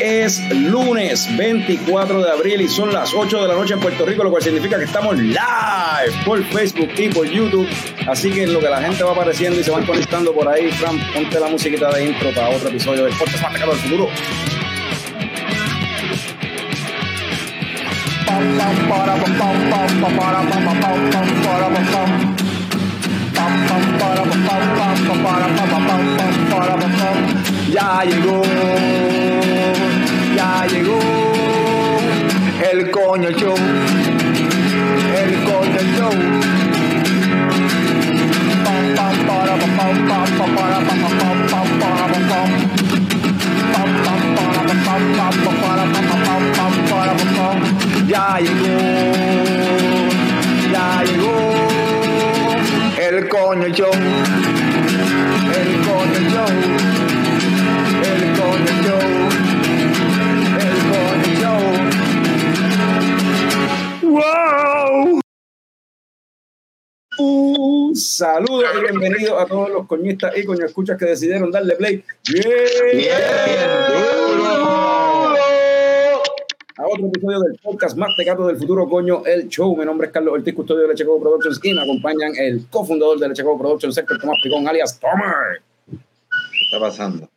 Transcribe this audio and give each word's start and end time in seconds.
Es 0.00 0.40
lunes 0.50 1.28
24 1.36 2.22
de 2.22 2.30
abril 2.30 2.62
y 2.62 2.68
son 2.68 2.90
las 2.90 3.12
8 3.12 3.42
de 3.42 3.48
la 3.48 3.54
noche 3.54 3.74
en 3.74 3.80
Puerto 3.80 4.06
Rico, 4.06 4.24
lo 4.24 4.30
cual 4.30 4.42
significa 4.42 4.78
que 4.78 4.84
estamos 4.84 5.18
live 5.18 5.36
por 6.24 6.42
Facebook 6.42 6.88
y 6.96 7.08
por 7.10 7.26
YouTube. 7.26 7.68
Así 8.08 8.30
que 8.30 8.46
lo 8.46 8.60
que 8.60 8.68
la 8.70 8.80
gente 8.80 9.04
va 9.04 9.12
apareciendo 9.12 9.60
y 9.60 9.64
se 9.64 9.70
van 9.70 9.84
conectando 9.84 10.32
por 10.32 10.48
ahí, 10.48 10.70
Fran, 10.72 10.98
ponte 11.12 11.38
la 11.38 11.48
musiquita 11.48 11.90
de 11.90 12.06
intro 12.06 12.30
para 12.34 12.48
otro 12.48 12.70
episodio 12.70 13.04
del 13.04 13.14
podcast 13.14 13.42
más 13.42 13.52
del 13.52 13.70
futuro. 13.72 14.08
Ya 27.70 28.02
llegó, 28.04 28.42
ya 30.40 30.66
llegó 30.66 30.98
el 32.72 32.90
coño 32.90 33.30
show, 33.32 33.56
el 35.22 35.32
coño 35.44 35.80
show. 35.96 36.14
Ya 48.08 48.38
llegó, 48.40 48.74
ya 50.72 51.02
llegó 51.04 51.50
el 53.08 53.28
coño 53.28 53.68
show, 53.68 53.92
el 55.58 55.70
coño 55.86 56.20
show, 56.32 56.50
el 58.10 58.22
coño 58.38 58.72
show, 58.82 59.49
Un 68.00 68.04
saludo 68.06 68.62
y 68.62 68.80
bienvenido 68.80 69.38
a 69.38 69.44
todos 69.44 69.68
los 69.68 69.86
coñistas 69.86 70.34
y 70.34 70.42
coño 70.46 70.64
escuchas 70.64 70.96
que 70.96 71.04
decidieron 71.04 71.50
darle 71.50 71.76
play. 71.76 72.02
¡Bien! 72.32 73.12
a 76.78 76.86
otro 76.86 77.08
episodio 77.08 77.40
del 77.40 77.60
podcast 77.62 77.98
más 77.98 78.08
tecato 78.16 78.46
del 78.46 78.56
futuro, 78.56 78.88
coño, 78.88 79.26
el 79.26 79.48
show. 79.50 79.76
Mi 79.76 79.84
nombre 79.84 80.06
es 80.06 80.14
Carlos 80.14 80.32
Ortiz, 80.32 80.54
custodio 80.54 80.80
de 80.84 80.88
Leche 80.88 81.04
Coco 81.04 81.20
Productions 81.20 81.60
y 81.62 81.74
me 81.74 81.82
acompañan 81.82 82.32
el 82.38 82.66
cofundador 82.70 83.18
de 83.18 83.28
Leche 83.28 83.44
Coco 83.44 83.58
Productions, 83.58 83.98
Héctor 83.98 84.18
Tomás 84.18 84.38
Picón, 84.42 84.66
alias 84.66 84.98
Tomer. 84.98 85.60
¿Qué 85.90 85.98
está 86.64 86.80
pasando? 86.80 87.28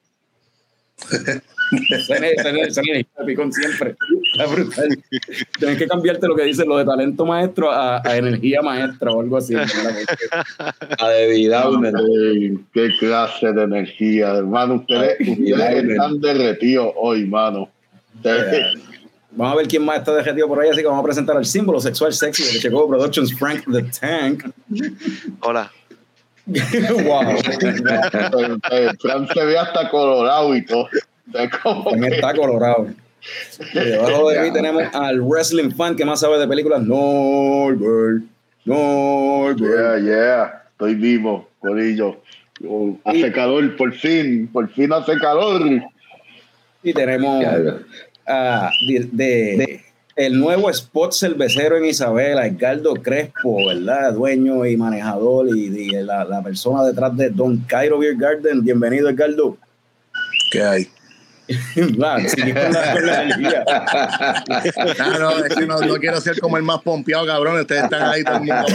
Me- 1.73 2.71
se 2.71 2.81
me- 2.81 3.25
Picón 3.25 3.51
siempre. 3.51 3.95
Está 4.31 4.45
brutal. 4.47 4.89
Tienes 5.59 5.77
que 5.77 5.87
cambiarte 5.87 6.27
lo 6.27 6.35
que 6.35 6.43
dicen 6.43 6.67
lo 6.67 6.77
de 6.77 6.85
talento 6.85 7.25
maestro 7.25 7.71
a, 7.71 8.01
a 8.05 8.17
energía 8.17 8.61
maestra 8.61 9.11
o 9.11 9.21
algo 9.21 9.37
así. 9.37 9.55
A 9.55 11.09
debilidad, 11.09 11.65
qué 12.73 12.89
clase 12.99 13.51
de 13.51 13.63
energía, 13.63 14.35
hermano. 14.35 14.75
Ustedes, 14.75 15.17
ustedes 15.19 15.89
están 15.89 16.19
derretidos 16.21 16.91
hoy, 16.95 17.25
mano. 17.25 17.69
Ustedes- 18.15 18.79
Vamos 19.35 19.53
a 19.53 19.57
ver 19.57 19.67
quién 19.67 19.83
más 19.83 19.97
está 19.97 20.13
derretido 20.13 20.47
por 20.47 20.59
ahí, 20.61 20.69
así 20.69 20.81
que 20.81 20.85
vamos 20.85 21.01
a 21.01 21.05
presentar 21.05 21.35
al 21.35 21.45
símbolo 21.45 21.79
sexual 21.79 22.13
sexy 22.13 22.59
de 22.59 22.71
Coco 22.71 22.87
Productions, 22.89 23.33
Frank 23.33 23.63
the 23.71 23.81
Tank. 23.99 24.43
Hola. 25.39 25.71
wow. 26.45 27.21
eh, 28.71 28.89
Fran 29.01 29.27
se 29.33 29.45
ve 29.45 29.57
hasta 29.57 29.89
colorado 29.89 30.55
y 30.55 30.63
todo. 30.65 30.87
También 31.31 32.09
que- 32.11 32.15
está 32.15 32.33
colorado. 32.33 32.87
Y 33.73 33.79
debajo 33.79 34.29
de 34.31 34.39
mí 34.41 34.51
tenemos 34.51 34.83
al 34.93 35.21
wrestling 35.21 35.71
fan 35.71 35.95
que 35.95 36.03
más 36.03 36.19
sabe 36.19 36.37
de 36.39 36.45
películas. 36.45 36.81
Norbert. 36.83 38.23
Norbert. 38.65 39.59
Yeah, 39.59 39.99
yeah. 39.99 40.63
Estoy 40.71 40.95
vivo, 40.95 41.47
Corillo. 41.59 42.17
Oh, 42.67 42.97
Hace 43.05 43.31
calor, 43.31 43.77
por 43.77 43.93
fin, 43.93 44.49
por 44.51 44.67
fin 44.69 44.91
hace 44.91 45.17
calor. 45.19 45.61
Y 46.83 46.91
tenemos 46.93 47.45
ah, 48.27 48.69
de, 48.85 48.99
de- 49.13 49.81
el 50.17 50.37
nuevo 50.37 50.69
spot 50.69 51.13
cervecero 51.13 51.77
en 51.77 51.85
Isabela, 51.85 52.45
Edgardo 52.45 52.93
Crespo, 52.95 53.65
¿verdad? 53.67 54.13
Dueño 54.13 54.65
y 54.65 54.75
manejador 54.75 55.47
y, 55.57 55.67
y 55.67 55.89
la, 56.03 56.25
la 56.25 56.43
persona 56.43 56.83
detrás 56.83 57.15
de 57.15 57.29
Don 57.29 57.57
Cairo 57.67 57.99
Beer 57.99 58.15
Garden. 58.17 58.63
Bienvenido, 58.65 59.07
Edgardo. 59.09 59.57
¿Qué 60.51 60.61
hay? 60.61 60.87
Va, 62.01 62.19
seguí 62.21 62.53
con 62.53 62.71
la- 62.71 62.93
con 62.93 63.05
la 63.05 63.23
energía. 63.23 63.65
No, 65.19 65.31
es 65.45 65.55
que 65.55 65.65
no, 65.67 65.79
no 65.79 65.95
quiero 65.95 66.21
ser 66.21 66.39
como 66.39 66.57
el 66.57 66.63
más 66.63 66.81
pompeado, 66.81 67.25
cabrón. 67.27 67.59
Ustedes 67.59 67.83
están 67.83 68.03
ahí 68.03 68.23
todo 68.23 68.35
el 68.35 68.41
mundo. 68.41 68.65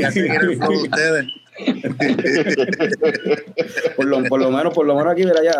Ya 0.00 0.10
se 0.10 0.26
quiere 0.26 0.52
el 0.52 0.56
flow 0.56 0.70
de 0.72 0.82
ustedes. 0.82 1.26
Por 3.96 4.06
lo, 4.06 4.24
por 4.24 4.40
lo 4.40 4.50
menos, 4.50 4.74
por 4.74 4.86
lo 4.86 4.94
menos 4.96 5.12
aquí, 5.12 5.24
mira 5.24 5.42
ya, 5.42 5.52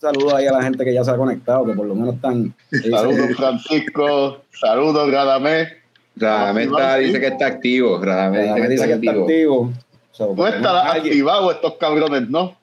saludos 0.00 0.34
ahí 0.34 0.46
a 0.46 0.52
la 0.52 0.62
gente 0.62 0.84
que 0.84 0.94
ya 0.94 1.02
se 1.04 1.10
ha 1.10 1.16
conectado, 1.16 1.64
que 1.66 1.72
por 1.72 1.86
lo 1.86 1.94
menos 1.94 2.14
están. 2.16 2.54
Saludos, 2.90 3.36
Francisco. 3.36 4.42
Saludos, 4.52 5.10
Radamés. 5.10 5.68
Radamés 6.16 6.66
está, 6.68 6.96
dice 6.96 7.20
que 7.20 7.26
está 7.28 7.46
activo. 7.46 7.98
Radamés 8.02 8.68
dice 8.68 8.86
que 8.86 8.92
está 8.94 9.10
activo. 9.12 9.72
No 10.36 10.46
estará 10.46 10.92
activado 10.92 11.50
estos 11.50 11.74
cabrones, 11.78 12.28
¿no? 12.28 12.56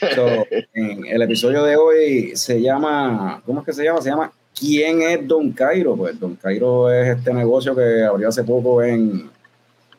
So, 0.14 0.46
en 0.74 1.06
el 1.06 1.22
episodio 1.22 1.64
de 1.64 1.76
hoy 1.76 2.36
se 2.36 2.60
llama, 2.62 3.42
¿cómo 3.44 3.60
es 3.60 3.66
que 3.66 3.72
se 3.72 3.82
llama? 3.82 4.00
Se 4.00 4.10
llama 4.10 4.30
¿Quién 4.56 5.02
es 5.02 5.26
Don 5.26 5.50
Cairo? 5.52 5.96
Pues 5.96 6.18
Don 6.20 6.36
Cairo 6.36 6.92
es 6.92 7.16
este 7.16 7.34
negocio 7.34 7.74
que 7.74 8.04
abrió 8.04 8.28
hace 8.28 8.44
poco 8.44 8.80
en, 8.82 9.28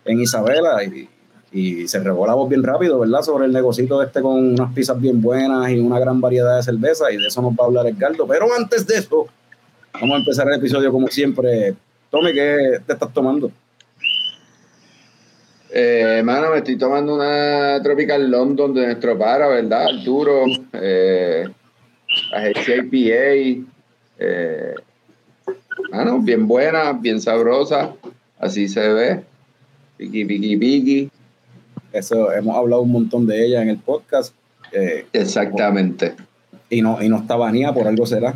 en 0.06 0.20
Isabela 0.22 0.82
y, 0.84 1.10
y 1.52 1.88
se 1.88 2.00
regó 2.00 2.26
la 2.28 2.34
voz 2.34 2.50
bien 2.50 2.64
rápido, 2.64 3.00
¿verdad? 3.00 3.22
Sobre 3.22 3.46
el 3.46 3.52
negocito 3.52 4.02
este 4.02 4.22
con 4.22 4.54
unas 4.54 4.74
pizzas 4.74 5.00
bien 5.00 5.22
buenas 5.22 5.70
y 5.70 5.80
una 5.80 6.00
gran 6.00 6.22
variedad 6.22 6.58
de 6.58 6.64
cerveza 6.64 7.12
y 7.12 7.18
de 7.18 7.28
eso 7.28 7.42
nos 7.42 7.52
va 7.52 7.64
a 7.64 7.68
hablar 7.68 7.88
Edgardo. 7.88 8.26
Pero 8.28 8.48
antes 8.58 8.86
de 8.88 8.96
eso, 8.96 9.28
vamos 9.94 10.16
a 10.16 10.20
empezar 10.20 10.48
el 10.48 10.56
episodio 10.56 10.92
como 10.92 11.08
siempre. 11.08 11.76
Tome, 12.10 12.34
¿qué 12.34 12.80
te 12.86 12.94
estás 12.94 13.14
tomando? 13.14 13.52
Eh, 15.72 16.22
mano, 16.24 16.52
me 16.52 16.57
estoy 16.57 16.78
tomando 16.78 17.16
una 17.16 17.80
Tropical 17.84 18.30
London 18.30 18.74
de 18.74 18.85
nuestro 18.88 19.18
para, 19.18 19.47
¿verdad? 19.47 19.88
Arturo. 19.88 20.46
Eh, 20.74 21.47
agencia 22.34 22.75
IPA. 22.78 23.68
Eh, 24.19 24.75
mano, 25.91 26.19
bien 26.19 26.47
buena, 26.47 26.94
bien 26.94 27.22
sabrosa. 27.22 27.94
Así 28.40 28.68
se 28.68 28.88
ve. 28.90 29.22
Piqui, 29.97 30.25
piqui, 30.25 30.57
piqui. 30.57 31.12
Eso 31.91 32.31
hemos 32.31 32.56
hablado 32.56 32.81
un 32.81 32.91
montón 32.91 33.28
de 33.28 33.46
ella 33.46 33.62
en 33.62 33.69
el 33.69 33.78
podcast. 33.78 34.34
eh, 34.72 35.06
Exactamente. 35.13 36.16
y 36.69 36.81
no, 36.81 37.01
y 37.01 37.09
no 37.09 37.18
está 37.18 37.36
banía, 37.36 37.74
por 37.74 37.88
algo 37.88 38.06
será. 38.06 38.36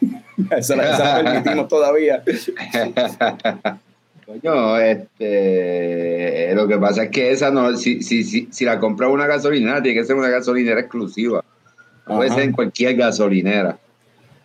esa, 0.56 0.76
la, 0.76 0.94
esa 0.94 1.22
la 1.22 1.32
permitimos 1.32 1.68
todavía. 1.68 2.22
Coño, 4.26 4.78
este, 4.78 6.52
lo 6.54 6.66
que 6.66 6.78
pasa 6.78 7.04
es 7.04 7.10
que 7.10 7.30
esa 7.30 7.50
no, 7.50 7.76
si, 7.76 8.02
si, 8.02 8.24
si, 8.24 8.48
si 8.50 8.64
la 8.64 8.80
compra 8.80 9.08
una 9.08 9.26
gasolinera, 9.26 9.80
tiene 9.80 10.00
que 10.00 10.06
ser 10.06 10.16
una 10.16 10.28
gasolinera 10.28 10.80
exclusiva. 10.80 11.44
No 12.08 12.16
puede 12.16 12.30
ser 12.30 12.42
en 12.42 12.52
cualquier 12.52 12.96
gasolinera. 12.96 13.78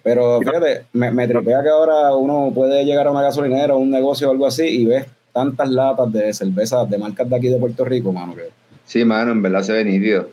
Pero 0.04 0.40
fíjate, 0.40 0.86
me, 0.94 1.12
me 1.12 1.28
tripea 1.28 1.62
que 1.64 1.70
ahora 1.70 2.16
uno 2.16 2.52
puede 2.54 2.86
llegar 2.86 3.08
a 3.08 3.12
una 3.12 3.22
gasolinera 3.22 3.76
o 3.76 3.80
un 3.80 3.92
negocio 3.92 4.28
o 4.28 4.32
algo 4.32 4.48
así 4.48 4.66
y 4.66 4.86
ves 4.86 5.06
tantas 5.32 5.70
latas 5.70 6.12
de 6.12 6.34
cerveza 6.34 6.86
de 6.86 6.98
marcas 6.98 7.30
de 7.30 7.36
aquí 7.36 7.50
de 7.50 7.58
Puerto 7.58 7.86
Rico, 7.86 8.12
mano. 8.12 8.36
Que, 8.36 8.50
Sí, 8.86 9.06
mano, 9.06 9.32
en 9.32 9.42
verdad 9.42 9.62
se 9.62 9.74
ve 9.74 9.86
nítido. 9.86 10.30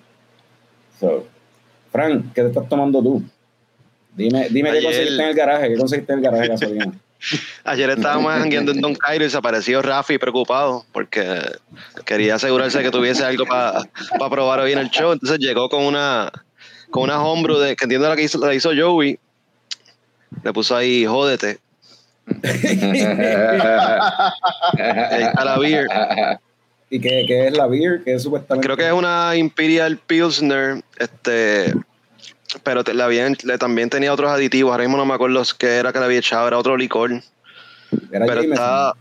so, 0.98 1.24
Fran, 1.92 2.32
¿qué 2.34 2.42
te 2.42 2.48
estás 2.48 2.68
tomando 2.68 3.02
tú? 3.02 3.22
Dime, 4.16 4.48
dime 4.50 4.72
qué 4.72 4.82
conseguiste 4.82 5.22
en 5.22 5.28
el 5.28 5.34
garaje, 5.34 5.68
qué 5.68 5.76
conseguiste 5.76 6.12
en 6.12 6.18
el 6.18 6.24
garaje 6.24 6.42
de 6.42 6.48
gasolina. 6.48 6.92
Ayer 7.64 7.90
estábamos 7.90 8.32
jangueando 8.34 8.72
en 8.72 8.80
Don 8.80 8.94
Cairo 8.94 9.24
y 9.24 9.30
se 9.30 9.36
apareció 9.36 9.82
Rafi 9.82 10.18
preocupado 10.18 10.84
porque 10.92 11.40
quería 12.04 12.36
asegurarse 12.36 12.82
que 12.82 12.90
tuviese 12.90 13.24
algo 13.24 13.44
para 13.46 13.84
probar 14.30 14.60
hoy 14.60 14.72
en 14.72 14.78
el 14.78 14.90
show. 14.90 15.12
Entonces 15.12 15.38
llegó 15.38 15.68
con 15.68 15.84
una 15.84 16.30
con 16.90 17.04
una 17.04 17.22
homebrew 17.22 17.58
de, 17.58 17.76
que 17.76 17.84
entiendo 17.84 18.08
la 18.08 18.16
que 18.16 18.22
hizo, 18.22 18.38
la 18.38 18.54
hizo 18.54 18.70
Joey. 18.76 19.18
Le 20.42 20.52
puso 20.52 20.76
ahí, 20.76 21.06
jódete. 21.06 21.58
Ahí 22.28 22.34
está 25.22 25.44
la 25.44 25.58
beer. 25.58 25.86
¿Y 26.90 27.00
qué, 27.00 27.24
qué 27.26 27.48
es 27.48 27.56
la 27.56 27.66
beer? 27.66 28.02
Que 28.04 28.14
es 28.14 28.22
supuestamente. 28.22 28.66
Creo 28.66 28.76
que 28.76 28.86
es 28.86 28.92
una 28.92 29.34
Imperial 29.36 29.96
Pilsner, 29.96 30.82
este, 30.98 31.72
pero 32.62 32.84
te- 32.84 33.00
habían- 33.02 33.36
le- 33.42 33.58
también 33.58 33.90
tenía 33.90 34.12
otros 34.12 34.30
aditivos. 34.30 34.72
Ahora 34.72 34.84
mismo 34.84 34.96
no 34.96 35.04
me 35.06 35.14
acuerdo 35.14 35.42
qué 35.58 35.76
era 35.76 35.92
que 35.92 35.98
le 35.98 36.04
había 36.06 36.18
echado, 36.18 36.46
era 36.48 36.58
otro 36.58 36.76
licor. 36.76 37.10
Era 37.12 38.26
pero 38.26 38.42
Jameson. 38.42 38.52
está. 38.52 38.92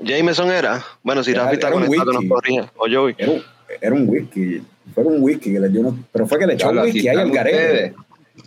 Jameson 0.00 0.50
era. 0.50 0.84
Bueno, 1.02 1.22
si 1.22 1.30
Era- 1.30 1.44
Rafi 1.44 1.54
está 1.54 1.68
un 1.68 1.74
conectado, 1.84 2.12
nos 2.12 2.16
whisky. 2.22 2.28
corrige. 2.28 2.60
O 2.76 2.86
Joey. 2.90 3.14
Era 3.18 3.30
un, 3.32 3.42
era 3.80 3.94
un 3.94 4.08
whisky. 4.08 4.62
Fue 4.94 5.04
con 5.04 5.22
whisky 5.22 5.52
que 5.52 5.60
le 5.60 5.68
dio 5.68 5.80
unos, 5.80 5.94
pero 6.10 6.26
fue 6.26 6.38
que 6.38 6.46
le 6.46 6.54
echó 6.54 6.66
Diablo, 6.72 6.82
whisky 6.82 7.08
ahí 7.08 7.16
al 7.16 7.30
garete. 7.30 7.94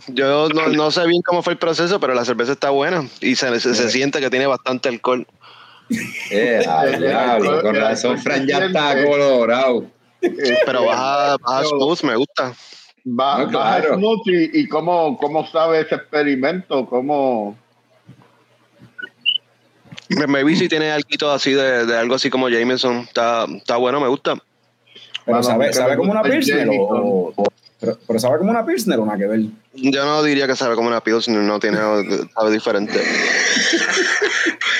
Yo 0.08 0.48
no, 0.50 0.66
no 0.68 0.90
sé 0.90 1.06
bien 1.06 1.22
cómo 1.22 1.42
fue 1.42 1.54
el 1.54 1.58
proceso, 1.58 1.98
pero 1.98 2.12
la 2.14 2.24
cerveza 2.24 2.52
está 2.52 2.70
buena 2.70 3.08
y 3.20 3.36
se, 3.36 3.58
se, 3.60 3.74
se 3.74 3.90
siente 3.90 4.20
que 4.20 4.28
tiene 4.30 4.46
bastante 4.46 4.88
alcohol. 4.88 5.26
Eh, 6.30 6.62
al 6.68 7.00
diablo, 7.00 7.62
con 7.62 7.74
razón, 7.74 8.18
Fran 8.18 8.46
ya 8.46 8.58
está 8.66 9.02
colorado. 9.04 9.86
Pero 10.20 10.84
baja, 10.84 11.36
baja 11.40 11.64
smooth, 11.64 12.02
me 12.02 12.16
gusta. 12.16 12.52
Va, 13.08 13.38
No, 13.44 13.48
claro. 13.50 13.94
smooth 13.94 14.26
y, 14.26 14.60
y 14.60 14.68
cómo, 14.68 15.16
cómo 15.16 15.46
sabe 15.46 15.80
ese 15.80 15.94
experimento, 15.94 16.86
cómo... 16.86 17.56
Me, 20.08 20.26
me 20.26 20.44
vi 20.44 20.56
si 20.56 20.68
tiene 20.68 20.90
algo 20.90 21.30
así 21.30 21.52
de, 21.52 21.84
de 21.86 21.96
algo 21.98 22.14
así 22.14 22.30
como 22.30 22.48
Jameson. 22.48 22.98
Está, 22.98 23.44
está 23.44 23.76
bueno, 23.76 24.00
me 24.00 24.08
gusta. 24.08 24.34
Pero 25.24 25.36
Mano, 25.38 25.42
sabe, 25.42 25.72
sabe 25.72 25.96
como 25.96 26.12
una 26.12 26.22
Pilsner 26.22 26.68
o, 26.68 27.32
o- 27.36 27.44
pero, 27.80 27.98
pero 28.06 28.18
sabe 28.18 28.38
como 28.38 28.50
una 28.50 28.64
Pilsner 28.64 28.98
o 29.00 29.04
nada 29.06 29.18
que 29.18 29.26
ver. 29.26 29.40
Yo 29.74 30.04
no 30.04 30.22
diría 30.22 30.46
que 30.46 30.54
sabe 30.56 30.74
como 30.76 30.88
una 30.88 31.00
Pilsner, 31.02 31.38
no 31.40 31.58
tiene, 31.60 31.78
sabe 32.34 32.50
diferente. 32.52 33.00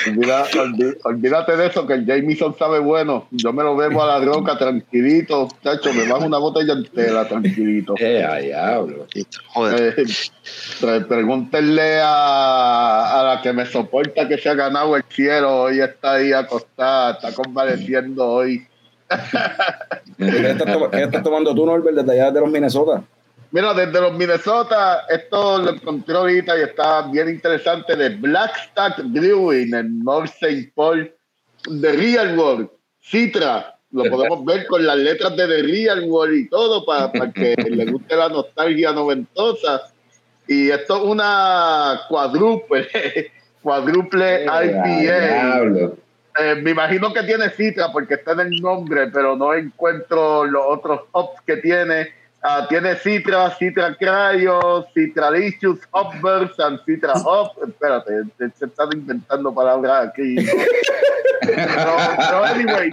Olvida- 0.07 0.45
olvi- 0.51 0.97
olvídate 1.03 1.57
de 1.57 1.67
eso, 1.67 1.85
que 1.85 1.93
el 1.93 2.05
Jameson 2.05 2.55
sabe 2.57 2.79
bueno. 2.79 3.27
Yo 3.31 3.51
me 3.53 3.63
lo 3.63 3.75
bebo 3.75 4.01
a 4.03 4.19
la 4.19 4.25
roca 4.25 4.57
tranquilito. 4.57 5.47
Chacho, 5.63 5.93
me 5.93 6.07
bajo 6.07 6.25
una 6.25 6.37
botella 6.37 6.73
entera 6.73 7.27
tranquilito. 7.27 7.95
Eh, 7.99 8.25
diablo. 8.43 9.07
Joder. 9.53 9.93
Eh, 9.97 10.05
pre- 10.81 11.01
pregúntenle 11.01 11.99
a, 12.01 13.19
a 13.19 13.35
la 13.35 13.41
que 13.41 13.53
me 13.53 13.65
soporta 13.65 14.27
que 14.27 14.37
se 14.37 14.49
ha 14.49 14.53
ganado 14.55 14.95
el 14.95 15.03
cielo. 15.09 15.63
Hoy 15.63 15.79
está 15.81 16.13
ahí 16.13 16.31
acostada, 16.33 17.11
está 17.13 17.33
convaleciendo 17.33 18.25
hoy. 18.27 18.65
¿Qué 20.17 20.49
estás, 20.51 20.73
to- 20.73 20.89
qué 20.91 21.03
estás 21.03 21.23
tomando 21.23 21.53
tú, 21.55 21.65
Norbert, 21.65 21.95
desde 21.97 22.11
allá 22.13 22.31
de 22.31 22.39
los 22.41 22.49
Minnesota? 22.49 23.03
Mira, 23.51 23.73
desde 23.73 24.01
los 24.01 24.13
Minnesota, 24.13 25.05
esto 25.09 25.59
lo 25.59 25.71
encontré 25.71 26.15
ahorita 26.15 26.57
y 26.57 26.63
está 26.63 27.03
bien 27.03 27.29
interesante 27.29 27.95
de 27.95 28.09
Blackstack 28.09 29.01
Brewing 29.05 29.73
en 29.73 30.03
North 30.03 30.33
St. 30.41 30.71
Paul, 30.75 31.13
The 31.63 31.91
Real 31.93 32.37
World, 32.37 32.69
Citra. 33.01 33.73
Lo 33.91 34.03
podemos 34.09 34.43
ver 34.43 34.67
con 34.67 34.85
las 34.85 34.97
letras 34.97 35.35
de 35.37 35.47
The 35.47 35.63
Real 35.63 36.03
World 36.03 36.35
y 36.35 36.49
todo 36.49 36.85
para, 36.85 37.09
para 37.11 37.31
que 37.33 37.55
le 37.55 37.85
guste 37.85 38.15
la 38.15 38.27
nostalgia 38.27 38.91
noventosa. 38.91 39.81
Y 40.47 40.69
esto 40.69 40.97
es 40.97 41.03
una 41.03 42.01
Eh, 42.09 43.31
a 43.63 44.65
IPA. 44.65 45.93
Eh, 46.39 46.55
me 46.61 46.71
imagino 46.71 47.11
que 47.13 47.23
tiene 47.23 47.49
Citra 47.49 47.91
porque 47.91 48.15
está 48.15 48.33
en 48.33 48.41
el 48.41 48.61
nombre, 48.61 49.07
pero 49.07 49.35
no 49.35 49.53
encuentro 49.53 50.45
los 50.45 50.63
otros 50.67 51.01
hops 51.11 51.41
que 51.45 51.57
tiene. 51.57 52.09
Ah, 52.49 52.65
tiene 52.69 52.95
Citra, 52.95 53.53
Citra 53.57 53.93
Cryo, 53.97 54.87
Citralicious, 54.93 55.79
Hopverse 55.91 56.63
and 56.63 56.79
Citra 56.85 57.13
Hop. 57.25 57.51
Espérate, 57.61 58.23
se, 58.37 58.49
se 58.57 58.65
están 58.67 58.87
inventando 58.93 59.53
palabras 59.53 60.07
aquí. 60.07 60.37
Pero, 61.41 61.97
pero 62.17 62.43
anyway, 62.45 62.89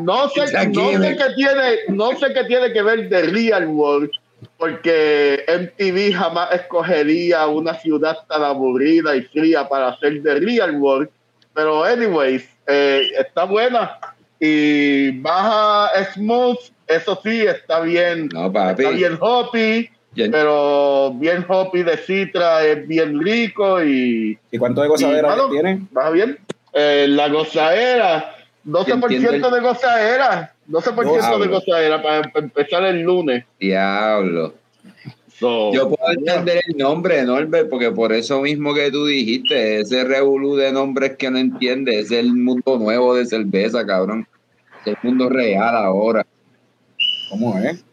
no 0.00 0.28
sé, 0.28 0.68
no 0.68 0.90
sé 1.02 1.16
qué 1.16 1.34
tiene, 1.34 1.76
no 1.88 2.16
sé 2.16 2.32
qué 2.32 2.44
tiene 2.44 2.72
que 2.72 2.82
ver 2.82 3.08
de 3.08 3.22
Real 3.22 3.66
World, 3.66 4.10
porque 4.58 5.44
MTV 5.48 6.16
jamás 6.16 6.52
escogería 6.52 7.46
una 7.46 7.74
ciudad 7.74 8.16
tan 8.28 8.42
aburrida 8.42 9.16
y 9.16 9.22
fría 9.22 9.68
para 9.68 9.88
hacer 9.88 10.22
de 10.22 10.40
Real 10.40 10.76
World. 10.76 11.08
Pero 11.52 11.84
anyways, 11.84 12.48
eh, 12.66 13.10
está 13.18 13.44
buena 13.44 13.98
y 14.46 15.10
baja 15.20 15.90
smooth, 16.12 16.58
eso 16.86 17.18
sí, 17.24 17.46
está 17.46 17.80
bien, 17.80 18.28
No, 18.32 18.52
papi. 18.52 18.82
está 18.82 18.94
bien 18.94 19.16
hoppy, 19.18 19.88
pero 20.14 21.12
bien 21.14 21.46
hoppy 21.48 21.82
de 21.82 21.96
Citra 21.96 22.62
es 22.64 22.86
bien 22.86 23.18
rico 23.20 23.82
y 23.82 24.38
¿Y 24.50 24.58
cuánto 24.58 24.82
de 24.82 24.88
gozadera 24.88 25.28
mano, 25.28 25.48
tiene? 25.48 25.80
¿Va 25.96 26.10
bien? 26.10 26.38
Eh, 26.74 27.06
la 27.08 27.28
gozadera, 27.28 28.34
12% 28.66 29.10
Entiendo 29.10 29.50
de 29.50 29.60
gozadera, 29.60 30.52
12% 30.68 30.94
de 30.94 31.18
Diablo. 31.18 31.48
gozadera 31.48 32.02
para, 32.02 32.30
empezar 32.34 32.84
el 32.84 33.00
lunes. 33.00 33.44
Diablo. 33.58 34.52
So, 35.38 35.72
Yo 35.72 35.88
puedo 35.88 36.12
entender 36.12 36.60
el 36.68 36.76
nombre 36.76 37.16
de 37.16 37.24
Norbert, 37.24 37.68
porque 37.68 37.90
por 37.90 38.12
eso 38.12 38.40
mismo 38.42 38.72
que 38.74 38.90
tú 38.90 39.06
dijiste, 39.06 39.80
ese 39.80 40.04
revolú 40.04 40.54
de 40.54 40.70
nombres 40.70 41.16
que 41.16 41.30
no 41.30 41.38
entiende, 41.38 41.98
es 41.98 42.12
el 42.12 42.32
mundo 42.34 42.78
nuevo 42.78 43.16
de 43.16 43.26
cerveza, 43.26 43.84
cabrón. 43.84 44.28
El 44.86 44.96
mundo 45.02 45.28
real 45.28 45.76
ahora. 45.76 46.26
¿Cómo 47.30 47.58
es? 47.58 47.84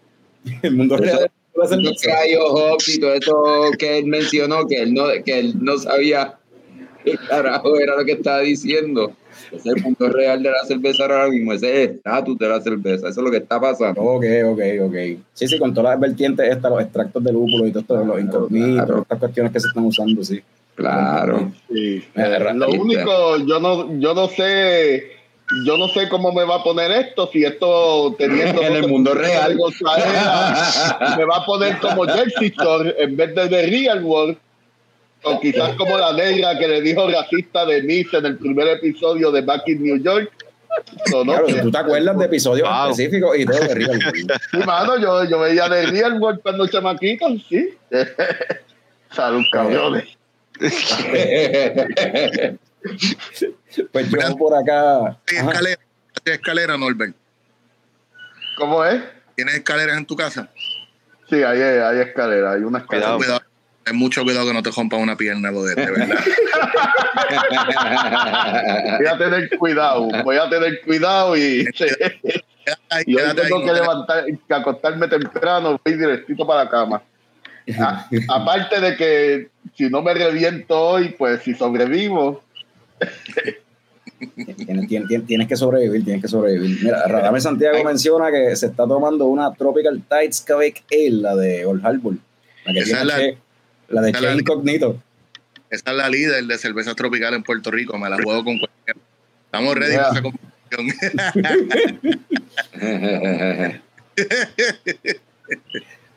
El 0.62 0.76
mundo 0.76 0.96
Eso- 0.96 1.04
real. 1.04 1.32
Los. 1.54 1.70
Cryo 2.02 2.46
Hops 2.46 2.96
y 2.96 3.00
todo 3.00 3.14
eso 3.14 3.44
que 3.78 4.00
él 4.00 4.06
mencionó, 4.06 4.66
que 4.68 4.82
él 4.82 4.94
no, 4.94 5.04
que 5.24 5.38
él 5.38 5.54
no 5.62 5.78
sabía 5.78 6.38
qué 7.04 7.18
carajo 7.30 7.78
era 7.78 7.98
lo 7.98 8.06
que 8.06 8.14
estaba 8.14 8.40
diciendo. 8.40 9.12
Es 9.52 9.66
el 9.66 9.82
mundo 9.82 10.10
real 10.10 10.42
de 10.42 10.50
la 10.50 10.64
cerveza 10.66 11.04
ahora 11.04 11.28
mismo, 11.28 11.52
ese 11.52 11.70
es 11.84 11.90
el 11.90 11.96
estatus 11.96 12.38
de 12.38 12.48
la 12.48 12.62
cerveza, 12.62 13.10
eso 13.10 13.20
es 13.20 13.26
lo 13.26 13.32
que 13.32 13.38
está 13.38 13.60
pasando. 13.60 14.02
Ok, 14.02 14.24
ok, 14.46 14.60
ok. 14.84 14.96
Sí, 15.34 15.48
sí, 15.48 15.60
con 15.60 15.74
todas 15.74 15.92
las 15.92 16.00
vertientes 16.00 16.50
estas, 16.50 16.72
los 16.72 16.82
extractos 16.82 17.24
de 17.24 17.34
lúpulo 17.34 17.68
y 17.68 17.72
todo 17.72 17.82
esto, 17.82 18.06
los 18.06 18.22
incognitos, 18.22 18.86
claro. 18.86 19.02
estas 19.02 19.20
cuestiones 19.20 19.52
que 19.52 19.60
se 19.60 19.68
están 19.68 19.86
usando, 19.86 20.24
sí. 20.24 20.42
Claro. 20.76 21.52
sí. 21.70 22.04
Lo 22.16 22.70
único, 22.70 23.38
yo 23.40 23.60
no, 23.60 24.00
yo 24.00 24.14
no 24.14 24.28
sé, 24.30 25.04
yo 25.66 25.78
no 25.78 25.88
sé 25.90 26.08
cómo 26.10 26.32
me 26.32 26.44
va 26.44 26.56
a 26.56 26.64
poner 26.64 26.92
esto, 26.92 27.30
si 27.32 27.44
esto 27.44 28.16
teniendo 28.18 28.62
En 28.64 28.76
el 28.76 28.88
mundo 28.88 29.14
real. 29.14 29.58
gozadera, 29.58 31.16
me 31.18 31.26
va 31.26 31.38
a 31.38 31.46
poner 31.46 31.78
como 31.80 32.06
Shore 32.06 32.96
en 32.98 33.18
vez 33.18 33.36
de 33.36 33.48
The 33.50 33.68
Real 33.68 34.04
World. 34.04 34.38
O 35.24 35.40
quizás 35.40 35.76
como 35.76 35.98
la 36.00 36.14
negra 36.14 36.58
que 36.58 36.68
le 36.68 36.82
dijo 36.82 37.08
racista 37.08 37.64
de 37.66 37.84
Miss 37.84 38.12
en 38.14 38.26
el 38.26 38.38
primer 38.38 38.68
episodio 38.70 39.32
de 39.32 39.42
Back 39.42 39.68
in 39.68 39.84
New 39.84 39.98
York. 40.02 40.32
So, 41.12 41.24
no 41.24 41.34
Claro, 41.34 41.62
tú 41.62 41.70
te 41.70 41.78
acuerdas 41.78 42.18
de 42.18 42.26
episodios 42.26 42.68
Wow. 42.68 42.90
específicos 42.92 43.38
y 43.38 43.46
todo 43.46 43.60
de 43.60 43.76
Real 43.76 44.00
Sí, 44.52 44.58
mano, 44.66 44.98
yo, 44.98 45.24
yo 45.26 45.40
veía 45.40 45.70
de 45.70 45.86
Real 45.88 46.20
World 46.20 46.42
cuando 46.42 46.66
chamaquito, 46.68 47.28
sí. 47.48 47.70
Salud, 49.12 49.44
cabrones. 49.52 50.06
Pues 53.92 54.10
yo 54.10 54.36
por 54.38 54.54
acá. 54.56 54.98
Ajá. 55.00 55.18
escalera, 55.26 55.82
escalera, 56.26 56.78
Norbert. 56.78 57.16
¿Cómo 58.58 58.84
es? 58.84 59.02
¿Tienes 59.36 59.56
escaleras 59.56 59.98
en 59.98 60.06
tu 60.06 60.16
casa? 60.16 60.50
Sí, 61.30 61.36
hay, 61.42 61.62
hay 61.62 62.00
escalera, 62.00 62.52
hay 62.54 62.62
una 62.62 62.80
escalera. 62.80 63.16
Cuidado. 63.16 63.18
Cuidado. 63.18 63.42
Ten 63.84 63.96
mucho 63.96 64.24
cuidado 64.24 64.46
que 64.48 64.54
no 64.54 64.62
te 64.62 64.70
rompa 64.72 64.98
una 64.98 65.16
pierna, 65.18 65.50
brother, 65.50 65.76
de 65.76 65.92
verdad. 65.92 66.20
Voy 68.98 69.08
a 69.08 69.18
tener 69.18 69.50
cuidado, 69.58 70.08
voy 70.24 70.38
a 70.38 70.50
tener 70.50 70.82
cuidado 70.82 71.36
y, 71.38 71.66
y 73.06 73.16
hoy 73.16 73.36
tengo 73.36 73.64
que 73.64 73.74
levantar, 73.74 74.26
que 74.26 74.54
acostarme 74.54 75.08
temprano, 75.08 75.80
voy 75.84 75.94
directito 75.96 76.46
para 76.46 76.66
la 76.66 76.70
cama. 76.70 77.02
A- 77.80 78.08
aparte 78.30 78.80
de 78.82 78.96
que 78.96 79.50
si 79.76 79.90
no 79.90 80.02
me 80.02 80.14
reviento 80.14 80.80
hoy, 80.80 81.10
pues 81.18 81.42
si 81.44 81.54
sobrevivo, 81.56 82.44
Tienes, 84.66 84.88
tienes- 84.88 85.08
tienes- 85.08 85.26
tienes 85.28 85.48
que 85.48 85.56
sobrevivir, 85.56 86.04
tienes 86.04 86.22
que 86.22 86.28
sobrevivir. 86.28 86.78
Mira, 86.84 87.08
Radame 87.08 87.42
Santiago 87.42 87.84
menciona 87.84 88.30
que 88.32 88.56
se 88.56 88.68
está 88.68 88.86
tomando 88.88 89.26
una 89.26 89.52
Tropical 89.54 90.02
Tides 90.08 90.42
Quebec 90.42 90.84
Ale, 90.92 91.10
la 91.22 91.36
de 91.36 91.66
Old 91.66 91.86
Harbor. 91.86 92.16
La 92.66 92.74
que 92.74 92.80
Esa 92.80 92.86
tiene 92.86 93.02
es 93.02 93.06
la- 93.08 93.18
Che- 93.18 93.38
la 93.90 94.02
de 94.02 94.12
Che 94.14 94.34
Incognito. 94.34 95.02
Esa 95.70 95.92
es 95.92 95.98
la 95.98 96.10
líder 96.10 96.44
de 96.46 96.58
cervezas 96.58 96.96
tropicales 96.96 97.38
en 97.38 97.44
Puerto 97.44 97.72
Rico. 97.72 97.98
Me 97.98 98.10
la 98.10 98.18
juego 98.22 98.44
con 98.44 98.60
cualquiera. 98.60 99.00
Estamos 99.46 99.76
ready 99.76 99.96
para 99.96 100.10
esa 100.12 100.22
competición. 100.22 100.52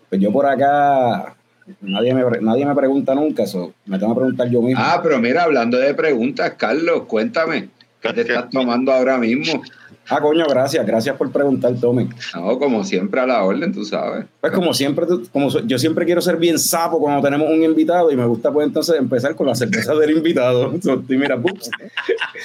Pues 0.09 0.21
yo 0.21 0.33
por 0.33 0.47
acá, 0.47 1.35
nadie 1.81 2.15
me, 2.15 2.23
nadie 2.41 2.67
me 2.67 2.75
pregunta 2.75 3.15
nunca 3.15 3.43
eso. 3.45 3.73
Me 3.87 3.99
tengo 3.99 4.15
que 4.15 4.21
preguntar 4.21 4.49
yo 4.51 4.63
mismo. 4.63 4.83
ah, 4.85 5.01
pero 5.03 5.19
mira, 5.21 5.43
hablando 5.45 5.79
de 5.79 5.95
preguntas, 5.95 6.53
Carlos, 6.57 7.05
cuéntame, 7.07 7.69
¿qué 8.01 8.13
te 8.13 8.21
estás 8.23 8.51
tomando 8.51 8.93
ahora 8.93 9.19
mismo? 9.19 9.63
Ah, 10.07 10.21
coño, 10.21 10.45
gracias, 10.47 10.85
gracias 10.87 11.17
por 11.17 11.33
preguntar, 11.33 11.75
Tommy. 11.81 12.11
No, 12.35 12.59
como 12.59 12.85
siempre 12.85 13.23
a 13.23 13.27
la 13.27 13.43
orden, 13.43 13.73
tú 13.73 13.87
sabes. 13.87 14.27
Pues 14.39 14.53
como 14.53 14.75
siempre, 14.75 15.07
como 15.33 15.49
yo 15.49 15.79
siempre 15.79 16.05
quiero 16.05 16.21
ser 16.21 16.37
bien 16.37 16.59
sapo 16.59 17.01
cuando 17.01 17.23
tenemos 17.23 17.49
un 17.51 17.63
invitado 17.63 18.11
y 18.11 18.17
me 18.17 18.27
gusta 18.27 18.53
pues 18.53 18.67
entonces 18.67 18.97
empezar 18.99 19.35
con 19.35 19.47
la 19.47 19.55
cerveza 19.55 19.95
del 19.95 20.11
invitado. 20.11 20.75
Y 21.09 21.17
mira, 21.17 21.37
ups, 21.37 21.71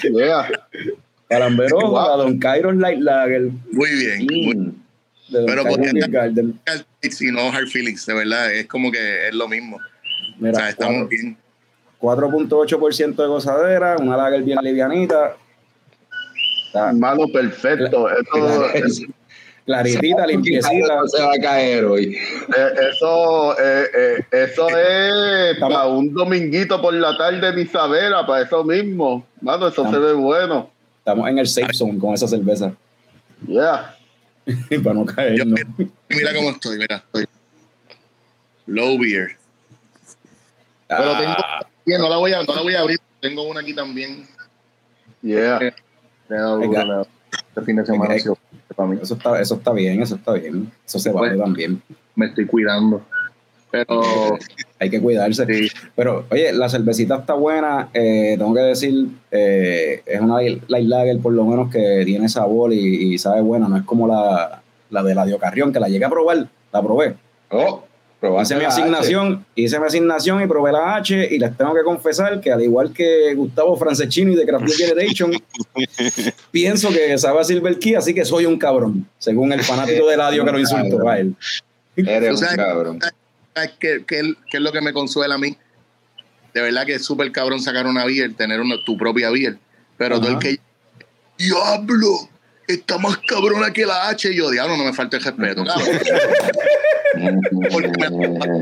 yeah. 0.04 0.48
Calambero, 1.28 1.78
Wow. 1.82 1.94
la 1.94 2.16
Don 2.24 2.40
Kairos 2.40 2.76
Light 2.78 3.00
Lager 3.02 3.50
Muy 3.72 3.90
bien. 3.92 4.26
Muy 4.26 4.56
Mm. 4.56 4.74
De 5.30 5.46
Pero 5.46 5.64
podría- 5.64 6.08
Garden. 6.08 6.60
Y 7.02 7.32
no 7.32 7.50
hard 7.50 7.68
feelings, 7.68 8.06
de 8.06 8.14
verdad. 8.14 8.52
Es 8.54 8.68
como 8.68 8.92
que 8.92 9.28
es 9.28 9.34
lo 9.34 9.48
mismo. 9.48 9.78
o 9.78 9.80
Mira, 10.40 10.56
sea, 10.56 10.70
estamos 10.70 10.96
cuatro- 10.96 11.10
bien. 11.10 11.38
4.8% 12.00 13.22
de 13.22 13.28
gozadera, 13.28 13.98
una 14.00 14.16
lager 14.18 14.44
bien 14.44 14.58
livianita. 14.62 15.36
Está- 16.68 16.94
Mano, 16.94 17.28
perfecto. 17.28 18.10
Esto, 18.10 18.68
La 19.66 19.84
Claritita, 19.84 20.26
limpiecita. 20.26 20.96
No 20.96 21.08
se 21.08 21.22
va 21.22 21.34
a 21.34 21.40
caer 21.42 21.86
hoy. 21.86 22.16
Eh, 22.16 22.70
eso, 22.92 23.54
eh, 23.60 23.84
eh, 23.96 24.26
eso 24.32 24.68
es 24.70 25.54
Estamos- 25.54 25.76
para 25.76 25.88
un 25.88 26.12
dominguito 26.12 26.82
por 26.82 26.94
la 26.94 27.16
tarde 27.18 27.50
en 27.50 27.60
Isabela, 27.60 28.26
para 28.26 28.44
eso 28.46 28.64
mismo. 28.64 29.28
Mano, 29.42 29.68
eso 29.68 29.84
Estamos- 29.84 29.94
se 29.94 30.00
ve 30.00 30.14
bueno. 30.14 30.72
Estamos 31.00 31.30
en 31.30 31.38
el 31.38 31.48
safe 31.48 31.74
zone 31.74 32.00
con 32.00 32.14
esa 32.16 32.28
cerveza. 32.28 32.74
Yeah. 33.46 33.96
para 34.84 34.94
no 34.96 35.06
caer. 35.06 35.38
Yo- 35.38 35.46
¿no? 35.46 35.56
Mira 36.10 36.34
cómo 36.36 36.50
estoy, 36.52 36.78
mira. 36.78 36.98
Estoy. 36.98 37.26
Low 38.68 39.00
beer. 39.00 39.36
Pero 40.88 41.18
tengo. 41.18 41.34
Ah, 41.38 41.66
Bien, 41.86 42.02
no 42.02 42.10
la 42.10 42.18
voy 42.18 42.34
a, 42.34 42.44
no 42.44 42.56
la 42.56 42.62
voy 42.62 42.76
a 42.76 42.82
abrir. 42.82 43.00
Tengo 43.20 43.44
una 43.44 43.62
aquí 43.62 43.74
también. 43.74 44.28
Yeah. 45.22 45.58
Este 45.60 47.62
fin 47.66 47.76
de 47.76 47.86
semana 47.86 48.14
mí. 48.14 48.20
eso, 49.02 49.14
está, 49.16 49.42
eso 49.42 49.56
está 49.56 49.74
bien, 49.74 50.02
eso 50.02 50.16
está 50.16 50.34
bien. 50.34 50.72
Eso 50.86 51.00
se 51.00 51.12
vale 51.12 51.30
Bueno. 51.30 51.44
también. 51.44 51.82
Me 52.16 52.28
estoy 52.28 52.46
cuidando. 52.46 53.06
Pero 53.72 54.02
Hay 54.80 54.90
que 54.90 55.02
cuidarse. 55.02 55.46
sí, 55.46 55.70
Pero, 55.96 56.26
oye, 56.32 56.54
la 56.54 56.70
cervecita 56.70 57.18
está 57.18 57.34
buena. 57.34 57.90
eh, 57.94 58.36
tengo 58.38 58.54
que 58.54 58.62
decir, 58.62 59.08
eh, 59.32 60.02
es 60.06 60.22
una 60.22 60.38
light 60.42 60.88
lager 60.88 61.20
por 61.20 61.34
lo 61.34 61.44
menos 61.46 61.70
que 61.72 62.04
tiene 62.06 62.30
sabor 62.30 62.72
y, 62.74 63.14
y 63.14 63.18
sabe 63.18 63.42
buena. 63.42 63.68
No 63.68 63.78
es 63.78 63.84
como 63.84 64.08
la, 64.08 64.62
la 64.90 65.04
de 65.04 65.14
la 65.16 65.26
Diocarrión, 65.26 65.74
que 65.74 65.80
la 65.80 65.90
llegué 65.90 66.06
a 66.06 66.10
probar, 66.10 66.48
la 66.72 66.82
probé. 66.82 67.16
Oh, 67.52 67.84
Hice 68.42 68.56
mi 68.56 68.66
H. 68.66 68.68
asignación, 68.82 69.46
hice 69.56 69.80
mi 69.80 69.86
asignación 69.86 70.44
y 70.44 70.46
probé 70.48 70.74
la 70.74 70.96
H 70.98 71.28
y 71.32 71.40
les 71.40 71.56
tengo 71.56 71.74
que 71.74 71.84
confesar 71.84 72.42
que 72.42 72.52
al 72.52 72.62
igual 72.62 72.92
que 72.92 73.34
Gustavo 73.34 73.78
Francescini 73.78 74.36
de 74.36 74.46
Craft 74.46 74.66
Generation, 74.76 75.32
pienso 76.52 76.90
que 76.90 77.18
sabe 77.18 77.40
a 77.40 77.44
Silver 77.46 77.80
Key, 77.80 77.96
así 77.96 78.14
que 78.14 78.26
soy 78.26 78.46
un 78.46 78.58
cabrón, 78.58 79.08
según 79.18 79.54
el 79.54 79.62
fanático 79.64 80.06
de 80.08 80.18
Ladio 80.18 80.44
que 80.44 80.52
lo 80.52 80.60
insultó 80.60 81.08
a 81.08 81.18
él. 81.20 81.34
Eres 81.96 82.42
un 82.42 82.56
cabrón. 82.58 83.00
¿Sabes 83.62 83.76
qué, 83.80 84.04
qué- 84.08 84.34
qué 84.50 84.58
es 84.58 84.64
lo 84.64 84.72
que 84.72 84.82
me 84.82 84.94
consuela 84.94 85.36
a 85.36 85.38
mí? 85.38 85.56
De 86.54 86.62
verdad 86.62 86.86
que 86.86 86.96
es 86.96 87.06
súper 87.06 87.32
cabrón 87.32 87.62
sacar 87.62 87.86
una 87.88 88.06
beer, 88.06 88.34
tener 88.34 88.60
una, 88.60 88.76
tu 88.86 88.98
propia 88.98 89.30
beer. 89.30 89.58
Pero 89.98 90.18
todo 90.20 90.30
el 90.30 90.36
Ajá. 90.36 90.40
que. 90.42 90.60
¡Diablo! 91.38 92.30
Está 92.68 92.98
más 93.00 93.18
cabrona 93.28 93.72
que 93.74 93.86
la 93.86 94.10
H. 94.10 94.30
Y 94.32 94.36
yo, 94.36 94.50
diablo, 94.52 94.78
no 94.78 94.84
me 94.84 94.94
falta 94.94 95.18
el 95.18 95.24
respeto. 95.24 95.64
Porque 97.72 97.92
me 97.98 98.10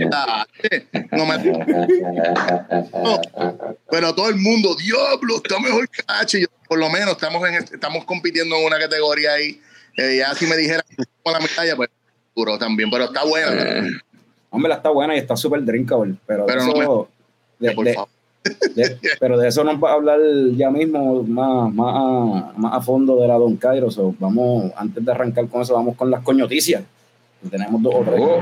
la 0.05 0.41
H. 0.41 0.87
No 1.11 1.25
me- 1.25 1.37
pero 3.89 4.13
todo 4.15 4.29
el 4.29 4.35
mundo, 4.37 4.75
diablo, 4.75 5.37
está 5.37 5.59
mejor 5.59 5.87
que 5.89 6.03
la 6.07 6.19
H. 6.19 6.37
Y 6.37 6.41
yo, 6.41 6.47
por 6.67 6.79
lo 6.79 6.89
menos 6.89 7.11
estamos, 7.11 7.47
en, 7.47 7.55
este- 7.55 7.75
estamos 7.75 8.05
compitiendo 8.05 8.55
en 8.57 8.65
una 8.65 8.79
categoría 8.79 9.33
ahí. 9.33 9.61
Eh, 9.97 10.17
ya 10.19 10.33
si 10.35 10.45
me 10.45 10.55
dijera 10.57 10.83
la 11.25 11.39
medalla, 11.39 11.75
pues 11.75 11.89
duro 12.35 12.57
también, 12.57 12.89
pero 12.89 13.05
está 13.05 13.23
buena. 13.23 13.51
Hombre, 14.57 14.69
la 14.69 14.75
está 14.75 14.89
buena 14.89 15.15
y 15.15 15.19
está 15.19 15.37
súper 15.37 15.63
drinkable, 15.63 16.15
pero, 16.25 16.45
de 16.45 16.55
no 16.55 16.61
eso, 16.61 17.07
de- 17.59 17.71
por 17.71 17.85
de- 17.85 17.93
favor. 17.93 18.09
de- 18.75 18.97
pero 19.19 19.37
de 19.37 19.47
eso 19.49 19.63
nos 19.63 19.75
va 19.81 19.91
a 19.91 19.93
hablar 19.93 20.19
ya 20.55 20.69
mismo 20.71 21.23
más, 21.23 21.73
más, 21.73 21.93
a, 21.95 22.53
más 22.57 22.73
a 22.73 22.81
fondo 22.81 23.17
de 23.21 23.27
la 23.27 23.35
Don 23.35 23.55
Cairo. 23.57 23.91
So, 23.91 24.15
vamos, 24.19 24.71
antes 24.75 25.03
de 25.05 25.11
arrancar 25.11 25.47
con 25.47 25.61
eso, 25.61 25.73
vamos 25.73 25.95
con 25.95 26.09
las 26.09 26.21
coñoticias. 26.23 26.83
Tenemos 27.51 27.81
dos 27.83 27.93
o 27.95 28.01
tres. 28.03 28.19
Oh, 28.19 28.39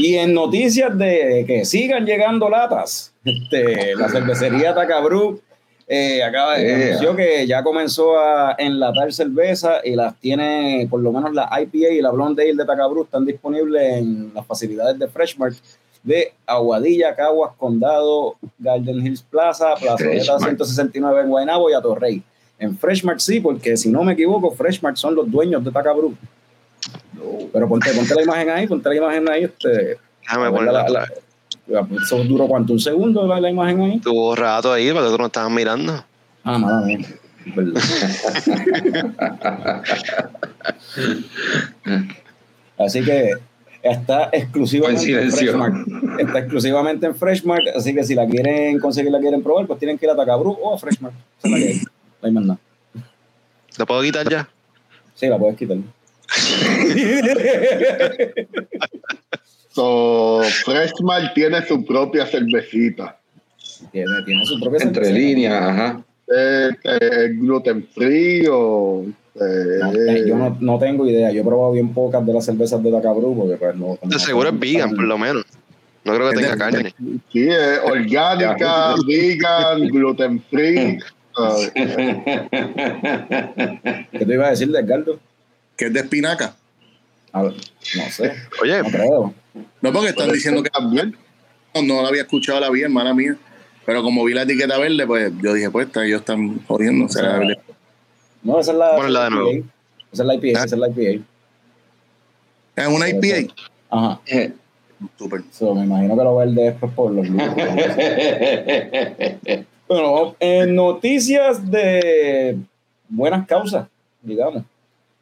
Y 0.00 0.16
en 0.16 0.32
noticias 0.32 0.96
de 0.96 1.44
que 1.46 1.64
sigan 1.66 2.06
llegando 2.06 2.48
latas, 2.48 3.12
este, 3.22 3.94
la 3.94 4.08
cervecería 4.08 4.74
Tacabru 4.74 5.40
eh, 5.86 6.22
acaba 6.22 6.56
de 6.56 6.96
Yeah. 7.00 7.16
que 7.16 7.46
ya 7.46 7.62
comenzó 7.62 8.18
a 8.18 8.54
enlatar 8.56 9.12
cerveza 9.12 9.80
y 9.84 9.96
las 9.96 10.18
tiene, 10.18 10.86
por 10.88 11.00
lo 11.00 11.12
menos 11.12 11.34
la 11.34 11.50
IPA 11.60 11.92
y 11.92 12.00
la 12.00 12.10
Blonde 12.12 12.44
Ale 12.44 12.54
de 12.54 12.64
Tacabru 12.64 13.02
están 13.02 13.26
disponibles 13.26 13.98
en 13.98 14.32
las 14.32 14.46
facilidades 14.46 14.98
de 14.98 15.06
Freshmart 15.08 15.56
de 16.02 16.32
Aguadilla, 16.46 17.14
Caguas, 17.14 17.52
Condado, 17.58 18.36
Garden 18.58 19.04
Hills 19.06 19.22
Plaza, 19.22 19.74
Plaza 19.78 19.98
Freshmart. 19.98 20.42
169 20.44 21.20
en 21.22 21.28
Guaynabo 21.28 21.68
y 21.68 21.74
Atorrey. 21.74 22.22
En 22.58 22.78
Freshmart 22.78 23.20
sí, 23.20 23.40
porque 23.40 23.76
si 23.76 23.90
no 23.90 24.02
me 24.02 24.14
equivoco, 24.14 24.50
Freshmart 24.52 24.96
son 24.96 25.14
los 25.14 25.30
dueños 25.30 25.62
de 25.62 25.70
Tacabru. 25.70 26.14
Pero 27.52 27.68
ponte, 27.68 27.92
ponte 27.92 28.14
la 28.14 28.22
imagen 28.22 28.50
ahí, 28.50 28.66
ponte 28.66 28.88
la 28.88 28.94
imagen 28.96 29.28
ahí. 29.28 29.44
Este, 29.44 29.98
Déjame 30.22 30.44
la- 30.44 30.50
ponerla. 30.50 30.88
la- 30.88 31.06
la- 31.68 31.86
eso 32.02 32.22
duró 32.24 32.46
cuánto, 32.48 32.72
un 32.72 32.80
segundo 32.80 33.26
la, 33.26 33.40
la 33.40 33.50
imagen 33.50 33.80
ahí. 33.82 33.98
Tuvo 34.00 34.34
rato 34.34 34.72
ahí 34.72 34.90
porque 34.92 35.08
tú 35.10 35.18
no 35.18 35.26
estabas 35.26 35.50
mirando. 35.52 36.04
Ah, 36.44 36.58
mala 36.58 36.80
mía. 36.86 36.98
Así 42.78 43.02
que 43.04 43.32
está 43.82 44.28
exclusivamente 44.32 45.22
en. 45.22 45.30
Freshmart. 45.32 45.74
Está 46.18 46.38
exclusivamente 46.38 47.06
en 47.06 47.14
Freshmart, 47.14 47.66
así 47.76 47.94
que 47.94 48.04
si 48.04 48.14
la 48.14 48.26
quieren 48.26 48.78
conseguir, 48.78 49.10
la 49.12 49.20
quieren 49.20 49.42
probar, 49.42 49.66
pues 49.66 49.78
tienen 49.78 49.98
que 49.98 50.06
ir 50.06 50.10
a 50.12 50.16
Tacabru 50.16 50.52
o 50.62 50.74
a 50.74 50.78
Freshmart. 50.78 51.14
Esa 51.42 51.56
es 51.56 51.84
la 52.22 52.28
que 52.28 52.34
nada. 52.34 52.58
¿Lo 53.78 53.86
puedo 53.86 54.02
quitar 54.02 54.28
ya? 54.28 54.48
Sí, 55.14 55.26
la 55.28 55.38
puedes 55.38 55.56
quitar. 55.56 55.76
So, 59.72 60.42
Freshman 60.64 61.32
tiene 61.32 61.64
su 61.64 61.84
propia 61.84 62.26
cervecita. 62.26 63.16
tiene, 63.92 64.10
tiene 64.26 64.44
su 64.44 64.58
propia 64.58 64.80
entre 64.82 65.04
cerveza. 65.04 65.24
líneas, 65.26 65.62
ajá. 65.62 66.02
Eh, 66.26 66.70
eh, 66.84 67.28
gluten 67.34 67.86
free 67.94 68.46
o 68.50 69.04
eh, 69.34 69.78
No, 69.80 69.92
eh, 69.92 70.24
yo 70.26 70.36
no, 70.36 70.56
no 70.60 70.78
tengo 70.78 71.06
idea. 71.06 71.30
Yo 71.30 71.42
he 71.42 71.44
probado 71.44 71.72
bien 71.72 71.92
pocas 71.94 72.24
de 72.26 72.32
las 72.32 72.44
cervezas 72.44 72.82
de 72.82 72.90
Tacabru 72.90 73.36
porque 73.36 73.56
pues 73.56 73.76
no. 73.76 73.96
De 74.02 74.08
no 74.08 74.18
seguro 74.18 74.48
es 74.48 74.58
vegan, 74.58 74.90
por 74.90 75.04
lo 75.04 75.18
menos. 75.18 75.44
No 76.04 76.14
creo 76.14 76.30
que 76.30 76.36
tenga 76.36 76.56
carne. 76.56 76.94
sí, 77.32 77.48
eh, 77.48 77.78
orgánica, 77.84 78.94
vegan, 79.06 79.86
gluten 79.88 80.42
free. 80.50 80.98
¿Qué 84.12 84.26
te 84.26 84.34
iba 84.34 84.48
a 84.48 84.50
decir 84.50 84.68
de 84.70 84.80
Edgardo? 84.80 85.18
Que 85.80 85.86
es 85.86 85.92
de 85.94 86.00
espinaca. 86.00 86.54
A 87.32 87.42
ver, 87.42 87.54
no 87.96 88.02
sé, 88.10 88.34
Oye, 88.62 88.82
no 88.82 88.90
creo. 88.90 89.34
No, 89.80 89.92
porque 89.94 90.08
están 90.10 90.30
diciendo 90.30 90.62
que 90.62 90.68
también. 90.68 91.16
no, 91.74 91.80
no 91.82 92.02
la 92.02 92.08
había 92.08 92.20
escuchado 92.20 92.60
la 92.60 92.68
bien, 92.68 92.92
mala 92.92 93.14
mía. 93.14 93.34
Pero 93.86 94.02
como 94.02 94.22
vi 94.24 94.34
la 94.34 94.42
etiqueta 94.42 94.76
verde, 94.78 95.06
pues 95.06 95.32
yo 95.42 95.54
dije, 95.54 95.70
pues 95.70 95.86
está- 95.86 96.04
ellos 96.04 96.20
están 96.20 96.62
jodiendo. 96.66 97.08
será 97.08 97.38
verde. 97.38 97.58
No, 98.42 98.60
esa 98.60 98.72
es 98.72 98.76
la. 98.76 98.94
Ponla 98.94 99.24
de 99.24 99.30
nuevo. 99.30 99.50
IPA. 99.52 99.64
Esa 100.12 100.22
es 100.22 100.26
la 100.26 100.34
IPA, 100.34 100.46
Ah. 100.60 100.64
esa 100.64 100.74
es 100.74 100.78
la 100.80 100.88
IPA. 100.90 101.24
Es 102.76 102.88
una 102.88 103.08
IPA. 103.08 103.54
Ajá. 103.88 104.20
Súper. 105.18 105.42
So, 105.50 105.74
me 105.74 105.84
imagino 105.84 106.14
que 106.18 106.22
lo 106.24 106.36
verde 106.36 106.68
es 106.68 106.74
pues, 106.78 106.92
por 106.92 107.10
los 107.10 107.26
lujos. 107.26 107.54
Bueno, 109.88 110.36
en 110.40 110.74
noticias 110.74 111.70
de 111.70 112.58
buenas 113.08 113.46
causas, 113.46 113.88
digamos. 114.22 114.62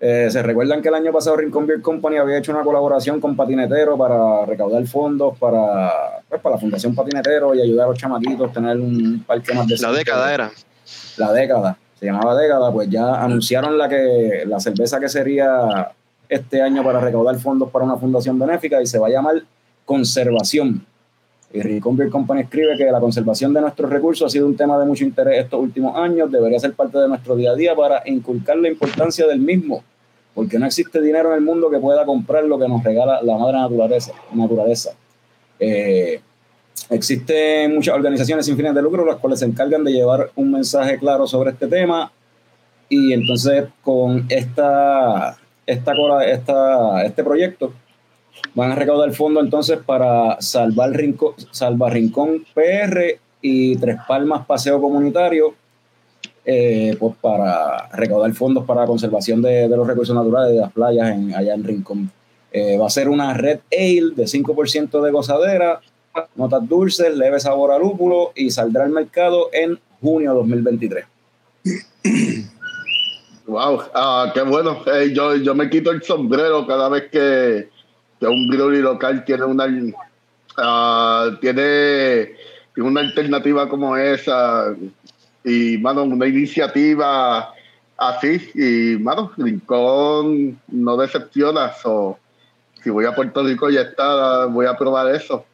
Eh, 0.01 0.29
se 0.31 0.43
recuerdan 0.43 0.81
que 0.81 0.89
el 0.89 0.95
año 0.95 1.13
pasado 1.13 1.37
Rincon 1.37 1.67
Beer 1.67 1.83
Company 1.83 2.19
había 2.19 2.39
hecho 2.39 2.53
una 2.53 2.63
colaboración 2.63 3.21
con 3.21 3.35
Patinetero 3.35 3.99
para 3.99 4.47
recaudar 4.47 4.87
fondos 4.87 5.37
para, 5.39 6.23
pues, 6.29 6.41
para 6.41 6.55
la 6.55 6.61
Fundación 6.61 6.95
Patinetero 6.95 7.53
y 7.55 7.63
ayudar 7.63 7.87
a 7.87 7.91
los 7.91 7.99
chamaquitos 7.99 8.51
a 8.51 8.53
tener 8.53 8.77
un 8.77 9.25
parque 9.27 9.53
más 9.55 9.67
de 9.67 9.77
la 9.77 9.91
década 9.91 10.33
era. 10.33 10.53
la 11.17 11.33
década, 11.33 11.79
se 11.99 12.07
llamaba 12.07 12.37
década, 12.37 12.73
pues 12.73 12.89
ya 12.89 13.23
anunciaron 13.23 13.77
la 13.77 13.89
que 13.89 14.45
la 14.47 14.61
cerveza 14.61 15.01
que 15.01 15.09
sería 15.09 15.91
este 16.29 16.63
año 16.63 16.85
para 16.85 17.01
recaudar 17.01 17.37
fondos 17.39 17.71
para 17.71 17.85
una 17.85 17.97
fundación 17.97 18.39
benéfica 18.39 18.81
y 18.81 18.87
se 18.87 18.99
va 18.99 19.09
a 19.09 19.11
llamar 19.11 19.43
Conservación. 19.85 20.87
Y 21.53 21.61
Beer 21.61 22.11
Company 22.11 22.43
escribe 22.43 22.77
que 22.77 22.85
la 22.85 23.01
conservación 23.01 23.55
de 23.55 23.63
nuestros 23.63 23.91
recursos 23.91 24.27
ha 24.27 24.31
sido 24.31 24.47
un 24.47 24.57
tema 24.57 24.79
de 24.79 24.85
mucho 24.85 25.05
interés 25.05 25.45
estos 25.45 25.61
últimos 25.61 25.97
años, 25.97 26.31
debería 26.31 26.59
ser 26.59 26.75
parte 26.75 26.99
de 26.99 27.09
nuestro 27.09 27.37
día 27.37 27.53
a 27.53 27.55
día 27.55 27.75
para 27.75 28.03
inculcar 28.05 28.59
la 28.59 28.69
importancia 28.69 29.27
del 29.27 29.41
mismo, 29.41 29.83
porque 30.35 30.59
no 30.59 30.67
existe 30.67 31.01
dinero 31.01 31.31
en 31.31 31.37
el 31.37 31.41
mundo 31.41 31.71
que 31.71 31.79
pueda 31.79 32.05
comprar 32.05 32.45
lo 32.45 32.59
que 32.59 32.69
nos 32.69 32.85
regala 32.85 33.23
la 33.23 33.39
madre 33.39 33.59
naturaleza. 33.59 34.13
naturaleza. 34.35 34.91
Eh, 35.59 36.21
Existen 36.91 37.75
muchas 37.75 37.95
organizaciones 37.95 38.47
sin 38.47 38.57
fines 38.57 38.75
de 38.75 38.81
lucro 38.81 39.05
las 39.05 39.17
cuales 39.17 39.41
se 39.41 39.45
encargan 39.45 39.85
de 39.85 39.93
llevar 39.93 40.31
un 40.37 40.53
mensaje 40.53 40.99
claro 40.99 41.27
sobre 41.27 41.51
este 41.51 41.67
tema 41.67 42.11
y 42.89 43.13
entonces 43.13 43.67
con 43.83 44.25
esta, 44.31 45.37
esta, 45.67 45.93
esta, 46.25 47.05
este 47.05 47.23
proyecto 47.23 47.75
van 48.55 48.73
a 48.73 48.75
recaudar 48.75 49.13
fondos 49.13 49.45
entonces 49.45 49.79
para 49.85 50.41
salvar 50.41 50.91
Rincón, 50.91 51.35
Salva 51.51 51.91
Rincón 51.91 52.45
PR 52.55 53.19
y 53.41 53.77
Tres 53.77 53.97
Palmas 54.07 54.47
Paseo 54.47 54.81
Comunitario 54.81 55.55
eh, 56.45 56.97
pues 56.99 57.15
para 57.21 57.89
recaudar 57.89 58.33
fondos 58.33 58.65
para 58.65 58.81
la 58.81 58.87
conservación 58.87 59.43
de, 59.43 59.69
los 59.69 59.87
recursos 59.87 60.17
naturales 60.17 60.55
de 60.55 60.61
las 60.61 60.73
playas 60.73 61.15
allá 61.37 61.53
en 61.53 61.63
Rincón. 61.63 62.11
Eh, 62.51 62.79
va 62.79 62.87
a 62.87 62.91
ser 62.91 63.11
una 63.11 63.35
Red 63.35 63.61
Ale 63.71 64.15
de 64.17 64.25
5% 64.25 65.03
de 65.03 65.11
gozadera, 65.11 65.81
notas 66.37 66.67
dulces, 66.67 67.15
leve 67.15 67.39
sabor 67.39 67.73
a 67.73 67.79
lúpulo 67.79 68.33
y 68.35 68.51
saldrá 68.51 68.85
al 68.85 68.91
mercado 68.91 69.51
en 69.53 69.79
junio 70.01 70.33
2023. 70.33 71.05
Wow, 73.47 73.83
ah, 73.95 74.31
qué 74.35 74.43
bueno. 74.43 74.79
Eh, 74.87 75.13
yo, 75.15 75.37
yo 75.37 75.55
me 75.55 75.71
quito 75.71 75.91
el 75.91 76.03
sombrero 76.03 76.67
cada 76.67 76.89
vez 76.89 77.11
que, 77.11 77.69
que 78.19 78.27
un 78.27 78.49
brewery 78.49 78.81
local 78.81 79.25
tiene 79.25 79.45
una 79.45 79.67
ah, 80.57 81.31
tiene, 81.41 82.35
tiene 82.75 82.89
una 82.89 83.01
alternativa 83.01 83.69
como 83.69 83.97
esa 83.97 84.75
y 85.45 85.79
mano 85.79 86.05
una 86.05 86.27
iniciativa 86.27 87.53
así 87.97 88.51
y 88.55 89.03
mano 89.03 89.33
Rincón 89.37 90.59
no 90.69 90.97
decepciona 90.97 91.73
so, 91.73 92.19
si 92.83 92.91
voy 92.91 93.05
a 93.05 93.15
Puerto 93.15 93.43
Rico 93.43 93.71
ya 93.71 93.83
está 93.83 94.47
voy 94.47 94.67
a 94.67 94.77
probar 94.77 95.15
eso 95.15 95.45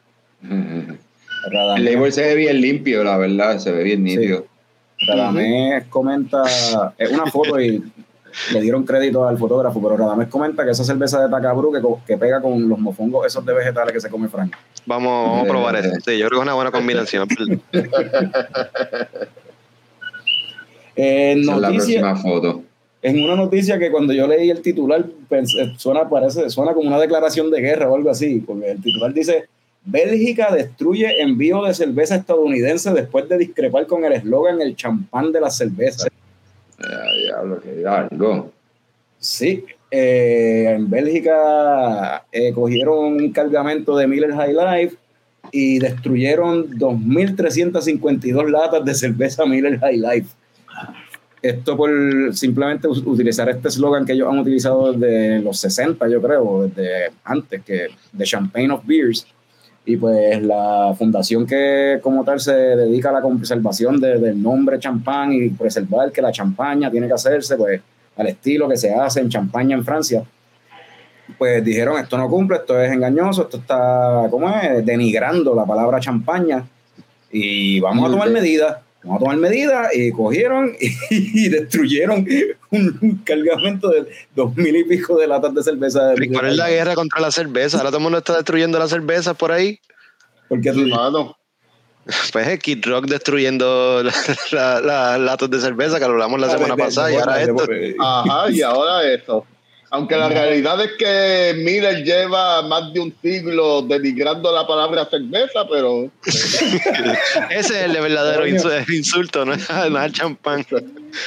El 1.77 1.85
label 1.85 2.11
se 2.11 2.21
ve 2.21 2.35
bien 2.35 2.61
limpio, 2.61 3.03
la 3.03 3.17
verdad, 3.17 3.59
se 3.59 3.71
ve 3.71 3.83
bien 3.83 4.03
nítido. 4.03 4.45
Radamés 5.07 5.85
comenta, 5.89 6.43
es 6.97 7.11
una 7.11 7.25
foto 7.27 7.59
y 7.59 7.83
le 8.53 8.61
dieron 8.61 8.83
crédito 8.85 9.27
al 9.27 9.37
fotógrafo, 9.37 9.81
pero 9.81 9.97
Radamés 9.97 10.27
comenta 10.27 10.63
que 10.65 10.71
esa 10.71 10.83
cerveza 10.83 11.21
de 11.23 11.29
Takabru 11.29 11.71
que, 11.71 11.81
que 12.05 12.17
pega 12.17 12.41
con 12.41 12.67
los 12.67 12.77
mofongos 12.79 13.25
esos 13.25 13.45
de 13.45 13.53
vegetales 13.53 13.93
que 13.93 13.99
se 14.01 14.09
come 14.09 14.27
Frank. 14.27 14.53
Vamos, 14.85 15.29
vamos 15.29 15.45
a 15.45 15.49
probar 15.49 15.75
eso. 15.77 15.89
Sí, 16.05 16.17
yo 16.17 16.27
creo 16.27 16.29
que 16.29 16.35
es 16.37 16.41
una 16.43 16.53
buena 16.53 16.71
combinación. 16.71 17.27
Es 20.95 21.45
la 21.45 21.55
noticia, 21.55 21.99
próxima 22.01 22.15
foto. 22.15 22.63
en 23.01 23.21
una 23.23 23.35
noticia 23.35 23.77
que 23.77 23.91
cuando 23.91 24.13
yo 24.13 24.27
leí 24.27 24.49
el 24.49 24.61
titular 24.61 25.05
pensé- 25.29 25.75
suena, 25.77 26.07
parece, 26.09 26.49
suena 26.49 26.73
como 26.73 26.87
una 26.87 26.99
declaración 26.99 27.51
de 27.51 27.59
guerra 27.61 27.89
o 27.89 27.95
algo 27.95 28.09
así, 28.09 28.39
porque 28.45 28.71
el 28.71 28.81
titular 28.81 29.13
dice 29.13 29.45
Bélgica 29.83 30.53
destruye 30.55 31.21
envío 31.21 31.63
de 31.63 31.73
cerveza 31.73 32.15
estadounidense 32.15 32.91
después 32.93 33.27
de 33.27 33.37
discrepar 33.37 33.85
con 33.87 34.05
el 34.05 34.13
eslogan 34.13 34.61
el 34.61 34.75
champán 34.75 35.31
de 35.33 35.41
la 35.41 35.49
cerveza. 35.49 36.07
Diablo, 36.77 37.61
que 37.61 37.87
algo. 37.87 38.51
Sí, 39.19 39.65
eh, 39.89 40.73
en 40.75 40.89
Bélgica 40.89 42.25
eh, 42.31 42.51
cogieron 42.53 43.15
un 43.15 43.31
cargamento 43.31 43.95
de 43.97 44.07
Miller 44.07 44.33
High 44.33 44.53
Life 44.53 44.97
y 45.51 45.79
destruyeron 45.79 46.69
2.352 46.71 48.49
latas 48.49 48.83
de 48.83 48.93
cerveza 48.93 49.45
Miller 49.45 49.79
High 49.79 49.97
Life. 49.97 50.35
Esto 51.41 51.77
por 51.77 51.91
simplemente 52.35 52.87
utilizar 52.87 53.47
este 53.49 53.67
eslogan 53.67 54.05
que 54.05 54.13
ellos 54.13 54.27
han 54.31 54.39
utilizado 54.39 54.91
desde 54.91 55.39
los 55.41 55.59
60, 55.59 56.07
yo 56.09 56.21
creo, 56.21 56.67
desde 56.67 57.11
antes, 57.23 57.63
que 57.63 57.87
de 58.11 58.25
Champagne 58.25 58.71
of 58.71 58.85
Beers. 58.85 59.27
Y 59.87 59.97
pues 59.97 60.41
la 60.41 60.93
fundación 60.97 61.45
que 61.45 61.99
como 62.01 62.23
tal 62.23 62.39
se 62.39 62.53
dedica 62.53 63.09
a 63.09 63.13
la 63.13 63.21
conservación 63.21 63.99
de- 64.01 64.17
del 64.17 64.41
nombre 64.41 64.79
champán 64.79 65.31
y 65.31 65.49
preservar 65.49 66.11
que 66.11 66.21
la 66.23 66.31
champaña 66.31 66.89
tiene 66.89 67.05
que 67.07 67.13
hacerse, 67.13 67.55
pues 67.55 67.81
al 68.17 68.27
estilo 68.27 68.67
que 68.67 68.77
se 68.77 68.93
hace 68.93 69.19
en 69.19 69.29
Champaña 69.29 69.75
en 69.75 69.83
Francia, 69.85 70.23
pues 71.37 71.63
dijeron 71.63 71.99
esto 71.99 72.17
no 72.17 72.29
cumple, 72.29 72.57
esto 72.57 72.79
es 72.81 72.91
engañoso, 72.91 73.43
esto 73.43 73.57
está, 73.57 74.27
¿cómo 74.31 74.49
es? 74.49 74.85
Denigrando 74.85 75.53
la 75.53 75.65
palabra 75.65 75.99
champaña. 75.99 76.63
Y 77.31 77.79
vamos 77.81 78.07
a 78.07 78.11
tomar 78.11 78.29
medidas, 78.29 78.77
vamos 79.05 79.17
a 79.17 79.19
tomar 79.19 79.37
medidas 79.37 79.87
y 79.95 80.11
cogieron 80.11 80.75
y, 81.09 81.49
destruyeron 81.49 82.25
un, 82.71 82.97
un 83.01 83.17
cargamento 83.23 83.89
de 83.89 84.05
dos 84.35 84.55
mil 84.57 84.75
y 84.75 84.83
pico 84.83 85.17
de 85.17 85.27
latas 85.27 85.53
de 85.53 85.63
cerveza. 85.63 86.07
De, 86.07 86.27
¿Cuál 86.29 86.47
es 86.47 86.57
la 86.57 86.69
guerra 86.69 86.95
contra 86.95 87.21
la 87.21 87.31
cerveza? 87.31 87.77
Ahora 87.77 87.89
todo 87.89 87.97
el 87.99 88.03
mundo 88.03 88.17
está 88.17 88.35
destruyendo 88.35 88.77
la 88.79 88.87
cerveza 88.87 89.33
por 89.33 89.51
ahí. 89.51 89.79
Porque 90.49 90.71
tú, 90.71 90.79
Mano, 90.87 91.37
Pues 92.31 92.47
es 92.47 92.59
Kid 92.59 92.85
Rock 92.85 93.05
destruyendo 93.07 94.03
las 94.03 94.51
la, 94.53 94.79
la- 94.79 95.17
latas 95.17 95.49
de 95.49 95.59
cerveza 95.59 95.99
que 95.99 96.05
lo 96.05 96.11
hablamos 96.11 96.39
la 96.39 96.49
semana 96.49 96.75
de- 96.75 96.81
de- 96.81 96.83
pasada 96.83 97.11
y 97.11 97.15
ahora 97.15 97.35
de- 97.37 97.43
esto. 97.43 97.65
Ajá, 97.99 98.51
y 98.51 98.61
ahora 98.61 99.11
eso. 99.11 99.45
Aunque 99.91 100.15
la 100.17 100.27
realidad 100.29 100.83
es 100.83 100.91
que 100.97 101.53
Miller 101.63 102.03
lleva 102.03 102.61
más 102.63 102.91
de 102.91 102.99
un 102.99 103.13
siglo 103.21 103.81
denigrando 103.83 104.51
la 104.51 104.65
palabra 104.67 105.05
cerveza, 105.05 105.65
pero 105.69 106.09
Ese 106.25 106.79
es 107.51 107.71
el 107.71 107.91
verdadero 108.01 108.47
insulto, 108.47 109.45
no 109.45 109.53
es 109.53 109.69
no 109.91 109.99
es 109.99 110.05
el 110.05 110.11
champán. 110.11 110.65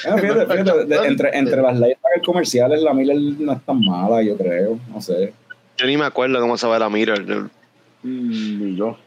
Ah, 0.07 0.19
fíjate, 0.19 0.47
fíjate, 0.47 0.85
de- 0.87 1.07
entre, 1.07 1.39
entre 1.39 1.63
las 1.63 1.79
leyes 1.79 1.99
comerciales, 2.25 2.83
la 2.83 2.93
Miller 2.93 3.17
no 3.17 3.53
es 3.53 3.63
tan 3.65 3.81
mala, 3.81 4.23
yo 4.23 4.37
creo. 4.37 4.79
No 4.93 5.01
sé. 5.01 5.33
Yo 5.79 5.87
ni 5.87 5.97
me 5.97 6.05
acuerdo 6.05 6.41
cómo 6.41 6.59
se 6.59 6.67
va 6.67 6.79
la 6.79 6.91
Mirror. 6.91 7.51
mm, 8.03 8.65
ni 8.65 8.77
yo. 8.77 8.99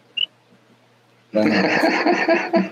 Bueno. 1.34 1.54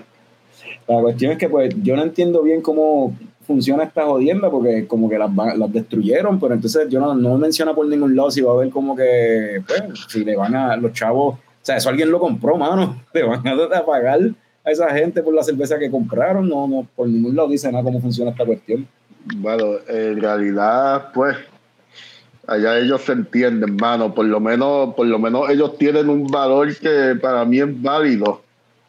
la 0.88 1.00
cuestión 1.02 1.32
es 1.32 1.38
que 1.38 1.48
pues 1.48 1.74
yo 1.82 1.94
no 1.96 2.02
entiendo 2.02 2.42
bien 2.42 2.62
cómo 2.62 3.16
funciona 3.50 3.82
esta 3.82 4.04
jodienda 4.04 4.48
porque 4.48 4.86
como 4.86 5.08
que 5.10 5.18
las, 5.18 5.28
las 5.34 5.72
destruyeron, 5.72 6.38
pero 6.38 6.54
entonces 6.54 6.88
yo 6.88 7.00
no, 7.00 7.16
no 7.16 7.36
menciona 7.36 7.74
por 7.74 7.84
ningún 7.84 8.14
lado 8.14 8.30
si 8.30 8.42
va 8.42 8.52
a 8.52 8.54
haber 8.54 8.70
como 8.70 8.94
que, 8.94 9.60
pues, 9.66 10.06
si 10.08 10.24
le 10.24 10.36
van 10.36 10.54
a 10.54 10.76
los 10.76 10.92
chavos, 10.92 11.34
o 11.34 11.38
sea, 11.60 11.76
eso 11.76 11.88
alguien 11.88 12.12
lo 12.12 12.20
compró, 12.20 12.56
mano, 12.56 13.02
le 13.12 13.24
van 13.24 13.42
a, 13.46 13.84
pagar 13.84 14.20
a 14.64 14.70
esa 14.70 14.88
gente 14.90 15.20
por 15.20 15.34
la 15.34 15.42
cerveza 15.42 15.80
que 15.80 15.90
compraron, 15.90 16.48
no, 16.48 16.68
no, 16.68 16.86
por 16.94 17.08
ningún 17.08 17.34
lado 17.34 17.48
dice 17.48 17.72
nada 17.72 17.82
cómo 17.82 18.00
funciona 18.00 18.30
esta 18.30 18.46
cuestión. 18.46 18.86
Bueno, 19.36 19.64
en 19.88 20.20
realidad, 20.20 21.08
pues, 21.12 21.36
allá 22.46 22.78
ellos 22.78 23.02
se 23.02 23.12
entienden, 23.12 23.76
mano. 23.76 24.14
Por 24.14 24.26
lo 24.26 24.38
menos, 24.38 24.94
por 24.94 25.06
lo 25.06 25.18
menos 25.18 25.50
ellos 25.50 25.76
tienen 25.76 26.08
un 26.08 26.26
valor 26.26 26.74
que 26.76 27.16
para 27.20 27.44
mí 27.44 27.58
es 27.58 27.82
válido. 27.82 28.42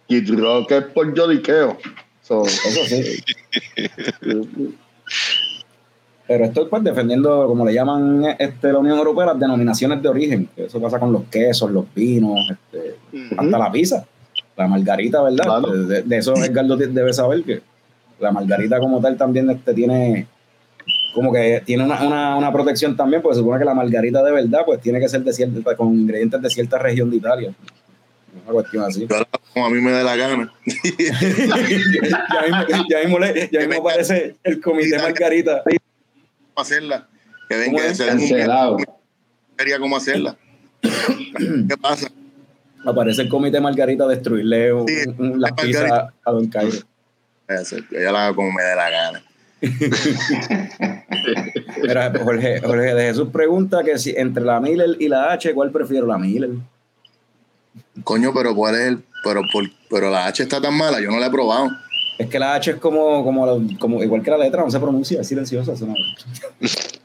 Kid 0.08 0.39
Rock 0.39 0.71
es 0.71 0.84
por 0.86 1.13
lloriqueo. 1.13 1.78
So, 2.32 2.46
Eso 2.46 2.86
sí. 2.88 3.22
Pero 6.26 6.46
estoy 6.46 6.65
pues 6.70 6.82
defendiendo, 6.82 7.46
como 7.46 7.65
le 7.65 7.74
llaman 7.74 8.24
este, 8.39 8.72
la 8.72 8.80
Unión 8.80 8.98
Europea, 8.98 9.26
las 9.26 9.39
denominaciones 9.39 10.02
de 10.02 10.08
origen. 10.08 10.50
Eso 10.56 10.80
pasa 10.80 10.98
con 10.98 11.12
los 11.12 11.24
quesos, 11.24 11.70
los 11.70 11.94
vinos, 11.94 12.39
este, 12.50 12.96
hasta 13.38 13.58
la 13.58 13.70
pizza, 13.70 14.06
la 14.56 14.65
margarita, 14.65 15.22
¿verdad? 15.22 15.44
Claro. 15.44 15.74
De, 15.84 16.04
de 16.04 16.17
eso 16.17 16.34
Edgardo 16.38 16.78
debe 16.78 17.12
saber 17.12 17.44
que 17.44 17.62
la 18.22 18.32
margarita 18.32 18.80
como 18.80 19.02
tal 19.02 19.17
también 19.17 19.50
este, 19.50 19.74
tiene 19.74 20.28
como 21.13 21.34
que 21.34 21.62
tiene 21.65 21.84
una, 21.84 22.02
una, 22.02 22.38
una 22.38 22.54
protección 22.54 22.96
también, 22.96 23.22
porque 23.22 23.36
se 23.36 23.41
supone 23.41 23.60
que 23.60 23.65
la 23.65 23.74
margarita 23.74 24.24
de 24.24 24.32
verdad 24.32 24.62
pues 24.65 24.80
tiene 24.80 25.02
que 25.02 25.10
ser 25.10 25.22
de 25.26 25.34
cierta, 25.34 25.76
con 25.76 25.94
ingredientes 25.94 26.41
de 26.41 26.50
cierta 26.50 26.78
región 26.78 27.10
de 27.12 27.17
Italia. 27.17 27.54
Una 28.52 28.62
cuestión 28.62 28.84
así. 28.84 29.08
Yo 29.08 29.16
como 29.54 29.66
a 29.66 29.70
mí 29.70 29.80
me 29.82 29.92
dé 29.92 30.04
la 30.04 30.16
gana. 30.16 30.54
ya 30.66 32.42
mismo, 32.44 32.86
ya 32.90 33.00
mismo, 33.00 33.20
le- 33.20 33.50
ya 33.52 33.60
mismo 33.62 33.82
aparece 33.88 34.36
el 34.44 34.60
comité 34.62 34.98
Margarita. 34.98 35.64
¿Cómo 35.64 35.78
hacerla? 36.58 37.08
Que 37.50 37.56
ven 37.58 37.66
¿Cómo 37.68 37.78
que 37.80 37.88
es? 37.88 37.98
se 37.98 38.04
den 38.06 38.14
un 38.16 38.20
Cancelado. 38.28 38.78
quería 39.58 39.80
cómo 39.80 39.96
hacerla. 39.98 40.36
¿Qué 40.82 41.78
pasa? 41.82 42.10
Aparece 42.86 43.22
el 43.22 43.30
comité 43.30 43.60
Margarita 43.62 44.04
a 44.04 44.08
destruirle 44.08 44.74
un, 44.74 44.88
Sí, 44.88 44.96
un- 45.18 45.40
las 45.40 45.52
Margarita. 45.52 45.82
pizzas 45.84 46.10
a 46.26 46.32
Don 46.32 46.48
Cairo. 46.48 46.78
Yo 47.92 48.12
la 48.12 48.26
hago 48.28 48.36
como 48.38 48.52
me 48.52 48.64
dé 48.64 48.76
la 48.76 48.90
gana. 48.90 49.22
Mira, 51.84 52.12
Jorge, 52.24 52.60
Jorge 52.62 52.96
de 52.96 53.04
Jesús 53.08 53.30
pregunta 53.32 53.84
que 53.84 53.98
si 53.98 54.14
entre 54.16 54.44
la 54.44 54.60
Miller 54.60 54.96
y 55.00 55.08
la 55.08 55.32
H, 55.34 55.54
¿cuál 55.54 55.72
prefiero? 55.72 56.08
La 56.08 56.18
Miller. 56.18 56.50
Coño, 58.04 58.34
pero 58.34 58.56
¿cuál 58.56 58.75
es 58.75 58.82
el...? 58.88 59.04
Pero, 59.23 59.41
por- 59.54 59.69
pero 59.89 60.10
la 60.10 60.25
H 60.27 60.41
está 60.43 60.60
tan 60.60 60.75
mala, 60.75 60.99
yo 60.99 61.12
no 61.12 61.19
la 61.19 61.27
he 61.27 61.30
probado. 61.30 61.69
Es 62.17 62.27
que 62.27 62.39
la 62.39 62.56
H 62.56 62.71
es 62.71 62.77
como, 62.77 63.23
como, 63.23 63.45
la- 63.45 63.77
como 63.80 64.01
igual 64.04 64.23
que 64.23 64.32
la 64.32 64.38
letra, 64.38 64.63
no 64.63 64.71
se 64.71 64.80
pronuncia, 64.80 65.21
es 65.21 65.27
silenciosa. 65.27 65.73
eso 65.73 65.88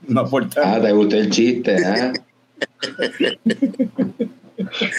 No, 0.09 0.21
aporta. 0.21 0.63
Ah, 0.77 0.81
te 0.81 0.93
gustó 0.93 1.17
el 1.17 1.29
chiste, 1.31 1.77
¿ah? 1.87 2.13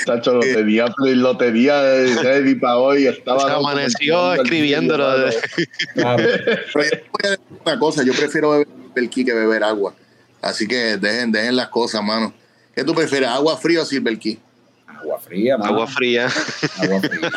Tacho, 0.06 0.34
lo 0.34 0.40
tenía, 0.42 0.86
lo 1.00 1.38
tenía 1.38 1.82
ready 2.22 2.56
para 2.56 2.78
hoy. 2.78 3.08
Estaba 3.08 3.40
Se 3.48 3.52
amaneció 3.52 4.34
escribiéndolo. 4.36 5.18
de- 5.20 5.36
Claro. 5.96 6.24
Pero 6.74 6.84
yo 6.86 6.90
te 6.92 7.04
voy 7.12 7.24
a 7.24 7.30
decir 7.32 7.46
una 7.66 7.80
cosa, 7.80 8.04
yo 8.04 8.14
prefiero 8.14 8.52
beber 8.52 8.68
Silver 9.10 9.26
que 9.26 9.34
beber 9.34 9.64
agua. 9.64 9.94
Así 10.42 10.68
que 10.68 10.98
dejen, 10.98 11.32
dejen 11.32 11.56
las 11.56 11.70
cosas, 11.70 12.04
mano. 12.04 12.34
¿Qué 12.76 12.84
tú 12.84 12.94
prefieres, 12.94 13.30
agua 13.30 13.58
fría 13.58 13.82
o 13.82 13.86
Silver 13.86 14.18
Key? 14.20 14.40
Agua 15.00 15.20
fría, 15.20 15.58
mano. 15.58 15.74
Agua 15.74 15.88
fría. 15.88 16.28
Agua 16.82 17.02
fría. 17.02 17.30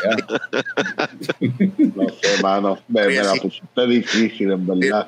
No 1.95 2.07
sé, 2.09 2.41
mano. 2.43 2.77
Me, 2.87 3.07
me 3.07 3.15
la 3.23 3.33
pusiste 3.35 3.87
difícil, 3.87 4.51
en 4.51 4.65
verdad. 4.67 5.07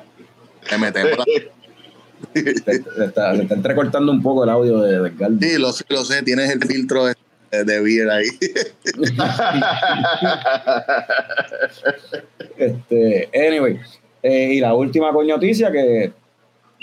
Le 0.70 0.78
metemos 0.78 1.18
la- 1.18 1.24
Se, 2.32 2.42
se 2.42 3.04
está, 3.04 3.34
se 3.36 3.42
está 3.42 3.54
entrecortando 3.54 4.10
un 4.12 4.22
poco 4.22 4.44
el 4.44 4.50
audio 4.50 4.80
de, 4.80 4.98
de 5.00 5.08
Edgardo. 5.08 5.36
Sí, 5.40 5.58
lo 5.58 5.72
sé, 5.72 5.84
lo 5.88 6.04
sé, 6.04 6.22
tienes 6.22 6.50
el 6.50 6.62
filtro 6.64 7.04
de, 7.06 7.14
de 7.64 7.80
beer 7.80 8.10
ahí. 8.10 8.26
Este, 12.56 13.28
anyway, 13.34 13.80
eh, 14.22 14.54
y 14.54 14.60
la 14.60 14.74
última 14.74 15.12
coño 15.12 15.34
noticia 15.34 15.70
que 15.72 16.12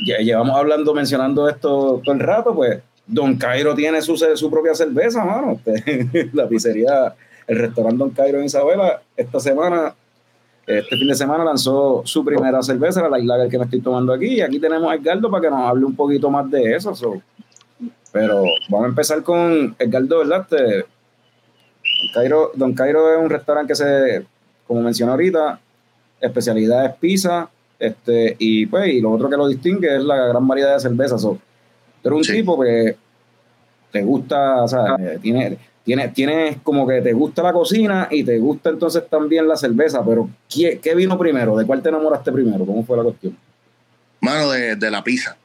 ya 0.05 0.17
llevamos 0.19 0.57
hablando, 0.57 0.93
mencionando 0.93 1.47
esto 1.49 2.01
todo 2.03 2.13
el 2.13 2.19
rato, 2.19 2.53
pues 2.55 2.79
Don 3.05 3.35
Cairo 3.35 3.75
tiene 3.75 4.01
su, 4.01 4.15
su 4.15 4.49
propia 4.49 4.73
cerveza, 4.75 5.23
mano. 5.23 5.59
la 6.33 6.47
pizzería, 6.47 7.13
el 7.47 7.57
restaurante 7.57 7.97
Don 7.97 8.11
Cairo 8.11 8.39
en 8.39 8.45
Isabela, 8.45 9.01
esta 9.17 9.39
semana, 9.39 9.93
este 10.65 10.95
fin 10.95 11.07
de 11.07 11.15
semana 11.15 11.43
lanzó 11.43 12.03
su 12.05 12.23
primera 12.23 12.61
cerveza, 12.61 13.07
la 13.07 13.17
Light 13.17 13.51
que 13.51 13.57
me 13.57 13.65
estoy 13.65 13.81
tomando 13.81 14.13
aquí. 14.13 14.35
Y 14.35 14.41
aquí 14.41 14.59
tenemos 14.59 14.91
a 14.91 14.95
Edgardo 14.95 15.29
para 15.29 15.41
que 15.41 15.49
nos 15.49 15.61
hable 15.61 15.85
un 15.85 15.95
poquito 15.95 16.29
más 16.29 16.49
de 16.49 16.75
eso. 16.75 16.93
Pero 18.11 18.43
vamos 18.69 18.85
a 18.85 18.89
empezar 18.89 19.23
con 19.23 19.75
Edgardo, 19.79 20.19
¿verdad? 20.19 20.47
Este, 20.49 20.85
Don, 21.83 22.11
Cairo, 22.13 22.51
Don 22.55 22.73
Cairo 22.73 23.13
es 23.13 23.19
un 23.19 23.29
restaurante 23.29 23.71
que 23.71 23.75
se, 23.75 24.25
como 24.67 24.81
mencioné 24.81 25.11
ahorita, 25.11 25.59
especialidad 26.19 26.85
es 26.85 26.95
pizza, 26.95 27.49
este, 27.79 28.35
y 28.37 28.67
pues, 28.67 28.89
y 28.89 29.01
lo 29.01 29.11
otro 29.11 29.29
que 29.29 29.37
lo 29.37 29.47
distingue 29.47 29.95
es 29.95 30.03
la 30.03 30.27
gran 30.27 30.47
variedad 30.47 30.75
de 30.75 30.79
cervezas. 30.79 31.21
So, 31.21 31.39
eres 32.03 32.17
un 32.17 32.23
Sí. 32.23 32.33
tipo 32.33 32.59
que 32.61 32.95
te 33.91 34.01
gusta, 34.03 34.63
o 34.63 34.67
sea, 34.67 34.95
eh, 34.99 35.19
tiene, 35.21 35.57
tiene, 35.83 36.07
tienes 36.09 36.57
como 36.63 36.87
que 36.87 37.01
te 37.01 37.13
gusta 37.13 37.43
la 37.43 37.51
cocina 37.53 38.07
y 38.11 38.23
te 38.23 38.37
gusta 38.37 38.69
entonces 38.69 39.03
también 39.09 39.47
la 39.47 39.57
cerveza, 39.57 40.03
pero 40.05 40.29
¿qué, 40.49 40.79
qué 40.81 40.95
vino 40.95 41.17
primero? 41.17 41.57
¿De 41.57 41.65
cuál 41.65 41.81
te 41.81 41.89
enamoraste 41.89 42.31
primero? 42.31 42.65
¿Cómo 42.65 42.83
fue 42.85 42.97
la 42.97 43.03
cuestión? 43.03 43.35
Mano, 44.21 44.51
de, 44.51 44.75
de 44.75 44.91
la 44.91 45.03
pizza. 45.03 45.35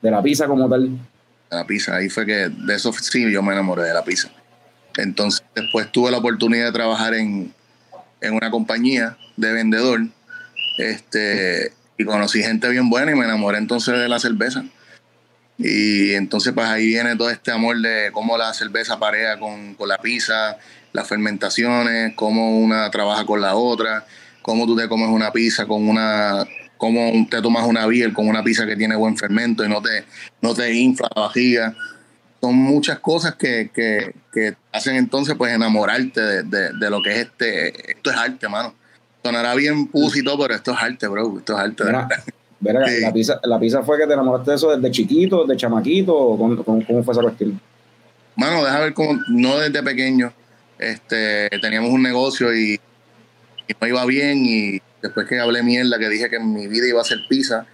De 0.00 0.10
la 0.10 0.22
pizza 0.22 0.46
como 0.46 0.68
tal. 0.68 0.88
de 0.90 1.56
la 1.56 1.66
pizza. 1.66 1.96
Ahí 1.96 2.08
fue 2.08 2.24
que 2.24 2.48
de 2.48 2.74
eso 2.74 2.92
sí 2.92 3.30
yo 3.32 3.42
me 3.42 3.52
enamoré 3.52 3.82
de 3.82 3.92
la 3.94 4.04
pizza. 4.04 4.30
Entonces 4.96 5.42
después 5.54 5.90
tuve 5.90 6.10
la 6.10 6.18
oportunidad 6.18 6.66
de 6.66 6.72
trabajar 6.72 7.14
en, 7.14 7.52
en 8.20 8.34
una 8.34 8.50
compañía 8.50 9.16
de 9.36 9.52
vendedor 9.52 10.00
este, 10.78 11.72
y 11.98 12.04
conocí 12.04 12.42
gente 12.42 12.68
bien 12.68 12.88
buena 12.88 13.12
y 13.12 13.14
me 13.14 13.24
enamoré 13.24 13.58
entonces 13.58 13.98
de 13.98 14.08
la 14.08 14.18
cerveza. 14.18 14.64
Y 15.58 16.12
entonces 16.14 16.52
pues 16.52 16.66
ahí 16.66 16.86
viene 16.86 17.16
todo 17.16 17.30
este 17.30 17.52
amor 17.52 17.80
de 17.80 18.10
cómo 18.12 18.36
la 18.36 18.52
cerveza 18.52 18.98
parea 18.98 19.38
con, 19.38 19.74
con 19.74 19.88
la 19.88 19.98
pizza, 19.98 20.58
las 20.92 21.08
fermentaciones, 21.08 22.14
cómo 22.14 22.58
una 22.58 22.90
trabaja 22.90 23.24
con 23.24 23.40
la 23.40 23.54
otra, 23.54 24.04
cómo 24.42 24.66
tú 24.66 24.76
te 24.76 24.88
comes 24.88 25.08
una 25.08 25.32
pizza 25.32 25.66
con 25.66 25.88
una 25.88 26.46
cómo 26.76 27.26
te 27.30 27.40
tomas 27.40 27.66
una 27.66 27.86
beer 27.86 28.12
con 28.12 28.28
una 28.28 28.42
pizza 28.42 28.66
que 28.66 28.76
tiene 28.76 28.96
buen 28.96 29.16
fermento 29.16 29.64
y 29.64 29.68
no 29.68 29.80
te, 29.80 30.04
no 30.42 30.54
te 30.54 30.72
infla 30.74 31.08
la 31.14 31.22
vajiga. 31.22 31.74
Son 32.40 32.54
muchas 32.56 32.98
cosas 32.98 33.36
que, 33.36 33.70
que, 33.72 34.14
que 34.32 34.54
hacen 34.70 34.96
entonces 34.96 35.34
pues 35.36 35.52
enamorarte 35.52 36.20
de, 36.20 36.42
de, 36.42 36.72
de, 36.74 36.90
lo 36.90 37.00
que 37.02 37.12
es 37.12 37.18
este, 37.20 37.92
esto 37.92 38.10
es 38.10 38.16
arte, 38.16 38.48
mano. 38.48 38.74
Sonará 39.22 39.54
bien 39.54 39.86
pussy 39.86 40.20
y 40.20 40.24
todo, 40.24 40.40
pero 40.42 40.54
esto 40.54 40.72
es 40.72 40.78
arte, 40.78 41.08
bro, 41.08 41.38
esto 41.38 41.54
es 41.54 41.58
arte. 41.58 41.84
Mira, 41.84 42.08
Verá, 42.60 42.86
sí. 42.86 43.00
la, 43.00 43.12
pizza, 43.12 43.40
la 43.44 43.58
pizza 43.58 43.82
fue 43.82 43.98
que 43.98 44.06
te 44.06 44.14
enamoraste 44.14 44.50
de 44.50 44.56
eso 44.56 44.76
desde 44.76 44.90
chiquito, 44.90 45.44
desde 45.44 45.56
chamaquito, 45.56 46.16
o 46.16 46.38
cómo, 46.38 46.64
cómo, 46.64 47.02
fue 47.02 47.12
esa 47.12 47.22
cuestión? 47.22 47.60
Mano, 48.36 48.64
deja 48.64 48.80
ver 48.80 48.94
cómo, 48.94 49.20
no 49.28 49.58
desde 49.58 49.82
pequeño, 49.82 50.32
este, 50.78 51.48
teníamos 51.60 51.90
un 51.90 52.02
negocio 52.02 52.54
y, 52.54 52.74
y 53.68 53.72
no 53.80 53.86
iba 53.86 54.04
bien 54.06 54.44
y 54.44 54.80
después 55.02 55.26
que 55.26 55.38
hablé 55.38 55.62
mierda, 55.62 55.98
que 55.98 56.08
dije 56.08 56.30
que 56.30 56.36
en 56.36 56.52
mi 56.52 56.66
vida 56.66 56.86
iba 56.88 57.00
a 57.00 57.04
ser 57.04 57.18
pizza, 57.28 57.66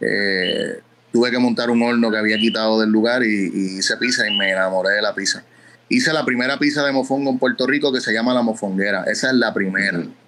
eh, 0.00 0.80
tuve 1.12 1.30
que 1.30 1.38
montar 1.38 1.70
un 1.70 1.82
horno 1.82 2.10
que 2.10 2.16
había 2.16 2.38
quitado 2.38 2.80
del 2.80 2.90
lugar 2.90 3.22
y, 3.22 3.50
y, 3.54 3.78
hice 3.78 3.96
pizza 3.96 4.26
y 4.26 4.36
me 4.36 4.50
enamoré 4.50 4.96
de 4.96 5.02
la 5.02 5.14
pizza. 5.14 5.44
Hice 5.88 6.12
la 6.12 6.24
primera 6.24 6.58
pizza 6.58 6.84
de 6.84 6.92
mofongo 6.92 7.30
en 7.30 7.38
Puerto 7.38 7.66
Rico 7.66 7.92
que 7.92 8.00
se 8.00 8.12
llama 8.12 8.32
La 8.32 8.42
Mofonguera. 8.42 9.04
Esa 9.04 9.28
es 9.28 9.34
la 9.34 9.52
primera. 9.52 9.98
Mm. 9.98 10.21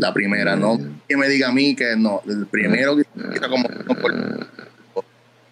La 0.00 0.14
primera, 0.14 0.56
mm. 0.56 0.60
no 0.60 0.78
que 1.06 1.16
me 1.16 1.28
diga 1.28 1.48
a 1.48 1.52
mí 1.52 1.76
que 1.76 1.96
no. 1.96 2.22
El 2.26 2.46
primero 2.46 2.96
que 2.96 3.02
hice 3.02 3.48
como 3.48 3.68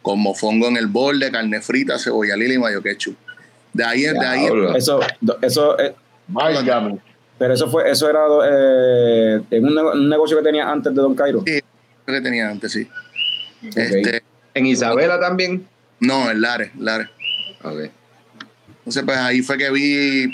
con 0.00 0.20
mofongo 0.20 0.68
en 0.68 0.76
el 0.76 0.86
borde, 0.86 1.30
carne 1.30 1.60
frita, 1.60 1.98
cebolla 1.98 2.36
lila 2.36 2.54
y 2.54 2.58
mayo 2.58 2.82
ketchup. 2.82 3.16
De 3.72 3.84
ahí, 3.84 4.02
de 4.02 4.26
ahí. 4.26 4.46
Eso, 4.76 5.00
eso, 5.42 5.78
eh, 5.78 5.94
Válgame. 6.28 6.98
Pero 7.38 7.54
eso 7.54 7.68
fue, 7.68 7.90
eso 7.90 8.08
era 8.08 8.20
eh, 8.48 9.42
en 9.50 9.64
un, 9.64 9.78
un, 9.78 10.08
negocio 10.08 10.36
que 10.38 10.42
tenía 10.42 10.68
antes 10.70 10.94
de 10.94 11.00
Don 11.00 11.14
Cairo. 11.14 11.42
Sí, 11.46 11.60
que 12.06 12.20
tenía 12.20 12.48
antes, 12.48 12.72
sí. 12.72 12.88
Okay. 13.68 13.82
Este, 13.82 14.22
¿En 14.54 14.66
Isabela 14.66 15.20
también? 15.20 15.66
No, 16.00 16.30
en 16.30 16.40
Lares, 16.40 16.70
Lares. 16.78 17.08
Okay. 17.62 17.90
Entonces, 18.78 19.02
pues 19.04 19.18
ahí 19.18 19.42
fue 19.42 19.58
que 19.58 19.70
vi 19.70 20.32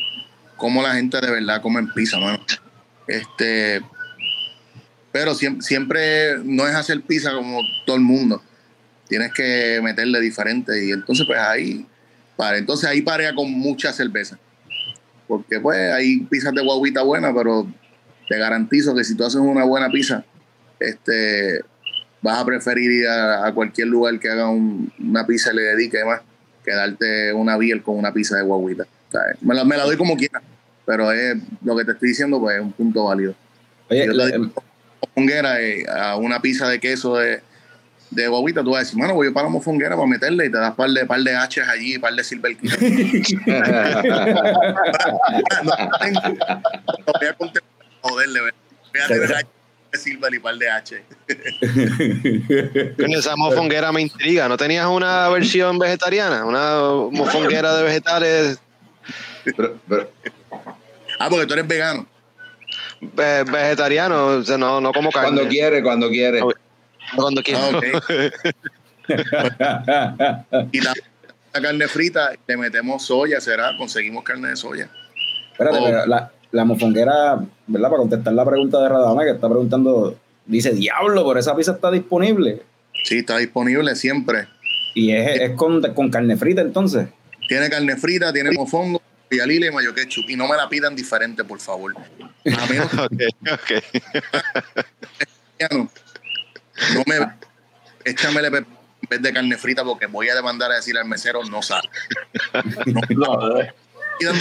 cómo 0.56 0.82
la 0.82 0.94
gente 0.94 1.20
de 1.20 1.30
verdad 1.30 1.60
come 1.60 1.80
en 1.80 1.92
pizza, 1.92 2.18
mano. 2.18 2.38
Este, 3.06 3.82
pero 5.14 5.34
siempre, 5.34 5.62
siempre 5.62 6.38
no 6.44 6.66
es 6.66 6.74
hacer 6.74 7.00
pizza 7.00 7.32
como 7.32 7.60
todo 7.86 7.94
el 7.94 8.02
mundo. 8.02 8.42
Tienes 9.08 9.32
que 9.32 9.80
meterle 9.80 10.20
diferente. 10.20 10.84
Y 10.84 10.90
entonces, 10.90 11.24
pues 11.24 11.38
ahí, 11.38 11.86
para, 12.36 12.58
entonces 12.58 12.90
ahí 12.90 13.00
parea 13.00 13.32
con 13.34 13.50
mucha 13.50 13.92
cerveza 13.92 14.38
porque 15.26 15.60
pues 15.60 15.92
hay 15.92 16.20
pizzas 16.20 16.52
de 16.54 16.62
guaguita 16.62 17.02
buenas, 17.02 17.32
pero 17.34 17.66
te 18.28 18.38
garantizo 18.38 18.94
que 18.94 19.04
si 19.04 19.16
tú 19.16 19.24
haces 19.24 19.40
una 19.40 19.64
buena 19.64 19.90
pizza, 19.90 20.24
este, 20.78 21.60
vas 22.20 22.40
a 22.40 22.44
preferir 22.44 22.90
ir 22.90 23.08
a, 23.08 23.46
a 23.46 23.54
cualquier 23.54 23.88
lugar 23.88 24.18
que 24.18 24.28
haga 24.28 24.48
un, 24.48 24.92
una 25.00 25.26
pizza 25.26 25.52
y 25.52 25.56
le 25.56 25.62
dedique 25.62 26.04
más 26.04 26.20
que 26.64 26.72
darte 26.72 27.32
una 27.32 27.56
biel 27.58 27.82
con 27.82 27.98
una 27.98 28.12
pizza 28.12 28.36
de 28.36 28.42
guaguita. 28.42 28.84
O 28.84 29.10
sea, 29.10 29.20
me, 29.40 29.54
la, 29.54 29.64
me, 29.64 29.76
la, 29.76 29.84
doy 29.84 29.96
como 29.96 30.16
quiera, 30.16 30.42
pero 30.86 31.12
es 31.12 31.36
lo 31.62 31.76
que 31.76 31.84
te 31.84 31.92
estoy 31.92 32.10
diciendo, 32.10 32.40
pues 32.40 32.56
es 32.56 32.62
un 32.62 32.72
punto 32.72 33.04
válido. 33.04 33.34
Oye, 33.90 34.08
digo 34.08 34.52
mofonguera 35.06 35.60
eh, 35.60 35.84
a 35.88 36.16
una 36.16 36.40
pizza 36.40 36.68
de 36.68 36.80
queso 36.80 37.16
de, 37.16 37.40
de 38.10 38.28
guaguita, 38.28 38.62
tú 38.62 38.70
vas 38.70 38.78
a 38.78 38.84
decir, 38.84 38.98
bueno, 38.98 39.14
voy 39.14 39.30
para 39.30 39.46
la 39.46 39.50
mofonguera 39.50 39.96
para 39.96 40.06
meterle 40.06 40.46
y 40.46 40.50
te 40.50 40.58
das 40.58 40.74
par 40.74 40.90
de, 40.90 41.04
par 41.04 41.20
de 41.20 41.32
H's 41.32 41.68
allí, 41.68 41.98
par 41.98 42.14
de 42.14 42.24
Silver 42.24 42.56
no, 42.62 42.70
no, 46.12 46.22
voy 47.18 47.28
a 47.28 47.32
contestar, 47.34 47.70
joderle, 48.02 48.40
voy 48.40 48.50
a 49.00 49.44
de 49.92 49.98
Silver 49.98 50.34
y 50.34 50.38
par 50.38 50.56
de 50.56 50.70
H. 50.70 51.04
Con 52.98 53.12
esa 53.12 53.36
mofonguera 53.36 53.92
me 53.92 54.02
intriga, 54.02 54.48
¿no 54.48 54.56
tenías 54.56 54.86
una 54.86 55.28
versión 55.28 55.78
vegetariana? 55.78 56.44
Una 56.44 56.80
mofonguera 57.10 57.76
de 57.76 57.82
vegetales. 57.84 58.58
Pero, 59.44 59.78
pero. 59.88 60.10
Ah, 61.18 61.28
porque 61.30 61.46
tú 61.46 61.54
eres 61.54 61.68
vegano. 61.68 62.06
Ve 63.14 63.44
vegetariano, 63.44 64.26
o 64.26 64.42
sea, 64.42 64.56
no, 64.58 64.80
no 64.80 64.92
como 64.92 65.10
carne. 65.10 65.30
Cuando 65.30 65.48
quiere, 65.48 65.82
cuando 65.82 66.08
quiere. 66.08 66.40
Cuando 67.16 67.42
quiera. 67.42 67.60
Ah, 67.62 67.76
okay. 67.76 67.92
y 70.72 70.80
la, 70.80 70.94
la, 71.52 71.60
carne 71.60 71.88
frita, 71.88 72.30
le 72.46 72.56
metemos 72.56 73.04
soya, 73.04 73.40
será, 73.40 73.76
conseguimos 73.76 74.24
carne 74.24 74.48
de 74.48 74.56
soya. 74.56 74.88
Espérate, 75.52 75.78
oh. 75.78 76.06
la, 76.06 76.30
la, 76.50 76.64
mofonguera, 76.64 77.38
¿verdad? 77.66 77.90
Para 77.90 78.00
contestar 78.00 78.32
la 78.32 78.44
pregunta 78.44 78.80
de 78.82 78.88
Radame, 78.88 79.24
que 79.24 79.30
está 79.32 79.48
preguntando, 79.48 80.16
dice, 80.46 80.72
diablo, 80.72 81.26
pero 81.26 81.38
esa 81.38 81.54
pizza 81.54 81.72
está 81.72 81.90
disponible. 81.90 82.62
Sí, 83.04 83.18
está 83.18 83.36
disponible 83.38 83.94
siempre. 83.96 84.48
¿Y 84.94 85.12
es, 85.12 85.40
es 85.40 85.50
con, 85.56 85.82
con, 85.92 86.10
carne 86.10 86.36
frita 86.36 86.62
entonces? 86.62 87.08
Tiene 87.48 87.68
carne 87.68 87.96
frita, 87.96 88.32
tiene 88.32 88.52
mofongo, 88.52 89.02
lila 89.30 89.66
y 89.66 89.70
mayo 89.70 89.94
ketchup. 89.94 90.28
Y 90.28 90.36
no 90.36 90.48
me 90.48 90.56
la 90.56 90.68
pidan 90.68 90.94
diferente, 90.94 91.44
por 91.44 91.60
favor. 91.60 91.94
A 91.96 92.66
menos 92.66 92.92
okay, 92.98 93.28
okay. 93.52 93.82
no, 95.70 95.90
no 96.94 97.02
me 97.06 97.34
échamele 98.04 98.48
en 98.48 98.66
vez 99.08 99.22
de 99.22 99.32
carne 99.32 99.56
frita 99.56 99.84
porque 99.84 100.06
voy 100.06 100.28
a 100.28 100.34
demandar 100.34 100.70
a 100.72 100.76
decir 100.76 100.96
al 100.96 101.06
mesero 101.06 101.44
no 101.44 101.62
sabe. 101.62 101.88
No, 103.08 103.36
no, 103.36 104.34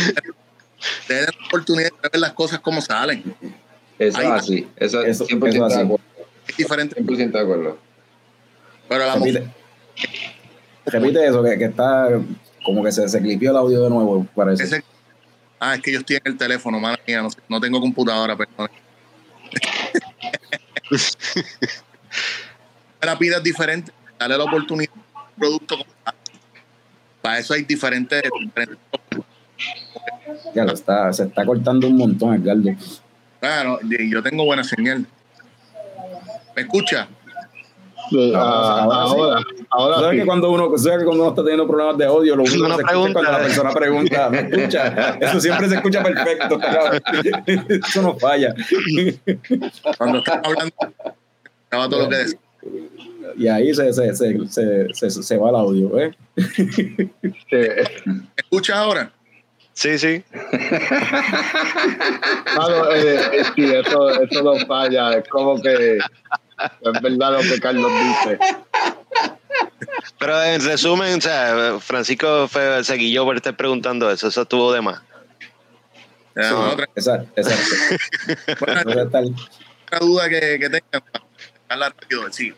te 1.08 1.14
den 1.14 1.26
la 1.26 1.48
oportunidad 1.48 1.90
de 1.90 2.10
ver 2.10 2.20
las 2.20 2.34
cosas 2.34 2.60
como 2.60 2.82
salen. 2.82 3.36
Eso 4.00 4.22
es 4.22 4.28
así. 4.28 4.68
Eso, 4.76 5.04
eso 5.04 5.28
100% 5.28 5.48
eso 5.48 5.66
así. 5.66 5.96
Es 6.48 6.58
diferente. 6.58 7.02
100% 7.02 7.32
de 7.32 7.40
acuerdo. 7.40 7.78
Pero 8.90 9.06
la 9.06 9.16
repite, 9.16 9.48
repite 10.86 11.26
eso, 11.26 11.42
que, 11.42 11.58
que, 11.58 11.66
está 11.66 12.10
como 12.64 12.84
que 12.84 12.92
se, 12.92 13.08
se 13.08 13.22
clipió 13.22 13.52
el 13.52 13.58
audio 13.58 13.84
de 13.84 13.90
nuevo, 13.90 14.26
parece. 14.36 14.64
Ese, 14.64 14.84
ah, 15.60 15.76
es 15.76 15.82
que 15.82 15.92
yo 15.92 16.00
estoy 16.00 16.18
en 16.18 16.24
el 16.26 16.38
teléfono, 16.38 16.80
mala 16.80 17.00
mía, 17.06 17.22
no, 17.22 17.30
no 17.50 17.62
tengo 17.62 17.80
computadora, 17.80 18.36
perdón. 18.36 18.70
la 23.02 23.18
pidas 23.18 23.44
diferente, 23.44 23.92
dale 24.18 24.38
la 24.38 24.46
oportunidad 24.46 24.90
un 24.94 25.02
producto 25.38 25.78
como 25.78 25.90
para 27.22 27.40
eso 27.40 27.54
hay 27.54 27.64
diferentes, 27.64 28.22
diferentes 28.22 28.78
ya 30.54 30.66
lo 30.66 30.74
está, 30.74 31.12
se 31.14 31.24
está 31.24 31.46
cortando 31.46 31.88
un 31.88 31.98
montón, 31.98 32.36
Edgardo. 32.36 32.70
Claro, 33.40 33.80
yo 33.82 34.24
tengo 34.24 34.46
buena 34.46 34.64
señal. 34.64 35.06
¿Me 36.56 36.62
escucha? 36.62 37.08
Sí, 38.14 38.32
ahora, 38.36 39.02
ahora, 39.02 39.40
sí. 39.40 39.66
ahora 39.72 39.96
¿Sabes 39.96 40.12
sí. 40.12 40.18
que 40.18 40.26
cuando 40.28 40.52
uno, 40.52 40.78
¿sabes 40.78 41.00
que 41.00 41.06
cuando 41.06 41.24
uno 41.24 41.32
está 41.32 41.42
teniendo 41.42 41.68
problemas 41.68 41.98
de 41.98 42.06
audio, 42.06 42.36
lo 42.36 42.44
único 42.44 42.64
que 42.64 42.76
se 42.76 42.82
escucha 42.82 43.14
cuando 43.14 43.32
la 43.32 43.40
persona 43.40 43.72
pregunta, 43.72 44.30
¿me 44.30 44.40
escucha? 44.42 45.18
Eso 45.20 45.42
siempre 45.42 45.68
se 45.68 45.76
escucha 45.76 46.04
perfecto. 46.04 46.60
Claro. 46.60 47.00
Eso 47.88 48.02
no 48.04 48.16
falla. 48.20 48.54
Cuando 49.98 50.20
estaba 50.20 50.42
hablando, 50.44 50.76
estaba 51.64 51.90
todo 51.90 52.04
lo 52.04 52.10
que 52.10 52.18
decía. 52.18 52.40
Y 53.36 53.48
ahí 53.48 53.74
se, 53.74 53.92
se, 53.92 54.16
se, 54.16 54.48
se, 54.48 54.94
se, 54.94 55.10
se 55.10 55.38
va 55.38 55.50
el 55.50 55.56
audio, 55.56 55.98
¿eh? 55.98 56.12
¿Escucha 58.38 58.78
ahora? 58.78 59.12
Sí, 59.74 59.98
sí. 59.98 60.24
Mano, 62.56 62.92
eh, 62.92 63.22
eh, 63.34 63.44
sí, 63.56 63.64
eso, 63.64 64.22
eso 64.22 64.44
no 64.44 64.56
falla. 64.68 65.14
Es 65.14 65.28
como 65.30 65.60
que 65.60 65.98
es 66.60 67.02
verdad 67.02 67.32
lo 67.34 67.40
que 67.42 67.60
Carlos 67.60 67.92
dice. 67.92 68.40
Pero 70.20 70.42
en 70.44 70.64
resumen, 70.64 71.18
o 71.18 71.22
sea, 71.22 71.78
Francisco 71.80 72.48
fue, 72.48 72.84
se 72.84 72.96
guilló 72.96 73.26
por 73.26 73.36
estar 73.36 73.56
preguntando 73.56 74.10
eso. 74.10 74.28
Eso 74.28 74.44
estuvo 74.44 74.72
de 74.74 74.82
más. 74.82 75.02
Otra, 76.36 76.88
Exacto, 76.96 77.30
exacto. 77.36 78.56
Bueno, 78.60 78.82
otra 79.04 80.00
duda 80.00 80.30
que, 80.30 80.40
que 80.60 80.70
tengan, 80.70 81.04
rápido, 81.70 82.32
sí, 82.32 82.54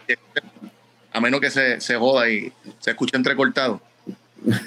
a 1.12 1.20
menos 1.20 1.42
que 1.42 1.50
se, 1.50 1.82
se 1.82 1.96
joda 1.98 2.30
y 2.30 2.52
se 2.80 2.92
escuche 2.92 3.18
entrecortado. 3.18 3.82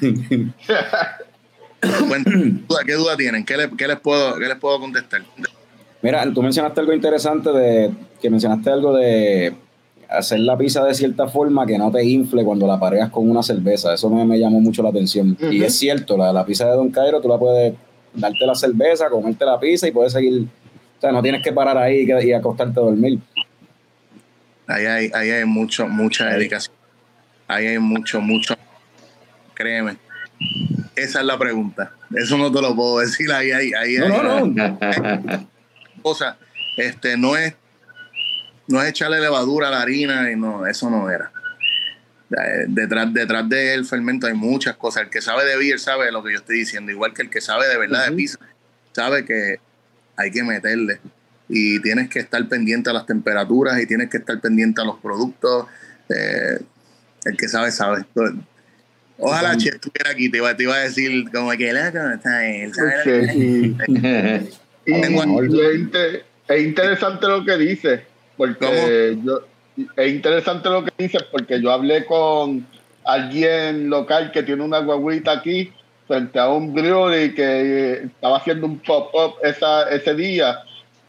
¿Qué 2.87 2.95
duda 2.95 3.17
tienen? 3.17 3.45
¿Qué, 3.45 3.57
le- 3.57 3.71
qué 3.77 3.87
les 3.88 4.01
puedo, 4.01 4.38
¿Qué 4.38 4.47
les 4.47 4.57
puedo 4.59 4.81
contestar? 4.81 5.23
Mira, 6.02 6.24
tú 6.32 6.42
mencionaste 6.42 6.80
algo 6.80 6.92
interesante 6.92 7.50
de 7.50 7.90
que 8.20 8.30
mencionaste 8.30 8.70
algo 8.70 8.94
de 8.94 9.54
hacer 10.08 10.40
la 10.40 10.56
pizza 10.56 10.84
de 10.84 10.94
cierta 10.94 11.28
forma 11.28 11.66
que 11.66 11.76
no 11.76 11.90
te 11.90 12.04
infle 12.04 12.44
cuando 12.44 12.66
la 12.66 12.78
pareas 12.78 13.11
con 13.11 13.28
una 13.28 13.42
cerveza. 13.42 13.94
Eso 13.94 14.08
me, 14.08 14.24
me 14.24 14.38
llamó 14.38 14.61
mucho 14.61 14.82
la 14.82 14.88
atención. 14.88 15.37
Y 15.50 15.62
es 15.62 15.76
cierto, 15.76 16.16
la, 16.16 16.32
la 16.32 16.44
pizza 16.44 16.66
de 16.66 16.72
Don 16.72 16.90
Cairo, 16.90 17.20
tú 17.20 17.28
la 17.28 17.38
puedes 17.38 17.74
darte 18.14 18.46
la 18.46 18.54
cerveza, 18.54 19.08
comerte 19.11 19.44
la 19.44 19.58
pizza 19.61 19.87
y 19.88 19.92
puedes 19.92 20.12
seguir. 20.12 20.46
O 20.98 21.00
sea, 21.00 21.12
no 21.12 21.22
tienes 21.22 21.42
que 21.42 21.52
parar 21.52 21.76
ahí 21.78 22.06
y, 22.08 22.32
acostarte 22.32 22.80
a 22.80 22.82
dormir. 22.82 23.18
Ahí 24.66 24.84
hay, 24.84 25.11
ahí 25.14 25.30
hay 25.30 25.44
mucho, 25.44 25.87
mucha 25.88 26.26
dedicación. 26.26 26.74
Ahí 27.46 27.66
hay 27.66 27.78
mucho, 27.78 28.20
mucho. 28.20 28.54
Créeme. 29.54 29.96
Esa 30.94 31.20
es 31.20 31.26
la 31.26 31.38
pregunta. 31.38 31.92
Eso 32.14 32.37
no 32.37 32.50
te 32.50 32.61
lo 32.61 32.74
puedo 32.74 32.98
decir. 32.98 33.30
Ahí 33.32 33.50
ahí 33.50 33.72
hay 33.72 33.96
No, 33.98 34.22
no, 34.22 34.46
no. 34.46 34.78
cosa. 35.98 36.37
Este, 36.76 37.16
no 37.16 37.37
es, 37.37 37.54
no 38.66 38.82
es 38.82 38.90
echarle 38.90 39.20
levadura 39.20 39.68
a 39.68 39.70
la 39.70 39.82
harina 39.82 40.30
y 40.30 40.37
no, 40.37 40.66
eso 40.66 40.90
no 40.90 41.11
era. 41.11 41.30
Eh, 42.30 42.66
Detrás, 42.68 43.12
detrás 43.12 43.48
del 43.48 43.84
fermento 43.84 44.26
hay 44.26 44.34
muchas 44.34 44.76
cosas. 44.76 45.04
El 45.04 45.11
que 45.11 45.20
sabe 45.20 45.44
de 45.44 45.56
beer 45.56 45.78
sabe 45.78 46.12
lo 46.12 46.22
que 46.22 46.32
yo 46.32 46.38
estoy 46.38 46.58
diciendo. 46.58 46.92
Igual 46.92 47.14
que 47.14 47.22
el 47.22 47.30
que 47.30 47.40
sabe 47.40 47.66
de 47.68 47.78
verdad 47.78 48.06
de 48.06 48.12
pizza, 48.12 48.38
sabe 48.92 49.24
que 49.24 49.61
hay 50.16 50.30
que 50.30 50.42
meterle. 50.42 51.00
Y 51.48 51.80
tienes 51.80 52.11
que 52.11 52.18
estar 52.18 52.46
pendiente 52.48 52.90
a 52.90 52.92
las 52.92 53.06
temperaturas 53.06 53.80
y 53.80 53.87
tienes 53.87 54.11
que 54.11 54.18
estar 54.18 54.38
pendiente 54.40 54.82
a 54.82 54.84
los 54.84 54.98
productos. 55.00 55.66
Eh, 56.11 56.58
el 57.24 57.37
que 57.37 57.48
sabe, 57.48 57.70
sabe. 57.70 58.04
Ojalá 59.18 59.56
Che 59.56 59.70
estuviera 59.70 60.11
aquí, 60.11 60.28
te 60.28 60.38
iba, 60.38 60.56
te 60.56 60.62
iba 60.62 60.74
a 60.76 60.78
decir 60.78 61.28
como 61.32 61.50
que 61.52 61.72
loco, 61.72 61.98
está 62.14 62.46
él, 62.46 62.72
es, 65.62 65.74
inte- 65.77 66.24
es 66.48 66.62
interesante 66.62 67.27
lo 67.27 67.44
que 67.44 67.57
dice, 67.59 68.05
porque 68.37 69.16
yo, 69.24 69.40
es 69.96 70.12
interesante 70.12 70.68
lo 70.68 70.85
que 70.85 70.92
dice 70.98 71.18
porque 71.31 71.61
yo 71.61 71.70
hablé 71.70 72.05
con 72.05 72.66
alguien 73.05 73.88
local 73.90 74.31
que 74.33 74.42
tiene 74.42 74.62
una 74.62 74.79
guaguita 74.81 75.33
aquí 75.33 75.72
frente 76.07 76.38
a 76.38 76.48
un 76.48 76.72
brewery 76.74 77.35
que 77.35 77.42
eh, 77.44 78.03
estaba 78.07 78.38
haciendo 78.38 78.66
un 78.66 78.79
pop-up 78.81 79.35
esa- 79.42 79.88
ese 79.90 80.14
día 80.14 80.59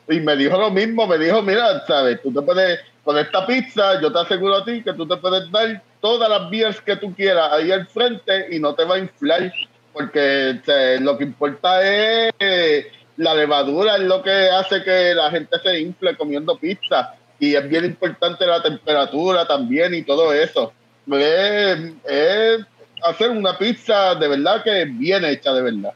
y 0.10 0.20
me 0.20 0.36
dijo 0.36 0.58
lo 0.58 0.72
mismo, 0.72 1.06
me 1.08 1.18
dijo, 1.18 1.42
mira, 1.42 1.86
sabes, 1.86 2.22
tú 2.22 2.34
te 2.34 2.42
puedes, 2.42 2.80
con 3.04 3.18
esta 3.18 3.46
pizza, 3.46 4.02
yo 4.02 4.12
te 4.12 4.20
aseguro 4.20 4.58
a 4.58 4.66
ti 4.66 4.82
que 4.84 4.94
tú 4.94 5.08
te 5.08 5.16
puedes 5.18 5.50
dar 5.52 5.82
todas 6.02 6.30
las 6.30 6.50
beers 6.50 6.82
que 6.82 6.96
tú 6.96 7.14
quieras 7.14 7.52
ahí 7.54 7.72
al 7.72 7.86
frente 7.88 8.48
y 8.52 8.60
no 8.60 8.74
te 8.74 8.84
va 8.86 8.96
a 8.96 9.00
inflar, 9.00 9.54
porque 9.94 10.58
o 10.62 10.66
sea, 10.66 11.00
lo 11.00 11.18
que 11.18 11.24
importa 11.26 11.82
es 11.84 12.86
la 13.20 13.36
levadura, 13.36 13.98
es 13.98 14.04
lo 14.04 14.24
que 14.24 14.32
hace 14.32 14.82
que 14.82 15.14
la 15.14 15.30
gente 15.30 15.60
se 15.62 15.78
infle 15.78 16.16
comiendo 16.16 16.58
pizza 16.58 17.16
y 17.38 17.54
es 17.54 17.70
bien 17.70 17.84
importante 17.84 18.46
la 18.46 18.64
temperatura 18.64 19.46
también 19.46 19.94
y 19.94 20.04
todo 20.04 20.34
eso. 20.34 20.72
Es, 21.12 21.80
es 22.08 22.66
hacer 23.04 23.32
una 23.32 23.58
pizza 23.58 24.16
de 24.16 24.28
verdad 24.28 24.64
que 24.64 24.84
es 24.84 24.98
bien 24.98 25.26
hecha 25.26 25.52
de 25.54 25.62
verdad. 25.62 25.92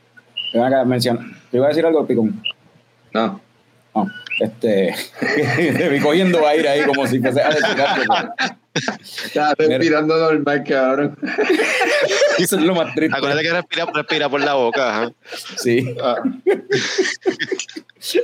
Acá, 0.53 0.83
menciona. 0.83 1.25
Iba 1.53 1.67
a 1.67 1.69
decir 1.69 1.85
algo, 1.85 2.05
Picón. 2.05 2.43
No. 3.13 3.39
No, 3.95 4.11
este. 4.39 4.95
te 5.55 5.89
vi 5.89 5.99
cogiendo 5.99 6.45
aire 6.47 6.69
ahí 6.69 6.83
como 6.83 7.07
si 7.07 7.19
fuese 7.19 7.41
a 7.41 7.49
pero 7.49 8.33
Estaba 9.25 9.53
respirando 9.57 10.17
normal, 10.17 10.63
cabrón. 10.63 11.17
Eso 12.39 12.55
es 12.55 12.61
lo 12.63 12.73
más 12.73 12.93
triste. 12.95 13.15
Acuérdate 13.15 13.43
que 13.43 13.51
respira, 13.53 13.85
respira 13.93 14.29
por 14.29 14.41
la 14.41 14.55
boca. 14.55 15.11
Sí. 15.57 15.95
Ah, 16.01 16.15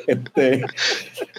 Este, 0.08 0.66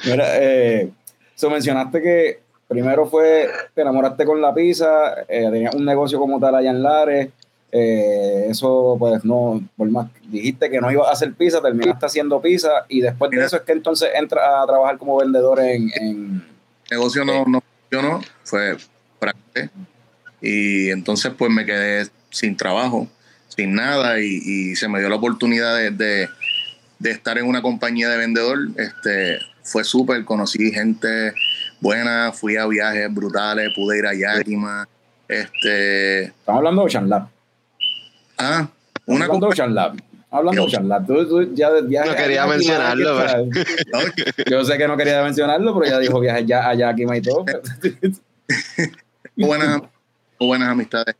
mira, 0.05 0.25
eh, 0.39 0.91
so 1.35 1.51
mencionaste 1.51 2.01
que 2.01 2.41
primero 2.69 3.07
fue, 3.07 3.51
te 3.75 3.83
enamoraste 3.83 4.25
con 4.25 4.41
la 4.41 4.55
pizza, 4.55 5.23
eh, 5.29 5.49
tenías 5.51 5.75
un 5.75 5.85
negocio 5.85 6.19
como 6.19 6.39
tal 6.39 6.55
allá 6.55 6.71
en 6.71 6.83
Lares, 6.83 7.29
eh, 7.73 8.47
eso 8.49 8.97
pues 8.99 9.25
no, 9.25 9.63
por 9.77 9.91
más, 9.91 10.09
dijiste 10.29 10.69
que 10.71 10.81
no 10.81 10.91
ibas 10.91 11.09
a 11.09 11.13
hacer 11.13 11.33
pizza, 11.35 11.61
terminaste 11.63 12.07
haciendo 12.07 12.41
pizza 12.41 12.85
y 12.89 13.01
después 13.01 13.31
de 13.31 13.45
eso 13.45 13.57
es 13.57 13.63
que 13.63 13.73
entonces 13.73 14.11
entras 14.15 14.43
a 14.45 14.67
trabajar 14.67 14.99
como 14.99 15.17
vendedor 15.19 15.61
en, 15.61 15.91
en 16.01 16.45
negocio 16.91 17.25
no, 17.25 17.45
no 17.47 17.63
funcionó, 17.89 18.21
fue 18.45 18.77
fracasé. 19.19 19.71
Y 20.43 20.91
entonces 20.91 21.33
pues 21.37 21.51
me 21.53 21.65
quedé 21.67 22.09
sin 22.31 22.57
trabajo, 22.57 23.07
sin 23.49 23.75
nada, 23.75 24.21
y, 24.21 24.41
y 24.45 24.77
se 24.77 24.89
me 24.89 24.99
dio 25.01 25.09
la 25.09 25.17
oportunidad 25.17 25.77
de, 25.77 25.91
de- 25.91 26.29
de 26.99 27.11
estar 27.13 27.39
en 27.39 27.47
una 27.47 27.63
compañía 27.63 28.11
de 28.11 28.19
vendedor. 28.19 28.59
Este, 28.77 29.39
fue 29.63 29.85
súper, 29.85 30.23
conocí 30.27 30.71
gente 30.71 31.33
buena, 31.81 32.31
fui 32.33 32.57
a 32.59 32.67
viajes 32.67 33.13
brutales, 33.15 33.71
pude 33.75 33.99
ir 33.99 34.07
a 34.07 34.13
Yakima. 34.15 34.87
Este, 35.27 36.25
estamos 36.25 36.59
hablando 36.59 36.83
de 36.83 36.87
Ocean 36.87 37.09
Lab. 37.09 37.29
Ah, 38.41 38.71
una 39.07 39.25
hablando 39.25 39.25
de 39.25 39.29
compañía. 39.29 39.49
Ocean 39.49 39.75
Lab. 39.75 39.97
Hablando 40.31 40.63
de 40.63 40.67
Ocean 40.67 40.89
Lab. 40.89 41.07
Tú, 41.07 41.29
tú 41.29 41.55
ya 41.55 41.71
viaje 41.81 42.09
No 42.09 42.17
quería 42.17 42.47
mencionarlo. 42.47 43.19
Yo 44.51 44.65
sé 44.65 44.79
que 44.79 44.89
no 44.89 44.97
quería 44.97 45.23
mencionarlo, 45.23 45.79
pero 45.79 45.91
ya 45.91 45.99
dijo 45.99 46.21
viaje 46.21 46.47
ya 46.47 46.69
a 46.69 46.75
Yakima 46.75 47.17
y 47.17 47.23
todo. 47.23 47.45
buenas, 49.37 49.83
muy 50.39 50.49
buenas 50.49 50.69
amistades, 50.69 51.15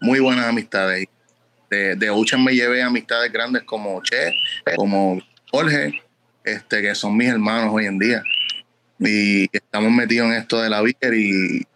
muy 0.00 0.20
buenas 0.20 0.46
amistades. 0.46 1.06
De, 1.68 1.94
de 1.94 2.10
Ocean 2.10 2.42
me 2.42 2.52
llevé 2.52 2.82
amistades 2.82 3.32
grandes 3.32 3.62
como 3.62 4.02
Che, 4.02 4.34
como 4.74 5.20
Jorge, 5.52 6.02
este, 6.44 6.82
que 6.82 6.94
son 6.94 7.16
mis 7.16 7.28
hermanos 7.28 7.70
hoy 7.72 7.86
en 7.86 7.98
día. 7.98 8.22
Y 8.98 9.48
estamos 9.52 9.90
metidos 9.92 10.28
en 10.28 10.34
esto 10.34 10.60
de 10.60 10.68
la 10.68 10.82
beer 10.82 11.14
y 11.14 11.66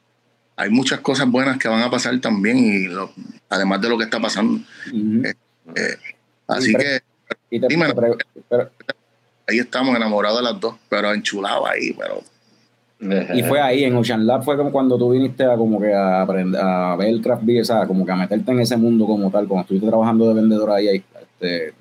hay 0.56 0.70
muchas 0.70 1.00
cosas 1.00 1.28
buenas 1.30 1.58
que 1.58 1.68
van 1.68 1.82
a 1.82 1.90
pasar 1.90 2.18
también, 2.20 2.58
y 2.58 2.86
lo- 2.86 3.10
además 3.48 3.80
de 3.80 3.88
lo 3.88 3.98
que 3.98 4.04
está 4.04 4.20
pasando. 4.20 4.60
Ujú. 4.92 5.22
Eh, 5.26 5.96
así 6.48 6.74
que 6.74 7.00
Dime. 7.68 7.92
pero- 8.48 8.70
ahí 9.46 9.58
estamos 9.58 9.94
enamorados 9.96 10.38
de 10.38 10.44
las 10.44 10.60
dos, 10.60 10.76
pero 10.88 11.12
enchulados 11.12 11.68
ahí, 11.68 11.92
pero 11.98 12.22
y 13.34 13.42
fue 13.42 13.60
ahí, 13.60 13.84
en 13.84 13.94
Ocean 13.96 14.26
Lab, 14.26 14.44
fue 14.44 14.56
como 14.56 14.72
cuando 14.72 14.96
tú 14.96 15.10
viniste 15.10 15.44
a 15.44 15.56
como 15.56 15.78
que 15.78 15.92
a 15.92 16.22
aprender 16.22 16.58
a 16.62 16.96
ver 16.96 17.08
el 17.08 17.20
craft 17.20 17.44
beer, 17.44 17.60
o 17.60 17.64
sea, 17.64 17.86
como 17.86 18.06
que 18.06 18.12
a 18.12 18.16
meterte 18.16 18.50
en 18.52 18.60
ese 18.60 18.78
mundo 18.78 19.04
como 19.06 19.30
tal, 19.30 19.46
cuando 19.46 19.62
estuviste 19.62 19.88
trabajando 19.88 20.28
de 20.28 20.34
vendedor 20.34 20.70
ahí, 20.70 20.88
ahí, 20.88 21.04
este, 21.20 21.74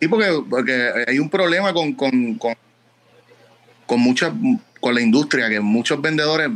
Sí, 0.00 0.08
porque, 0.08 0.26
porque 0.48 0.90
hay 1.06 1.18
un 1.20 1.28
problema 1.28 1.72
con, 1.72 1.92
con, 1.94 2.34
con, 2.34 2.54
con 3.86 4.00
muchas, 4.00 4.32
con 4.80 4.94
la 4.94 5.00
industria, 5.00 5.48
que 5.48 5.60
muchos 5.60 6.00
vendedores 6.00 6.48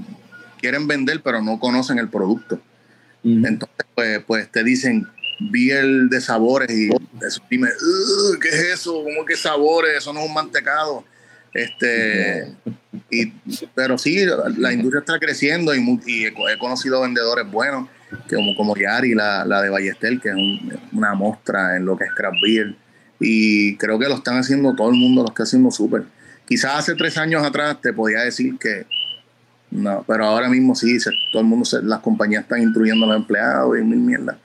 quieren 0.63 0.87
vender, 0.87 1.21
pero 1.23 1.43
no 1.43 1.59
conocen 1.59 1.99
el 1.99 2.09
producto. 2.09 2.59
Entonces, 3.25 3.87
pues, 3.95 4.21
pues 4.27 4.51
te 4.51 4.65
dicen 4.65 5.07
beer 5.51 5.85
de 6.09 6.21
sabores 6.21 6.71
y 6.71 6.89
eso, 7.27 7.43
dime, 7.51 7.69
"Ugh, 7.69 8.39
¿qué 8.41 8.49
es 8.49 8.63
eso? 8.75 9.03
¿Cómo 9.05 9.25
que 9.27 9.37
sabores? 9.37 9.99
Eso 9.99 10.13
no 10.13 10.21
es 10.21 10.27
un 10.29 10.35
mantecado. 10.35 11.05
Este, 11.53 12.49
y, 13.11 13.31
pero 13.75 13.99
sí, 13.99 14.25
la 14.57 14.73
industria 14.73 15.01
está 15.01 15.19
creciendo 15.19 15.75
y, 15.75 16.25
he, 16.25 16.59
conocido 16.59 17.03
vendedores 17.03 17.51
buenos, 17.51 17.89
que 18.29 18.37
como, 18.37 18.55
como 18.57 18.75
Yari, 18.77 19.15
la, 19.15 19.45
la 19.45 19.61
de 19.61 19.69
Ballester, 19.69 20.19
que 20.19 20.31
es 20.31 20.35
un- 20.35 20.79
una 20.93 21.15
mostra 21.15 21.77
en 21.77 21.85
lo 21.85 21.97
que 21.97 22.05
es 22.05 22.11
craft 22.15 22.39
beer. 22.43 22.75
Y 23.21 23.77
creo 23.77 23.99
que 23.99 24.09
lo 24.09 24.15
están 24.17 24.39
haciendo, 24.39 24.75
todo 24.75 24.91
el 24.91 24.97
mundo 24.97 25.23
lo 25.23 25.29
está 25.29 25.43
haciendo 25.45 25.71
súper. 25.71 26.05
Quizás 26.47 26.77
hace 26.77 26.95
tres 26.95 27.17
años 27.19 27.45
atrás 27.45 27.81
te 27.81 27.93
podía 27.93 28.21
decir 28.21 28.59
que 28.59 28.87
no, 29.73 30.05
pero 30.07 30.27
ahora 30.27 30.49
mismo 30.49 30.75
sí, 30.75 31.01
se- 31.01 31.11
todo 31.33 31.43
el 31.43 31.49
mundo, 31.49 31.65
se- 31.65 31.83
las 31.83 32.01
compañías 32.01 32.43
están 32.43 32.63
instruyendo 32.63 33.05
a 33.07 33.09
los 33.09 33.17
empleados 33.19 33.79
y 33.79 33.83
mil 33.83 33.99
mierda. 33.99 34.39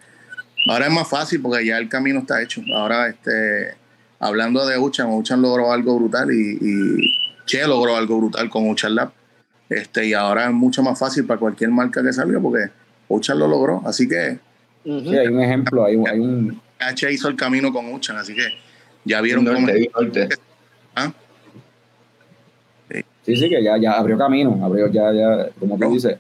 Ahora 0.70 0.88
es 0.88 0.92
más 0.94 1.08
fácil 1.08 1.42
porque 1.42 1.66
ya 1.66 1.78
el 1.78 1.88
camino 1.90 2.20
está 2.20 2.42
hecho. 2.42 2.62
Ahora, 2.76 3.08
este, 3.08 3.74
hablando 4.20 4.66
de 4.66 4.78
Uchan, 4.78 5.08
Uchan 5.10 5.42
logró 5.42 5.72
algo 5.72 5.98
brutal 5.98 6.32
y, 6.32 6.58
y 6.62 7.20
Che 7.46 7.66
logró 7.68 7.96
algo 7.96 8.18
brutal 8.18 8.50
con 8.50 8.68
Uchan 8.70 8.96
Lab. 8.96 9.12
Este, 9.70 10.06
y 10.08 10.14
ahora 10.14 10.46
es 10.48 10.54
mucho 10.54 10.82
más 10.84 10.98
fácil 11.00 11.26
para 11.26 11.40
cualquier 11.40 11.70
marca 11.72 12.02
que 12.04 12.12
salga 12.12 12.40
porque 12.40 12.70
Uchan 13.08 13.40
lo 13.40 13.48
logró. 13.48 13.82
Así 13.86 14.08
que 14.08 14.40
Sí, 14.84 15.18
hay 15.18 15.28
un 15.28 15.42
ejemplo, 15.42 15.84
hay, 15.86 15.96
un- 15.98 16.08
hay 16.08 16.20
un... 16.20 16.62
H 16.80 17.12
hizo 17.12 17.28
el 17.28 17.36
camino 17.36 17.74
con 17.74 17.92
Uchan, 17.94 18.16
así 18.18 18.34
que 18.36 18.46
ya 19.04 19.20
vieron 19.22 19.46
cómo. 19.46 19.68
Norte. 19.68 20.30
¿Ah? 20.32 20.36
Sí, 23.28 23.36
sí, 23.36 23.50
que 23.50 23.62
ya, 23.62 23.78
ya 23.78 23.92
abrió 23.92 24.18
camino, 24.18 24.58
abrió 24.64 24.88
ya, 24.88 25.12
ya, 25.12 25.50
como 25.60 25.78
tú 25.78 25.92
dices, 25.92 26.16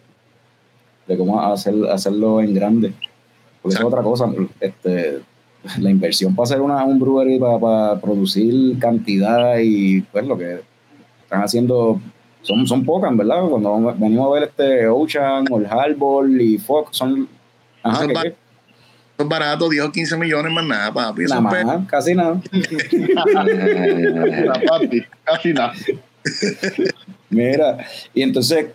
de 1.07 1.17
cómo 1.17 1.41
hacer, 1.41 1.73
hacerlo 1.89 2.41
en 2.41 2.53
grande. 2.53 2.91
Porque 3.61 3.77
es 3.77 3.81
otra 3.83 4.01
cosa, 4.03 4.29
este, 4.59 5.19
la 5.79 5.89
inversión 5.89 6.35
para 6.35 6.43
hacer 6.43 6.59
una, 6.59 6.83
un 6.83 6.99
brewery, 6.99 7.39
para, 7.39 7.57
para 7.59 8.01
producir 8.01 8.77
cantidad 8.77 9.57
y 9.57 10.01
pues 10.01 10.27
lo 10.27 10.37
que 10.37 10.59
están 11.23 11.43
haciendo 11.43 12.01
son, 12.41 12.67
son 12.67 12.83
pocas, 12.83 13.15
¿verdad? 13.15 13.47
Cuando 13.49 13.95
venimos 13.97 14.27
a 14.27 14.31
ver 14.33 14.43
este 14.49 14.85
Ocean, 14.89 15.45
Old 15.49 15.65
Harbor 15.67 16.29
y 16.29 16.57
Fox, 16.57 16.97
son... 16.97 17.29
Ajá, 17.83 17.99
Son 17.99 18.07
¿qué- 18.09 18.13
ba- 18.13 18.21
qué? 18.23 18.27
Eso 18.27 19.23
es 19.23 19.29
barato, 19.29 19.69
10 19.69 19.85
o 19.85 19.91
15 19.93 20.17
millones 20.17 20.51
más 20.51 20.65
nada, 20.65 20.93
papi. 20.93 21.23
Nada 21.23 21.39
más, 21.41 21.87
casi 21.87 22.13
nada. 22.13 22.41
Casi 25.23 25.53
nada. 25.53 25.73
Mira, 27.29 27.77
y 28.13 28.21
entonces, 28.21 28.67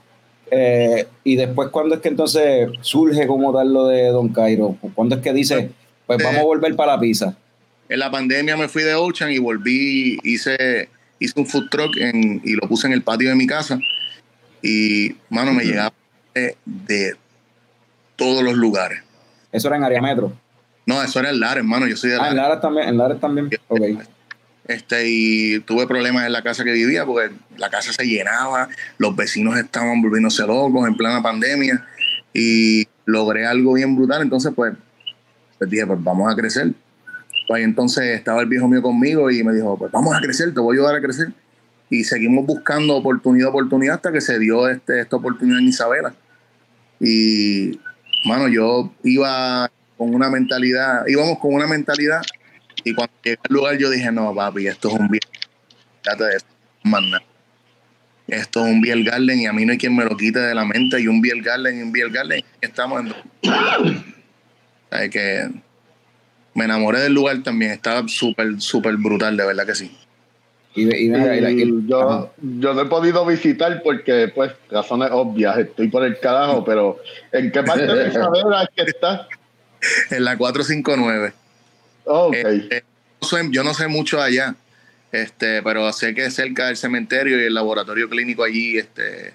eh, 0.50 1.06
y 1.24 1.36
después, 1.36 1.68
¿cuándo 1.70 1.94
es 1.94 2.00
que 2.00 2.08
entonces 2.08 2.68
surge 2.80 3.26
como 3.26 3.52
tal 3.52 3.72
lo 3.72 3.86
de 3.88 4.08
Don 4.08 4.28
Cairo? 4.28 4.76
¿Cuándo 4.94 5.16
es 5.16 5.22
que 5.22 5.32
dice, 5.32 5.70
pues 6.06 6.20
Eh, 6.20 6.22
vamos 6.24 6.40
a 6.40 6.44
volver 6.44 6.76
para 6.76 6.94
la 6.94 7.00
pizza? 7.00 7.34
En 7.88 7.98
la 7.98 8.10
pandemia 8.10 8.56
me 8.56 8.68
fui 8.68 8.82
de 8.82 8.94
Ocean 8.94 9.30
y 9.32 9.38
volví, 9.38 10.18
hice, 10.22 10.88
hice 11.18 11.32
un 11.40 11.46
food 11.46 11.68
truck 11.70 11.96
en- 11.98 12.40
y 12.44 12.52
lo 12.54 12.68
puse 12.68 12.86
en 12.86 12.92
el 12.92 13.02
patio 13.02 13.28
de 13.30 13.34
mi 13.34 13.46
casa. 13.46 13.78
Y, 14.62 15.16
mano, 15.28 15.52
me 15.52 15.64
llegaba 15.64 15.92
de, 16.34 16.56
de 16.64 17.14
todos 18.16 18.42
los 18.42 18.54
lugares. 18.54 19.00
Eso 19.50 19.68
era 19.68 19.76
en 19.76 19.84
área 19.84 20.00
metro. 20.00 20.32
No, 20.86 21.02
eso 21.02 21.20
era 21.20 21.30
el 21.30 21.40
Lar, 21.40 21.58
hermano. 21.58 21.86
Yo 21.86 21.96
soy 21.96 22.10
de 22.10 22.16
Ah, 22.16 22.28
en 22.30 22.36
Lar. 22.36 22.48
Lares 22.48 22.60
también, 22.62 22.88
en 22.88 22.98
Lares 22.98 23.20
también. 23.20 23.50
Ok. 23.68 23.80
Este, 24.66 25.08
y 25.08 25.60
tuve 25.60 25.86
problemas 25.88 26.24
en 26.24 26.32
la 26.32 26.42
casa 26.42 26.62
que 26.62 26.72
vivía 26.72 27.04
porque 27.04 27.34
la 27.56 27.68
casa 27.68 27.92
se 27.92 28.06
llenaba, 28.06 28.68
los 28.96 29.14
vecinos 29.16 29.58
estaban 29.58 30.00
volviéndose 30.00 30.46
locos 30.46 30.86
en 30.86 30.96
plena 30.96 31.20
pandemia 31.20 31.84
y 32.32 32.86
logré 33.04 33.46
algo 33.46 33.74
bien 33.74 33.96
brutal. 33.96 34.22
Entonces, 34.22 34.52
pues, 34.54 34.74
pues 35.58 35.68
dije, 35.68 35.86
pues 35.86 36.02
vamos 36.02 36.32
a 36.32 36.36
crecer. 36.36 36.72
Pues 37.48 37.64
entonces 37.64 38.04
estaba 38.04 38.40
el 38.40 38.48
viejo 38.48 38.68
mío 38.68 38.82
conmigo 38.82 39.30
y 39.30 39.42
me 39.42 39.52
dijo, 39.52 39.76
pues 39.76 39.90
vamos 39.90 40.16
a 40.16 40.20
crecer, 40.20 40.54
te 40.54 40.60
voy 40.60 40.76
a 40.76 40.80
ayudar 40.80 40.96
a 40.96 41.00
crecer. 41.00 41.32
Y 41.90 42.04
seguimos 42.04 42.46
buscando 42.46 42.96
oportunidad, 42.96 43.48
oportunidad, 43.48 43.96
hasta 43.96 44.12
que 44.12 44.20
se 44.20 44.38
dio 44.38 44.68
este, 44.68 45.00
esta 45.00 45.16
oportunidad 45.16 45.58
en 45.58 45.68
Isabela. 45.68 46.14
Y, 47.00 47.80
mano, 48.24 48.48
yo 48.48 48.92
iba 49.02 49.70
con 49.98 50.14
una 50.14 50.30
mentalidad, 50.30 51.04
íbamos 51.06 51.38
con 51.38 51.52
una 51.52 51.66
mentalidad 51.66 52.22
y 52.84 52.94
cuando 52.94 53.12
llegué 53.22 53.38
al 53.48 53.54
lugar 53.54 53.78
yo 53.78 53.90
dije, 53.90 54.10
no, 54.12 54.34
papi, 54.34 54.66
esto 54.66 54.88
es 54.88 54.94
un 54.94 55.08
nada. 57.10 57.22
Esto 58.28 58.64
es 58.66 58.72
un 58.72 58.80
beer 58.80 59.02
garden 59.02 59.40
y 59.40 59.46
a 59.46 59.52
mí 59.52 59.64
no 59.66 59.72
hay 59.72 59.78
quien 59.78 59.94
me 59.94 60.04
lo 60.04 60.16
quite 60.16 60.38
de 60.38 60.54
la 60.54 60.64
mente. 60.64 61.00
Y 61.00 61.06
un 61.06 61.20
beer 61.20 61.42
garden 61.42 61.78
y 61.78 61.82
un 61.82 61.92
beer 61.92 62.10
garden. 62.10 62.42
Estamos 62.60 63.00
en... 63.04 63.14
Sabes 64.90 65.10
que 65.10 65.48
me 66.54 66.64
enamoré 66.64 67.00
del 67.00 67.12
lugar 67.14 67.42
también. 67.42 67.72
Estaba 67.72 68.06
súper, 68.08 68.60
súper 68.60 68.96
brutal, 68.96 69.36
de 69.36 69.44
verdad 69.46 69.66
que 69.66 69.74
sí. 69.74 69.96
Y, 70.74 70.82
y, 70.84 71.08
mira, 71.10 71.36
y 71.36 71.40
la- 71.40 71.50
y- 71.50 71.60
Y 71.60 71.62
ajá. 71.62 71.72
yo, 71.86 72.32
yo 72.60 72.74
no 72.74 72.80
he 72.82 72.86
podido 72.86 73.26
visitar 73.26 73.82
porque, 73.82 74.32
pues, 74.34 74.52
razones 74.70 75.10
obvias, 75.12 75.58
estoy 75.58 75.88
por 75.88 76.02
el 76.04 76.18
carajo, 76.18 76.64
pero 76.64 76.98
¿en 77.32 77.52
qué 77.52 77.62
parte 77.62 77.86
de 77.86 78.08
Isabela 78.08 78.62
es 78.62 78.68
que 78.74 78.90
está? 78.90 79.28
En 80.10 80.24
la 80.24 80.36
459. 80.38 81.34
Ok. 82.04 82.34
Este, 82.34 82.84
yo 83.50 83.62
no 83.64 83.74
sé 83.74 83.88
mucho 83.88 84.20
allá, 84.20 84.54
este, 85.12 85.62
pero 85.62 85.92
sé 85.92 86.14
que 86.14 86.26
es 86.26 86.34
cerca 86.34 86.66
del 86.66 86.76
cementerio 86.76 87.40
y 87.40 87.44
el 87.44 87.54
laboratorio 87.54 88.08
clínico 88.08 88.42
allí, 88.44 88.78
este, 88.78 89.34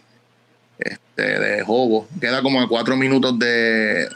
este, 0.79 1.21
de 1.39 1.63
Jobo. 1.63 2.07
Queda 2.19 2.41
como 2.41 2.61
a 2.61 2.67
cuatro 2.67 2.95
minutos 2.95 3.37
de, 3.39 4.07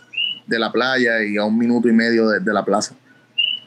de 0.48 0.60
la 0.60 0.72
playa 0.72 1.24
y 1.24 1.38
a 1.38 1.46
un 1.46 1.58
minuto 1.58 1.88
y 1.88 1.94
medio 1.94 2.28
de, 2.30 2.40
de 2.40 2.54
la 2.54 2.64
plaza. 2.66 2.96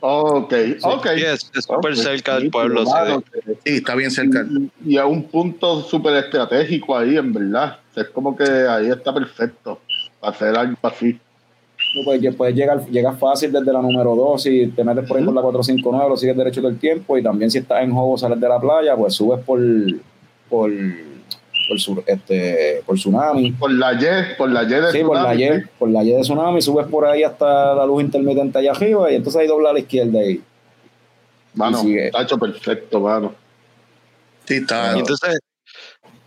Ok, 0.06 0.52
ok. 0.82 1.06
Sí, 1.16 1.24
es 1.24 1.50
súper 1.64 1.96
cerca 1.96 2.34
del 2.34 2.42
sí, 2.44 2.48
pueblo. 2.50 2.84
claro, 2.84 3.24
sí. 3.32 3.40
que- 3.40 3.52
Sí, 3.70 3.76
está 3.78 3.94
bien 3.94 4.10
cerca. 4.10 4.44
Y, 4.84 4.92
y 4.92 4.98
a 4.98 5.06
un 5.06 5.24
punto 5.28 5.80
súper 5.82 6.16
estratégico 6.16 6.98
ahí, 6.98 7.16
en 7.16 7.32
verdad. 7.32 7.78
Es 7.96 8.08
como 8.10 8.36
que 8.36 8.44
ahí 8.44 8.90
está 8.90 9.14
perfecto 9.14 9.80
para 10.20 10.34
hacer 10.36 10.54
algo 10.56 10.76
así. 10.82 11.18
Tú 11.94 12.04
puedes, 12.04 12.34
pues, 12.34 12.54
llegar, 12.54 12.84
llegas 12.86 13.18
fácil 13.18 13.52
desde 13.52 13.72
la 13.72 13.80
número 13.82 14.14
2 14.14 14.42
si 14.42 14.66
te 14.68 14.82
metes 14.84 15.06
por 15.06 15.16
ahí 15.18 15.24
por 15.24 15.34
la 15.34 15.42
459, 15.42 16.08
lo 16.10 16.16
sigues 16.16 16.36
derecho 16.36 16.60
todo 16.60 16.70
el 16.70 16.78
tiempo 16.78 17.16
y 17.18 17.22
también 17.22 17.50
si 17.50 17.58
estás 17.58 17.82
en 17.82 17.92
Jobo, 17.92 18.16
sales 18.18 18.40
de 18.40 18.48
la 18.48 18.58
playa, 18.60 18.96
pues 18.96 19.14
subes 19.14 19.40
por 19.44 19.60
por 20.48 20.70
por, 21.66 21.80
sur- 21.80 22.04
este, 22.06 22.82
por 22.84 22.96
Tsunami. 22.96 23.52
Por 23.52 23.72
la 23.72 23.94
Y, 23.94 24.36
por 24.36 24.50
la 24.50 24.64
Y 24.64 24.68
de 24.68 24.92
Sí, 24.92 25.02
por 25.02 25.16
la 25.16 25.32
Tsunami, 25.34 25.42
Y, 25.62 25.66
por 25.78 25.88
la 25.90 26.04
Y 26.04 26.10
de 26.10 26.20
Tsunami, 26.20 26.60
subes 26.62 26.86
por 26.88 27.06
ahí 27.06 27.22
hasta 27.22 27.74
la 27.74 27.86
luz 27.86 28.02
intermitente 28.02 28.58
allá 28.58 28.72
arriba 28.72 29.10
y 29.10 29.14
entonces 29.16 29.40
ahí 29.40 29.46
dobla 29.46 29.70
a 29.70 29.72
la 29.72 29.78
izquierda 29.78 30.22
y 30.22 30.42
Mano, 31.54 31.82
Y 31.88 31.96
está 31.98 32.22
hecho 32.22 32.36
perfecto, 32.36 33.00
mano. 33.00 33.32
Sí, 34.44 34.56
está. 34.56 34.94
Y 34.96 34.98
entonces, 34.98 35.38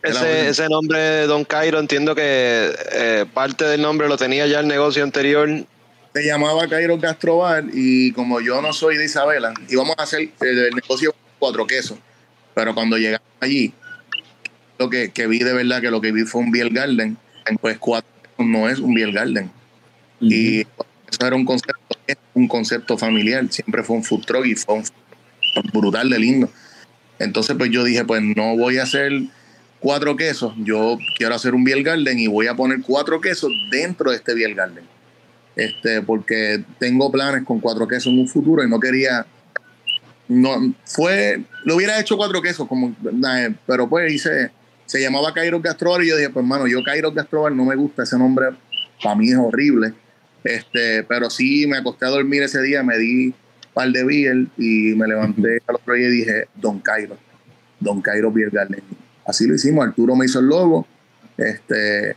ese, 0.04 0.50
ese 0.50 0.70
nombre 0.70 1.00
de 1.00 1.28
Don 1.28 1.44
Cairo, 1.44 1.80
entiendo 1.80 2.16
que 2.16 2.72
eh, 2.92 3.26
parte 3.34 3.66
del 3.66 3.82
nombre 3.82 4.08
lo 4.08 4.18
tenía 4.18 4.48
ya 4.48 4.60
el 4.60 4.68
negocio 4.68 5.04
anterior. 5.04 5.50
Se 6.14 6.26
llamaba 6.26 6.68
Cairo 6.68 6.98
Gastrobar 6.98 7.66
y 7.74 8.12
como 8.14 8.42
yo 8.42 8.62
no 8.62 8.74
soy 8.74 8.98
de 8.98 9.06
Isabela, 9.06 9.54
íbamos 9.70 9.96
a 9.98 10.04
hacer 10.04 10.30
el, 10.42 10.58
el 10.58 10.74
negocio 10.74 11.14
cuatro 11.40 11.66
quesos. 11.68 11.98
Pero 12.54 12.74
cuando 12.74 12.98
llegamos 12.98 13.28
allí, 13.40 13.74
lo 14.80 14.90
que, 14.90 15.12
que 15.12 15.28
vi 15.28 15.40
de 15.40 15.54
verdad 15.54 15.82
que 15.82 15.92
lo 15.92 16.02
que 16.02 16.12
vi 16.12 16.24
fue 16.24 16.42
un 16.42 16.52
beer 16.52 16.70
garden, 16.70 17.18
pues 17.62 17.78
cuatro 17.78 18.10
quesos 18.22 18.46
no 18.46 18.70
es 18.70 18.80
un 18.80 18.94
beer 18.94 19.12
garden. 19.12 19.52
Y 20.20 20.62
eso 20.62 21.26
era 21.26 21.36
un 21.36 21.46
concepto, 21.46 21.98
un 22.34 22.48
concepto 22.48 22.98
familiar, 22.98 23.46
siempre 23.50 23.84
fue 23.84 23.98
un 23.98 24.04
food 24.04 24.26
truck 24.26 24.46
y 24.46 24.56
fue 24.56 24.76
un 24.76 24.84
brutal 25.72 26.10
de 26.10 26.20
lindo. 26.20 26.50
Entonces 27.20 27.56
pues 27.58 27.70
yo 27.72 27.84
dije, 27.84 28.06
pues 28.06 28.22
no 28.22 28.56
voy 28.58 28.78
a 28.78 28.84
hacer 28.84 29.12
cuatro 29.80 30.16
quesos, 30.16 30.54
yo 30.58 30.98
quiero 31.18 31.36
hacer 31.36 31.54
un 31.54 31.64
beer 31.64 31.84
garden 31.84 32.20
y 32.20 32.28
voy 32.28 32.48
a 32.48 32.56
poner 32.56 32.82
cuatro 32.82 33.22
quesos 33.22 33.52
dentro 33.72 34.12
de 34.12 34.18
este 34.18 34.34
beer 34.34 34.54
garden. 34.54 34.84
Este, 35.56 36.02
porque 36.02 36.64
tengo 36.80 37.12
planes 37.12 37.44
con 37.44 37.60
cuatro 37.60 37.88
quesos 37.88 38.14
en 38.14 38.20
un 38.20 38.28
futuro 38.28 38.64
y 38.64 38.70
no 38.70 38.80
quería 38.80 39.26
no 40.28 40.74
fue 40.86 41.42
lo 41.64 41.76
hubiera 41.76 42.00
hecho 42.00 42.18
cuatro 42.18 42.42
quesos 42.42 42.68
como 42.68 42.94
pero 43.66 43.88
pues 43.88 44.12
hice 44.12 44.52
se 44.86 45.02
llamaba 45.02 45.34
Cairo 45.34 45.62
Gastrobar 45.62 46.04
y 46.04 46.10
yo 46.10 46.18
dije 46.18 46.30
pues 46.30 46.44
hermano 46.44 46.68
yo 46.68 46.84
Cairo 46.84 47.12
Gastrobar 47.12 47.54
no 47.54 47.66
me 47.66 47.76
gusta 47.76 48.04
ese 48.04 48.18
nombre 48.18 48.48
para 49.02 49.16
mí 49.16 49.30
es 49.30 49.38
horrible 49.38 49.94
este 50.44 51.04
pero 51.04 51.30
sí 51.30 51.66
me 51.66 51.78
acosté 51.78 52.06
a 52.06 52.10
dormir 52.10 52.44
ese 52.44 52.62
día 52.62 52.84
me 52.84 52.98
di 52.98 53.28
un 53.28 53.36
par 53.74 53.90
de 53.90 54.04
beer 54.04 54.48
y 54.58 54.94
me 54.96 55.08
levanté 55.08 55.62
al 55.66 55.76
otro 55.76 55.94
día 55.94 56.08
y 56.08 56.12
dije 56.12 56.48
Don 56.56 56.80
Cairo 56.82 57.18
Don 57.80 58.02
Cairo 58.02 58.32
Beer 58.32 58.50
Garden 58.50 58.84
así 59.28 59.46
lo 59.46 59.54
hicimos 59.54 59.86
Arturo 59.86 60.16
me 60.16 60.26
hizo 60.26 60.40
el 60.40 60.48
logo 60.48 60.88
este 61.38 62.16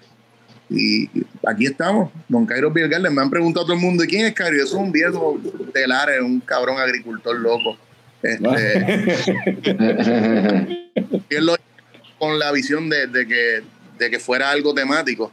y 0.70 1.10
aquí 1.46 1.66
estamos, 1.66 2.12
Don 2.28 2.46
Cairo 2.46 2.70
Beer 2.70 2.88
Garden. 2.88 3.12
Me 3.12 3.20
han 3.20 3.28
preguntado 3.28 3.66
todo 3.66 3.74
el 3.74 3.80
mundo, 3.80 4.04
¿y 4.04 4.06
quién 4.06 4.24
es 4.24 4.34
Cairo? 4.34 4.64
Soy 4.64 4.78
un 4.78 4.92
viejo 4.92 5.40
de 5.74 5.88
Lares, 5.88 6.20
un 6.22 6.38
cabrón 6.38 6.78
agricultor 6.78 7.36
loco. 7.38 7.76
Este, 8.22 9.18
y 11.28 11.34
él 11.34 11.46
lo 11.46 11.56
con 12.18 12.38
la 12.38 12.52
visión 12.52 12.88
de, 12.88 13.06
de 13.06 13.26
que, 13.26 13.62
de 13.98 14.10
que 14.10 14.20
fuera 14.20 14.50
algo 14.50 14.74
temático, 14.74 15.32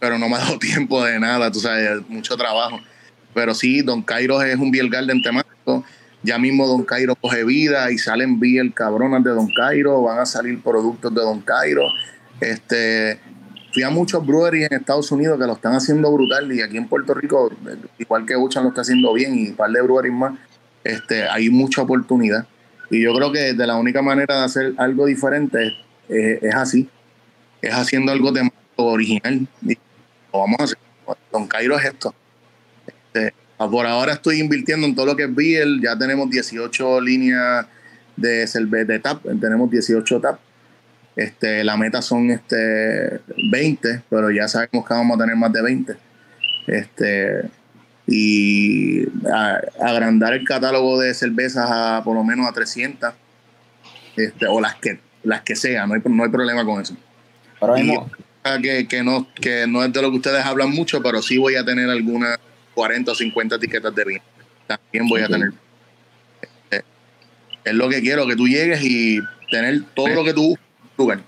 pero 0.00 0.18
no 0.18 0.28
me 0.28 0.34
ha 0.36 0.40
dado 0.40 0.58
tiempo 0.60 1.02
de 1.04 1.18
nada, 1.18 1.50
tú 1.50 1.60
sabes, 1.60 2.06
mucho 2.08 2.36
trabajo. 2.36 2.78
Pero 3.32 3.54
sí, 3.54 3.80
Don 3.80 4.02
Cairo 4.02 4.42
es 4.42 4.56
un 4.56 4.70
beer 4.70 4.88
garden 4.90 5.22
temático. 5.22 5.84
Ya 6.22 6.38
mismo 6.38 6.66
Don 6.66 6.82
Cairo 6.84 7.14
coge 7.14 7.44
vida 7.44 7.90
y 7.92 7.98
salen 7.98 8.40
beer 8.40 8.72
cabronas 8.72 9.22
de 9.22 9.30
Don 9.30 9.48
Cairo, 9.52 10.02
van 10.02 10.18
a 10.18 10.26
salir 10.26 10.60
productos 10.62 11.14
de 11.14 11.20
Don 11.20 11.40
Cairo. 11.40 11.82
Este, 12.40 13.20
fui 13.72 13.82
a 13.82 13.90
muchos 13.90 14.26
breweries 14.26 14.70
en 14.70 14.78
Estados 14.78 15.10
Unidos 15.12 15.38
que 15.38 15.46
lo 15.46 15.52
están 15.52 15.74
haciendo 15.74 16.10
brutal 16.12 16.50
y 16.52 16.62
aquí 16.62 16.76
en 16.78 16.88
Puerto 16.88 17.14
Rico, 17.14 17.50
eh, 17.68 17.76
igual 17.98 18.26
que 18.26 18.36
Uchan 18.36 18.64
lo 18.64 18.70
está 18.70 18.80
haciendo 18.80 19.12
bien 19.12 19.38
y 19.38 19.48
un 19.50 19.56
par 19.56 19.70
de 19.70 19.80
breweries 19.82 20.12
más, 20.14 20.34
este, 20.82 21.28
hay 21.28 21.48
mucha 21.50 21.82
oportunidad. 21.82 22.46
Y 22.90 23.02
yo 23.02 23.14
creo 23.14 23.30
que 23.32 23.52
de 23.54 23.66
la 23.66 23.76
única 23.76 24.02
manera 24.02 24.38
de 24.38 24.44
hacer 24.44 24.74
algo 24.78 25.06
diferente 25.06 25.66
es, 25.66 25.72
es- 26.08 26.42
es 26.42 26.54
así, 26.54 26.88
es 27.62 27.72
haciendo 27.74 28.10
algo 28.12 28.32
de 28.32 28.48
original. 28.76 29.46
Y 29.62 29.74
lo 30.32 30.40
vamos 30.40 30.56
a 30.60 30.64
hacer. 30.64 30.78
Don 31.32 31.46
Cairo 31.46 31.76
es 31.78 31.84
esto. 31.84 32.14
Este, 32.86 33.34
por 33.58 33.86
ahora 33.86 34.12
estoy 34.12 34.40
invirtiendo 34.40 34.86
en 34.86 34.94
todo 34.94 35.06
lo 35.06 35.16
que 35.16 35.24
es 35.24 35.34
beer, 35.34 35.66
ya 35.82 35.96
tenemos 35.98 36.28
18 36.30 37.00
líneas 37.00 37.66
de 38.16 38.46
cerveza 38.46 38.92
de 38.92 38.98
tap, 38.98 39.22
tenemos 39.40 39.70
18 39.70 40.20
tap 40.20 40.38
Este, 41.16 41.64
la 41.64 41.76
meta 41.78 42.02
son 42.02 42.30
este, 42.30 43.20
20, 43.50 44.02
pero 44.10 44.30
ya 44.30 44.46
sabemos 44.48 44.86
que 44.86 44.92
vamos 44.94 45.16
a 45.16 45.20
tener 45.22 45.36
más 45.36 45.50
de 45.52 45.62
20. 45.62 45.96
Este, 46.66 47.42
y 48.06 49.04
a- 49.30 49.60
agrandar 49.80 50.34
el 50.34 50.44
catálogo 50.44 51.00
de 51.00 51.14
cervezas 51.14 51.66
a 51.70 52.02
por 52.04 52.14
lo 52.14 52.22
menos 52.22 52.46
a 52.46 52.52
300, 52.52 53.14
este, 54.16 54.46
o 54.46 54.60
las 54.60 54.74
que, 54.76 55.00
las 55.24 55.40
que 55.42 55.56
sean, 55.56 55.88
no 55.88 55.94
hay, 55.94 56.02
no 56.04 56.24
hay 56.24 56.30
problema 56.30 56.64
con 56.64 56.82
eso. 56.82 56.94
Ahora 57.60 57.80
Y- 57.80 57.84
mismo, 57.84 58.10
Que, 58.62 58.86
que, 58.86 59.02
no, 59.02 59.26
que 59.34 59.66
no 59.66 59.82
es 59.82 59.92
de 59.92 60.00
lo 60.02 60.10
que 60.10 60.18
ustedes 60.18 60.44
hablan 60.44 60.70
mucho, 60.70 61.02
pero 61.02 61.20
sí 61.20 61.36
voy 61.36 61.56
a 61.56 61.64
tener 61.64 61.90
algunas 61.90 62.38
40 62.76 63.10
o 63.10 63.14
50 63.14 63.56
etiquetas 63.56 63.92
de 63.92 64.04
vino. 64.04 64.22
También 64.68 65.08
voy 65.08 65.22
a 65.22 65.26
tener. 65.26 65.50
Eh, 66.70 66.82
Es 67.64 67.74
lo 67.74 67.88
que 67.88 68.00
quiero, 68.00 68.24
que 68.28 68.36
tú 68.36 68.46
llegues 68.46 68.80
y 68.84 69.18
tener 69.50 69.82
todo 69.94 70.08
lo 70.08 70.22
que 70.22 70.32
tú 70.32 70.56
buscas 70.96 71.20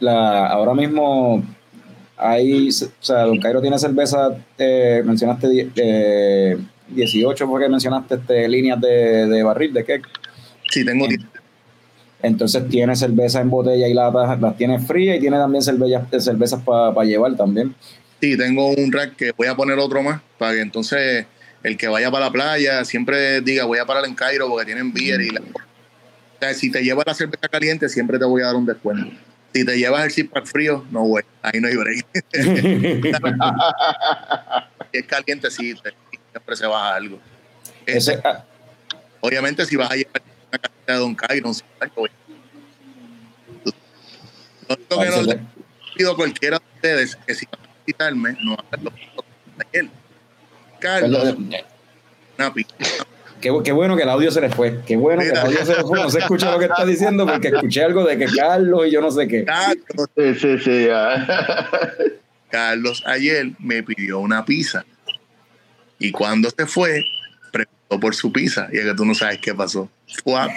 la, 0.00 0.46
ahora 0.46 0.74
mismo 0.74 1.42
hay, 2.16 2.68
o 2.68 2.72
sea, 3.00 3.22
Don 3.22 3.40
Cairo 3.40 3.60
tiene 3.60 3.78
cerveza, 3.78 4.36
eh, 4.58 5.02
mencionaste 5.04 5.70
eh, 5.76 6.58
18 6.88 7.48
porque 7.48 7.68
mencionaste 7.68 8.16
este, 8.16 8.48
líneas 8.48 8.80
de, 8.80 9.26
de 9.26 9.42
barril, 9.42 9.72
de 9.72 9.84
qué. 9.84 10.02
Sí, 10.70 10.84
tengo 10.84 11.08
Bien. 11.08 11.26
Entonces 12.22 12.66
tiene 12.68 12.96
cerveza 12.96 13.40
en 13.40 13.50
botella 13.50 13.86
y 13.86 13.92
latas, 13.92 14.40
las 14.40 14.56
tiene 14.56 14.78
frías 14.78 15.18
y 15.18 15.20
tiene 15.20 15.36
también 15.36 15.62
cervezas, 15.62 16.24
cervezas 16.24 16.62
para 16.62 17.04
llevar 17.04 17.36
también. 17.36 17.74
Sí, 18.20 18.36
tengo 18.36 18.68
un 18.68 18.92
rack 18.92 19.16
que 19.16 19.32
voy 19.32 19.48
a 19.48 19.54
poner 19.54 19.78
otro 19.78 20.02
más 20.02 20.20
para 20.38 20.54
que 20.54 20.60
entonces 20.60 21.26
el 21.62 21.76
que 21.76 21.88
vaya 21.88 22.10
para 22.10 22.26
la 22.26 22.32
playa 22.32 22.84
siempre 22.84 23.40
diga 23.40 23.64
voy 23.64 23.78
a 23.78 23.86
parar 23.86 24.04
en 24.04 24.14
Cairo 24.14 24.48
porque 24.48 24.66
tienen 24.66 24.92
beer 24.92 25.20
y 25.20 25.30
la... 25.30 25.40
o 25.40 25.44
sea, 26.38 26.54
si 26.54 26.70
te 26.70 26.82
llevas 26.82 27.06
la 27.06 27.14
cerveza 27.14 27.48
caliente 27.48 27.88
siempre 27.88 28.18
te 28.18 28.24
voy 28.24 28.42
a 28.42 28.46
dar 28.46 28.56
un 28.56 28.66
descuento. 28.66 29.10
Si 29.52 29.64
te 29.64 29.78
llevas 29.78 30.04
el 30.04 30.10
zip 30.10 30.32
pack 30.32 30.46
frío, 30.46 30.84
no 30.90 31.02
güey, 31.02 31.24
ahí 31.42 31.60
no 31.60 31.68
hay 31.68 31.76
break. 31.76 32.06
si 34.92 34.98
es 34.98 35.06
caliente 35.06 35.50
sí, 35.50 35.74
siempre 36.30 36.56
se 36.56 36.66
baja 36.66 36.96
algo. 36.96 37.20
Ese, 37.86 38.14
Este, 38.14 38.28
ah, 38.28 38.44
obviamente 39.20 39.64
si 39.64 39.76
vas 39.76 39.90
a 39.90 39.94
llevar 39.94 40.22
una 40.48 40.58
cantidad 40.58 40.94
de 40.94 40.94
Don 40.94 41.14
Cairo, 41.14 41.48
un 41.48 41.54
zip 41.54 41.66
güey. 41.94 42.10
Lo 44.68 44.76
único 44.76 45.00
que 45.00 45.10
no 45.10 45.22
le 45.22 45.40
pido 45.94 46.12
a 46.12 46.16
cualquiera 46.16 46.58
de 46.58 46.64
ustedes 46.74 47.16
que 47.16 47.34
si 47.34 47.46
a 47.84 47.86
visitarme, 47.86 48.36
no 48.42 48.54
hagan 48.54 48.84
lo 48.84 48.90
mismo 48.90 49.22
que 49.22 49.78
ayer. 49.78 49.90
Carlos, 50.80 51.22
perdón, 51.22 51.50
una 52.38 52.52
pizza. 52.52 52.74
Qué, 53.40 53.52
qué 53.62 53.72
bueno 53.72 53.96
que 53.96 54.02
el 54.02 54.08
audio 54.08 54.30
se 54.30 54.40
le 54.40 54.50
fue. 54.50 54.80
Qué 54.86 54.96
bueno 54.96 55.22
que 55.22 55.28
el 55.28 55.36
audio 55.36 55.64
se 55.64 55.76
le 55.76 55.82
fue. 55.82 56.00
No 56.00 56.10
se 56.10 56.18
escucha 56.20 56.50
lo 56.50 56.58
que 56.58 56.64
está 56.66 56.84
diciendo 56.84 57.26
porque 57.26 57.48
escuché 57.48 57.84
algo 57.84 58.04
de 58.04 58.18
que 58.18 58.26
Carlos 58.26 58.86
y 58.86 58.90
yo 58.90 59.00
no 59.00 59.10
sé 59.10 59.28
qué. 59.28 59.44
Carlos, 59.44 60.08
Sí, 60.16 60.34
sí, 60.34 60.58
sí. 60.58 60.86
ya. 60.86 61.26
Carlos 62.50 63.02
ayer 63.06 63.50
me 63.58 63.82
pidió 63.82 64.18
una 64.20 64.44
pizza. 64.44 64.84
Y 65.98 66.10
cuando 66.10 66.50
se 66.50 66.66
fue, 66.66 67.04
preguntó 67.52 68.00
por 68.00 68.14
su 68.14 68.32
pizza. 68.32 68.68
Y 68.72 68.78
es 68.78 68.84
que 68.84 68.94
tú 68.94 69.04
no 69.04 69.14
sabes 69.14 69.38
qué 69.38 69.54
pasó. 69.54 69.88
Fue 70.22 70.34
a, 70.34 70.48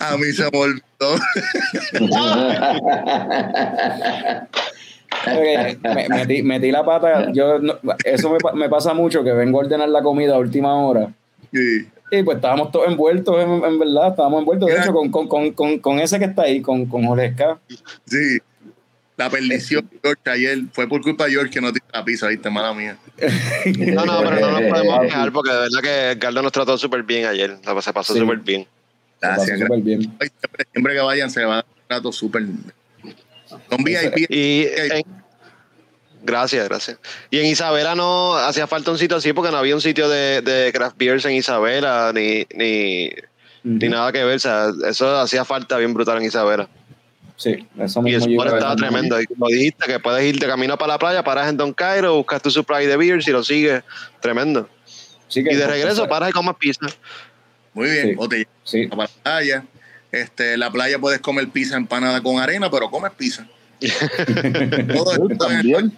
a 0.00 0.16
mí 0.16 0.32
se 0.32 0.42
me 0.50 0.58
olvidó. 0.58 0.80
Me- 5.26 6.08
metí, 6.08 6.42
metí 6.42 6.70
la 6.70 6.84
pata. 6.84 7.30
Yo, 7.32 7.58
no- 7.58 7.78
eso 8.04 8.30
me, 8.30 8.38
pa- 8.38 8.52
me 8.52 8.68
pasa 8.68 8.94
mucho 8.94 9.22
que 9.24 9.32
vengo 9.32 9.60
a 9.60 9.64
ordenar 9.64 9.88
la 9.88 10.02
comida 10.02 10.34
a 10.34 10.38
última 10.38 10.74
hora. 10.76 11.12
Sí. 11.52 11.86
Y 12.12 12.22
pues 12.22 12.36
estábamos 12.36 12.72
todos 12.72 12.88
envueltos, 12.88 13.36
en, 13.42 13.64
en 13.64 13.78
verdad, 13.78 14.08
estábamos 14.08 14.40
envueltos. 14.40 14.68
De 14.68 14.78
hecho, 14.78 14.92
con, 14.92 15.10
con, 15.10 15.28
con, 15.28 15.52
con, 15.52 15.78
con 15.78 15.98
ese 16.00 16.18
que 16.18 16.24
está 16.24 16.42
ahí, 16.42 16.60
con, 16.60 16.86
con. 16.86 17.02
Sí. 18.06 18.38
La 19.16 19.28
perdición 19.28 19.86
de 19.90 19.98
George 20.02 20.30
ayer 20.30 20.58
fue 20.72 20.88
por 20.88 21.02
culpa 21.02 21.26
de 21.26 21.32
George 21.32 21.50
que 21.50 21.60
no 21.60 21.70
tiene 21.72 21.86
la 21.92 22.02
pizza, 22.04 22.26
viste, 22.28 22.48
mala 22.48 22.72
mía. 22.72 22.96
No, 23.94 24.04
no, 24.06 24.18
pero 24.24 24.40
no 24.40 24.50
nos 24.60 24.70
podemos 24.70 25.00
quejar 25.02 25.30
porque 25.32 25.52
de 25.52 25.58
verdad 25.58 25.80
que 26.12 26.18
Carlos 26.18 26.42
nos 26.42 26.52
trató 26.52 26.78
súper 26.78 27.02
bien 27.02 27.26
ayer. 27.26 27.58
Se 27.82 27.92
pasó 27.92 28.14
Sí. 28.14 28.18
súper 28.20 28.38
bien. 28.38 28.62
Se 29.20 29.26
pasó 29.28 29.42
Gracias, 29.46 29.68
bien. 29.84 30.00
Siempre, 30.00 30.30
siempre 30.72 30.94
que 30.94 31.00
vayan 31.00 31.30
se 31.30 31.44
va 31.44 31.52
a 31.52 31.56
dar 31.56 31.64
un 31.68 31.82
trato 31.86 32.12
súper. 32.12 32.44
Son 33.68 33.84
VIP. 33.84 34.26
Y 34.30 34.66
en- 34.66 35.04
gracias, 36.22 36.68
gracias. 36.68 36.98
Y 37.30 37.38
en 37.40 37.46
Isabela 37.46 37.94
no 37.94 38.36
hacía 38.36 38.66
falta 38.66 38.90
un 38.90 38.98
sitio 38.98 39.16
así 39.16 39.32
porque 39.32 39.50
no 39.50 39.56
había 39.58 39.74
un 39.74 39.80
sitio 39.80 40.08
de, 40.08 40.42
de 40.42 40.72
craft 40.72 40.96
beers 40.98 41.24
en 41.24 41.32
Isabela 41.32 42.12
ni, 42.14 42.46
ni, 42.54 43.10
ni 43.64 43.88
nada 43.88 44.12
que 44.12 44.22
ver. 44.24 44.36
O 44.36 44.40
sea, 44.40 44.68
eso 44.88 45.18
hacía 45.18 45.44
falta 45.44 45.76
bien 45.78 45.94
brutal 45.94 46.18
en 46.18 46.24
Isabela. 46.24 46.68
Sí, 47.36 47.66
eso 47.78 48.02
Y 48.04 48.12
el 48.14 48.20
mismo. 48.20 48.42
spot 48.42 48.52
a 48.52 48.56
estaba 48.58 48.76
tremendo. 48.76 49.18
Y 49.20 49.26
como 49.26 49.46
dijiste, 49.48 49.86
que 49.86 49.98
puedes 49.98 50.22
ir 50.24 50.38
de 50.38 50.46
camino 50.46 50.76
para 50.76 50.92
la 50.94 50.98
playa, 50.98 51.24
paras 51.24 51.48
en 51.48 51.56
Don 51.56 51.72
Cairo, 51.72 52.14
buscas 52.16 52.42
tu 52.42 52.50
supply 52.50 52.84
de 52.84 52.98
beers 52.98 53.26
y 53.26 53.30
lo 53.30 53.42
sigues. 53.42 53.82
Tremendo. 54.20 54.68
Sí, 55.28 55.42
que- 55.42 55.52
Y 55.52 55.56
de 55.56 55.66
regreso 55.66 56.06
paras 56.06 56.28
y 56.30 56.32
comes 56.32 56.54
pizza. 56.58 56.86
Muy 57.72 57.88
bien. 57.90 58.08
Sí. 58.10 58.14
O 58.18 58.28
te 58.28 58.36
llevas 58.38 58.52
Sí, 58.64 58.86
para 58.88 59.02
la 59.04 59.08
playa. 59.22 59.64
Este, 60.12 60.54
en 60.54 60.60
la 60.60 60.70
playa 60.70 60.98
puedes 60.98 61.20
comer 61.20 61.48
pizza 61.48 61.76
empanada 61.76 62.20
con 62.22 62.38
arena, 62.40 62.70
pero 62.70 62.90
comes 62.90 63.12
pizza. 63.12 63.46
Todo 63.80 65.12
esto 65.12 65.28
es- 65.30 65.38
también. 65.38 65.92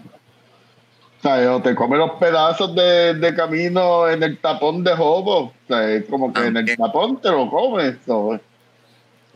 O 1.19 1.23
sea, 1.23 1.55
o 1.55 1.63
te 1.63 1.75
comes 1.77 1.99
los 2.01 2.11
pedazos 2.13 2.75
de, 2.75 3.15
de 3.15 3.35
camino 3.35 4.09
en 4.09 4.23
el 4.25 4.39
tapón 4.39 4.83
de 4.83 4.93
jobo. 4.97 5.39
O 5.45 5.53
sea, 5.69 5.89
es 5.89 6.05
como 6.07 6.33
que 6.33 6.47
en 6.47 6.57
el 6.57 6.77
tapón 6.77 7.21
te 7.21 7.31
lo 7.31 7.49
comes. 7.49 7.95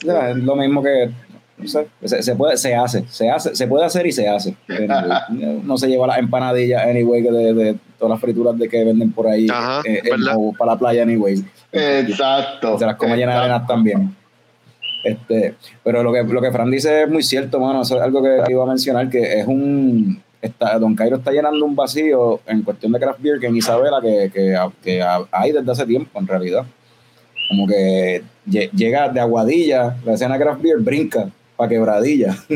ya, 0.02 0.30
es 0.30 0.36
lo 0.36 0.56
mismo 0.56 0.82
que. 0.82 1.10
No 1.58 1.66
sé, 1.68 1.86
se, 2.04 2.22
se 2.22 2.34
puede, 2.36 2.58
se 2.58 2.74
hace, 2.74 3.06
se 3.08 3.30
hace, 3.30 3.54
se 3.56 3.66
puede 3.66 3.86
hacer 3.86 4.04
y 4.06 4.12
se 4.12 4.28
hace. 4.28 4.54
Anyway, 4.68 5.60
no 5.62 5.78
se 5.78 5.86
lleva 5.88 6.06
las 6.06 6.18
empanadillas, 6.18 6.82
anyway, 6.86 7.22
que 7.22 7.30
de, 7.30 7.54
de 7.54 7.76
todas 7.98 8.10
las 8.10 8.20
frituras 8.20 8.58
de 8.58 8.68
que 8.68 8.84
venden 8.84 9.12
por 9.12 9.26
ahí 9.28 9.46
Ajá, 9.48 9.80
eh, 9.86 10.02
o 10.36 10.52
para 10.52 10.72
la 10.72 10.78
playa, 10.78 11.02
anyway. 11.02 11.42
Exacto. 11.72 12.78
se 12.78 12.84
las 12.84 12.96
come 12.96 13.16
llenas 13.16 13.36
de 13.36 13.40
arenas 13.40 13.66
también. 13.66 14.14
Este, 15.06 15.54
pero 15.84 16.02
lo 16.02 16.12
que, 16.12 16.22
lo 16.24 16.40
que 16.40 16.50
Fran 16.50 16.70
dice 16.70 17.02
es 17.02 17.08
muy 17.08 17.22
cierto, 17.22 17.60
mano. 17.60 17.82
Eso 17.82 17.96
es 17.96 18.02
algo 18.02 18.22
que 18.22 18.40
iba 18.50 18.62
a 18.64 18.66
mencionar, 18.66 19.08
que 19.08 19.40
es 19.40 19.46
un... 19.46 20.22
Está, 20.42 20.78
Don 20.78 20.94
Cairo 20.94 21.16
está 21.16 21.32
llenando 21.32 21.64
un 21.64 21.74
vacío 21.74 22.40
en 22.46 22.62
cuestión 22.62 22.92
de 22.92 23.00
craft 23.00 23.20
beer 23.20 23.38
que 23.40 23.46
en 23.46 23.56
Isabela 23.56 24.00
que, 24.00 24.30
que, 24.32 24.56
que 24.82 25.02
hay 25.32 25.52
desde 25.52 25.70
hace 25.72 25.86
tiempo, 25.86 26.18
en 26.20 26.26
realidad. 26.26 26.64
Como 27.48 27.66
que 27.66 28.22
lle- 28.48 28.70
llega 28.72 29.08
de 29.08 29.20
Aguadilla, 29.20 29.96
la 30.04 30.12
escena 30.14 30.38
craft 30.38 30.60
beer 30.62 30.78
brinca 30.78 31.28
para 31.56 31.68
Quebradilla. 31.68 32.36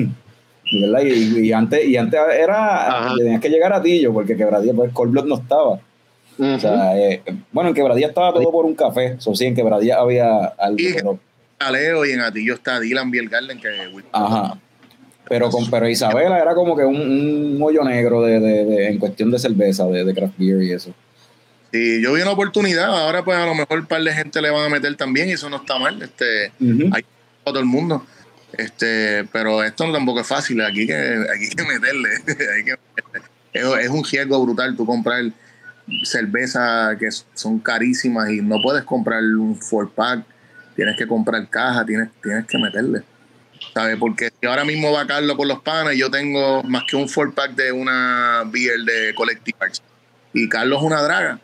¿verdad? 0.73 1.03
Y, 1.05 1.47
y 1.49 1.53
antes, 1.53 1.85
y 1.85 1.97
antes 1.97 2.21
era, 2.39 3.07
Ajá. 3.07 3.15
tenías 3.17 3.41
que 3.41 3.49
llegar 3.49 3.73
a 3.73 3.83
Tillo, 3.83 4.13
porque 4.13 4.37
Quebradilla, 4.37 4.75
pues 4.75 4.93
Cold 4.93 5.13
Blood 5.13 5.27
no 5.27 5.35
estaba. 5.37 5.81
O 6.39 6.59
sea, 6.59 6.97
eh, 6.99 7.23
bueno, 7.53 7.71
en 7.71 7.75
Quebradilla 7.75 8.07
estaba 8.09 8.33
todo 8.33 8.51
por 8.53 8.65
un 8.65 8.75
café. 8.75 9.15
Eso 9.19 9.35
sí, 9.35 9.47
en 9.47 9.55
Quebradilla 9.55 9.99
había 9.99 10.45
algo. 10.59 10.79
Pero, 10.95 11.19
Leo 11.69 12.07
y 12.07 12.13
en 12.13 12.21
Atillo 12.21 12.55
está 12.55 12.81
Dylan 12.81 13.11
Beer 13.11 13.29
Garden 13.29 13.61
que 13.61 13.69
ajá. 14.13 14.59
Pero, 15.29 15.51
con, 15.51 15.71
pero 15.71 15.89
Isabela 15.89 16.41
era 16.41 16.55
como 16.55 16.75
que 16.77 16.83
un, 16.85 16.97
un 17.01 17.59
hoyo 17.63 17.85
negro 17.85 18.23
de, 18.23 18.41
de- 18.41 18.65
de- 18.65 18.89
en 18.89 18.99
cuestión 18.99 19.31
de 19.31 19.39
cerveza, 19.39 19.87
de, 19.87 20.05
de 20.05 20.15
craft 20.15 20.35
beer 20.39 20.63
y 20.63 20.73
eso. 20.73 20.93
Sí, 21.73 22.03
yo 22.03 22.15
vi 22.15 22.23
una 22.23 22.33
oportunidad, 22.33 22.87
ahora 22.87 23.23
pues 23.25 23.37
a 23.39 23.47
lo 23.47 23.55
mejor 23.55 23.79
un 23.81 23.87
par 23.87 24.03
de 24.03 24.13
gente 24.13 24.41
le 24.43 24.51
van 24.51 24.65
a 24.65 24.69
meter 24.69 24.97
también 24.97 25.29
y 25.29 25.33
eso 25.33 25.49
no 25.49 25.59
está 25.59 25.79
mal, 25.79 26.03
este, 26.03 26.51
Ujú. 26.61 26.85
hay 26.93 27.03
para 27.03 27.45
todo 27.45 27.59
el 27.61 27.67
mundo. 27.67 28.05
Este, 28.59 29.25
pero 29.31 29.63
esto 29.63 29.87
no 29.87 29.93
tampoco 29.93 30.21
es 30.21 30.27
fácil, 30.27 30.61
aquí 30.63 30.85
que, 30.87 30.95
aquí 30.95 31.45
hay 31.45 31.51
que 31.51 31.63
meterle, 31.63 32.09
hay 32.57 32.65
que 32.65 32.75
meterle. 32.97 33.29
Es, 33.53 33.85
es 33.85 33.91
un 33.91 34.03
riesgo 34.05 34.43
brutal 34.45 34.77
tú 34.77 34.85
comprar 34.85 35.23
cerveza 36.05 36.97
que 36.99 37.09
son 37.35 37.59
carísimas 37.61 38.31
y 38.31 38.41
no 38.41 38.57
puedes 38.63 38.83
comprar 38.85 39.23
un 39.23 39.57
four 39.57 39.91
pack, 39.93 40.25
tienes 40.81 40.97
que 40.97 41.07
comprar 41.07 41.47
caja, 41.51 41.85
tienes, 41.85 42.09
tienes 42.23 42.47
que 42.47 42.57
meterle. 42.57 43.03
¿Sabes? 43.75 43.99
Porque 43.99 44.31
si 44.41 44.47
ahora 44.47 44.65
mismo 44.65 44.91
va 44.91 45.07
Carlos 45.07 45.37
por 45.37 45.47
los 45.47 45.61
panes, 45.61 45.99
yo 45.99 46.11
tengo 46.11 46.63
más 46.63 46.85
que 46.85 46.97
un 46.97 47.07
four 47.07 47.35
pack 47.35 47.55
de 47.55 47.71
una 47.71 48.45
beer 48.47 48.81
de 48.81 49.15
Collective 49.15 49.59
Arts. 49.61 49.83
Y 50.33 50.49
Carlos 50.49 50.79
es 50.79 50.87
una 50.87 51.03
draga. 51.03 51.39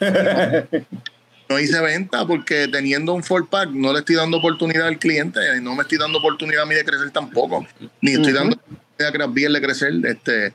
no 1.48 1.60
hice 1.60 1.80
venta 1.82 2.26
porque 2.26 2.66
teniendo 2.66 3.14
un 3.14 3.22
four 3.22 3.48
pack 3.48 3.70
no 3.70 3.92
le 3.92 4.00
estoy 4.00 4.16
dando 4.16 4.38
oportunidad 4.38 4.88
al 4.88 4.98
cliente, 4.98 5.38
y 5.56 5.60
no 5.60 5.76
me 5.76 5.82
estoy 5.82 5.98
dando 5.98 6.18
oportunidad 6.18 6.62
a 6.62 6.66
mí 6.66 6.74
de 6.74 6.84
crecer 6.84 7.12
tampoco, 7.12 7.64
ni 8.00 8.14
estoy 8.14 8.32
dando 8.32 8.56
oportunidad 8.56 9.08
a 9.08 9.12
Craft 9.12 9.34
Beer 9.34 9.52
de 9.52 9.62
crecer. 9.62 9.92
Este, 10.04 10.52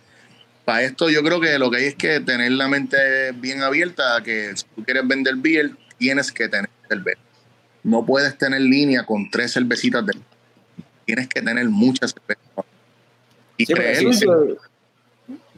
para 0.65 0.81
esto 0.81 1.09
yo 1.09 1.23
creo 1.23 1.39
que 1.39 1.57
lo 1.57 1.71
que 1.71 1.77
hay 1.77 1.85
es 1.85 1.95
que 1.95 2.19
tener 2.19 2.51
la 2.51 2.67
mente 2.67 3.31
bien 3.31 3.61
abierta 3.61 4.21
que 4.25 4.57
si 4.57 4.65
tú 4.75 4.83
quieres 4.83 5.07
vender 5.07 5.35
beer, 5.37 5.71
tienes 5.97 6.33
que 6.33 6.49
tener 6.49 6.69
cerveza. 6.89 7.28
No 7.83 8.05
puedes 8.05 8.37
tener 8.37 8.61
línea 8.61 9.05
con 9.05 9.29
tres 9.29 9.53
cervecitas 9.53 10.05
de 10.05 10.13
tienes 11.05 11.27
que 11.27 11.41
tener 11.41 11.67
muchas 11.69 12.13
cervezas. 12.13 12.65
Y 13.57 13.65
Sí, 13.65 13.73
porque 13.73 13.91
creer 13.91 13.97
sí, 13.97 14.13
sí. 14.13 14.27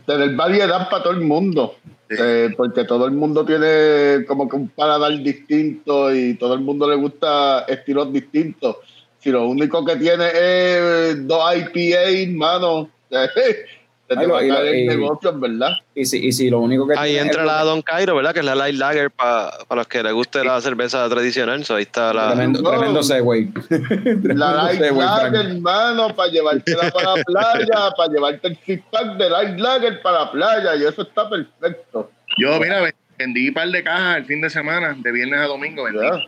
Tener 0.05 0.35
variedad 0.35 0.89
para 0.89 1.03
todo 1.03 1.13
el 1.13 1.21
mundo. 1.21 1.75
Sí. 2.09 2.15
Eh, 2.19 2.49
porque 2.55 2.85
todo 2.85 3.05
el 3.05 3.11
mundo 3.11 3.45
tiene 3.45 4.25
como 4.25 4.47
que 4.47 4.55
un 4.55 4.69
paladar 4.69 5.17
distinto 5.21 6.13
y 6.13 6.35
todo 6.35 6.53
el 6.53 6.61
mundo 6.61 6.89
le 6.89 6.95
gusta 6.95 7.65
estilos 7.67 8.11
distintos. 8.13 8.77
si 9.19 9.29
lo 9.29 9.47
único 9.47 9.85
que 9.85 9.95
tiene 9.97 10.25
es 10.33 11.27
dos 11.27 11.43
IPA, 11.55 12.31
mano, 12.37 12.89
Ay, 14.19 14.25
va 14.27 14.39
a 14.39 14.43
y- 14.45 14.49
caer 14.49 14.75
y- 14.75 14.81
el 14.81 14.87
negocio, 14.99 15.29
en 15.29 15.39
verdad. 15.41 15.71
Y 15.95 16.05
si, 16.05 16.25
y 16.25 16.31
si 16.31 16.49
lo 16.49 16.59
único 16.59 16.87
que 16.87 16.95
Ahí 16.97 17.17
entra 17.17 17.43
la 17.45 17.63
Don 17.63 17.81
Cairo, 17.81 18.15
¿verdad? 18.15 18.33
Que 18.33 18.39
es 18.39 18.45
la 18.45 18.55
Light 18.55 18.75
Lager 18.75 19.11
para 19.11 19.51
los 19.75 19.87
que 19.87 20.03
les 20.03 20.13
guste 20.13 20.43
la 20.43 20.59
cerveza 20.61 21.07
tradicional. 21.09 21.63
So, 21.65 21.75
ahí 21.75 21.83
está 21.83 22.13
la. 22.13 22.27
Tremendo, 22.33 22.61
No. 22.61 22.69
tremendo 22.71 23.03
segue. 23.03 23.49
Tremendo 23.69 24.33
La 24.35 24.51
Light 24.63 24.79
segue, 24.81 24.91
Lager, 24.99 25.29
Frank. 25.31 25.45
hermano, 25.45 26.15
para 26.15 26.31
llevártela 26.31 26.91
para 26.91 27.15
la 27.15 27.23
playa, 27.23 27.91
para 27.97 28.13
llevarte 28.13 28.47
el 28.47 28.57
six 28.65 28.83
pack 28.91 29.17
de 29.17 29.29
Light 29.29 29.59
Lager 29.59 30.01
para 30.01 30.19
la 30.25 30.31
playa, 30.31 30.75
y 30.75 30.83
eso 30.85 31.01
está 31.03 31.29
perfecto. 31.29 32.11
Yo, 32.37 32.59
mira, 32.59 32.81
vendí 33.17 33.49
un 33.49 33.53
par 33.53 33.67
de 33.69 33.83
cajas 33.83 34.17
el 34.17 34.25
fin 34.25 34.41
de 34.41 34.49
semana, 34.49 34.95
de 34.97 35.11
viernes 35.11 35.39
a 35.39 35.45
domingo, 35.45 35.83
vendí 35.83 35.99
un 35.99 36.23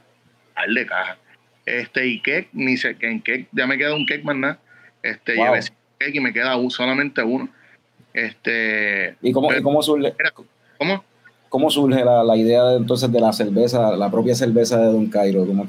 par 0.54 0.68
de 0.70 0.86
cajas. 0.86 1.18
Este, 1.66 2.06
y 2.08 2.20
cake, 2.22 2.50
ni 2.54 2.76
sé, 2.76 2.96
que 2.98 3.08
en 3.10 3.20
cake 3.22 3.48
ya 3.54 3.66
me 3.66 3.78
queda 3.78 3.96
un 3.96 4.06
cake 4.06 4.24
más 4.26 4.36
nada. 4.36 4.60
Este, 5.02 5.36
Wow. 5.36 5.46
llevé 5.46 5.62
cinco 5.62 5.78
cake 5.98 6.16
y 6.16 6.20
me 6.20 6.34
queda 6.34 6.58
un- 6.58 6.70
solamente 6.70 7.24
uno. 7.24 7.48
Este, 8.14 9.16
¿Y 9.22 9.32
cómo, 9.32 9.52
y 9.54 9.62
cómo 9.62 9.82
surge, 9.82 10.14
¿cómo? 10.78 11.04
cómo 11.50 11.70
surge 11.72 12.04
la, 12.06 12.24
la 12.24 12.38
idea 12.38 12.64
de, 12.66 12.78
entonces 12.78 13.12
de 13.12 13.20
la 13.20 13.34
cerveza, 13.34 13.96
la 13.98 14.10
propia 14.12 14.36
cerveza 14.36 14.78
de 14.80 14.86
Don 14.86 15.08
Cairo? 15.08 15.46
¿Cómo? 15.46 15.68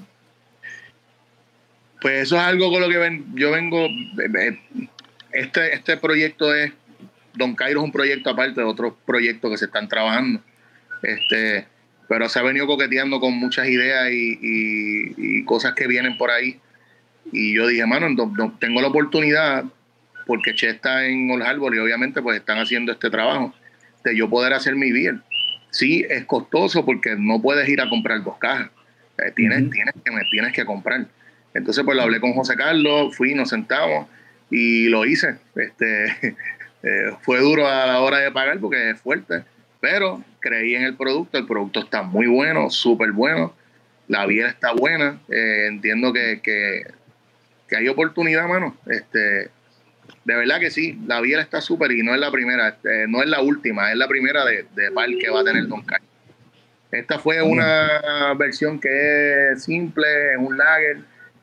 Pues 2.01 2.23
eso 2.25 2.37
es 2.37 2.43
algo 2.43 2.71
con 2.71 2.81
lo 2.83 2.89
que 2.89 2.99
ven- 2.99 3.25
yo 3.35 3.51
vengo. 3.51 3.79
eh, 3.87 4.31
eh, 4.39 4.59
Este, 5.33 5.75
este 5.75 5.97
proyecto 5.97 6.55
es. 6.55 6.73
Don 7.35 7.55
Cairo 7.57 7.81
es 7.81 7.85
un 7.85 7.91
proyecto 7.93 8.31
aparte 8.31 8.61
de 8.61 8.67
otros 8.67 8.93
proyectos 9.05 9.51
que 9.51 9.57
se 9.59 9.65
están 9.65 9.89
trabajando. 9.89 10.41
Este, 11.03 11.67
pero 12.09 12.29
se 12.29 12.39
ha 12.39 12.43
venido 12.43 12.67
coqueteando 12.67 13.19
con 13.19 13.33
muchas 13.33 13.67
ideas 13.69 14.09
y, 14.13 14.39
y- 14.41 15.15
y 15.41 15.45
cosas 15.45 15.75
que 15.75 15.89
vienen 15.89 16.17
por 16.17 16.31
ahí. 16.31 16.61
Y 17.33 17.55
yo 17.57 17.67
dije, 17.67 17.85
mano, 17.87 18.09
no- 18.11 18.33
no- 18.37 18.57
tengo 18.61 18.81
la 18.81 18.89
oportunidad, 18.89 19.65
porque 20.27 20.55
Che 20.55 20.69
está 20.71 21.07
en 21.07 21.31
Old 21.31 21.43
Harbor 21.43 21.75
y 21.75 21.79
obviamente 21.79 22.23
pues 22.23 22.39
están 22.39 22.59
haciendo 22.59 22.93
este 22.93 23.11
trabajo, 23.11 23.55
de 24.05 24.17
yo 24.17 24.29
poder 24.29 24.53
hacer 24.53 24.75
mi 24.77 24.93
beer. 24.93 25.17
Sí, 25.71 26.07
es 26.09 26.25
costoso 26.25 26.85
porque 26.85 27.17
no 27.19 27.41
puedes 27.43 27.69
ir 27.69 27.81
a 27.81 27.89
comprar 27.89 28.23
dos 28.23 28.39
cajas. 28.39 28.71
Eh, 29.19 29.33
tienes, 29.35 29.71
tienes, 29.71 29.95
que, 30.05 30.11
me- 30.11 30.25
tienes 30.31 30.53
que 30.53 30.65
comprar. 30.65 31.07
Entonces, 31.53 31.85
pues 31.85 31.97
lo 31.97 32.03
hablé 32.03 32.21
con 32.21 32.33
José 32.33 32.57
Carlos, 32.57 33.17
fui, 33.17 33.35
nos 33.35 33.49
sentamos 33.51 34.09
y 34.51 34.89
lo 34.89 35.05
hice. 35.05 35.37
Este, 35.57 36.05
eh, 36.83 37.11
fue 37.23 37.41
duro 37.41 37.67
a 37.67 37.87
la 37.87 38.01
hora 38.01 38.19
de 38.19 38.31
pagar 38.31 38.59
porque 38.61 38.91
es 38.91 39.01
fuerte, 39.01 39.43
pero 39.81 40.23
creí 40.41 40.75
en 40.75 40.83
el 40.83 40.95
producto. 40.97 41.39
El 41.39 41.47
producto 41.47 41.81
está 41.81 42.03
muy 42.03 42.27
bueno, 42.27 42.71
súper 42.71 43.13
bueno. 43.13 43.55
La 44.09 44.27
biela 44.27 44.49
está 44.51 44.73
buena. 44.73 45.19
eh, 45.29 45.67
entiendo 45.69 46.13
que, 46.13 46.41
que, 46.43 46.83
que 47.69 47.77
hay 47.77 47.89
oportunidad, 47.89 48.47
mano. 48.47 48.77
Este, 48.87 49.49
de 50.25 50.35
verdad 50.35 50.59
que 50.59 50.71
sí, 50.71 50.99
la 51.07 51.21
biela 51.21 51.43
está 51.43 51.61
súper 51.61 51.93
y 51.93 52.03
no 52.03 52.15
es 52.15 52.21
la 52.21 52.31
primera, 52.31 52.69
este, 52.69 53.07
no 53.09 53.23
es 53.23 53.29
la 53.29 53.43
última, 53.43 53.91
es 53.93 53.99
la 53.99 54.09
primera 54.09 54.45
de, 54.45 54.67
de 54.75 54.91
par 54.91 55.09
que 55.21 55.31
va 55.31 55.41
a 55.41 55.45
tener 55.45 55.67
Don 55.67 55.83
Carlos. 55.83 56.09
Esta 56.91 57.19
fue 57.19 57.43
una 57.43 58.35
versión 58.39 58.79
que 58.79 59.53
es 59.53 59.65
simple, 59.65 60.07
es 60.33 60.39
un 60.39 60.57
lager 60.57 60.99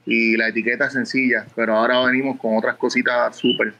y 0.05 0.37
la 0.37 0.47
etiqueta 0.47 0.85
es 0.85 0.93
sencilla, 0.93 1.45
pero 1.55 1.75
ahora 1.75 2.05
venimos 2.05 2.39
con 2.39 2.57
otras 2.57 2.75
cositas 2.75 3.35
súper. 3.35 3.73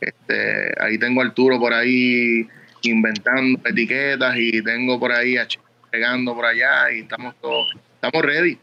Este, 0.00 0.72
ahí 0.80 0.98
tengo 0.98 1.20
a 1.20 1.24
Arturo 1.24 1.58
por 1.58 1.74
ahí 1.74 2.46
inventando 2.82 3.60
etiquetas 3.64 4.36
y 4.36 4.62
tengo 4.62 4.98
por 5.00 5.12
ahí 5.12 5.36
a 5.36 5.46
pegando 5.90 6.34
por 6.34 6.44
allá 6.44 6.92
y 6.92 7.00
estamos 7.00 7.34
todos, 7.40 7.74
estamos 7.94 8.24
ready. 8.24 8.58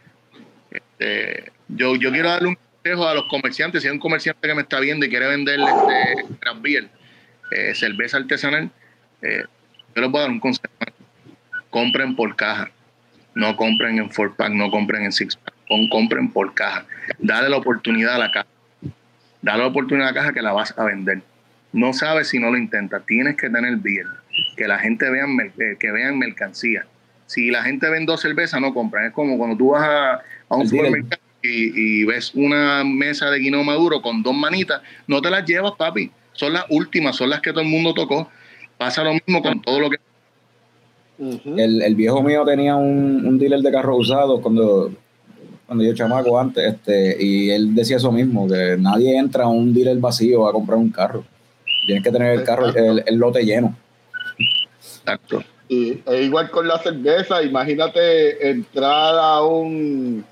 Este, 0.71 1.51
yo, 1.67 1.95
yo 1.95 2.11
quiero 2.11 2.29
darle 2.29 2.49
un 2.49 2.57
consejo 2.83 3.07
a 3.07 3.13
los 3.13 3.25
comerciantes, 3.25 3.81
si 3.81 3.87
hay 3.87 3.93
un 3.93 3.99
comerciante 3.99 4.47
que 4.47 4.53
me 4.53 4.61
está 4.61 4.79
viendo 4.79 5.05
y 5.05 5.09
quiere 5.09 5.27
vender 5.27 5.59
este 5.59 6.49
beer, 6.61 6.89
eh, 7.51 7.73
cerveza 7.75 8.17
artesanal, 8.17 8.69
eh, 9.21 9.43
yo 9.95 10.01
les 10.01 10.11
voy 10.11 10.19
a 10.19 10.21
dar 10.23 10.31
un 10.31 10.39
consejo. 10.39 10.67
Compren 11.69 12.15
por 12.15 12.35
caja. 12.35 12.69
No 13.35 13.55
compren 13.55 13.97
en 13.97 14.11
four 14.11 14.35
pack, 14.35 14.51
no 14.51 14.69
compren 14.69 15.03
en 15.03 15.11
six 15.11 15.35
pack. 15.35 15.53
compren 15.89 16.29
por 16.29 16.53
caja. 16.53 16.85
Dale 17.17 17.49
la 17.49 17.57
oportunidad 17.57 18.15
a 18.15 18.19
la 18.19 18.31
caja. 18.31 18.47
Dale 19.41 19.59
la 19.59 19.67
oportunidad 19.67 20.09
a 20.09 20.11
la 20.11 20.19
caja 20.19 20.33
que 20.33 20.41
la 20.41 20.51
vas 20.51 20.77
a 20.77 20.83
vender. 20.83 21.21
No 21.71 21.93
sabes 21.93 22.27
si 22.27 22.39
no 22.39 22.51
lo 22.51 22.57
intentas. 22.57 23.03
Tienes 23.07 23.37
que 23.37 23.49
tener 23.49 23.77
bien. 23.77 24.07
Que 24.55 24.67
la 24.67 24.77
gente 24.77 25.09
vea 25.09 25.25
eh, 25.25 25.77
que 25.79 25.91
vean 25.91 26.19
mercancía. 26.19 26.85
Si 27.25 27.49
la 27.49 27.63
gente 27.63 27.89
ve 27.89 28.03
dos 28.05 28.21
cervezas, 28.21 28.61
no 28.61 28.73
compran. 28.73 29.05
Es 29.05 29.13
como 29.13 29.37
cuando 29.37 29.57
tú 29.57 29.69
vas 29.69 29.83
a, 29.83 30.13
a 30.49 30.55
un 30.55 30.67
supermercado 30.67 31.22
y, 31.43 32.01
y 32.01 32.03
ves 32.05 32.31
una 32.33 32.83
mesa 32.83 33.29
de 33.29 33.39
guineo 33.39 33.63
maduro 33.63 34.01
con 34.01 34.23
dos 34.23 34.33
manitas, 34.33 34.81
no 35.07 35.21
te 35.21 35.29
las 35.29 35.45
llevas, 35.45 35.73
papi. 35.77 36.09
Son 36.31 36.53
las 36.53 36.65
últimas, 36.69 37.15
son 37.15 37.29
las 37.29 37.41
que 37.41 37.51
todo 37.51 37.61
el 37.61 37.67
mundo 37.67 37.93
tocó. 37.93 38.29
Pasa 38.77 39.03
lo 39.03 39.13
mismo 39.13 39.41
con 39.43 39.61
todo 39.61 39.79
lo 39.79 39.89
que. 39.89 39.97
El, 41.45 41.81
el 41.81 41.95
viejo 41.95 42.23
mío 42.23 42.43
tenía 42.43 42.75
un, 42.75 43.25
un 43.25 43.37
dealer 43.37 43.59
de 43.59 43.71
carros 43.71 43.99
usados 43.99 44.41
cuando, 44.41 44.91
cuando 45.67 45.83
yo 45.83 45.93
chamaco 45.93 46.39
antes, 46.39 46.73
este, 46.73 47.15
y 47.23 47.51
él 47.51 47.75
decía 47.75 47.97
eso 47.97 48.11
mismo, 48.11 48.47
que 48.47 48.75
nadie 48.79 49.15
entra 49.15 49.43
a 49.43 49.47
un 49.47 49.73
dealer 49.73 49.97
vacío 49.97 50.47
a 50.47 50.51
comprar 50.51 50.79
un 50.79 50.89
carro. 50.89 51.23
Tienes 51.85 52.03
que 52.03 52.11
tener 52.11 52.39
el 52.39 52.43
carro, 52.43 52.67
el, 52.67 53.03
el 53.05 53.15
lote 53.15 53.45
lleno. 53.45 53.75
Exacto. 54.37 55.43
Y 55.69 56.01
es 56.05 56.25
igual 56.25 56.49
con 56.49 56.67
la 56.67 56.79
cerveza, 56.79 57.43
imagínate 57.43 58.49
entrar 58.49 59.15
a 59.17 59.43
un, 59.43 60.25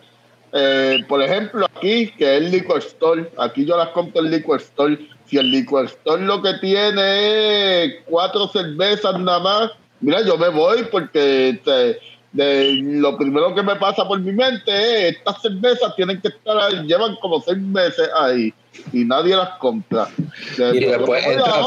eh, 0.53 1.03
por 1.07 1.21
ejemplo, 1.21 1.65
aquí, 1.75 2.11
que 2.17 2.37
es 2.37 2.43
el 2.43 2.51
liquor 2.51 2.79
store, 2.79 3.31
aquí 3.37 3.65
yo 3.65 3.77
las 3.77 3.89
compro 3.89 4.21
en 4.21 4.31
liquor 4.31 4.59
store, 4.59 4.97
si 5.25 5.37
el 5.37 5.49
liquor 5.49 5.85
store 5.85 6.23
lo 6.23 6.41
que 6.41 6.53
tiene 6.55 7.83
es 7.83 7.93
cuatro 8.05 8.47
cervezas 8.49 9.17
nada 9.19 9.39
más, 9.39 9.71
mira, 10.01 10.21
yo 10.25 10.37
me 10.37 10.49
voy 10.49 10.83
porque 10.91 11.49
este, 11.49 11.99
de, 12.33 12.79
lo 12.83 13.17
primero 13.17 13.55
que 13.55 13.63
me 13.63 13.75
pasa 13.77 14.05
por 14.05 14.19
mi 14.19 14.33
mente 14.33 14.71
es, 15.07 15.15
estas 15.15 15.41
cervezas 15.41 15.95
tienen 15.95 16.19
que 16.19 16.29
estar 16.29 16.57
ahí, 16.57 16.85
llevan 16.85 17.15
como 17.17 17.41
seis 17.41 17.57
meses 17.57 18.09
ahí 18.19 18.53
y 18.91 19.05
nadie 19.05 19.35
las 19.35 19.57
compra. 19.57 20.09
Y 20.57 20.85
después 20.85 21.25
entra 21.25 21.63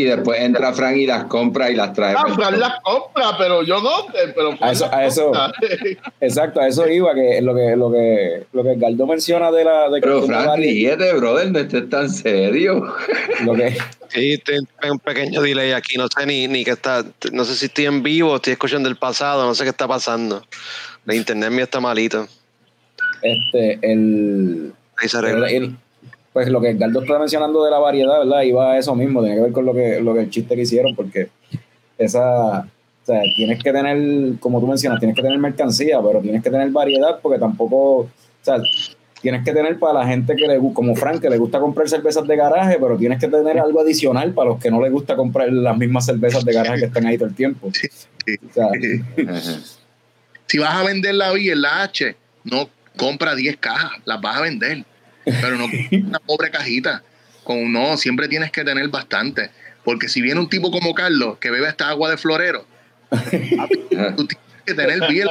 y- 0.00 0.04
después 0.04 0.40
entra 0.40 0.72
Frank 0.72 0.96
y 0.96 1.06
las 1.06 1.24
compra 1.24 1.70
y 1.70 1.74
las 1.76 1.92
trae. 1.92 2.14
Ah, 2.16 2.24
Fran 2.34 2.58
las 2.58 2.80
compra, 2.82 3.36
pero 3.38 3.62
yo 3.62 3.80
no, 3.80 4.00
eh, 4.14 4.32
pero 4.34 4.56
A 4.60 4.72
eso- 4.72 4.88
a 4.92 5.04
eso- 5.06 5.24
compra. 5.26 5.52
Exacto, 6.20 6.60
a 6.60 6.68
eso 6.68 6.86
iba, 6.88 7.14
que 7.14 7.40
lo 7.42 7.54
que, 7.54 7.76
lo 7.76 7.90
que, 7.92 8.44
lo 8.52 8.62
que 8.64 8.74
Galdo 8.76 9.06
menciona 9.06 9.50
de 9.50 9.64
la 9.64 9.88
de 9.90 10.00
Pero 10.00 10.22
Frank, 10.22 10.46
la- 10.46 10.56
ríete, 10.56 11.12
brother, 11.14 11.50
no 11.50 11.58
estés 11.58 11.88
tan 11.90 12.10
serio. 12.10 12.86
lo 13.44 13.54
que 13.54 13.76
Sí, 14.08 14.38
tengo 14.44 14.66
un 14.92 14.98
pequeño 14.98 15.42
delay 15.42 15.72
aquí, 15.72 15.96
no 15.98 16.06
sé 16.08 16.24
ni, 16.24 16.48
ni 16.48 16.64
qué 16.64 16.70
está, 16.70 17.04
no 17.32 17.44
sé 17.44 17.54
si 17.54 17.66
estoy 17.66 17.84
en 17.86 18.02
vivo, 18.02 18.36
estoy 18.36 18.54
escuchando 18.54 18.88
el 18.88 18.96
pasado, 18.96 19.44
no 19.44 19.54
sé 19.54 19.64
qué 19.64 19.70
está 19.70 19.86
pasando. 19.86 20.42
La 21.04 21.14
internet 21.14 21.50
mío 21.50 21.64
está 21.64 21.78
malito. 21.80 22.26
este 23.22 23.78
el, 23.82 24.72
Ahí 24.96 25.08
se 25.08 25.18
arregla. 25.18 25.48
el- 25.50 25.76
pues 26.38 26.50
lo 26.50 26.60
que 26.60 26.74
Galdo 26.74 27.02
está 27.02 27.18
mencionando 27.18 27.64
de 27.64 27.70
la 27.72 27.80
variedad, 27.80 28.20
¿verdad? 28.20 28.42
Iba 28.42 28.70
a 28.70 28.78
eso 28.78 28.94
mismo, 28.94 29.20
tiene 29.22 29.34
que 29.34 29.42
ver 29.42 29.50
con 29.50 29.64
lo 29.64 29.74
que, 29.74 30.00
lo 30.00 30.14
que 30.14 30.20
el 30.20 30.30
chiste 30.30 30.54
que 30.54 30.62
hicieron, 30.62 30.94
porque 30.94 31.30
esa, 31.98 32.60
o 32.60 33.04
sea, 33.04 33.22
tienes 33.34 33.60
que 33.60 33.72
tener, 33.72 34.38
como 34.38 34.60
tú 34.60 34.68
mencionas, 34.68 35.00
tienes 35.00 35.16
que 35.16 35.22
tener 35.22 35.36
mercancía, 35.36 36.00
pero 36.00 36.20
tienes 36.20 36.40
que 36.40 36.48
tener 36.48 36.70
variedad, 36.70 37.18
porque 37.20 37.40
tampoco, 37.40 38.02
o 38.02 38.10
sea, 38.40 38.62
tienes 39.20 39.44
que 39.44 39.52
tener 39.52 39.80
para 39.80 39.94
la 39.94 40.06
gente 40.06 40.36
que 40.36 40.46
le 40.46 40.58
gusta, 40.58 40.76
como 40.76 40.94
Frank, 40.94 41.20
que 41.20 41.28
le 41.28 41.38
gusta 41.38 41.58
comprar 41.58 41.88
cervezas 41.88 42.24
de 42.24 42.36
garaje, 42.36 42.78
pero 42.80 42.96
tienes 42.96 43.18
que 43.18 43.26
tener 43.26 43.58
algo 43.58 43.80
adicional 43.80 44.32
para 44.32 44.50
los 44.50 44.60
que 44.60 44.70
no 44.70 44.80
les 44.80 44.92
gusta 44.92 45.16
comprar 45.16 45.52
las 45.52 45.76
mismas 45.76 46.06
cervezas 46.06 46.44
de 46.44 46.52
garaje 46.52 46.78
que 46.78 46.86
están 46.86 47.04
ahí 47.04 47.18
todo 47.18 47.30
el 47.30 47.34
tiempo. 47.34 47.66
O 47.66 48.52
sea, 48.54 48.68
si 50.46 50.58
vas 50.58 50.76
a 50.76 50.84
vender 50.84 51.16
la 51.16 51.32
V 51.32 51.50
en 51.50 51.62
la 51.62 51.82
H, 51.82 52.14
no 52.44 52.70
compra 52.96 53.34
10 53.34 53.56
cajas, 53.56 53.90
las 54.04 54.20
vas 54.20 54.36
a 54.36 54.42
vender. 54.42 54.84
Pero 55.40 55.56
no 55.56 55.66
una 56.06 56.18
pobre 56.20 56.50
cajita. 56.50 57.02
Con, 57.44 57.72
no, 57.72 57.96
siempre 57.96 58.28
tienes 58.28 58.50
que 58.50 58.64
tener 58.64 58.88
bastante. 58.88 59.50
Porque 59.84 60.08
si 60.08 60.20
viene 60.20 60.40
un 60.40 60.48
tipo 60.48 60.70
como 60.70 60.94
Carlos 60.94 61.38
que 61.38 61.50
bebe 61.50 61.68
esta 61.68 61.88
agua 61.88 62.10
de 62.10 62.18
florero, 62.18 62.66
tú 63.10 64.26
tienes 64.26 64.46
que 64.66 64.74
tener 64.74 65.08
bien 65.08 65.28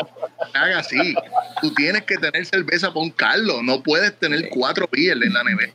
haga 0.54 0.80
así. 0.80 1.16
Tú 1.62 1.74
tienes 1.74 2.04
que 2.04 2.18
tener 2.18 2.46
cerveza 2.46 2.88
para 2.88 3.02
un 3.02 3.12
Carlos. 3.12 3.64
No 3.64 3.84
puedes 3.84 4.18
tener 4.18 4.50
cuatro 4.50 4.90
beers 4.92 5.22
en 5.22 5.34
la 5.34 5.44
nevera. 5.44 5.74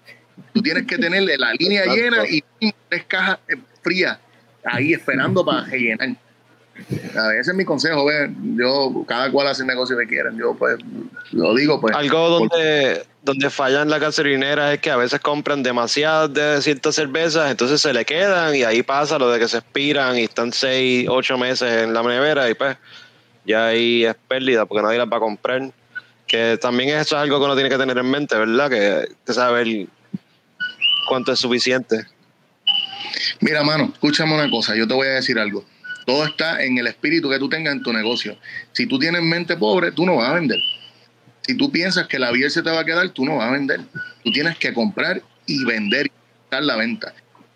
Tú 0.52 0.62
tienes 0.62 0.86
que 0.86 0.98
tener 0.98 1.22
la 1.38 1.52
línea 1.54 1.84
llena 1.86 2.24
y 2.28 2.42
tres 2.88 3.04
cajas 3.04 3.38
eh, 3.48 3.56
frías 3.82 4.18
ahí 4.64 4.92
esperando 4.92 5.44
para 5.44 5.64
rellenar. 5.64 6.16
A 7.16 7.28
ver, 7.28 7.40
ese 7.40 7.50
es 7.50 7.56
mi 7.56 7.64
consejo, 7.64 8.04
ve. 8.04 8.30
Yo, 8.56 9.04
cada 9.06 9.30
cual 9.30 9.46
hace 9.46 9.62
el 9.62 9.68
negocio 9.68 9.96
que 9.96 10.06
quieran. 10.06 10.36
Yo, 10.38 10.54
pues, 10.54 10.78
lo 11.32 11.54
digo, 11.54 11.80
pues. 11.80 11.94
Algo 11.94 12.28
donde, 12.28 13.04
donde 13.22 13.50
fallan 13.50 13.90
las 13.90 14.00
gasolineras 14.00 14.74
es 14.74 14.80
que 14.80 14.90
a 14.90 14.96
veces 14.96 15.20
compran 15.20 15.62
demasiadas 15.62 16.32
de 16.32 16.62
ciertas 16.62 16.94
cervezas, 16.94 17.50
entonces 17.50 17.80
se 17.80 17.92
le 17.92 18.04
quedan 18.04 18.54
y 18.54 18.62
ahí 18.62 18.82
pasa 18.82 19.18
lo 19.18 19.30
de 19.30 19.38
que 19.38 19.48
se 19.48 19.58
expiran 19.58 20.18
y 20.18 20.24
están 20.24 20.52
6, 20.52 21.08
8 21.08 21.38
meses 21.38 21.84
en 21.84 21.94
la 21.94 22.02
nevera 22.02 22.48
y 22.48 22.54
pues 22.54 22.76
ya 23.44 23.66
ahí 23.66 24.04
es 24.04 24.14
pérdida 24.28 24.66
porque 24.66 24.82
nadie 24.82 24.98
las 24.98 25.08
va 25.08 25.18
a 25.18 25.20
comprar. 25.20 25.70
Que 26.26 26.56
también 26.56 26.90
eso 26.90 27.16
es 27.16 27.22
algo 27.22 27.38
que 27.38 27.44
uno 27.44 27.54
tiene 27.54 27.68
que 27.68 27.76
tener 27.76 27.98
en 27.98 28.10
mente, 28.10 28.36
¿verdad? 28.36 28.70
Que, 28.70 29.08
que 29.26 29.32
saber 29.34 29.66
cuánto 31.06 31.32
es 31.32 31.38
suficiente. 31.38 32.06
Mira, 33.40 33.62
mano, 33.62 33.90
escúchame 33.92 34.34
una 34.34 34.48
cosa, 34.50 34.74
yo 34.74 34.86
te 34.86 34.94
voy 34.94 35.08
a 35.08 35.10
decir 35.10 35.38
algo. 35.38 35.64
Todo 36.04 36.24
está 36.26 36.62
en 36.62 36.78
el 36.78 36.86
espíritu 36.86 37.30
que 37.30 37.38
tú 37.38 37.48
tengas 37.48 37.74
en 37.74 37.82
tu 37.82 37.92
negocio. 37.92 38.36
Si 38.72 38.86
tú 38.86 38.98
tienes 38.98 39.22
mente 39.22 39.56
pobre, 39.56 39.92
tú 39.92 40.04
no 40.04 40.16
vas 40.16 40.30
a 40.30 40.34
vender. 40.34 40.58
Si 41.46 41.56
tú 41.56 41.70
piensas 41.70 42.06
que 42.06 42.18
la 42.18 42.30
biel 42.30 42.50
se 42.50 42.62
te 42.62 42.70
va 42.70 42.80
a 42.80 42.84
quedar, 42.84 43.08
tú 43.10 43.24
no 43.24 43.36
vas 43.36 43.48
a 43.48 43.52
vender. 43.52 43.80
Tú 44.22 44.30
tienes 44.30 44.56
que 44.58 44.72
comprar 44.72 45.22
y 45.46 45.64
vender 45.64 46.06
y 46.06 46.12
dar 46.50 46.62
la 46.62 46.76
venta. 46.76 47.14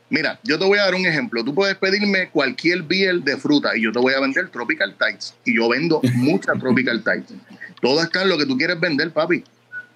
Mira, 0.08 0.38
yo 0.44 0.58
te 0.58 0.64
voy 0.64 0.78
a 0.78 0.84
dar 0.84 0.94
un 0.94 1.04
ejemplo. 1.04 1.44
Tú 1.44 1.54
puedes 1.54 1.76
pedirme 1.76 2.28
cualquier 2.30 2.82
biel 2.82 3.24
de 3.24 3.36
fruta 3.36 3.76
y 3.76 3.82
yo 3.82 3.92
te 3.92 3.98
voy 3.98 4.14
a 4.14 4.20
vender 4.20 4.48
Tropical 4.50 4.94
Tides. 4.96 5.34
Y 5.44 5.56
yo 5.56 5.68
vendo 5.68 6.00
mucha 6.14 6.52
Tropical 6.60 7.02
Tides. 7.02 7.38
Todo 7.80 8.02
está 8.02 8.22
en 8.22 8.28
lo 8.28 8.38
que 8.38 8.46
tú 8.46 8.56
quieres 8.56 8.78
vender, 8.78 9.10
papi. 9.10 9.42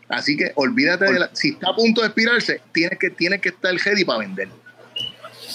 Así 0.08 0.36
que 0.36 0.52
olvídate 0.56 1.12
de 1.12 1.20
la. 1.20 1.30
Si 1.32 1.50
está 1.50 1.70
a 1.70 1.74
punto 1.76 2.00
de 2.00 2.08
expirarse, 2.08 2.60
tienes 2.72 2.98
que, 2.98 3.10
tienes 3.10 3.40
que 3.40 3.50
estar 3.50 3.72
ready 3.72 4.04
para 4.04 4.18
vender. 4.18 4.48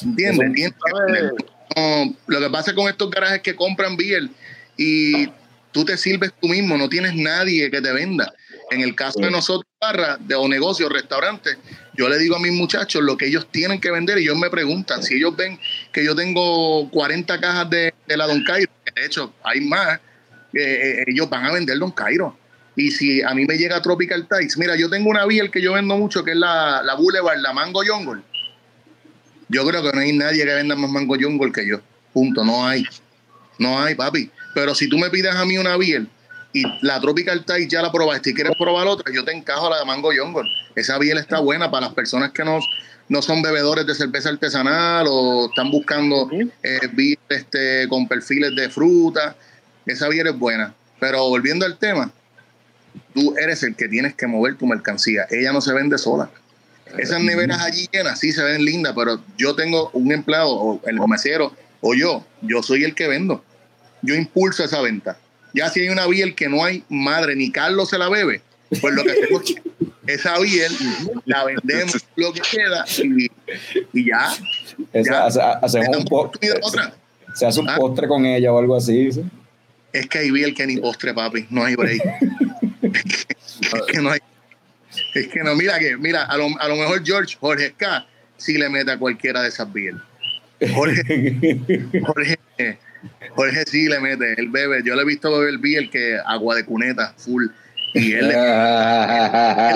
¿Entiendes? 0.02 0.54
Tienes 0.54 0.74
que 0.74 1.14
vender. 1.14 1.34
No, 1.76 2.16
lo 2.28 2.40
que 2.40 2.50
pasa 2.50 2.76
con 2.76 2.88
estos 2.88 3.10
garajes 3.10 3.42
que 3.42 3.56
compran 3.56 3.98
biel 3.98 4.30
y 4.78 5.28
tú 5.72 5.84
te 5.84 5.98
sirves 5.98 6.32
tú 6.40 6.48
mismo, 6.48 6.78
no 6.78 6.88
tienes 6.88 7.16
nadie 7.16 7.70
que 7.70 7.82
te 7.82 7.92
venda. 7.92 8.34
En 8.72 8.82
el 8.82 8.96
caso 8.96 9.20
de 9.20 9.30
nosotros, 9.30 9.70
barra, 9.80 10.18
de 10.20 10.34
o 10.34 10.48
negocios, 10.48 10.92
restaurantes, 10.92 11.58
yo 11.94 12.10
le 12.10 12.18
digo 12.18 12.36
a 12.36 12.40
mis 12.40 12.54
muchachos 12.54 13.04
lo 13.04 13.18
que 13.18 13.28
ellos 13.28 13.48
tienen 13.52 13.80
que 13.80 13.92
vender 13.92 14.18
y 14.18 14.24
ellos 14.24 14.38
me 14.38 14.50
preguntan 14.50 15.04
si 15.04 15.16
ellos 15.16 15.36
ven 15.36 15.60
que 15.92 16.04
yo 16.04 16.16
tengo 16.16 16.90
40 16.90 17.40
cajas 17.40 17.70
de, 17.70 17.94
de 18.08 18.18
la 18.18 18.26
Don 18.26 18.44
Cairo, 18.44 18.72
que 18.84 19.00
de 19.00 19.06
hecho 19.06 19.34
hay 19.44 19.62
más, 19.62 20.00
eh, 20.54 20.62
eh, 20.62 21.04
ellos 21.08 21.30
van 21.30 21.46
a 21.46 21.52
vender 21.52 21.78
Don 21.78 21.92
Cairo. 21.92 22.38
Y 22.78 22.92
si 22.92 23.22
a 23.22 23.34
mí 23.34 23.46
me 23.46 23.58
llega 23.58 23.82
Tropical 23.82 24.28
Tides, 24.28 24.58
mira, 24.58 24.76
yo 24.76 24.90
tengo 24.90 25.10
una 25.10 25.26
biel 25.26 25.52
que 25.52 25.62
yo 25.62 25.74
vendo 25.74 25.96
mucho, 25.98 26.24
que 26.24 26.32
es 26.32 26.38
la, 26.38 26.82
la 26.84 26.96
Boulevard, 26.96 27.40
la 27.40 27.54
Mango 27.54 27.82
Jungle. 27.86 28.22
Yo 29.50 29.66
creo 29.66 29.84
que 29.84 29.92
no 29.92 30.00
hay 30.00 30.14
nadie 30.14 30.46
que 30.46 30.54
venda 30.54 30.76
más 30.76 30.90
Mango 30.90 31.16
Jungle 31.20 31.52
que 31.52 31.68
yo. 31.68 31.80
Punto, 32.14 32.44
no 32.44 32.68
hay. 32.68 32.84
No 33.60 33.80
hay, 33.80 33.96
papi. 33.96 34.32
Pero 34.54 34.74
si 34.74 34.90
tú 34.90 34.98
me 34.98 35.10
pides 35.10 35.36
a 35.36 35.46
mí 35.46 35.58
una 35.58 35.78
biel 35.78 36.08
y 36.54 36.64
la 36.82 37.00
Tropical 37.02 37.44
Tide 37.46 37.68
ya 37.68 37.82
la 37.82 37.92
probaste 37.92 38.30
y 38.30 38.34
quieres 38.34 38.54
probar 38.58 38.88
otra, 38.88 39.14
yo 39.14 39.24
te 39.26 39.34
encajo 39.34 39.70
la 39.70 39.80
de 39.80 39.86
Mango 39.86 40.12
Jungle. 40.18 40.50
Esa 40.76 40.98
biel 40.98 41.18
está 41.18 41.40
buena 41.40 41.70
para 41.70 41.88
las 41.88 41.96
personas 41.96 42.32
que 42.32 42.44
no, 42.44 42.60
no 43.10 43.22
son 43.22 43.42
bebedores 43.42 43.86
de 43.86 43.94
cerveza 43.94 44.30
artesanal 44.30 45.06
o 45.10 45.48
están 45.48 45.70
buscando 45.70 46.30
eh, 46.32 46.80
biel 46.94 47.20
este, 47.30 47.88
con 47.90 48.08
perfiles 48.08 48.56
de 48.56 48.70
fruta. 48.70 49.36
Esa 49.86 50.08
biel 50.08 50.28
es 50.28 50.40
buena. 50.40 50.74
Pero 51.00 51.28
volviendo 51.28 51.66
al 51.66 51.78
tema, 51.78 52.12
tú 53.14 53.36
eres 53.38 53.62
el 53.64 53.76
que 53.76 53.88
tienes 53.88 54.16
que 54.16 54.28
mover 54.28 54.56
tu 54.56 54.66
mercancía. 54.66 55.28
Ella 55.30 55.52
no 55.52 55.62
se 55.62 55.74
vende 55.74 55.98
sola. 55.98 56.30
Esas 57.00 57.22
neveras 57.22 57.62
allí 57.62 57.88
llenas 57.92 58.20
sí 58.20 58.32
se 58.32 58.44
ven 58.44 58.64
lindas, 58.66 58.94
pero 58.96 59.20
yo 59.38 59.56
tengo 59.56 59.90
un 59.94 60.12
empleado, 60.12 60.50
o 60.52 60.82
el 60.86 61.00
mesero, 61.08 61.54
o 61.82 61.94
yo, 61.94 62.26
yo 62.42 62.62
soy 62.64 62.84
el 62.84 62.96
que 62.96 63.08
vendo. 63.08 63.44
Yo 64.02 64.16
impulso 64.16 64.64
esa 64.64 64.82
venta. 64.82 65.18
Ya 65.54 65.70
si 65.70 65.82
hay 65.82 65.90
una 65.90 66.06
biel 66.08 66.36
que 66.36 66.50
no 66.50 66.64
hay 66.64 66.84
madre, 66.90 67.36
ni 67.36 67.52
Carlos 67.52 67.90
se 67.90 67.98
la 67.98 68.10
bebe, 68.10 68.42
pues 68.82 68.94
lo 68.94 69.04
que 69.04 69.12
hacemos 69.12 69.56
esa 70.08 70.38
biel 70.40 70.72
la 71.26 71.44
vendemos 71.46 71.96
lo 72.16 72.34
que 72.34 72.42
queda 72.42 72.86
y, 73.04 73.28
y 73.94 74.06
ya. 74.08 74.34
Esa- 74.94 75.12
ya. 75.12 75.26
hace- 75.26 75.42
hacemos 75.42 75.88
un 75.88 75.92
damos 75.94 76.10
po- 76.10 76.20
oportunidad 76.22 76.58
a 76.62 76.68
otra. 76.68 76.94
se 77.34 77.46
hace 77.46 77.60
un 77.60 77.70
Ah. 77.70 77.76
postre 77.78 78.08
con 78.08 78.26
ella 78.26 78.52
o 78.54 78.60
algo 78.60 78.76
así. 78.76 79.12
¿sí? 79.12 79.22
Es 79.94 80.08
que 80.08 80.18
hay 80.20 80.32
biel 80.32 80.54
que 80.54 80.68
ni 80.68 80.78
postre, 80.78 81.14
papi. 81.14 81.48
No 81.50 81.64
hay 81.64 81.76
break. 81.76 82.02
es, 82.82 83.04
que, 83.04 83.36
es 83.78 83.86
que 83.92 84.00
no 84.02 84.12
hay. 84.12 84.20
Es 85.16 85.28
que 85.30 85.40
no, 85.44 85.56
mira 85.56 85.80
que, 85.80 85.96
mira, 85.98 86.24
a 86.24 86.38
lo, 86.38 86.48
a 86.60 86.68
lo 86.68 86.76
mejor 86.76 87.02
George, 87.06 87.38
Jorge 87.40 87.74
K, 87.78 88.06
sí 88.38 88.58
le 88.58 88.68
mete 88.70 88.92
a 88.92 89.00
cualquiera 89.00 89.42
de 89.42 89.48
esas 89.48 89.72
biel. 89.72 90.00
Jorge, 90.74 91.02
Jorge, 92.06 92.38
Jorge 93.30 93.64
sí 93.66 93.88
le 93.88 94.00
mete, 94.00 94.34
él 94.38 94.50
bebe. 94.50 94.82
Yo 94.84 94.94
le 94.96 95.02
he 95.04 95.06
visto 95.06 95.32
beber 95.38 95.58
biel 95.60 95.90
que 95.90 96.18
agua 96.26 96.56
de 96.56 96.66
cuneta, 96.66 97.14
full. 97.18 97.46
Y 97.94 98.12
él 98.12 98.28
le- 98.28 98.36
O 98.36 98.40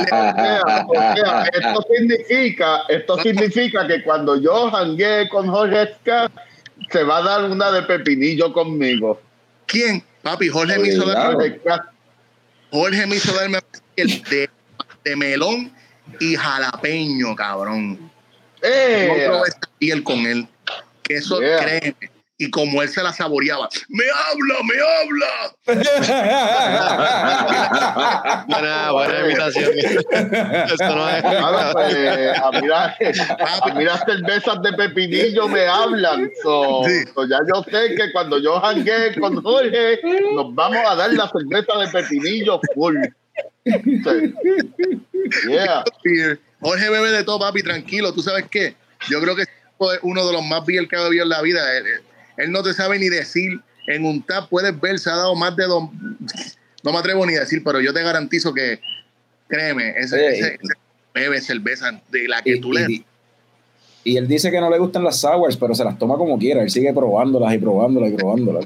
sea, 0.04 0.86
o 0.88 1.16
sea, 1.16 1.44
esto 1.54 1.86
significa, 1.90 2.82
esto 2.90 3.18
significa 3.22 3.88
que 3.88 4.04
cuando 4.04 4.36
yo 4.42 4.70
janguee 4.72 5.30
con 5.30 5.48
Jorge 5.48 5.94
Ska, 6.02 6.30
se 6.92 7.04
va 7.04 7.20
a 7.20 7.22
dar 7.24 7.50
una 7.50 7.72
de 7.72 7.84
pepinillo 7.84 8.52
conmigo. 8.52 9.22
¿Quién? 9.68 10.04
Papi, 10.22 10.50
Jorge 10.50 10.78
me 10.80 10.90
hizo 10.90 11.06
darme. 11.08 11.60
Jorge 12.72 13.08
me 13.08 13.16
hizo 13.16 13.34
darme 13.34 13.60
el 13.96 14.22
de, 14.24 14.50
de 15.04 15.16
melón 15.16 15.72
y 16.20 16.36
jalapeño, 16.36 17.36
cabrón. 17.36 17.98
Yo 18.62 18.70
¡Eh! 18.70 19.24
probé 19.28 19.48
esa 19.50 19.60
piel 19.78 20.04
con 20.04 20.20
él. 20.26 20.48
Que 21.04 21.16
eso, 21.16 21.40
Yeah. 21.42 21.60
créeme. 21.64 21.96
Y 22.42 22.50
como 22.52 22.82
él 22.82 22.88
se 22.88 23.04
la 23.04 23.12
saboreaba, 23.12 23.68
¡me 23.90 24.06
habla, 24.06 24.56
me 24.64 24.76
habla! 24.80 25.54
Buena, 28.48 28.92
buena 28.92 29.20
imitación. 29.26 29.72
Esto 29.78 30.96
no 30.96 31.10
es. 31.10 31.22
Ahora, 31.26 31.72
pues, 31.74 32.40
a 32.42 32.52
mí 32.62 32.68
las- 32.68 32.96
a 34.02 34.06
cervezas 34.06 34.62
de 34.62 34.72
pepinillo 34.74 35.50
me 35.50 35.68
hablan. 35.68 36.32
So, 36.42 36.84
Sí. 36.86 37.04
so 37.14 37.26
ya 37.28 37.40
yo 37.54 37.62
sé 37.64 37.94
que 37.96 38.10
cuando 38.14 38.40
yo 38.40 38.58
janguee 38.62 39.20
con 39.20 39.42
Jorge, 39.44 40.00
nos 40.34 40.56
vamos 40.56 40.80
a 40.90 40.96
dar 40.96 41.12
la 41.12 41.30
cerveza 41.30 41.78
de 41.78 41.88
pepinillo 41.90 42.62
full. 42.74 42.96
Yeah. 45.50 45.84
Jorge 46.62 46.90
bebe 46.90 47.12
de 47.12 47.24
todo, 47.24 47.40
papi, 47.40 47.62
tranquilo. 47.64 48.14
¿Tú 48.14 48.22
sabes 48.22 48.46
qué? 48.50 48.76
Yo 49.10 49.22
creo 49.22 49.36
que 49.36 49.44
es 49.44 49.50
uno 50.02 50.26
de 50.28 50.34
los 50.34 50.46
más 50.46 50.66
bien 50.66 50.88
que 50.88 50.96
ha 50.98 51.04
bebido 51.04 51.24
en 51.24 51.30
la 51.30 51.42
vida. 51.42 51.62
Él, 51.78 51.86
él 52.38 52.52
no 52.52 52.64
te 52.64 52.74
sabe 52.74 53.00
ni 53.00 53.10
decir. 53.10 53.60
En 53.88 54.06
un 54.06 54.22
tap 54.22 54.50
puedes 54.50 54.80
ver, 54.80 55.00
se 55.00 55.10
ha 55.10 55.16
dado 55.16 55.36
más 55.36 55.56
de 55.56 55.66
dos. 55.66 55.90
No 56.84 56.92
me 56.92 56.98
atrevo 57.00 57.26
ni 57.26 57.36
a 57.36 57.40
decir, 57.40 57.64
pero 57.64 57.82
yo 57.82 57.92
te 57.94 58.04
garantizo 58.04 58.54
que, 58.54 58.80
créeme, 59.48 59.94
ese, 59.98 60.16
Oye, 60.16 60.30
ese- 60.40 60.54
ese 60.62 60.74
bebe 61.14 61.42
cerveza 61.42 62.00
de 62.12 62.28
la 62.28 62.42
que 62.44 62.58
y, 62.58 62.60
tú 62.62 62.72
le 62.72 62.86
y- 62.88 63.06
y 64.04 64.18
él 64.18 64.28
dice 64.28 64.52
que 64.52 64.60
no 64.60 64.70
le 64.70 64.78
gustan 64.78 65.04
las 65.04 65.20
sours, 65.20 65.58
pero 65.58 65.74
se 65.74 65.84
las 65.84 65.98
toma 65.98 66.16
como 66.18 66.38
quiera. 66.38 66.62
Él 66.62 66.70
sigue 66.70 66.94
probándolas 66.94 67.54
y 67.54 67.58
probándolas 67.58 68.12
y 68.12 68.16
probándolas. 68.16 68.66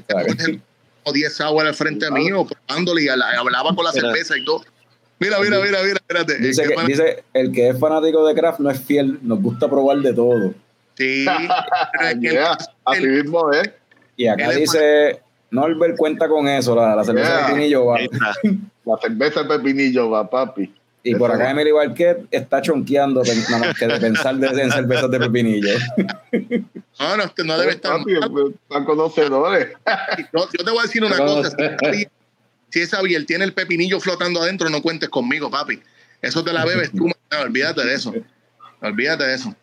O 1.04 1.10
sea, 1.10 1.10
que- 1.10 1.10
o 1.10 1.12
10 1.12 1.34
sour 1.36 1.66
al 1.66 1.74
frente 1.74 2.10
mío, 2.10 2.46
probándole 2.46 3.02
y 3.02 3.06
la- 3.06 3.30
hablaba 3.38 3.74
con 3.74 3.84
la 3.84 3.92
Mira. 3.92 4.08
cerveza 4.08 4.36
y 4.38 4.44
todo. 4.44 4.62
Mira, 5.20 5.38
mira, 5.38 5.58
mira, 5.60 5.78
mira, 5.82 5.94
espérate. 5.94 6.38
Dice 6.38 6.62
¿Qué 6.62 6.68
que, 6.70 6.74
pana- 6.74 6.88
dice, 6.88 7.24
el 7.32 7.52
que 7.52 7.68
es 7.68 7.78
fanático 7.78 8.26
de 8.26 8.34
craft 8.34 8.60
no 8.60 8.70
es 8.70 8.80
fiel, 8.80 9.18
nos 9.22 9.40
gusta 9.40 9.68
probar 9.68 9.98
de 9.98 10.12
todo. 10.12 10.54
Sí, 10.96 11.24
Yeah, 12.20 12.56
Así 12.84 13.06
mismo 13.06 13.50
es. 13.52 13.70
Y 14.16 14.26
acá 14.26 14.44
Él 14.46 14.50
es 14.52 14.56
dice, 14.58 15.20
Norbert 15.50 15.96
cuenta 15.96 16.28
con 16.28 16.46
eso, 16.48 16.74
la, 16.74 16.94
la 16.96 17.04
cerveza 17.04 17.28
Yeah. 17.38 17.48
de 17.48 17.54
Pinillo 17.54 17.86
va. 17.86 17.98
La 18.84 18.98
cerveza 19.00 19.42
de 19.44 19.48
pepinillo 19.48 20.10
va, 20.10 20.28
papi. 20.28 20.70
Y 21.06 21.14
por 21.16 21.30
acá. 21.30 21.50
Emily 21.50 21.70
Barquet 21.70 22.26
está 22.30 22.62
chonqueando 22.62 23.20
pen- 23.22 23.44
nada 23.50 23.66
más 23.66 23.78
que 23.78 23.86
de 23.86 24.00
pensar 24.00 24.36
de, 24.36 24.46
en 24.62 24.70
cervezas 24.72 25.10
de 25.10 25.18
pepinillo. 25.20 25.68
no, 26.98 27.16
no, 27.18 27.32
no 27.44 27.58
debe 27.58 27.72
estar 27.72 27.98
Papi, 27.98 28.12
mal. 28.14 28.54
Están 28.62 28.84
conocedores. 28.86 29.68
Yo, 30.32 30.48
yo 30.58 30.64
te 30.64 30.70
voy 30.70 30.78
a 30.78 30.82
decir 30.82 31.04
una 31.04 31.16
cosa. 31.18 31.50
Si 31.50 31.60
esa 31.62 31.76
biel- 31.90 32.08
Si 32.70 32.80
esa 32.80 33.02
biel 33.02 33.26
tiene 33.26 33.44
el 33.44 33.52
pepinillo 33.52 34.00
flotando 34.00 34.40
adentro, 34.42 34.70
no 34.70 34.80
cuentes 34.80 35.10
conmigo, 35.10 35.50
papi. 35.50 35.80
Eso 36.22 36.42
te 36.42 36.52
la 36.54 36.64
bebes 36.64 36.90
tú, 36.90 37.06
no, 37.30 37.38
olvídate 37.40 37.84
de 37.84 37.94
eso. 37.94 38.14
Olvídate 38.80 39.24
de 39.24 39.34
eso. 39.34 39.54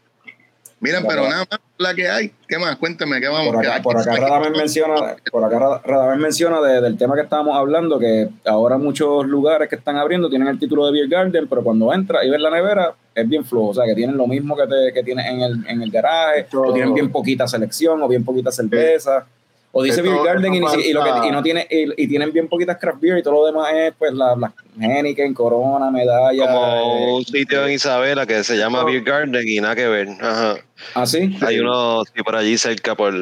Miren, 0.82 1.05
pero 1.07 1.29
nada 1.29 1.45
más 1.49 1.59
la 1.77 1.93
que 1.93 2.09
hay. 2.09 2.32
¿Qué 2.47 2.57
más? 2.57 2.75
Cuéntame, 2.77 3.21
¿qué 3.21 3.27
vamos? 3.27 3.53
Por 3.53 3.61
¿Qué 3.61 3.67
acá, 3.69 3.82
por 3.84 3.97
acá 3.97 4.15
Radamés 4.15 4.51
menciona, 4.57 5.15
por 5.32 5.43
acá 5.45 5.59
Ra- 5.59 5.82
Radamés 5.86 6.19
menciona 6.19 6.59
de- 6.59 6.82
del 6.82 6.97
tema 6.97 7.13
que 7.15 7.21
estábamos 7.21 7.55
hablando, 7.55 7.99
que 7.99 8.27
ahora 8.45 8.77
muchos 8.79 9.25
lugares 9.27 9.69
que 9.69 9.75
están 9.75 9.97
abriendo 9.97 10.27
tienen 10.29 10.47
el 10.47 10.57
título 10.59 10.88
de 10.88 10.91
Beer 10.93 11.07
Garden, 11.07 11.47
pero 11.47 11.63
cuando 11.63 11.93
entras 11.93 12.25
y 12.25 12.29
ves 12.29 12.41
la 12.41 12.49
nevera, 12.49 12.93
es 13.13 13.29
bien 13.29 13.45
flojo. 13.45 13.67
O 13.69 13.73
sea, 13.75 13.86
que 13.86 13.93
tienen 13.95 14.17
lo 14.17 14.25
mismo 14.25 14.55
que, 14.57 14.63
te, 14.65 14.91
que 14.93 15.03
tienes 15.03 15.25
en 15.27 15.41
el, 15.41 15.65
en 15.67 15.82
el 15.84 15.91
garaje, 15.91 16.47
o 16.53 16.73
tienen 16.73 16.93
bien 16.95 17.11
poquita 17.11 17.47
selección, 17.47 18.01
o 18.01 18.07
bien 18.07 18.25
poquita 18.25 18.51
cerveza. 18.51 19.27
O 19.74 19.84
dice 19.84 20.01
Beer 20.01 20.17
Garden 20.26 20.53
y, 20.53 20.57
y 20.57 20.91
lo 20.93 21.01
que- 21.03 21.28
y 21.28 21.32
no 21.32 21.41
tiene, 21.41 21.65
y, 21.69 22.03
y 22.03 22.07
tienen 22.07 22.34
bien 22.34 22.49
poquitas 22.49 22.78
craft 22.78 22.99
beer 22.99 23.19
y 23.19 23.24
todo 23.24 23.36
lo 23.36 23.45
demás 23.45 23.72
es 23.74 23.93
pues 23.97 24.11
las 24.13 24.38
la 24.38 24.51
Heineken, 24.80 25.34
Corona, 25.34 25.89
Medalla. 25.89 26.45
Como 26.45 27.15
un 27.15 27.22
eh, 27.22 27.26
sitio 27.26 27.65
en 27.65 27.72
Isabela 27.74 28.26
que 28.26 28.43
se 28.43 28.57
llama 28.57 28.80
No. 28.80 28.86
Beer 28.86 29.01
Garden 29.03 29.47
y 29.47 29.61
nada 29.61 29.76
que 29.76 29.88
ver. 29.88 30.09
Ajá. 30.19 30.55
¿Así? 30.93 31.38
Hay 31.41 31.59
uno 31.59 32.03
sí, 32.03 32.22
por 32.22 32.36
allí 32.36 32.57
cerca 32.57 32.95
por, 32.95 33.13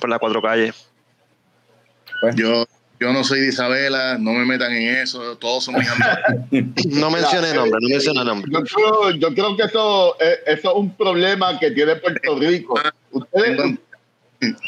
por 0.00 0.08
las 0.10 0.18
cuatro 0.18 0.42
calles. 0.42 0.74
Pues, 2.20 2.36
Yo, 2.36 2.64
yo 3.00 3.12
no 3.12 3.24
soy 3.24 3.40
de 3.40 3.48
Isabela, 3.48 4.18
no 4.18 4.32
me 4.32 4.44
metan 4.44 4.72
en 4.72 4.96
eso. 4.96 5.36
Todos 5.38 5.64
son 5.64 5.76
mis 5.76 5.88
amigos. 5.88 6.18
No 6.90 7.10
mencione 7.10 7.48
Mira, 7.48 7.60
nombre, 7.60 7.78
no 7.80 7.88
eh, 7.88 7.92
mencione 7.92 8.24
nombre. 8.24 8.50
Yo 8.52 8.62
creo, 8.62 9.10
yo 9.12 9.28
creo 9.34 9.56
que 9.56 9.62
eso, 9.64 10.16
eh, 10.20 10.40
eso 10.46 10.70
es 10.72 10.76
un 10.76 10.94
problema 10.94 11.58
que 11.58 11.70
tiene 11.70 11.96
Puerto 11.96 12.38
Rico. 12.38 12.78
Ustedes, 13.12 13.78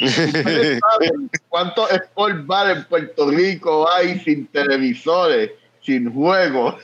¿Ustedes 0.01 0.81
saben 0.81 1.31
cuántos 1.49 1.91
sport 1.93 2.47
bar 2.47 2.77
en 2.77 2.85
Puerto 2.85 3.31
Rico 3.31 3.89
hay 3.91 4.19
sin 4.21 4.47
televisores, 4.49 5.51
sin 5.83 6.13
juegos? 6.13 6.77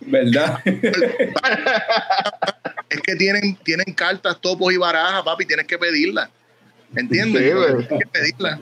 ¿Verdad? 0.00 0.58
Es 2.90 3.00
que 3.00 3.16
tienen, 3.16 3.56
tienen 3.64 3.92
cartas, 3.94 4.40
topos 4.40 4.72
y 4.72 4.76
barajas, 4.76 5.22
papi, 5.22 5.44
tienes 5.46 5.66
que 5.66 5.78
pedirlas. 5.78 6.28
¿Entiendes? 6.96 7.42
Sí, 7.42 7.48
tienes 7.50 7.88
que 7.88 8.06
pedirlas. 8.12 8.60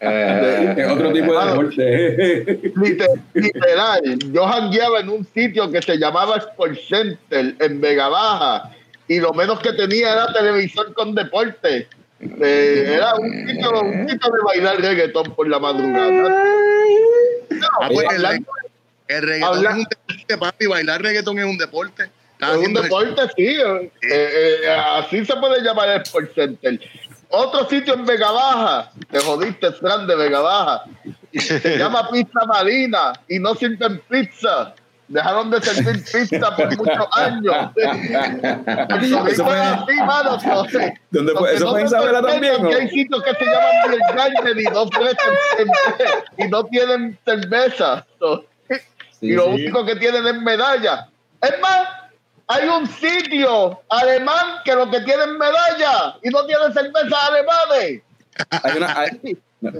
Eh, 0.00 0.74
es 0.78 0.90
otro 0.90 1.12
tipo 1.12 1.38
de 1.38 1.46
deporte. 1.46 2.72
Liter- 2.76 3.20
Literal, 3.34 4.18
yo 4.32 4.46
jangueaba 4.46 5.00
en 5.00 5.08
un 5.10 5.24
sitio 5.32 5.70
que 5.70 5.80
se 5.80 5.96
llamaba 5.96 6.38
Sport 6.38 6.76
Center 6.88 7.54
en 7.60 7.80
Vega 7.80 8.08
Baja 8.08 8.70
y 9.06 9.20
lo 9.20 9.32
menos 9.32 9.60
que 9.60 9.72
tenía 9.74 10.12
era 10.12 10.32
televisor 10.32 10.92
con 10.94 11.14
deporte. 11.14 11.86
Eh, 12.20 12.92
era 12.96 13.14
un 13.14 13.30
sitio, 13.46 13.80
un 13.80 14.08
sitio 14.08 14.30
de 14.32 14.38
bailar 14.44 14.80
reggaetón 14.80 15.34
por 15.34 15.48
la 15.48 15.58
madrugada. 15.58 16.44
Ah, 17.80 17.88
pues, 17.88 18.06
el, 18.10 18.24
hablando 18.26 18.50
el 19.08 19.22
reggaetón 19.22 19.56
habla- 19.56 19.70
es 19.70 19.76
un 19.76 19.84
deporte, 19.84 20.38
papi. 20.38 20.66
Bailar 20.66 21.02
reggaetón 21.02 21.38
es 21.38 21.44
un 21.46 21.58
deporte. 21.58 22.10
Es 22.40 22.56
un 22.56 22.72
deporte, 22.74 23.22
sí. 23.36 23.46
eh, 23.46 23.90
eh, 24.02 24.68
así 24.94 25.24
se 25.26 25.36
puede 25.36 25.62
llamar 25.62 25.88
el 25.90 26.02
Sport 26.02 26.34
Center. 26.34 26.80
Otro 27.28 27.68
sitio 27.68 27.94
en 27.94 28.04
Vega 28.06 28.30
Baja, 28.30 28.90
te 29.10 29.20
jodiste, 29.20 29.72
Fran, 29.72 30.06
de 30.06 30.16
Vega 30.16 30.40
Baja. 30.40 30.84
Se 31.32 31.78
llama 31.78 32.08
Pizza 32.10 32.44
Marina 32.46 33.12
y 33.28 33.38
no 33.38 33.54
sirven 33.54 34.00
pizza. 34.08 34.74
Dejaron 35.10 35.50
de 35.50 35.60
servir 35.60 36.04
pizza 36.04 36.54
por 36.56 36.76
muchos 36.78 37.06
años. 37.16 37.56
Eso 39.02 39.44
fue- 39.44 39.58
así, 39.60 39.94
mano. 40.06 40.38
entonces, 40.40 40.92
¿Dónde 41.10 41.32
fue? 41.34 41.54
¿Eso 41.54 41.64
no 41.64 41.70
fue 41.72 41.82
Isabela 41.84 42.22
también? 42.22 42.54
sorprenda 42.54 42.68
o? 42.68 42.70
que 42.70 42.76
hay 42.76 42.88
sitios 42.90 43.22
que 43.24 43.34
se 43.34 43.44
llaman 43.44 43.90
Beer 43.90 44.00
Garden 44.16 44.60
y 44.60 44.64
no 44.64 44.86
cerveza, 44.88 45.22
y 46.38 46.48
no 46.48 46.64
tienen 46.64 47.18
cerveza. 47.24 48.06
Y 49.20 49.32
lo 49.32 49.44
Sí, 49.46 49.50
único 49.50 49.84
que 49.84 49.96
tienen 49.96 50.26
es 50.28 50.40
medalla. 50.40 51.08
Es 51.42 51.60
más, 51.60 51.88
hay 52.46 52.68
un 52.68 52.86
sitio 52.86 53.80
alemán 53.88 54.58
que 54.64 54.74
lo 54.76 54.88
que 54.90 55.00
tienen 55.00 55.36
medalla 55.38 56.14
y 56.22 56.28
no 56.30 56.46
tienen 56.46 56.72
cervezas 56.72 57.12
alemanes. 57.28 58.02
Hay 58.62 58.76
una, 58.76 58.98
hay, 59.00 59.36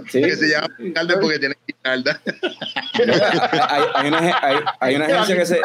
sí, 0.09 0.21
que 0.21 0.35
se 0.35 0.49
llama 0.49 0.67
alcalde 0.79 1.17
porque 1.17 1.39
tiene 1.39 1.55
guirnalda. 1.67 2.21
hay, 3.69 3.83
hay 3.95 4.07
una, 4.07 4.19
hay, 4.19 4.57
hay 4.79 4.95
una 4.95 5.05
agencia 5.05 5.35
que 5.35 5.45
se 5.45 5.59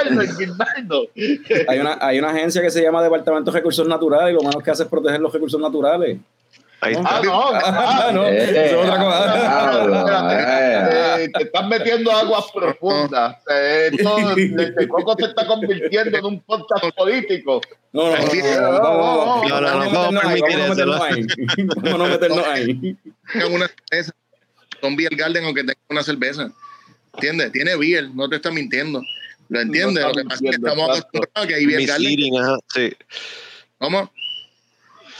hay 1.69 1.79
una, 1.79 1.99
hay 2.01 2.19
una 2.19 2.31
agencia 2.31 2.62
que 2.62 2.71
se 2.71 2.83
llama 2.83 3.03
Departamento 3.03 3.51
de 3.51 3.59
Recursos 3.59 3.87
Naturales 3.87 4.31
y 4.31 4.35
lo 4.35 4.43
menos 4.43 4.62
que 4.62 4.71
hace 4.71 4.85
es 4.85 4.89
proteger 4.89 5.21
los 5.21 5.33
recursos 5.33 5.61
naturales. 5.61 6.19
Ahí 6.81 6.95
Ah, 6.95 6.99
está. 6.99 7.22
no, 7.22 7.51
Ah, 7.55 8.11
no, 8.12 8.27
Eh, 8.27 8.66
eso 8.66 8.83
es 8.83 8.89
otra 8.89 8.99
cosa. 8.99 10.29
eh. 10.33 11.24
Eh, 11.24 11.29
te 11.35 11.43
estás 11.45 11.66
metiendo 11.68 12.12
aguas 12.12 12.45
profundas. 12.55 13.37
Eh, 13.51 13.91
esto 13.93 14.16
de, 14.35 14.70
de 14.72 14.89
Coco 14.89 15.16
se 15.18 15.24
está 15.27 15.47
convirtiendo 15.47 16.18
en 16.18 16.24
un 16.24 16.41
podcast 16.43 16.85
político. 16.97 17.61
No, 17.93 18.11
no, 18.11 18.16
no, 18.16 18.24
no, 18.27 18.72
no, 18.72 19.49
No, 19.49 19.61
no, 19.61 19.85
no, 19.85 19.91
vamos 19.91 20.22
a 20.22 20.29
no 20.29 20.31
meternos 20.31 21.01
ahí, 21.01 21.27
permitir 21.27 21.66
vamos 21.91 22.01
a 22.09 22.11
meternos 22.11 22.47
ahí. 22.47 22.97
Una 23.51 23.68
cerveza. 23.68 24.12
Son 24.83 24.95
Beer 24.97 25.16
Garden 25.16 25.45
aunque 25.45 25.61
tengan 25.62 25.77
una 25.89 26.03
cerveza. 26.03 26.51
¿Entiendes? 27.14 27.53
Tiene 27.53 27.77
beer, 27.77 28.11
no 28.14 28.29
te 28.29 28.37
está 28.37 28.51
mintiendo. 28.51 29.03
¿Lo 29.49 29.61
entiendes? 29.61 30.03
No 30.05 30.09
Lo 30.11 30.14
que 30.14 30.24
pasa 30.24 30.35
es 30.35 30.41
que 30.43 30.57
estamos 30.57 30.89
acostumbrados 30.91 31.31
a 31.45 31.47
que 31.47 31.55
hay 31.55 31.64
Beer 31.66 31.87
Garden. 31.87 32.95
¿Cómo? 33.79 34.11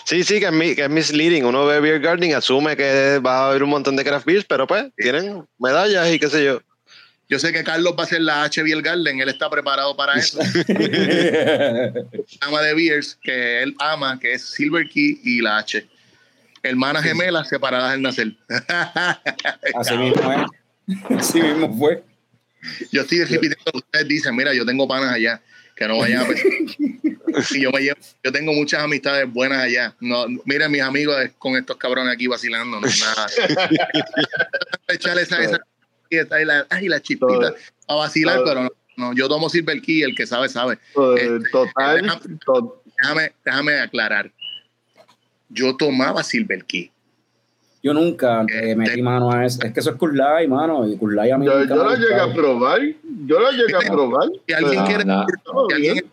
Sí, 0.07 0.23
sí, 0.23 0.39
que 0.39 0.47
es, 0.47 0.53
mi- 0.53 0.75
que 0.77 0.85
es 0.85 0.91
misleading. 0.91 1.45
Uno 1.45 1.67
ve 1.67 1.81
Beer 1.81 1.99
Garden, 2.01 2.33
asume 2.35 2.77
que 2.77 3.19
va 3.19 3.39
a 3.41 3.49
haber 3.49 3.63
un 3.65 3.71
montón 3.71 3.97
de 3.97 4.05
craft 4.05 4.25
beers, 4.25 4.45
pero 4.45 4.65
pues 4.67 4.87
tienen 4.97 5.45
medallas 5.59 6.13
y 6.13 6.19
qué 6.21 6.29
sé 6.29 6.45
yo. 6.45 6.63
Yo 7.29 7.41
sé 7.41 7.53
que 7.53 7.65
Carlos 7.65 7.97
va 7.99 8.05
a 8.05 8.07
ser 8.07 8.21
la 8.21 8.45
H 8.45 8.63
Beer 8.63 8.81
Garden, 8.83 9.21
él 9.21 9.29
está 9.29 9.51
preparado 9.51 9.97
para 9.97 10.15
eso. 10.21 10.39
ama 12.41 12.63
de 12.63 12.75
beers 12.75 13.19
que 13.21 13.63
él 13.65 13.75
ama, 13.81 14.19
que 14.21 14.35
es 14.35 14.43
Silver 14.45 14.89
Key 14.89 15.21
y 15.25 15.41
la 15.41 15.59
H. 15.59 15.85
Hermanas 16.63 17.03
gemelas 17.03 17.49
separadas 17.49 17.93
al 17.95 18.03
nacer. 18.03 18.33
Así 19.75 19.97
mismo 19.97 20.33
es. 20.33 21.19
Así 21.19 21.41
mismo 21.43 21.77
fue. 21.77 22.03
Yo 22.93 23.03
estoy 23.03 23.19
repitiendo 23.25 23.57
lo 23.67 23.73
que 23.73 23.79
ustedes 23.79 24.09
dicen, 24.09 24.35
mira, 24.37 24.53
yo 24.55 24.65
tengo 24.65 24.87
panas 24.89 25.13
allá, 25.13 25.41
que 25.77 25.87
no 25.87 25.99
vayan 25.99 26.23
a 26.23 26.27
pensar. 26.27 26.49
Yo 27.61 27.71
me 27.71 27.81
llevo, 27.81 27.99
yo 28.25 28.33
tengo 28.33 28.53
muchas 28.55 28.83
amistades 28.83 29.31
buenas 29.31 29.59
allá. 29.63 29.95
No, 30.01 30.25
miren 30.47 30.73
mis 30.73 30.81
amigos 30.81 31.17
con 31.39 31.55
estos 31.55 31.77
cabrones 31.77 32.15
aquí 32.15 32.27
vacilando, 32.27 32.81
no 32.81 32.87
nada. 32.87 33.27
Echarle 34.89 35.23
esa, 35.23 35.43
esa 35.43 35.61
y 36.11 36.45
la, 36.47 36.67
ay, 36.71 36.89
la 36.89 37.01
chispita 37.03 37.53
a 37.89 37.95
vacilar, 37.95 38.41
pero 38.45 38.63
no, 38.63 38.71
no, 38.97 39.13
yo 39.15 39.29
tomo 39.29 39.51
Silver 39.51 39.83
Key, 39.83 40.03
el 40.03 40.15
que 40.15 40.27
sabe, 40.27 40.49
sabe. 40.49 40.79
Eh, 41.19 41.41
Total, 41.53 42.21
to- 42.47 42.83
Déjame, 42.99 43.33
déjame 43.45 43.79
aclarar. 43.81 44.33
Yo 45.51 45.77
tomaba 45.77 46.23
Silver 46.23 46.65
Key. 46.65 46.91
Yo 47.87 47.95
nunca 47.95 48.45
eh, 48.53 48.75
metí 48.75 49.01
mano 49.01 49.31
a 49.31 49.47
eso. 49.47 49.61
Es 49.63 49.73
que 49.73 49.79
eso 49.79 49.91
es 49.91 49.97
Kurlai, 49.97 50.49
mano. 50.49 50.89
Y 50.89 50.97
Kurlai 50.97 51.31
a 51.31 51.39
mí 51.39 51.47
yo, 51.47 51.57
nunca 51.57 51.73
yo 51.73 51.85
lo 51.85 51.95
llegué 51.95 52.15
a 52.17 52.33
probar. 52.33 52.81
Yo 53.27 53.39
lo 53.39 53.51
llegué 53.53 53.77
a 53.77 53.93
probar. 53.93 54.29
Si 54.45 54.55
alguien 54.55 54.81
No, 54.81 54.87
quiere, 54.87 55.05
no. 55.05 55.25
Si 55.69 55.75
alguien, 55.77 55.95
bien. 55.95 56.11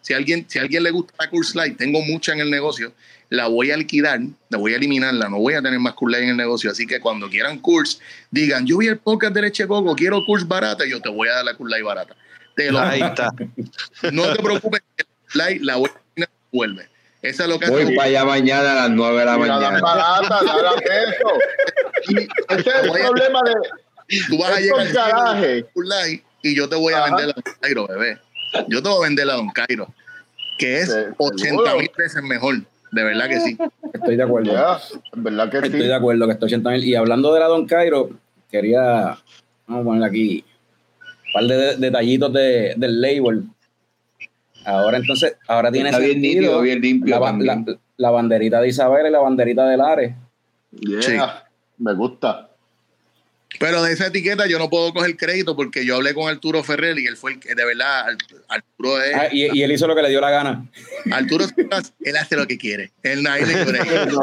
si 0.00 0.14
alguien, 0.14 0.44
si 0.48 0.58
alguien 0.58 0.82
le 0.84 0.90
gusta 0.92 1.12
la 1.18 1.28
Curse 1.28 1.54
Light, 1.54 1.76
tengo 1.76 2.00
mucha 2.00 2.32
en 2.32 2.40
el 2.40 2.50
negocio, 2.50 2.94
la 3.28 3.46
voy 3.46 3.72
a 3.72 3.76
liquidar, 3.76 4.20
la 4.48 4.56
voy 4.56 4.72
a 4.72 4.76
eliminarla, 4.76 5.28
no 5.28 5.38
voy 5.38 5.52
a 5.52 5.60
tener 5.60 5.78
más 5.80 5.92
Curse 5.92 6.22
en 6.22 6.30
el 6.30 6.36
negocio. 6.38 6.70
Así 6.70 6.86
que 6.86 6.98
cuando 6.98 7.28
quieran 7.28 7.58
Curse, 7.58 7.98
digan, 8.30 8.64
yo 8.64 8.78
vi 8.78 8.86
el 8.86 8.96
podcast 8.96 9.34
de 9.34 9.42
Leche 9.42 9.66
Coco, 9.66 9.94
quiero 9.94 10.24
Curse 10.24 10.46
barata, 10.46 10.86
yo 10.86 11.02
te 11.02 11.10
voy 11.10 11.28
a 11.28 11.34
dar 11.34 11.44
la 11.44 11.52
Curse 11.52 11.82
barata. 11.82 12.16
Te 12.56 12.72
lo 12.72 12.78
Ahí 12.78 13.02
está. 13.02 13.34
No 14.12 14.32
te 14.32 14.42
preocupes, 14.42 14.80
que 14.96 15.04
la 15.34 15.44
Light 15.44 15.60
la 15.60 15.76
voy 15.76 15.90
a 15.90 16.00
eliminar, 16.14 16.30
vuelve. 16.50 16.95
Esa 17.28 17.42
es 17.44 17.48
lo 17.48 17.58
que 17.58 17.68
Voy 17.70 17.82
hace. 17.82 17.94
para 17.94 18.08
allá 18.08 18.24
mañana 18.24 18.72
a 18.72 18.74
las 18.74 18.90
9 18.90 19.18
de 19.18 19.24
la 19.24 19.36
Mira, 19.38 19.54
mañana. 19.58 19.80
de 19.80 21.04
eso. 21.10 21.28
Y 22.08 22.16
ese 22.58 22.70
es 22.70 22.84
el 22.84 22.90
problema 22.90 23.40
de 23.44 23.54
Tú 24.28 24.38
vas 24.38 24.52
a 24.56 24.60
llegar 24.60 25.66
Light 25.74 26.22
y 26.42 26.54
yo 26.54 26.68
te 26.68 26.76
voy 26.76 26.92
a 26.94 26.98
Ajá. 27.04 27.16
vender 27.16 27.30
a 27.30 27.32
Don 27.34 27.54
Cairo, 27.60 27.86
bebé. 27.88 28.18
Yo 28.68 28.82
te 28.82 28.88
voy 28.88 28.98
a 29.04 29.08
vender 29.08 29.28
a 29.30 29.34
Don 29.34 29.48
Cairo, 29.50 29.88
que 30.58 30.78
es 30.80 30.92
Sí, 30.92 31.00
80 31.16 31.74
mil 31.76 31.90
veces 31.98 32.22
mejor. 32.22 32.56
De 32.92 33.02
verdad 33.02 33.28
que 33.28 33.40
sí. 33.40 33.58
Estoy 33.92 34.16
de 34.16 34.22
acuerdo. 34.22 34.52
Ya, 34.52 34.78
en 35.12 35.24
verdad 35.24 35.50
que 35.50 35.56
Estoy 35.58 35.80
sí. 35.82 35.86
de 35.88 35.94
acuerdo 35.94 36.26
que 36.26 36.32
está 36.32 36.46
80 36.46 36.70
mil. 36.70 36.84
Y 36.84 36.94
hablando 36.94 37.34
de 37.34 37.40
la 37.40 37.46
Don 37.46 37.66
Cairo, 37.66 38.10
quería, 38.50 39.18
vamos 39.66 39.82
a 39.82 39.84
poner 39.84 40.04
aquí 40.04 40.44
un 41.26 41.32
par 41.32 41.44
de 41.44 41.56
de- 41.56 41.76
detallitos 41.76 42.32
de, 42.32 42.74
del 42.76 43.00
label. 43.00 43.42
Ahora 44.66 44.96
entonces, 44.96 45.36
ahora 45.46 45.70
tiene 45.70 45.90
Está 45.90 46.00
bien 46.00 46.14
sentido 46.14 46.40
nítido, 46.40 46.60
bien 46.60 46.80
limpio 46.80 47.20
la, 47.98 48.10
banderita 48.10 48.60
de 48.60 48.68
Isabel 48.68 49.06
y 49.06 49.10
la 49.10 49.20
banderita 49.20 49.66
de 49.66 49.76
Lares. 49.76 50.14
Yeah, 50.72 51.02
Sí. 51.02 51.16
Me 51.78 51.94
gusta. 51.94 52.50
Pero 53.58 53.82
de 53.82 53.92
esa 53.92 54.06
etiqueta 54.06 54.46
yo 54.46 54.58
no 54.58 54.68
puedo 54.70 54.92
coger 54.92 55.16
crédito 55.16 55.56
porque 55.56 55.84
yo 55.86 55.96
hablé 55.96 56.14
con 56.14 56.28
Arturo 56.28 56.62
Ferrer 56.62 56.98
y 56.98 57.06
él 57.06 57.16
fue 57.16 57.32
el 57.32 57.40
que, 57.40 57.54
de 57.54 57.64
verdad, 57.64 58.08
Ar- 58.08 58.16
Arturo 58.48 59.02
es. 59.02 59.14
Ah, 59.14 59.28
y, 59.32 59.58
y 59.58 59.62
él 59.62 59.72
hizo 59.72 59.86
lo 59.86 59.94
que 59.94 60.02
le 60.02 60.08
dio 60.10 60.20
la 60.20 60.30
gana. 60.30 60.66
Arturo, 61.12 61.44
él 62.00 62.16
hace 62.16 62.36
lo 62.36 62.46
que 62.46 62.58
quiere. 62.58 62.92
Él 63.02 63.22
nadie 63.22 63.46
le 63.46 63.54
no. 64.06 64.20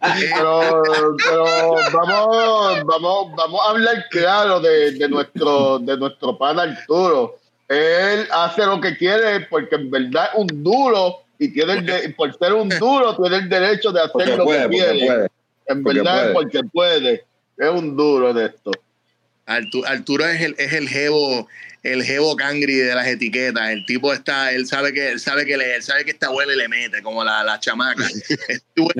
pero, 0.00 0.82
pero 1.16 1.44
vamos, 1.92 2.84
vamos, 2.84 3.32
vamos 3.36 3.60
a 3.66 3.70
hablar 3.70 4.06
claro 4.10 4.60
de, 4.60 4.92
de 4.92 5.08
nuestro, 5.08 5.78
de 5.78 5.96
nuestro 5.96 6.36
pana 6.38 6.62
Arturo. 6.62 7.36
Él 7.68 8.26
hace 8.32 8.66
lo 8.66 8.80
que 8.80 8.96
quiere 8.96 9.40
porque 9.48 9.76
en 9.76 9.90
verdad 9.90 10.30
es 10.32 10.38
un 10.40 10.62
duro 10.62 11.22
y 11.38 11.48
tiene 11.52 11.74
el 11.74 11.86
de- 11.86 12.08
por 12.10 12.36
ser 12.36 12.52
un 12.54 12.68
duro 12.68 13.16
tiene 13.16 13.36
el 13.36 13.48
derecho 13.48 13.92
de 13.92 14.00
hacer 14.00 14.12
Porque 14.12 14.36
lo 14.36 14.44
puede, 14.44 14.62
que 14.64 14.68
quiere. 14.70 15.06
puede. 15.06 15.28
En 15.66 15.82
porque 15.82 16.00
verdad 16.00 16.32
puede. 16.32 16.34
porque 16.34 16.60
puede. 16.72 17.24
Es 17.56 17.68
un 17.68 17.96
duro 17.96 18.32
de 18.32 18.46
esto. 18.46 18.70
Arturo, 19.46 19.88
Arturo 19.88 20.26
es 20.26 20.40
el, 20.40 20.54
es 20.58 20.72
el 20.72 20.88
jevo, 20.88 21.48
el 21.82 22.04
jevo 22.04 22.36
cangri 22.36 22.76
de 22.76 22.94
las 22.94 23.06
etiquetas. 23.06 23.70
El 23.70 23.84
tipo 23.84 24.12
está, 24.12 24.52
él 24.52 24.66
sabe 24.66 24.92
que, 24.92 25.10
él 25.10 25.20
sabe 25.20 25.44
que 25.44 25.56
le, 25.56 25.76
él 25.76 25.82
sabe 25.82 26.04
que 26.04 26.12
esta 26.12 26.30
huele 26.30 26.54
y 26.54 26.56
le 26.56 26.68
mete, 26.68 27.02
como 27.02 27.24
la, 27.24 27.42
la 27.42 27.58
chamaca. 27.58 28.04
Exacto, 28.76 28.90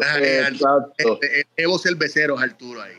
exacto. 0.00 1.18
el, 1.22 1.28
el 1.38 1.44
jevo 1.56 1.78
cervecero 1.78 2.36
es 2.36 2.42
Arturo 2.42 2.82
ahí. 2.82 2.94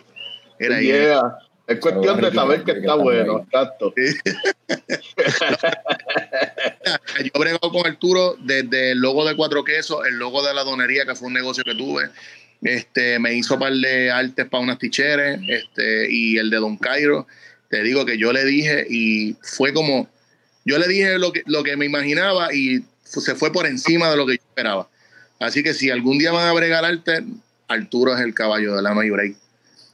Era 0.60 0.78
ahí. 0.78 0.88
Yeah. 0.88 1.38
Es 1.68 1.80
cuestión 1.82 2.22
de 2.22 2.32
saber 2.32 2.64
que 2.64 2.72
está 2.72 2.96
bueno, 2.96 3.40
exacto. 3.40 3.94
Yo 7.20 7.32
he 7.34 7.40
bregado 7.40 7.72
con 7.72 7.86
Arturo 7.86 8.38
desde 8.40 8.92
el 8.92 9.00
logo 9.00 9.26
de 9.26 9.36
Cuatro 9.36 9.66
Quesos, 9.66 10.08
el 10.08 10.16
logo 10.16 10.42
de 10.48 10.54
la 10.54 10.64
donería, 10.64 11.06
que 11.06 11.14
fue 11.16 11.28
un 11.28 11.34
negocio 11.34 11.66
que 11.66 11.76
tuve. 11.76 12.10
Este, 12.62 13.20
me 13.20 13.34
hizo 13.34 13.60
par 13.60 13.74
de 13.74 14.10
artes 14.10 14.48
para 14.48 14.64
unas 14.64 14.80
ticheres, 14.80 15.42
este, 15.46 16.08
y 16.10 16.38
el 16.38 16.50
de 16.50 16.58
Don 16.58 16.78
Cairo. 16.78 17.28
Te 17.70 17.84
digo 17.84 18.06
que 18.06 18.18
yo 18.18 18.32
le 18.32 18.46
dije, 18.46 18.88
y 18.90 19.36
fue 19.42 19.74
como, 19.74 20.08
yo 20.64 20.78
le 20.78 20.88
dije 20.88 21.20
lo 21.20 21.34
que, 21.34 21.44
lo 21.48 21.64
que 21.64 21.76
me 21.76 21.86
imaginaba, 21.86 22.54
y 22.54 22.86
se 23.04 23.36
fue 23.36 23.52
por 23.52 23.66
encima 23.66 24.10
de 24.10 24.16
lo 24.16 24.26
que 24.26 24.38
yo 24.38 24.44
esperaba. 24.48 24.88
Así 25.40 25.64
que 25.64 25.74
si 25.74 25.90
algún 25.90 26.18
día 26.18 26.32
van 26.32 26.48
a 26.48 26.54
bregar 26.54 26.86
arte, 26.86 27.26
Arturo 27.68 28.16
es 28.16 28.22
el 28.22 28.34
caballo 28.34 28.74
de 28.76 28.82
la 28.82 28.94
no 28.94 29.02
break. 29.02 29.36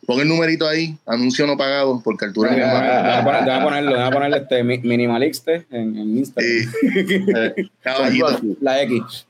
Pon 0.06 0.20
el 0.20 0.28
numerito 0.28 0.68
ahí, 0.68 0.98
anuncio 1.06 1.48
no 1.48 1.56
pagado, 1.58 2.02
porque 2.04 2.26
Arturo. 2.26 2.50
Déjame 2.50 3.24
poner- 3.24 3.46
déjame 3.46 3.64
ponerlo, 3.66 3.92
déjame 3.94 4.12
ponerle 4.14 4.38
este 4.38 4.64
mi- 4.64 4.78
minimaliste 4.80 5.66
en, 5.72 5.98
en 5.98 6.18
Instagram. 6.18 6.52
Sí. 6.52 7.70
La 8.62 8.82
X, 8.84 9.26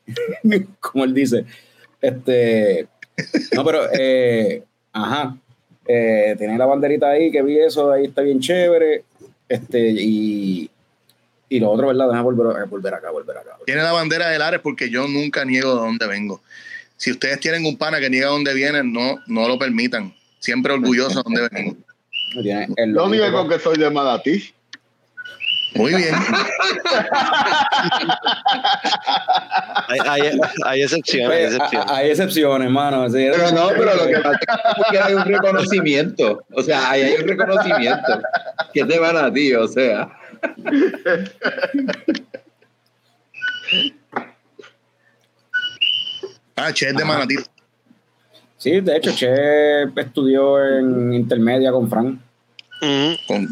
como 0.80 1.04
él 1.04 1.14
dice. 1.14 1.46
Este, 2.02 2.88
no, 3.56 3.64
pero, 3.64 3.84
eh, 3.94 4.64
ajá, 4.92 5.38
eh, 5.88 6.36
tiene 6.38 6.58
la 6.58 6.66
banderita 6.66 7.10
ahí, 7.10 7.32
que 7.32 7.42
vi 7.42 7.60
eso, 7.60 7.92
ahí 7.92 8.06
está 8.06 8.22
bien 8.22 8.40
chévere. 8.40 9.04
Este, 9.48 9.80
y, 9.92 10.70
y 11.50 11.60
lo 11.60 11.70
otro, 11.72 11.88
¿verdad? 11.88 12.08
Déjame 12.08 12.24
volver, 12.24 12.66
volver 12.68 12.94
acá, 12.96 13.12
volver 13.12 13.38
acá. 13.38 13.52
Tiene 13.66 13.84
la 13.84 13.92
bandera 13.92 14.30
del 14.30 14.42
Ares 14.42 14.60
porque 14.62 14.90
yo 14.90 15.08
nunca 15.08 15.46
niego 15.46 15.76
de 15.76 15.82
dónde 15.82 16.08
vengo. 16.08 16.42
Si 16.98 17.12
ustedes 17.12 17.40
tienen 17.40 17.66
un 17.66 17.78
pana 17.78 18.00
que 18.00 18.10
niega 18.10 18.28
de 18.28 18.34
dónde 18.34 18.54
viene, 18.54 18.82
no, 18.84 19.20
no 19.28 19.48
lo 19.48 19.58
permitan. 19.60 20.14
Siempre 20.44 20.74
orgulloso 20.74 21.24
de. 21.26 21.74
Tiene 22.42 22.68
el 22.76 22.92
Lo 22.92 23.06
único 23.06 23.48
que 23.48 23.60
soy 23.60 23.78
de 23.78 23.90
Manatí. 23.90 24.54
Muy 25.76 25.94
bien. 25.96 26.14
Hay, 29.88 30.00
hay, 30.06 30.40
hay 30.66 30.82
excepciones, 30.84 31.30
hay 31.32 31.44
Pues, 31.46 31.54
excepciones. 31.56 31.92
hay 31.92 32.10
excepciones, 32.10 32.70
mano. 32.70 33.10
sí, 33.10 33.28
Pero 33.32 33.52
no, 33.52 33.70
pero 33.70 33.96
lo 33.96 34.06
que 34.08 34.18
pasa 34.20 34.40
es 34.78 34.92
que 34.92 35.00
hay 35.00 35.14
un 35.14 35.24
reconocimiento. 35.26 36.44
O 36.52 36.62
sea, 36.62 36.92
ahí 36.92 37.02
hay 37.04 37.14
un 37.22 37.28
reconocimiento. 37.28 38.22
Que 38.74 38.84
te 38.84 39.00
van 39.00 39.16
a 39.18 39.32
ti, 39.32 39.54
o 39.56 39.66
sea. 39.68 40.10
Ah, 46.56 46.72
Che 46.72 46.90
es 46.90 46.96
de 46.96 47.06
Manatí. 47.06 47.36
Sí, 48.64 48.80
de 48.80 48.96
hecho, 48.96 49.12
Che 49.14 49.84
estudió 49.98 50.64
en 50.64 51.14
intermedia 51.14 51.70
con 51.74 51.90
Fran. 51.90 52.24
Con- 53.28 53.50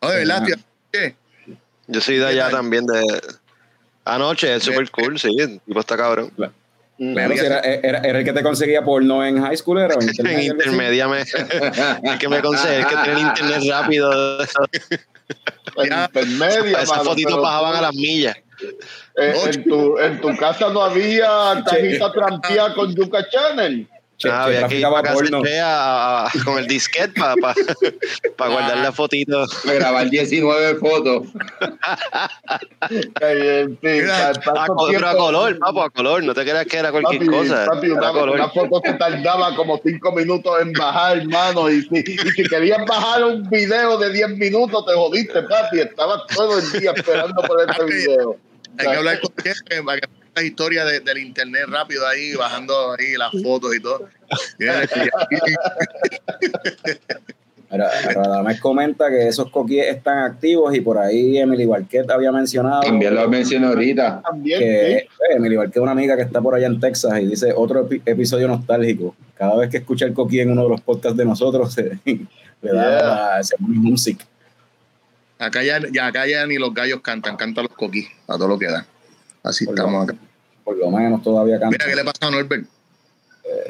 verdad, 0.00 0.36
Ajá. 0.38 0.46
tío. 0.46 0.56
Che. 0.90 1.16
Yo 1.86 2.00
soy 2.00 2.16
de 2.16 2.26
allá 2.28 2.48
también, 2.48 2.86
de 2.86 3.02
anoche, 4.06 4.54
es 4.54 4.62
súper 4.62 4.90
cool, 4.90 5.18
sí, 5.18 5.28
el 5.38 5.60
tipo 5.60 5.80
está 5.80 5.98
cabrón. 5.98 6.30
Claro, 6.96 7.34
si 7.36 7.44
era, 7.44 7.60
era, 7.60 7.98
era 7.98 8.18
el 8.20 8.24
que 8.24 8.32
te 8.32 8.42
conseguía 8.42 8.82
porno 8.82 9.22
en 9.22 9.42
high 9.42 9.56
school, 9.58 9.80
era 9.80 9.96
En 10.00 10.02
intermedia, 10.08 10.52
intermedia 10.52 11.08
me, 11.08 11.20
el 12.12 12.18
que 12.18 12.28
me 12.30 12.40
conseguí, 12.40 12.76
es 12.76 12.86
que 12.86 12.96
tiene 13.04 13.20
el 13.20 13.26
internet 13.26 13.62
rápido. 13.68 14.40
En 15.76 15.92
intermedia, 15.92 16.78
Esas 16.78 16.88
mano, 16.88 17.04
fotitos 17.04 17.38
bajaban 17.42 17.76
a 17.76 17.80
las 17.82 17.94
millas. 17.94 18.36
eh, 19.18 19.34
en, 19.52 19.64
tu, 19.64 19.98
en 19.98 20.20
tu 20.22 20.34
casa 20.38 20.70
no 20.70 20.82
había 20.82 21.62
cajita 21.66 22.10
trampía 22.12 22.72
con 22.72 22.94
Yuca 22.94 23.28
Channel. 23.28 23.88
Che, 24.24 24.30
Ah, 24.32 24.46
Che 24.48 24.58
había 24.64 25.02
que 25.02 25.10
porno. 25.12 25.42
a- 25.62 26.26
a- 26.26 26.30
con 26.44 26.58
el 26.58 26.66
disquete 26.66 27.12
para 27.20 27.34
guardar 28.50 28.78
la 28.78 28.92
fotito. 28.92 29.44
Para 29.64 29.74
grabar 29.78 30.10
19 30.10 30.76
fotos. 30.76 31.28
En 33.20 33.78
fin, 33.78 34.02
Mira, 34.02 34.30
A, 34.30 34.32
pero 34.34 35.06
a 35.08 35.16
color, 35.16 35.58
papo, 35.58 35.82
a 35.82 35.90
color. 35.90 36.22
No 36.22 36.34
te 36.34 36.42
creas 36.42 36.66
que 36.66 36.76
era 36.78 36.90
cualquier 36.90 37.24
Papi, 37.24 37.36
cosa. 37.38 37.66
papi, 37.66 37.90
una, 37.90 38.10
color. 38.12 38.30
una 38.36 38.48
foto 38.50 38.80
se 38.84 38.92
tardaba 38.94 39.54
como 39.56 39.80
cinco 39.84 40.12
minutos 40.12 40.52
en 40.60 40.72
bajar, 40.72 41.18
hermano. 41.18 41.70
Y 41.70 41.82
si, 41.82 41.98
y 41.98 42.18
si 42.30 42.42
querías 42.48 42.84
bajar 42.86 43.24
un 43.24 43.48
video 43.48 43.96
de 43.98 44.12
10 44.12 44.30
minutos, 44.36 44.84
te 44.86 44.92
jodiste, 44.94 45.42
papi. 45.42 45.80
Estabas 45.80 46.22
todo 46.34 46.58
el 46.58 46.72
día 46.72 46.92
esperando 46.94 47.40
por 47.42 47.58
este 47.68 47.84
video. 47.84 48.36
Hay 48.78 48.86
que 48.86 48.96
hablar 48.96 49.20
con 49.20 49.32
eh, 49.44 49.82
para 49.84 50.00
que 50.00 50.08
la 50.34 50.42
historia 50.42 50.84
de- 50.84 51.00
del 51.00 51.18
internet 51.18 51.64
rápido 51.68 52.06
ahí, 52.06 52.34
bajando 52.34 52.92
ahí 52.98 53.16
las 53.16 53.30
fotos 53.42 53.74
y 53.76 53.80
todo. 53.80 54.08
Radamés 57.70 58.60
comenta 58.60 59.08
que 59.10 59.28
esos 59.28 59.50
coquíes 59.50 59.88
están 59.88 60.18
activos 60.18 60.74
y 60.76 60.80
por 60.80 60.98
ahí 60.98 61.38
Emily 61.38 61.66
Barquet 61.66 62.08
había 62.10 62.30
mencionado 62.30 62.82
También 62.82 63.14
lo 63.14 63.28
mencioné 63.28 63.66
ahorita. 63.66 64.22
También, 64.22 64.60
que 64.60 64.64
sí. 64.64 64.92
eh, 65.30 65.36
Emily 65.36 65.56
Barquet 65.56 65.76
es 65.76 65.82
una 65.82 65.92
amiga 65.92 66.14
que 66.16 66.22
está 66.22 66.40
por 66.40 66.54
allá 66.54 66.66
en 66.66 66.78
Texas 66.78 67.18
y 67.20 67.26
dice 67.26 67.52
otro 67.54 67.88
epi- 67.88 68.02
episodio 68.06 68.46
nostálgico. 68.46 69.16
Cada 69.36 69.56
vez 69.56 69.70
que 69.70 69.78
escucha 69.78 70.04
el 70.04 70.12
coquí 70.14 70.38
en 70.40 70.52
uno 70.52 70.62
de 70.64 70.68
los 70.68 70.80
podcasts 70.82 71.16
de 71.18 71.24
nosotros, 71.24 71.72
se, 71.74 71.98
le 72.04 72.72
da 72.72 73.42
se 73.42 73.56
pone 73.56 73.76
music. 73.78 74.24
Acá 75.38 75.62
ya, 75.64 75.80
ya, 75.92 76.06
acá 76.06 76.26
ya 76.26 76.46
ni 76.46 76.58
los 76.58 76.72
gallos 76.72 77.00
cantan, 77.00 77.36
cantan 77.36 77.64
los 77.64 77.74
coquís, 77.74 78.06
a 78.28 78.34
todo 78.36 78.48
lo 78.48 78.58
que 78.58 78.66
da. 78.66 78.86
Así 79.44 79.64
Por 79.66 79.74
estamos 79.74 79.92
lo- 80.06 80.12
acá. 80.12 80.14
Por 80.64 80.76
lo 80.78 80.90
menos 80.90 81.22
todavía 81.22 81.60
canta. 81.60 81.76
Mira, 81.76 81.84
¿qué 81.86 81.94
le 81.94 82.04
pasa 82.04 82.26
a 82.26 82.30
Norbert? 82.30 82.66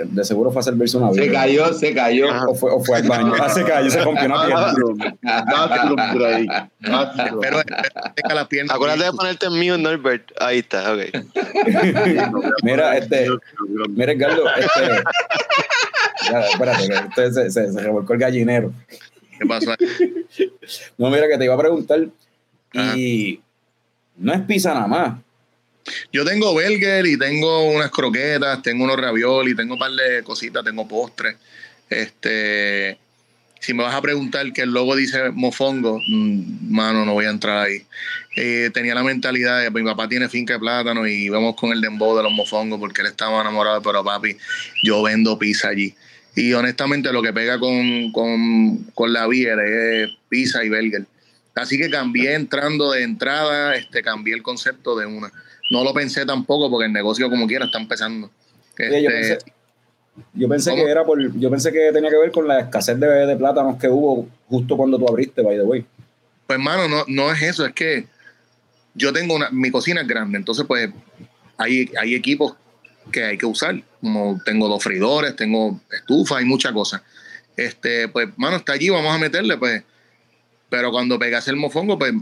De 0.05 0.25
seguro 0.25 0.53
fue 0.53 0.61
a 0.61 0.63
servirse 0.63 0.97
una 0.97 1.13
Se 1.13 1.21
vida. 1.23 1.33
cayó, 1.33 1.75
se 1.75 1.93
cayó. 1.93 2.27
O 2.49 2.55
fue, 2.55 2.71
o 2.71 2.81
fue 2.83 2.97
al 2.99 3.03
baño. 3.09 3.33
Ah, 3.41 3.49
se 3.49 3.65
cayó, 3.65 3.91
se 3.91 4.01
rompió 4.03 4.27
una 4.27 4.47
pierna. 4.47 4.67
Bathroom. 4.67 5.01
Espero 5.03 6.45
espero 7.17 7.63
que 7.65 7.75
tenga 8.23 8.35
las 8.37 8.47
piernas. 8.47 8.75
Acuérdate 8.77 9.05
de 9.05 9.13
ponerte 9.13 9.47
en 9.47 9.53
mute, 9.53 9.79
Norbert. 9.79 10.31
Ahí 10.41 10.59
está, 10.61 10.93
ok. 10.95 11.01
Mira, 12.63 12.97
este, 12.97 13.27
mira, 13.91 14.13
Edgardo, 14.13 14.45
este. 14.57 15.03
Ya, 16.31 16.41
espérate, 16.41 16.89
que 16.89 16.95
este 16.95 17.33
se, 17.33 17.51
se, 17.51 17.73
se 17.73 17.81
revolcó 17.81 18.13
el 18.15 18.19
gallinero. 18.21 18.73
¿Qué 19.39 19.47
pasó? 19.47 19.73
ahí? 19.73 20.53
No, 20.97 21.11
mira, 21.11 21.27
que 21.29 21.37
te 21.37 21.45
iba 21.45 21.55
a 21.55 21.59
preguntar. 21.59 22.01
Y 22.73 23.41
no 24.17 24.33
es 24.33 24.41
pizza 24.43 24.73
nada 24.73 24.87
más. 24.87 25.19
Yo 26.13 26.25
tengo 26.25 26.53
burger 26.53 27.07
y 27.07 27.19
tengo 27.19 27.65
unas 27.71 27.91
croquetas, 27.91 28.63
tengo 28.63 28.85
unos 28.85 28.97
ravioli, 28.97 29.55
tengo 29.55 29.75
un 29.75 29.79
par 29.79 29.93
de 29.93 30.23
cositas, 30.23 30.65
tengo 30.65 30.89
postres. 30.89 31.37
Este, 31.91 32.99
si 33.61 33.73
me 33.75 33.83
vas 33.83 33.95
a 33.95 34.03
preguntar 34.03 34.53
que 34.53 34.63
el 34.63 34.71
logo 34.71 34.97
dice 34.97 35.31
mofongo, 35.31 35.99
mm, 36.07 36.71
mano, 36.71 37.05
no 37.05 37.15
voy 37.15 37.27
a 37.27 37.31
entrar 37.31 37.67
ahí. 37.67 37.83
Eh, 38.37 38.71
tenía 38.75 38.95
la 38.95 39.03
mentalidad 39.03 39.63
de 39.63 39.71
mi 39.71 39.85
papá 39.85 40.09
tiene 40.09 40.29
finca 40.29 40.55
de 40.55 40.59
plátano 40.59 41.07
y 41.07 41.29
vamos 41.29 41.55
con 41.57 41.71
el 41.73 41.81
dembow 41.81 42.17
de 42.17 42.23
los 42.23 42.33
mofongos 42.33 42.79
porque 42.79 43.03
él 43.03 43.09
estaba 43.09 43.41
enamorado, 43.41 43.81
pero 43.83 44.03
papi, 44.05 44.37
yo 44.83 45.03
vendo 45.03 45.39
pizza 45.39 45.69
allí. 45.69 45.95
Y 46.35 46.53
honestamente 46.53 47.13
lo 47.13 47.23
que 47.23 47.33
pega 47.33 47.59
con, 47.59 48.11
con, 48.13 48.85
con 48.95 49.13
la 49.13 49.27
beer 49.27 49.59
es 49.61 50.11
pizza 50.29 50.65
y 50.65 50.69
burger. 50.69 51.07
Así 51.55 51.79
que 51.79 51.89
cambié 51.89 52.35
entrando 52.35 52.91
de 52.91 53.03
entrada, 53.03 53.77
este, 53.77 54.03
cambié 54.03 54.35
el 54.35 54.43
concepto 54.43 54.97
de 54.97 55.07
una. 55.07 55.31
No 55.71 55.85
lo 55.85 55.95
pensé 55.95 56.27
tampoco 56.27 56.71
porque 56.71 56.87
el 56.87 56.93
negocio 56.93 57.31
como 57.31 57.47
quiera 57.47 57.67
está 57.67 57.79
empezando. 57.79 58.31
Yo 58.79 58.85
Este, 58.85 59.09
pensé, 59.11 59.39
yo 60.35 60.49
pensé 60.49 60.75
que 60.75 60.83
era 60.83 61.05
por, 61.05 61.39
yo 61.39 61.51
pensé 61.51 61.73
que 61.73 61.91
tenía 61.93 62.11
que 62.11 62.19
ver 62.19 62.33
con 62.33 62.47
la 62.47 62.61
escasez 62.61 62.99
de, 62.99 63.07
de 63.07 63.37
plátanos 63.37 63.79
que 63.79 63.89
hubo 63.89 64.29
justo 64.49 64.77
cuando 64.77 64.99
tú 64.99 65.09
abriste, 65.09 65.43
by 65.43 65.57
the 65.57 65.63
way. 65.63 65.87
Pues 66.47 66.59
hermano, 66.59 66.89
no, 66.89 67.05
no 67.09 67.33
es 67.33 67.43
eso, 67.43 67.65
es 67.65 67.73
que 67.73 68.07
yo 68.95 69.13
tengo 69.13 69.35
una, 69.35 69.51
mi 69.51 69.71
cocina 69.71 70.03
es 70.03 70.09
grande, 70.09 70.39
entonces 70.39 70.67
pues 70.67 70.91
hay, 71.57 71.91
hay 71.99 72.15
equipos 72.15 72.55
que 73.11 73.25
hay 73.25 73.39
que 73.39 73.47
usar, 73.47 73.83
como 74.01 74.41
tengo 74.45 74.69
dos 74.69 74.83
freidores, 74.83 75.37
tengo 75.37 75.81
estufa, 75.91 76.39
hay 76.39 76.45
muchas 76.45 76.73
cosas. 76.73 77.03
Este, 77.57 78.09
pues, 78.09 78.29
mano, 78.37 78.57
está 78.57 78.73
allí, 78.73 78.89
vamos 78.89 79.15
a 79.15 79.19
meterle, 79.19 79.57
pues. 79.57 79.83
Pero 80.69 80.91
cuando 80.91 81.19
pegas 81.19 81.47
el 81.49 81.57
mofongo, 81.57 81.99
pues 81.99 82.13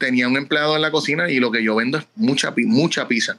tenía 0.00 0.26
un 0.26 0.36
empleado 0.36 0.74
en 0.74 0.82
la 0.82 0.90
cocina 0.90 1.30
y 1.30 1.38
lo 1.38 1.52
que 1.52 1.62
yo 1.62 1.76
vendo 1.76 1.98
es 1.98 2.06
mucha, 2.16 2.52
mucha 2.56 3.06
pizza. 3.06 3.38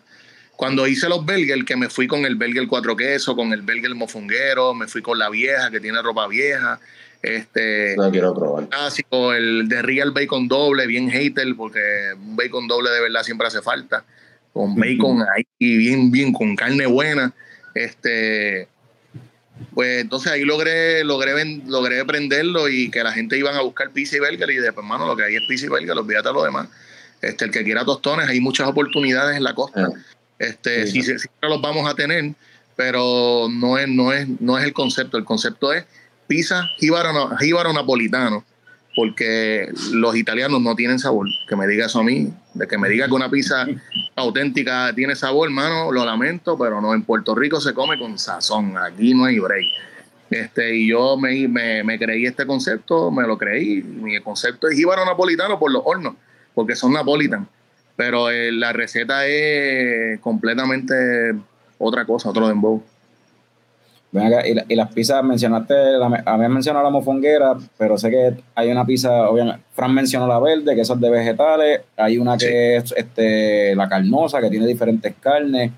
Cuando 0.55 0.87
hice 0.87 1.09
los 1.09 1.25
burgers, 1.25 1.65
que 1.65 1.75
me 1.75 1.89
fui 1.89 2.07
con 2.07 2.23
el 2.23 2.35
burger 2.35 2.67
cuatro 2.67 2.95
quesos, 2.95 3.35
con 3.35 3.51
el 3.51 3.63
burger 3.63 3.93
mofonguero, 3.95 4.73
me 4.73 4.87
fui 4.87 5.01
con 5.01 5.19
la 5.19 5.29
vieja 5.29 5.71
que 5.71 5.79
tiene 5.79 6.01
ropa 6.01 6.27
vieja, 6.27 6.79
este, 7.21 7.95
No 7.97 8.11
quiero 8.11 8.33
probar. 8.33 8.69
clásico, 8.69 9.33
el 9.33 9.67
de 9.67 9.81
Real 9.81 10.11
Bacon 10.11 10.47
doble, 10.47 10.87
bien 10.87 11.09
hater, 11.09 11.55
porque 11.55 11.81
un 12.15 12.35
bacon 12.35 12.67
doble 12.67 12.91
de 12.91 13.01
verdad 13.01 13.23
siempre 13.23 13.47
hace 13.47 13.61
falta. 13.61 14.03
Con 14.53 14.75
bacon 14.75 15.23
ahí, 15.35 15.45
bien, 15.59 16.11
bien, 16.11 16.33
con 16.33 16.55
carne 16.55 16.85
buena. 16.85 17.33
Este, 17.73 18.67
pues 19.73 20.01
entonces 20.01 20.31
ahí 20.31 20.43
logré, 20.43 21.03
logré, 21.03 21.33
logré 21.65 22.05
prenderlo 22.05 22.69
y 22.69 22.89
que 22.89 23.03
la 23.03 23.11
gente 23.11 23.37
iban 23.37 23.55
a 23.55 23.61
buscar 23.61 23.91
pizza 23.91 24.17
y 24.17 24.19
burger 24.19 24.49
y 24.49 24.55
después, 24.55 24.83
hermano, 24.83 25.07
lo 25.07 25.15
que 25.15 25.23
hay 25.23 25.35
es 25.35 25.43
pizza 25.47 25.65
y 25.65 25.69
burger, 25.69 25.91
olvídate 25.91 26.29
de 26.29 26.33
lo 26.33 26.43
demás. 26.43 26.67
Este, 27.21 27.45
el 27.45 27.51
que 27.51 27.63
quiera 27.63 27.85
tostones, 27.85 28.27
hay 28.27 28.39
muchas 28.39 28.67
oportunidades 28.67 29.37
en 29.37 29.43
la 29.43 29.53
costa. 29.53 29.89
Ah. 29.91 29.99
Este, 30.39 30.87
Sí, 30.87 31.03
sí, 31.03 31.03
sí, 31.03 31.19
siempre 31.19 31.49
los 31.49 31.61
vamos 31.61 31.87
a 31.89 31.93
tener, 31.93 32.33
pero 32.75 33.47
no 33.49 33.77
es, 33.77 33.87
no 33.87 34.11
es, 34.11 34.27
no 34.39 34.57
es 34.57 34.65
el 34.65 34.73
concepto. 34.73 35.17
El 35.17 35.25
concepto 35.25 35.71
es 35.71 35.85
pizza 36.27 36.63
jíbaro, 36.77 37.35
jíbaro 37.37 37.73
napolitano, 37.73 38.43
porque 38.95 39.69
los 39.93 40.15
italianos 40.15 40.61
no 40.61 40.75
tienen 40.75 40.99
sabor. 40.99 41.27
Que 41.47 41.55
me 41.55 41.67
diga 41.67 41.85
eso 41.85 41.99
a 41.99 42.03
mí, 42.03 42.31
de 42.53 42.67
que 42.67 42.77
me 42.77 42.89
diga 42.89 43.07
que 43.07 43.13
una 43.13 43.29
pizza 43.29 43.65
auténtica 44.15 44.93
tiene 44.93 45.15
sabor, 45.15 45.49
hermano, 45.49 45.91
lo 45.91 46.05
lamento, 46.05 46.57
pero 46.57 46.81
no, 46.81 46.93
en 46.93 47.03
Puerto 47.03 47.35
Rico 47.35 47.61
se 47.61 47.73
come 47.73 47.97
con 47.97 48.17
sazón, 48.17 48.77
aquí 48.77 49.13
no 49.13 49.25
hay 49.25 49.39
break. 49.39 49.65
Este, 50.29 50.75
y 50.77 50.87
yo 50.87 51.17
me, 51.17 51.47
me, 51.47 51.99
creí 51.99 52.25
este 52.25 52.45
concepto, 52.45 53.11
me 53.11 53.27
lo 53.27 53.37
creí. 53.37 53.83
Mi 53.83 54.19
concepto 54.21 54.67
es 54.69 54.77
jíbaro 54.77 55.05
napolitano 55.05 55.59
por 55.59 55.71
los 55.71 55.83
hornos, 55.85 56.15
porque 56.53 56.75
son 56.75 56.93
napolitan. 56.93 57.47
Pero 57.97 58.29
eh, 58.29 58.51
la 58.51 58.71
receta 58.71 59.27
es 59.27 60.19
completamente 60.21 61.35
otra 61.77 62.05
cosa, 62.05 62.29
otro 62.29 62.47
dembow. 62.47 62.81
Ven 64.13 64.25
acá, 64.25 64.45
y, 64.47 64.53
la- 64.53 64.65
y 64.67 64.75
las 64.75 64.91
pizzas, 64.93 65.23
mencionaste, 65.23 65.73
la, 65.73 66.21
habían 66.25 66.51
mencionado 66.53 66.83
la 66.83 66.89
mofonguera, 66.91 67.55
pero 67.77 67.97
sé 67.97 68.09
que 68.09 68.33
hay 68.55 68.69
una 68.69 68.85
pizza, 68.85 69.29
obviamente, 69.29 69.61
Fran 69.73 69.93
mencionó 69.93 70.27
la 70.27 70.37
verde, 70.39 70.75
que 70.75 70.81
eso 70.81 70.95
es 70.95 70.99
de 70.99 71.09
vegetales, 71.09 71.81
hay 71.95 72.17
una 72.17 72.37
que 72.37 72.75
es 72.77 72.93
este, 72.97 73.73
la 73.75 73.87
carnosa, 73.87 74.41
que 74.41 74.49
tiene 74.49 74.67
diferentes 74.67 75.13
carnes, 75.19 75.71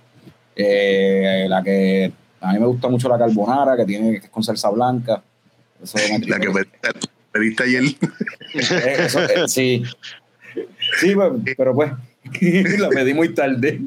eh, 0.55 1.45
la 1.47 1.61
que 1.63 2.11
a 2.41 2.53
mí 2.53 2.59
me 2.59 2.65
gusta 2.65 2.87
mucho 2.89 3.07
la 3.09 3.17
carbonara, 3.17 3.77
que 3.77 3.85
tiene 3.85 4.11
que 4.19 4.25
es 4.25 4.29
con 4.29 4.43
salsa 4.43 4.69
blanca. 4.69 5.21
Eso 5.81 5.97
me- 5.97 6.25
La 6.27 6.39
que 6.39 6.49
pediste, 6.49 6.79
pediste 7.31 7.63
ayer. 7.63 7.83
Eh, 8.53 8.95
eso, 9.05 9.19
eh, 9.23 9.47
sí. 9.47 9.83
Sí, 10.99 11.13
pues, 11.15 11.31
pero 11.57 11.73
pues, 11.73 11.91
la 12.79 12.89
pedí 12.89 13.13
muy 13.13 13.33
tarde. 13.33 13.79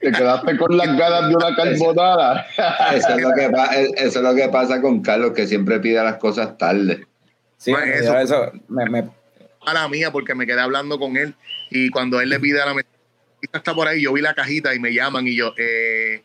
Te 0.00 0.12
quedaste 0.12 0.56
con 0.56 0.76
las 0.76 0.96
ganas 0.96 1.28
de 1.28 1.34
una 1.36 1.54
carbonara. 1.56 2.46
Eso 2.94 3.08
es, 3.16 3.22
lo 3.22 3.32
que, 3.34 3.48
pa- 3.50 3.74
eso 3.74 4.18
es 4.18 4.24
lo 4.24 4.34
que 4.34 4.48
pasa 4.48 4.80
con 4.80 5.00
Carlos, 5.02 5.32
que 5.32 5.46
siempre 5.46 5.80
pide 5.80 6.02
las 6.02 6.16
cosas 6.16 6.56
tarde. 6.58 7.06
Sí, 7.56 7.72
Pues, 7.72 8.02
eso, 8.02 8.18
eso- 8.18 8.52
me, 8.68 8.88
me- 8.88 9.08
a 9.66 9.74
la 9.74 9.88
mía 9.88 10.10
porque 10.10 10.34
me 10.34 10.46
quedé 10.46 10.60
hablando 10.60 10.98
con 10.98 11.16
él 11.16 11.34
y 11.70 11.90
cuando 11.90 12.20
él 12.20 12.30
le 12.30 12.40
pide 12.40 12.62
a 12.62 12.66
la 12.66 12.74
mesita 12.74 12.88
está 13.58 13.74
por 13.74 13.86
ahí, 13.88 14.02
yo 14.02 14.12
vi 14.12 14.22
la 14.22 14.32
cajita 14.34 14.74
y 14.74 14.78
me 14.78 14.92
llaman 14.94 15.26
y 15.26 15.36
yo, 15.36 15.52
eh, 15.58 16.22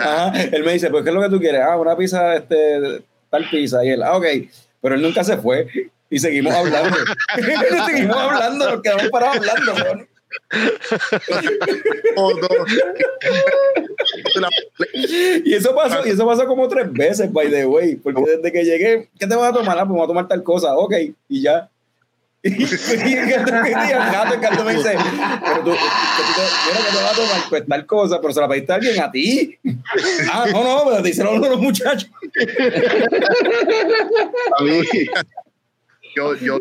Ajá, 0.00 0.32
él 0.52 0.64
me 0.64 0.72
dice, 0.72 0.90
pues, 0.90 1.04
¿qué 1.04 1.10
es 1.10 1.14
lo 1.14 1.22
que 1.22 1.28
tú 1.28 1.38
quieres? 1.40 1.60
Ah, 1.62 1.76
una 1.76 1.96
pizza, 1.96 2.36
este, 2.36 3.02
tal 3.30 3.48
pizza. 3.50 3.84
Y 3.84 3.90
él, 3.90 4.02
ah, 4.02 4.16
ok. 4.16 4.24
Pero 4.80 4.94
él 4.94 5.02
nunca 5.02 5.22
se 5.24 5.36
fue. 5.36 5.66
Y 6.10 6.18
seguimos 6.18 6.54
hablando. 6.54 6.96
seguimos 7.86 8.16
hablando, 8.16 8.70
nos 8.70 8.82
quedamos 8.82 9.08
parados 9.10 9.36
hablando. 9.36 10.06
oh, 12.16 12.32
Y 15.44 15.54
eso 15.54 15.74
pasó, 15.74 16.06
y 16.06 16.10
eso 16.10 16.26
pasó 16.26 16.46
como 16.46 16.68
tres 16.68 16.92
veces, 16.92 17.32
by 17.32 17.50
the 17.50 17.66
way. 17.66 17.96
Porque 17.96 18.22
desde 18.36 18.52
que 18.52 18.64
llegué, 18.64 19.08
¿qué 19.18 19.26
te 19.26 19.34
vas 19.34 19.50
a 19.50 19.54
tomar? 19.54 19.78
Ah, 19.78 19.82
pues 19.82 19.90
me 19.90 19.96
voy 19.96 20.04
a 20.04 20.08
tomar 20.08 20.28
tal 20.28 20.42
cosa. 20.42 20.76
Ok, 20.76 20.94
y 21.28 21.42
ya. 21.42 21.68
Y, 22.44 22.52
el 22.52 23.28
gato, 23.28 23.52
el 24.34 24.40
gato, 24.40 24.64
me 24.64 24.74
dice, 24.74 24.96
pero 25.44 25.64
tú, 25.64 25.70
mira 25.70 26.78
que 26.86 26.92
te 26.96 27.02
vas 27.02 27.12
a 27.12 27.16
tomar 27.16 27.48
pues 27.48 27.66
tal 27.66 27.84
cosa, 27.84 28.20
pero 28.20 28.32
se 28.32 28.40
la 28.40 28.48
pediste 28.48 28.72
a 28.72 28.76
alguien 28.76 29.00
a 29.00 29.10
ti. 29.10 29.58
Ah, 30.32 30.46
no, 30.52 30.62
no, 30.62 30.84
pero 30.88 31.02
te 31.02 31.10
hicieron 31.10 31.40
los 31.40 31.58
muchachos. 31.58 32.08
A 34.56 34.62
mí, 34.62 34.80
yo, 36.14 36.36
yo 36.36 36.60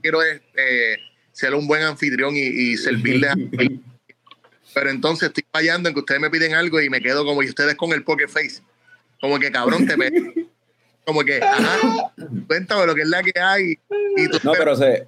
quiero 0.00 0.22
este, 0.22 0.98
ser 1.38 1.54
un 1.54 1.68
buen 1.68 1.82
anfitrión 1.84 2.36
y, 2.36 2.40
y 2.40 2.76
servirle 2.76 3.28
a 3.28 3.34
pero 4.74 4.90
entonces 4.90 5.28
estoy 5.28 5.44
fallando 5.52 5.88
en 5.88 5.94
que 5.94 6.00
ustedes 6.00 6.20
me 6.20 6.30
piden 6.30 6.54
algo 6.54 6.80
y 6.80 6.90
me 6.90 7.00
quedo 7.00 7.24
como 7.24 7.42
y 7.44 7.48
ustedes 7.48 7.76
con 7.76 7.92
el 7.92 8.02
poker 8.02 8.28
face. 8.28 8.60
Como 9.20 9.38
que 9.38 9.50
cabrón 9.52 9.86
te 9.86 9.96
pe- 9.96 10.46
como 11.04 11.22
que 11.24 11.40
ajá 11.40 11.78
cuéntame 12.48 12.86
lo 12.86 12.94
que 12.96 13.02
es 13.02 13.08
la 13.08 13.22
que 13.22 13.32
hay. 13.40 13.78
Y 14.16 14.28
tú 14.28 14.38
No, 14.42 14.52
pero 14.58 14.74
se, 14.74 15.06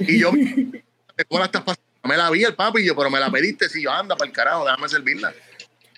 y 0.00 0.18
yo 0.18 0.30
¿cómo 1.28 1.38
la 1.38 1.44
estás 1.46 1.62
pasando? 1.62 1.82
me 2.02 2.16
la 2.16 2.30
vi 2.30 2.42
el 2.44 2.54
papi 2.54 2.82
y 2.82 2.86
yo 2.86 2.96
pero 2.96 3.10
me 3.10 3.20
la 3.20 3.30
pediste 3.30 3.68
si 3.68 3.82
yo 3.82 3.90
anda 3.92 4.16
para 4.16 4.28
el 4.28 4.34
carajo 4.34 4.64
déjame 4.64 4.88
servirla. 4.88 5.32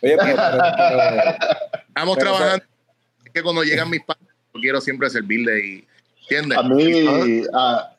Oye, 0.03 0.17
pero, 0.19 0.37
pero- 0.37 0.59
pero- 0.77 1.83
estamos 1.89 2.19
trabajando 2.19 2.65
es 3.25 3.33
que 3.33 3.43
cuando 3.43 3.63
llegan 3.65 3.89
mis 3.91 4.03
padres 4.03 4.27
yo 4.55 4.61
quiero 4.61 4.81
siempre 4.83 5.09
servirle 5.11 5.67
y 5.67 5.88
¿entiendes? 6.31 6.59
a 6.59 6.63
mí 6.63 7.43
ah, 7.55 7.93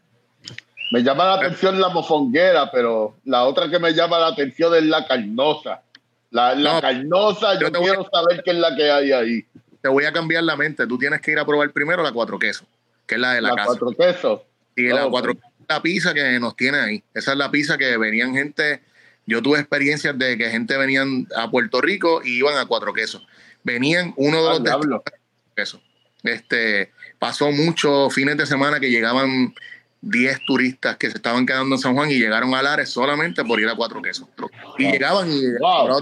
me 0.92 1.04
llama 1.04 1.26
la 1.26 1.34
atención 1.36 1.80
la 1.80 1.90
mofonguera, 1.90 2.72
pero 2.72 3.16
la 3.26 3.44
otra 3.46 3.70
que 3.70 3.80
me 3.80 3.94
llama 3.94 4.18
la 4.20 4.28
atención 4.28 4.74
es 4.76 4.84
la 4.84 5.06
carnosa. 5.08 5.82
La, 6.32 6.54
la 6.56 6.76
No, 6.76 6.82
carnosa, 6.82 7.60
yo 7.60 7.68
a- 7.68 7.72
quiero 7.72 8.08
saber 8.12 8.44
qué 8.44 8.52
es 8.52 8.58
la 8.58 8.76
que 8.76 8.90
hay 8.92 9.12
ahí. 9.12 9.46
te 9.82 9.90
voy 9.90 10.06
a 10.06 10.12
cambiar 10.14 10.44
la 10.44 10.56
mente. 10.56 10.86
Tú 10.88 10.98
tienes 10.98 11.22
que 11.22 11.32
ir 11.32 11.40
a 11.40 11.46
probar 11.46 11.72
primero 11.72 12.04
la 12.04 12.12
cuatro 12.12 12.38
quesos, 12.40 12.68
que 13.08 13.16
es 13.16 13.22
la 13.22 13.34
de 13.34 13.42
la, 13.42 13.50
La 13.50 13.56
casa. 13.56 13.68
cuatro 13.68 13.92
quesos. 13.92 14.42
Y 14.76 14.88
la 14.88 15.08
cuatro 15.10 15.34
la 15.68 15.82
pizza 15.82 16.14
que 16.14 16.40
nos 16.40 16.56
tiene 16.56 16.80
ahí. 16.80 17.04
Esa 17.14 17.32
es 17.34 17.38
la 17.38 17.52
pizza 17.52 17.78
que 17.78 17.96
venían 17.98 18.34
gente. 18.34 18.82
Yo 19.28 19.42
tuve 19.44 19.60
experiencias 19.60 20.18
de 20.18 20.36
que 20.38 20.50
gente 20.50 20.76
venían 20.78 21.28
a 21.36 21.50
Puerto 21.52 21.80
Rico 21.82 22.22
y 22.24 22.38
iban 22.40 22.58
a 22.58 22.66
cuatro 22.66 22.92
quesos. 22.94 23.26
Venían 23.64 24.14
uno 24.18 24.38
de 24.42 24.48
Ah, 24.48 24.50
los 24.50 24.58
de 24.64 24.70
diablo. 24.70 25.04
quesos. 25.56 25.80
Este 26.24 26.92
pasó 27.20 27.52
muchos 27.52 28.14
fines 28.14 28.38
de 28.38 28.46
semana 28.46 28.80
que 28.80 28.90
llegaban 28.90 29.54
10 30.02 30.40
turistas 30.46 30.96
que 30.98 31.10
se 31.12 31.18
estaban 31.18 31.46
quedando 31.46 31.76
en 31.76 31.82
San 31.82 31.94
Juan 31.94 32.10
y 32.10 32.18
llegaron 32.18 32.56
a 32.56 32.62
Lares 32.64 32.90
solamente 32.90 33.44
por 33.44 33.60
ir 33.60 33.68
a 33.68 33.76
cuatro 33.76 34.02
quesos. 34.02 34.28
Y 34.78 34.90
llegaban 34.92 35.30
y 35.30 35.42
Wow. 35.60 36.02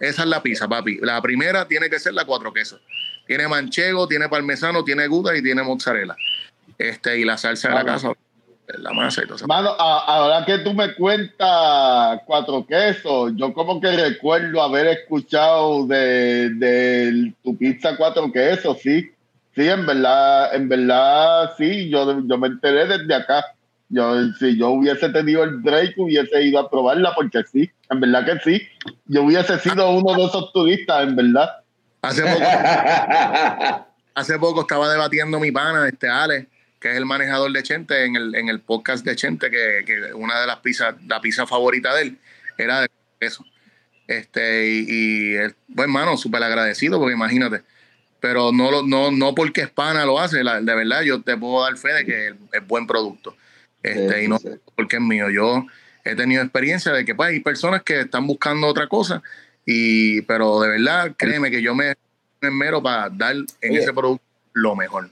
esa 0.00 0.22
es 0.22 0.28
la 0.28 0.42
pizza, 0.42 0.68
papi. 0.68 0.98
La 1.00 1.20
primera 1.22 1.66
tiene 1.66 1.88
que 1.88 1.98
ser 1.98 2.12
la 2.12 2.24
cuatro 2.26 2.52
quesos. 2.52 2.80
Tiene 3.26 3.48
manchego, 3.48 4.06
tiene 4.06 4.28
parmesano, 4.28 4.84
tiene 4.84 5.06
gouda 5.06 5.34
y 5.36 5.42
tiene 5.42 5.62
mozzarella. 5.62 6.14
Este, 6.76 7.18
y 7.18 7.24
la 7.24 7.38
salsa 7.38 7.68
de 7.68 7.74
la 7.76 7.84
casa, 7.84 8.12
la 8.78 8.92
masa 8.92 9.22
y 9.22 9.26
todo 9.26 9.36
eso. 9.36 9.46
Mano, 9.46 9.70
a- 9.78 10.04
ahora 10.06 10.44
que 10.44 10.58
tú 10.58 10.74
me 10.74 10.92
cuentas 10.94 12.20
cuatro 12.26 12.66
quesos, 12.66 13.32
yo 13.36 13.52
como 13.54 13.80
que 13.80 13.90
recuerdo 13.96 14.62
haber 14.62 14.88
escuchado 14.88 15.86
de, 15.86 16.50
de 16.50 17.32
tu 17.42 17.56
pizza 17.56 17.96
cuatro 17.96 18.30
quesos, 18.32 18.78
sí. 18.82 19.10
Sí, 19.54 19.68
en 19.68 19.84
verdad, 19.84 20.54
en 20.54 20.68
verdad, 20.68 21.52
sí, 21.58 21.90
yo, 21.90 22.22
yo 22.26 22.38
me 22.38 22.48
enteré 22.48 22.86
desde 22.86 23.14
acá. 23.14 23.44
Yo, 23.90 24.32
si 24.38 24.56
yo 24.56 24.70
hubiese 24.70 25.10
tenido 25.10 25.44
el 25.44 25.58
break, 25.58 25.98
hubiese 25.98 26.42
ido 26.42 26.58
a 26.60 26.70
probarla, 26.70 27.14
porque 27.14 27.42
sí, 27.44 27.70
en 27.90 28.00
verdad 28.00 28.24
que 28.24 28.38
sí. 28.40 28.66
Yo 29.04 29.24
hubiese 29.24 29.58
sido 29.58 29.90
uno 29.90 30.14
de 30.16 30.24
esos 30.24 30.50
turistas, 30.52 31.02
en 31.02 31.16
verdad. 31.16 31.50
Hace 32.00 32.22
poco, 32.22 32.40
hace 34.14 34.38
poco 34.38 34.60
estaba 34.62 34.90
debatiendo 34.90 35.38
mi 35.38 35.52
pana, 35.52 35.86
este 35.86 36.08
Ale, 36.08 36.48
que 36.80 36.90
es 36.90 36.96
el 36.96 37.04
manejador 37.04 37.52
de 37.52 37.62
Chente, 37.62 38.06
en 38.06 38.16
el, 38.16 38.34
en 38.34 38.48
el 38.48 38.60
podcast 38.60 39.04
de 39.04 39.14
Chente, 39.14 39.50
que, 39.50 39.84
que 39.84 40.14
una 40.14 40.40
de 40.40 40.46
las 40.46 40.60
pizzas, 40.60 40.94
la 41.06 41.20
pizza 41.20 41.46
favorita 41.46 41.94
de 41.94 42.02
él, 42.02 42.18
era 42.56 42.80
de 42.80 42.88
eso. 43.20 43.44
Este, 44.08 44.66
y, 44.66 44.86
y 44.88 45.34
él, 45.34 45.54
pues, 45.74 45.84
hermano, 45.84 46.16
súper 46.16 46.42
agradecido, 46.42 46.98
porque 46.98 47.14
imagínate. 47.14 47.62
Pero 48.22 48.52
no, 48.52 48.70
lo- 48.70 48.82
no, 48.84 49.10
no 49.10 49.34
porque 49.34 49.62
es 49.62 49.70
pana 49.70 50.06
lo 50.06 50.18
hace, 50.18 50.42
la- 50.44 50.60
de 50.62 50.74
verdad, 50.74 51.02
yo 51.02 51.20
te 51.22 51.36
puedo 51.36 51.62
dar 51.64 51.76
fe 51.76 51.92
de 51.92 52.04
que 52.06 52.28
es, 52.28 52.34
es 52.52 52.66
buen 52.66 52.86
producto. 52.86 53.34
Este, 53.82 54.20
Sí, 54.20 54.24
y 54.24 54.28
no 54.28 54.38
sí. 54.38 54.48
porque 54.76 54.96
es 54.96 55.02
mío. 55.02 55.28
Yo 55.28 55.66
he 56.04 56.14
tenido 56.14 56.40
experiencia 56.42 56.92
de 56.92 57.04
que 57.04 57.14
pues, 57.16 57.30
hay 57.30 57.40
personas 57.40 57.82
que 57.82 58.00
están 58.02 58.26
buscando 58.28 58.68
otra 58.68 58.86
cosa, 58.86 59.20
y, 59.66 60.22
pero 60.22 60.60
de 60.60 60.68
verdad, 60.68 61.12
créeme 61.16 61.50
que 61.50 61.60
yo 61.60 61.74
me 61.74 61.94
esmero 62.40 62.80
para 62.80 63.10
dar 63.10 63.34
en 63.34 63.70
Oye. 63.72 63.80
ese 63.80 63.92
producto 63.92 64.24
lo 64.52 64.76
mejor. 64.76 65.10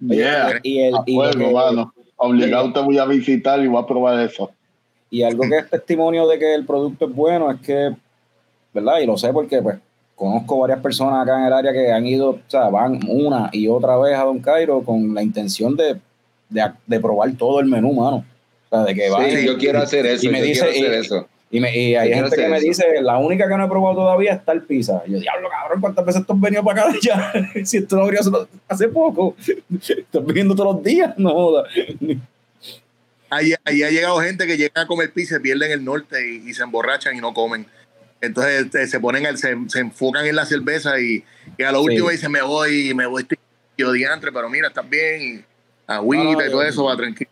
Yeah. 0.00 0.58
y, 0.62 0.80
el, 0.80 0.94
A 0.96 1.02
y, 1.06 1.20
el- 1.20 1.52
mano. 1.52 1.94
Obligado 2.20 2.72
te 2.72 2.80
voy 2.80 2.98
a 2.98 3.04
visitar 3.04 3.60
y 3.60 3.68
voy 3.68 3.80
a 3.80 3.86
probar 3.86 4.18
eso. 4.28 4.50
y 5.10 5.22
algo 5.22 5.44
que 5.48 5.58
es 5.58 5.70
testimonio 5.70 6.26
de 6.26 6.38
que 6.40 6.54
el 6.54 6.66
producto 6.66 7.06
es 7.06 7.14
bueno 7.14 7.50
es 7.52 7.60
que, 7.60 7.94
¿verdad? 8.74 8.98
Y 9.00 9.06
lo 9.06 9.16
sé 9.16 9.32
porque 9.32 9.62
pues 9.62 9.78
conozco 10.18 10.58
varias 10.58 10.80
personas 10.80 11.22
acá 11.22 11.38
en 11.38 11.46
el 11.46 11.52
área 11.52 11.72
que 11.72 11.92
han 11.92 12.04
ido, 12.06 12.30
o 12.30 12.40
sea, 12.48 12.68
van 12.68 12.98
una 13.08 13.48
y 13.52 13.68
otra 13.68 13.96
vez 13.96 14.16
a 14.16 14.24
Don 14.24 14.40
Cairo 14.40 14.82
con 14.82 15.14
la 15.14 15.22
intención 15.22 15.76
de, 15.76 15.96
de, 16.48 16.72
de 16.86 17.00
probar 17.00 17.32
todo 17.36 17.60
el 17.60 17.66
menú, 17.66 17.92
mano. 17.92 18.24
O 18.70 18.76
sea, 18.76 18.84
de 18.84 18.94
que 18.94 19.08
van 19.08 19.30
Sí, 19.30 19.46
yo 19.46 19.56
quiero 19.56 19.78
hacer 19.80 20.04
eso. 20.06 20.26
y 20.26 20.28
me 20.30 20.40
yo 20.40 20.44
dice- 20.46 20.60
quiero 20.70 20.86
hacer 20.88 20.92
y- 20.92 21.00
eso. 21.06 21.28
y, 21.50 21.60
me, 21.60 21.74
y 21.78 21.94
hay 21.94 22.10
Yo 22.10 22.16
gente 22.16 22.36
que 22.36 22.48
me 22.48 22.60
dice, 22.60 22.84
la 23.00 23.16
única 23.18 23.48
que 23.48 23.56
no 23.56 23.64
he 23.64 23.68
probado 23.68 23.94
todavía 23.96 24.32
es 24.34 24.44
tal 24.44 24.62
pizza. 24.64 25.02
Y 25.06 25.12
yo, 25.12 25.20
diablo, 25.20 25.48
cabrón, 25.48 25.80
¿cuántas 25.80 26.04
veces 26.04 26.26
tú 26.26 26.32
has 26.34 26.40
venido 26.40 26.62
para 26.64 26.82
acá 26.82 26.94
ya? 27.02 27.32
si 27.64 27.76
esto 27.78 27.96
lo 27.96 28.02
abrió 28.02 28.20
hace- 28.20 28.30
hace 28.68 28.88
poco. 28.88 29.36
Estás 29.72 30.26
viniendo 30.26 30.54
todos 30.54 30.74
los 30.74 30.82
días, 30.84 31.14
no 31.16 31.30
jodas. 31.32 31.72
Ahí, 33.30 33.52
ahí 33.64 33.82
ha 33.82 33.90
llegado 33.90 34.18
gente 34.20 34.46
que 34.46 34.56
llega 34.56 34.82
a 34.82 34.86
comer 34.86 35.12
pizza, 35.12 35.38
pierden 35.38 35.70
el 35.70 35.84
norte 35.84 36.16
y, 36.26 36.48
y 36.48 36.54
se 36.54 36.62
emborrachan 36.62 37.14
y 37.16 37.20
no 37.20 37.34
comen. 37.34 37.66
Entonces 38.20 38.64
este, 38.64 38.86
se 38.86 39.00
ponen, 39.00 39.36
se, 39.38 39.56
se 39.68 39.78
enfocan 39.80 40.26
en 40.26 40.36
la 40.36 40.44
cerveza 40.44 40.98
y, 41.00 41.24
y 41.56 41.62
a 41.62 41.70
lo 41.72 41.80
Sí. 41.82 41.88
último 41.90 42.10
dicen, 42.10 42.32
me 42.32 42.42
voy, 42.42 42.92
me 42.94 43.06
voy, 43.06 43.22
estoy 43.22 43.38
yo 43.76 43.92
diantre, 43.92 44.32
pero 44.32 44.48
mira, 44.50 44.68
estás 44.68 44.88
bien, 44.88 45.22
y 45.22 45.44
agüita 45.86 46.24
No, 46.24 46.32
no, 46.32 46.44
y 46.46 46.50
todo 46.50 46.62
eso, 46.62 46.84
va 46.84 46.96
tranquilo. 46.96 47.30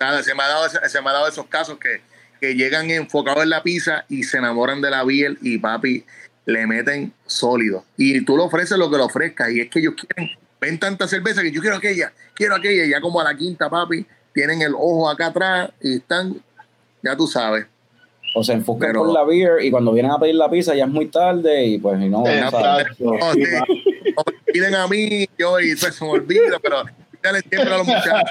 Nada, 0.00 0.22
se 0.22 0.34
me 0.34 0.42
ha 0.42 0.48
dado, 0.48 0.68
se 0.68 1.02
me 1.02 1.10
ha 1.10 1.12
dado 1.12 1.28
esos 1.28 1.46
casos 1.46 1.78
que, 1.78 2.00
que 2.40 2.54
llegan 2.54 2.90
enfocados 2.90 3.42
en 3.42 3.50
la 3.50 3.62
pizza 3.62 4.04
y 4.08 4.22
se 4.24 4.38
enamoran 4.38 4.80
de 4.80 4.90
la 4.90 5.04
biel 5.04 5.38
y 5.42 5.58
papi, 5.58 6.04
le 6.46 6.66
meten 6.66 7.12
sólido. 7.26 7.84
Y 7.98 8.24
tú 8.24 8.36
le 8.36 8.42
ofreces 8.44 8.78
lo 8.78 8.90
que 8.90 8.96
le 8.96 9.02
ofrezcas 9.02 9.50
y 9.50 9.60
es 9.60 9.68
que 9.68 9.80
ellos 9.80 9.94
quieren, 9.94 10.34
ven 10.60 10.78
tanta 10.78 11.06
cerveza 11.06 11.42
que 11.42 11.52
yo 11.52 11.60
quiero 11.60 11.76
aquella, 11.76 12.12
quiero 12.34 12.56
aquella, 12.56 12.84
y 12.86 12.88
ya 12.90 13.00
como 13.02 13.20
a 13.20 13.24
la 13.24 13.36
quinta, 13.36 13.68
papi, 13.68 14.06
tienen 14.32 14.62
el 14.62 14.74
ojo 14.74 15.08
acá 15.10 15.26
atrás 15.26 15.70
y 15.82 15.96
están, 15.98 16.42
ya 17.02 17.14
tú 17.16 17.26
sabes. 17.26 17.66
O 18.34 18.42
se 18.42 18.52
enfocan 18.52 18.88
Pero- 18.88 19.04
por 19.04 19.12
la 19.12 19.24
beer 19.24 19.62
y 19.62 19.70
cuando 19.70 19.92
vienen 19.92 20.12
a 20.12 20.18
pedir 20.18 20.36
la 20.36 20.50
pizza 20.50 20.74
ya 20.74 20.84
es 20.84 20.90
muy 20.90 21.06
tarde 21.06 21.64
y 21.66 21.78
pues 21.78 22.00
y 22.00 22.08
no, 22.08 22.24
sí, 22.24 23.40
me 23.40 24.52
piden 24.52 24.74
a 24.74 24.86
mí, 24.88 25.26
yo 25.38 25.60
y 25.60 25.76
se 25.76 26.04
me 26.04 26.10
olvida, 26.10 26.58
pero 26.62 26.84
Dale 27.22 27.40
siempre 27.40 27.72
a 27.72 27.78
los 27.78 27.86
muchachos. 27.86 28.30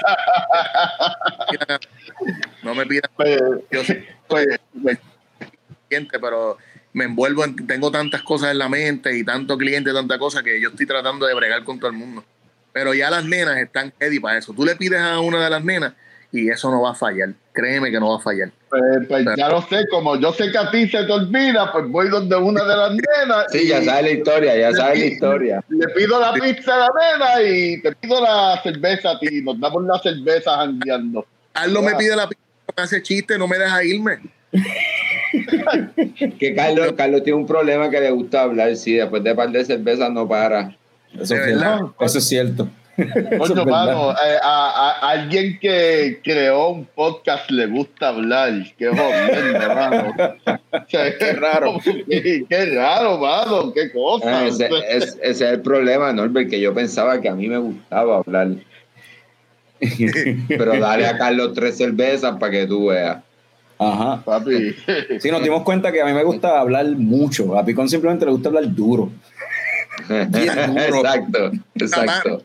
No 2.62 2.74
me 2.74 2.86
pidan. 2.86 3.10
Pues, 3.16 3.40
Yo 3.70 3.84
sé, 3.84 4.06
pues, 4.28 4.46
pues, 4.82 4.98
cliente, 5.88 6.18
pero 6.18 6.58
me 6.92 7.04
envuelvo 7.04 7.44
en, 7.44 7.56
tengo 7.66 7.90
tantas 7.90 8.22
cosas 8.22 8.50
en 8.50 8.58
la 8.58 8.68
mente 8.68 9.16
y 9.16 9.24
tanto 9.24 9.56
cliente, 9.56 9.92
tanta 9.92 10.18
cosa 10.18 10.42
que 10.42 10.60
yo 10.60 10.68
estoy 10.68 10.86
tratando 10.86 11.26
de 11.26 11.34
bregar 11.34 11.64
con 11.64 11.78
todo 11.78 11.90
el 11.90 11.96
mundo. 11.96 12.22
Pero 12.72 12.94
ya 12.94 13.10
las 13.10 13.24
nenas 13.24 13.56
están 13.58 13.92
ready 13.98 14.20
para 14.20 14.38
eso. 14.38 14.52
Tú 14.52 14.64
le 14.64 14.76
pides 14.76 15.00
a 15.00 15.20
una 15.20 15.42
de 15.42 15.50
las 15.50 15.64
nenas 15.64 15.94
y 16.30 16.50
eso 16.50 16.70
no 16.70 16.82
va 16.82 16.92
a 16.92 16.94
fallar. 16.94 17.30
Créeme 17.54 17.90
que 17.90 18.00
no 18.00 18.10
va 18.10 18.16
a 18.16 18.20
fallar. 18.20 18.50
pues, 18.70 18.82
pues 19.08 19.26
ya 19.36 19.48
lo 19.50 19.60
sé, 19.62 19.86
como 19.90 20.16
yo 20.18 20.32
sé 20.32 20.50
que 20.50 20.56
a 20.56 20.70
ti 20.70 20.88
se 20.88 21.04
te 21.04 21.12
olvida, 21.12 21.70
pues 21.70 21.86
voy 21.88 22.08
donde 22.08 22.34
una 22.36 22.64
de 22.64 22.76
las 22.76 22.90
nenas. 22.92 23.46
Sí, 23.52 23.68
ya 23.68 23.82
sabes 23.82 24.04
la 24.04 24.10
historia, 24.10 24.56
ya 24.56 24.72
sabes 24.72 24.98
la 25.00 25.04
historia. 25.04 25.64
Le 25.68 25.86
pido 25.88 26.18
la 26.18 26.32
pizza 26.32 26.74
a 26.74 26.78
la 26.78 26.88
nena 27.18 27.42
y 27.42 27.82
te 27.82 27.92
pido 27.96 28.22
la 28.22 28.58
cerveza 28.62 29.10
a 29.10 29.18
ti. 29.18 29.42
Nos 29.42 29.60
damos 29.60 29.84
la 29.84 29.98
cerveza 29.98 30.56
jangueando. 30.56 31.26
Carlos 31.52 31.82
me 31.82 31.94
pide 31.96 32.16
la 32.16 32.26
pizza, 32.26 32.42
me 32.74 32.82
hace 32.82 33.02
chiste, 33.02 33.36
no 33.36 33.46
me 33.46 33.58
deja 33.58 33.84
irme. 33.84 34.18
Que 36.38 36.54
Carlos, 36.54 36.92
Carlos 36.96 37.22
tiene 37.22 37.38
un 37.38 37.46
problema 37.46 37.88
que 37.90 38.00
le 38.00 38.10
gusta 38.10 38.42
hablar, 38.42 38.76
sí, 38.76 38.94
después 38.94 39.22
de 39.24 39.30
un 39.30 39.36
par 39.36 39.50
de 39.50 39.64
cervezas 39.64 40.10
no 40.10 40.28
para. 40.28 40.76
Eso, 41.18 41.34
De 41.34 41.40
es 41.40 41.46
verdad. 41.46 41.76
cierto. 41.78 41.94
Eso 42.04 42.18
es 42.18 42.28
cierto. 42.28 42.68
Coño, 43.38 43.64
mano, 43.64 44.10
eh, 44.12 44.36
a, 44.42 44.70
a- 44.70 45.06
a 45.06 45.10
alguien 45.12 45.58
que 45.58 46.20
creó 46.22 46.68
un 46.68 46.84
podcast 46.84 47.50
le 47.50 47.66
gusta 47.66 48.08
hablar. 48.08 48.52
Qué 48.76 48.88
jodiendo, 48.88 49.74
mano. 49.74 50.14
O 50.72 50.84
sea, 50.88 51.16
Qué 51.18 51.32
raro. 51.34 51.76
Qué, 52.08 52.44
qué 52.48 52.66
raro, 52.74 53.18
mano. 53.18 53.72
Qué 53.72 53.90
cosa. 53.92 54.40
Ah, 54.40 54.46
ese, 54.46 54.68
es- 54.88 55.18
ese 55.22 55.28
es 55.30 55.40
el 55.40 55.60
problema, 55.60 56.12
Norbert, 56.12 56.50
que 56.50 56.60
yo 56.60 56.72
pensaba 56.74 57.20
que 57.20 57.28
a 57.28 57.34
mí 57.34 57.48
me 57.48 57.58
gustaba 57.58 58.18
hablar. 58.18 58.48
Pero 60.48 60.78
dale 60.78 61.06
a 61.06 61.18
Carlos 61.18 61.52
tres 61.54 61.76
cervezas 61.76 62.36
para 62.38 62.52
que 62.52 62.66
tú 62.66 62.86
veas. 62.86 63.18
Ajá. 63.78 64.22
Papi. 64.24 64.74
Sí, 65.18 65.30
nos 65.30 65.42
dimos 65.42 65.62
cuenta 65.62 65.90
que 65.90 66.00
a 66.00 66.04
mí 66.04 66.12
me 66.12 66.22
gusta 66.22 66.60
hablar 66.60 66.86
mucho. 66.86 67.58
A 67.58 67.64
Picón 67.64 67.88
simplemente 67.88 68.24
le 68.24 68.30
gusta 68.30 68.48
hablar 68.48 68.72
duro. 68.72 69.10
duro. 70.08 70.98
exacto, 70.98 71.50
exacto. 71.74 72.42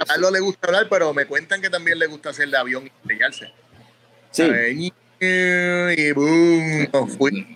A 0.00 0.04
Carlos 0.04 0.32
le 0.32 0.40
gusta 0.40 0.66
hablar, 0.68 0.86
pero 0.88 1.12
me 1.12 1.26
cuentan 1.26 1.60
que 1.60 1.68
también 1.70 1.98
le 1.98 2.06
gusta 2.06 2.30
hacer 2.30 2.48
de 2.48 2.56
avión 2.56 2.84
y 2.84 2.86
estrellarse. 2.88 3.46
Sí. 4.30 4.42
¿Sabes? 4.46 4.76
Y 5.20 6.12
boom, 6.12 6.88
no 6.92 7.06
fui. 7.08 7.46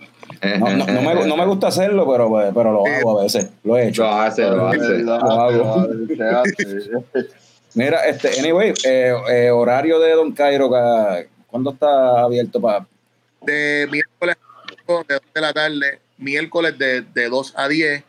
No, 0.59 0.69
no- 0.75 0.85
no 0.85 1.01
me, 1.01 1.25
no 1.25 1.37
me 1.37 1.45
gusta 1.45 1.67
hacerlo, 1.67 2.05
pero, 2.11 2.27
pues, 2.27 2.51
pero 2.53 2.73
lo 2.73 2.85
hago 2.85 3.19
a 3.19 3.23
veces. 3.23 3.49
Lo 3.63 3.77
he 3.77 3.87
hecho. 3.87 4.03
Lo 4.03 4.09
hace, 4.13 4.41
lo 4.43 4.67
hace. 4.67 4.97
Lo 4.99 5.13
hago. 5.15 5.87
Mira, 7.75 8.05
este, 8.07 8.39
anyway, 8.39 8.73
eh, 8.83 9.13
eh, 9.31 9.49
horario 9.49 9.99
de 9.99 10.11
Don 10.11 10.31
Cairo, 10.33 10.69
ca- 10.69 11.23
¿cuándo 11.47 11.71
está 11.71 12.21
abierto 12.21 12.61
para? 12.61 12.85
De 13.41 13.87
miércoles 13.91 14.35
a 14.37 14.91
2 14.93 15.07
de 15.07 15.13
2 15.15 15.23
de 15.33 15.41
la 15.41 15.53
tarde, 15.53 15.99
miércoles 16.17 16.77
de, 16.77 17.01
de 17.01 17.29
2 17.29 17.53
a 17.57 17.67
10, 17.67 18.03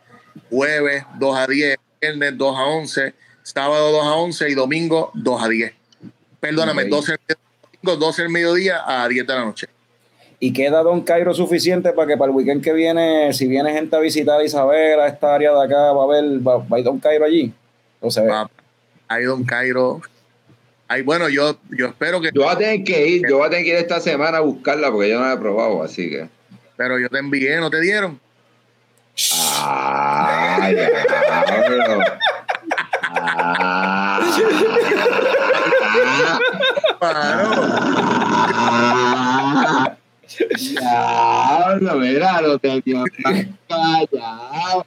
jueves 0.49 1.03
2 1.19 1.37
a 1.37 1.47
10, 1.47 1.77
viernes 2.01 2.37
2 2.37 2.55
a 2.57 2.63
11, 2.65 3.13
sábado 3.43 3.91
2 3.91 4.05
a 4.05 4.13
11 4.15 4.49
y 4.49 4.53
domingo 4.53 5.11
2 5.13 5.43
a 5.43 5.47
10. 5.49 5.73
Perdóname, 6.39 6.83
Ok. 6.83 6.89
12, 6.89 7.11
al- 7.13 7.19
domingo 7.81 8.05
12 8.05 8.21
al 8.23 8.29
mediodía 8.29 8.81
a 8.85 9.07
10 9.07 9.25
de 9.27 9.33
la 9.33 9.45
noche. 9.45 9.67
¿Y 10.39 10.51
queda 10.53 10.83
Don 10.83 11.01
Cairo 11.01 11.33
suficiente 11.33 11.93
para 11.93 12.07
que 12.09 12.17
para 12.17 12.29
el 12.29 12.35
weekend 12.35 12.61
que 12.63 12.73
viene, 12.73 13.31
si 13.33 13.47
viene 13.47 13.71
gente 13.73 13.95
a 13.95 13.99
visitar 13.99 14.43
Isabel, 14.43 14.99
a 14.99 15.07
esta 15.07 15.33
área 15.33 15.53
de 15.53 15.63
acá, 15.63 15.91
va 15.93 16.03
a 16.03 16.07
ver, 16.07 16.45
va, 16.45 16.57
va 16.57 16.77
a 16.77 16.79
ir 16.79 16.85
Don 16.85 16.99
Cairo 16.99 17.25
allí? 17.25 17.53
O 18.01 18.11
sea, 18.11 18.23
Va. 18.23 18.51
Ahí 19.07 19.23
Don 19.23 19.43
Cairo. 19.45 20.01
Ay, 20.87 21.01
bueno, 21.01 21.29
yo, 21.29 21.57
yo 21.71 21.87
espero 21.87 22.21
que, 22.21 22.29
Yo 22.33 22.43
voy 22.43 22.51
a 22.51 22.57
tener 22.57 22.83
que 22.83 23.07
ir, 23.07 23.21
yo 23.27 23.37
voy 23.37 23.47
a 23.47 23.49
tener 23.49 23.65
que 23.65 23.71
ir 23.71 23.75
esta 23.77 23.99
semana 23.99 24.37
a 24.37 24.41
buscarla 24.41 24.91
porque 24.91 25.09
yo 25.09 25.19
no 25.19 25.25
la 25.25 25.33
he 25.33 25.37
probado, 25.37 25.81
así 25.81 26.09
que. 26.09 26.27
pero 26.75 26.99
yo 26.99 27.09
te 27.09 27.17
envié, 27.17 27.55
¿no 27.57 27.71
te 27.71 27.79
dieron? 27.81 28.19
Ay, 29.61 30.75
diablo. 30.75 32.03
Ah. 33.13 34.19
Claro. 36.99 37.49
Diablo, 40.49 41.95
mira, 41.95 42.41
lo 42.41 42.59
tenían 42.59 43.05
callado. 43.67 44.85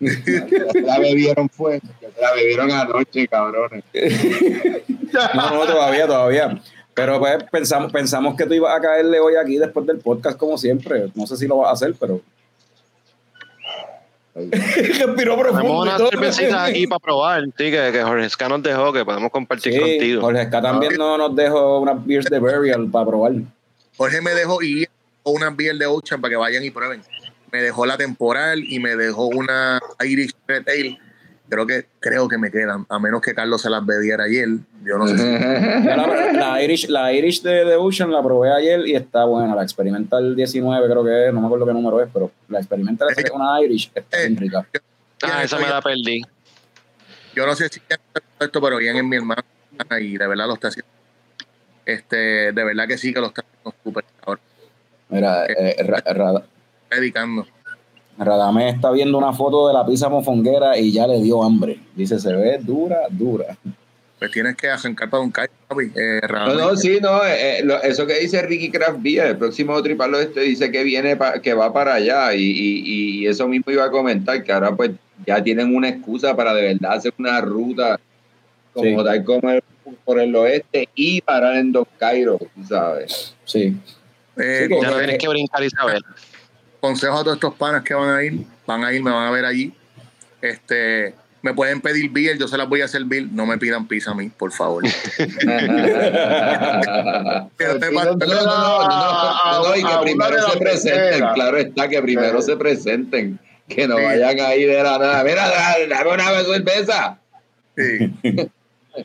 La 0.00 0.98
bebieron 0.98 1.48
fue, 1.48 1.80
la 2.20 2.32
bebieron 2.34 2.70
anoche, 2.72 3.28
cabrones. 3.28 3.84
no, 5.34 5.50
no, 5.50 5.64
todavía, 5.66 6.06
todavía. 6.06 6.60
Pero 6.94 7.18
pues 7.20 7.44
pensamos, 7.50 7.92
pensamos 7.92 8.36
que 8.36 8.44
tú 8.44 8.54
ibas 8.54 8.76
a 8.76 8.80
caerle 8.80 9.20
hoy 9.20 9.34
aquí 9.36 9.56
después 9.56 9.86
del 9.86 9.98
podcast, 9.98 10.36
como 10.36 10.58
siempre. 10.58 11.10
No 11.14 11.26
sé 11.26 11.36
si 11.36 11.46
lo 11.46 11.58
vas 11.58 11.68
a 11.70 11.72
hacer, 11.72 11.94
pero. 11.98 12.20
Respiró 14.34 15.36
Tenemos 15.36 15.38
profundo. 15.38 15.68
y 15.68 15.82
unas 15.88 15.96
todo. 15.98 16.10
cervecitas 16.10 16.68
aquí 16.70 16.86
para 16.86 16.98
probar, 16.98 17.44
sí, 17.44 17.70
que, 17.70 17.90
que 17.92 18.02
Jorge 18.02 18.28
Ska 18.30 18.48
nos 18.48 18.62
dejó, 18.62 18.92
que 18.92 19.04
podemos 19.04 19.30
compartir 19.30 19.72
Sí, 19.74 19.78
contigo. 19.78 20.20
Jorge 20.22 20.46
Ska 20.46 20.62
también 20.62 20.94
no 20.96 21.18
nos 21.18 21.36
dejó 21.36 21.80
unas 21.80 22.04
beers 22.06 22.26
de 22.26 22.38
burial 22.38 22.88
para 22.90 23.06
probar. 23.06 23.32
Jorge 23.96 24.20
me 24.22 24.32
dejó 24.32 24.62
ir 24.62 24.88
una 25.24 25.50
beer 25.50 25.76
de 25.76 25.86
Ocean 25.86 26.20
para 26.20 26.30
que 26.30 26.36
vayan 26.36 26.64
y 26.64 26.70
prueben. 26.70 27.02
Me 27.52 27.60
dejó 27.60 27.84
la 27.84 27.96
temporal 27.98 28.64
y 28.66 28.78
me 28.78 28.96
dejó 28.96 29.26
una 29.26 29.78
Irish 30.02 30.32
Red 30.48 30.66
Ale. 30.68 30.98
Creo 31.52 31.66
que, 31.66 31.84
creo 32.00 32.28
que 32.28 32.38
me 32.38 32.50
quedan, 32.50 32.86
a 32.88 32.98
menos 32.98 33.20
que 33.20 33.34
Carlos 33.34 33.60
se 33.60 33.68
las 33.68 33.84
bebiera 33.84 34.24
ayer. 34.24 34.48
Yo 34.84 34.96
no 34.96 35.06
sé 35.06 35.18
si 35.18 35.22
La, 35.84 36.32
la 36.32 36.62
Irish, 36.62 36.88
la 36.88 37.12
Irish 37.12 37.42
de, 37.42 37.66
de 37.66 37.76
Ocean 37.76 38.10
la 38.10 38.22
probé 38.22 38.50
ayer 38.50 38.80
y 38.88 38.94
está 38.94 39.26
buena. 39.26 39.54
La 39.54 39.62
Experimental 39.62 40.34
19 40.34 40.88
creo 40.90 41.04
que 41.04 41.28
es, 41.28 41.34
no 41.34 41.40
me 41.42 41.46
acuerdo 41.48 41.66
qué 41.66 41.74
número 41.74 42.00
es, 42.02 42.08
pero 42.10 42.30
la 42.48 42.58
Experimental 42.58 43.08
es 43.14 43.30
una 43.30 43.60
Irish 43.62 43.90
está 43.94 44.16
bien 44.20 44.38
rica. 44.38 44.66
Ah, 45.24 45.44
esa 45.44 45.58
me 45.58 45.68
la 45.68 45.82
perdí. 45.82 46.22
yo 47.34 47.44
no 47.44 47.54
sé 47.54 47.68
si 47.68 47.82
esto, 48.40 48.60
pero 48.62 48.78
bien 48.78 48.96
en 48.96 49.06
mi 49.06 49.16
hermano 49.16 49.42
y 50.00 50.16
de 50.16 50.26
verdad 50.26 50.46
lo 50.46 50.54
está 50.54 50.68
haciendo. 50.68 50.90
Este, 51.84 52.16
de 52.52 52.64
verdad 52.64 52.88
que 52.88 52.96
sí 52.96 53.12
que 53.12 53.20
lo 53.20 53.26
está 53.26 53.42
haciendo 53.42 53.74
súper 53.84 54.04
ahora, 54.24 54.40
Mira, 55.10 55.44
eh, 55.48 55.76
Ra- 55.86 56.14
Ra- 56.14 56.42
dedicando. 56.90 57.46
Radamé 58.18 58.68
está 58.70 58.90
viendo 58.90 59.16
una 59.18 59.32
foto 59.32 59.68
de 59.68 59.74
la 59.74 59.84
pizza 59.86 60.08
mofonguera 60.08 60.78
y 60.78 60.92
ya 60.92 61.06
le 61.06 61.20
dio 61.20 61.42
hambre. 61.42 61.78
Dice, 61.94 62.18
se 62.18 62.32
ve 62.34 62.58
dura, 62.60 62.98
dura. 63.10 63.56
Pues 64.18 64.30
tienes 64.30 64.54
que 64.56 64.68
arrancar 64.68 65.10
para 65.10 65.22
un 65.22 65.30
calle, 65.32 65.50
papi. 65.66 65.90
Eh, 65.96 66.20
No, 66.30 66.54
no, 66.54 66.76
sí, 66.76 66.98
no, 67.00 67.24
eh, 67.24 67.58
eh, 67.58 67.64
lo- 67.64 67.82
eso 67.82 68.06
que 68.06 68.20
dice 68.20 68.40
Ricky 68.42 68.70
Craft 68.70 68.98
Beer, 69.02 69.26
el 69.28 69.36
próximo 69.36 69.82
tripalo 69.82 70.20
este 70.20 70.40
dice 70.42 70.70
que 70.70 70.84
viene, 70.84 71.16
pa- 71.16 71.40
que 71.40 71.54
va 71.54 71.72
para 71.72 71.94
allá 71.94 72.32
y, 72.34 72.42
y- 72.42 72.82
y 73.22 73.26
eso 73.26 73.48
mismo 73.48 73.72
iba 73.72 73.84
a 73.84 73.90
comentar, 73.90 74.44
que 74.44 74.52
ahora 74.52 74.76
pues 74.76 74.92
ya 75.26 75.42
tienen 75.42 75.74
una 75.74 75.88
excusa 75.88 76.36
para 76.36 76.54
de 76.54 76.62
verdad 76.62 76.92
hacer 76.92 77.12
una 77.18 77.40
ruta 77.40 77.98
como 78.72 79.00
Sí. 79.00 79.04
tal 79.04 79.24
como 79.24 79.50
el- 79.50 79.62
por 80.04 80.20
el 80.20 80.34
oeste 80.36 80.88
y 80.94 81.20
parar 81.22 81.56
en 81.56 81.72
Don 81.72 81.86
Cairo, 81.98 82.38
sabes. 82.68 83.34
Sí. 83.44 83.76
Eh, 84.36 84.60
Sí, 84.62 84.68
que- 84.68 84.80
Ya 84.80 84.90
no 84.90 84.98
tienes 84.98 85.18
que 85.18 85.28
brincar, 85.28 85.64
Isabel. 85.64 86.02
Consejo 86.82 87.14
a 87.16 87.22
todos 87.22 87.36
estos 87.36 87.54
panas 87.54 87.82
que 87.84 87.94
van 87.94 88.10
a 88.10 88.22
ir, 88.24 88.40
van 88.66 88.82
a 88.84 88.92
ir, 88.92 89.00
me 89.02 89.12
van 89.12 89.28
a 89.28 89.30
ver 89.30 89.44
allí. 89.44 89.72
Este, 90.40 91.14
me 91.40 91.54
pueden 91.54 91.80
pedir 91.80 92.10
beer, 92.10 92.36
yo 92.36 92.48
se 92.48 92.56
las 92.58 92.68
voy 92.68 92.80
a 92.80 92.88
servir, 92.88 93.28
no 93.32 93.46
me 93.46 93.56
pidan 93.56 93.86
pizza 93.86 94.10
a 94.10 94.14
mí, 94.14 94.28
por 94.30 94.50
favor. 94.52 94.82
Pero 97.56 97.78
te 97.78 97.88
Pidan 97.88 97.94
pa- 97.94 98.04
No, 98.04 98.14
no, 98.16 98.26
no, 98.26 98.44
no, 98.44 98.88
no, 98.88 99.62
no, 99.62 99.68
no, 99.68 99.76
y 99.76 99.82
que 99.84 99.94
primero 100.02 100.50
se 100.50 100.58
presenten, 100.58 101.24
claro 101.34 101.56
está, 101.58 101.88
que 101.88 102.02
primero 102.02 102.42
se 102.42 102.56
presenten, 102.56 103.38
que 103.68 103.86
no 103.86 103.96
Sí. 103.98 104.04
vayan 104.04 104.40
ahí 104.40 104.64
de 104.64 104.82
la 104.82 104.98
nada. 104.98 105.22
Mira, 105.24 105.48
dale, 105.48 105.86
dame 105.86 106.10
una 106.10 106.42
cerveza. 106.44 107.18
Sí. 107.76 108.12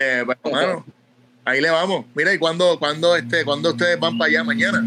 Eh, 0.02 0.26
bueno, 0.52 0.86
ahí 1.46 1.62
le 1.62 1.70
vamos. 1.70 2.06
Mira, 2.14 2.34
¿y 2.34 2.38
cuándo, 2.38 2.78
cuándo, 2.78 3.16
este, 3.16 3.46
cuándo 3.46 3.70
ustedes 3.70 3.98
van 3.98 4.18
para 4.18 4.28
allá 4.28 4.44
mañana? 4.44 4.84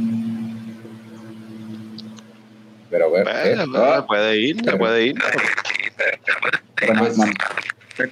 Pero, 2.91 3.11
pues, 3.11 3.23
Pues, 3.25 3.37
eh, 3.47 3.57
se 3.57 4.03
puede 4.03 4.37
ir, 4.39 4.57
puede 4.79 5.07
ir. 5.07 5.15
pero 6.77 6.95
man- 6.95 7.13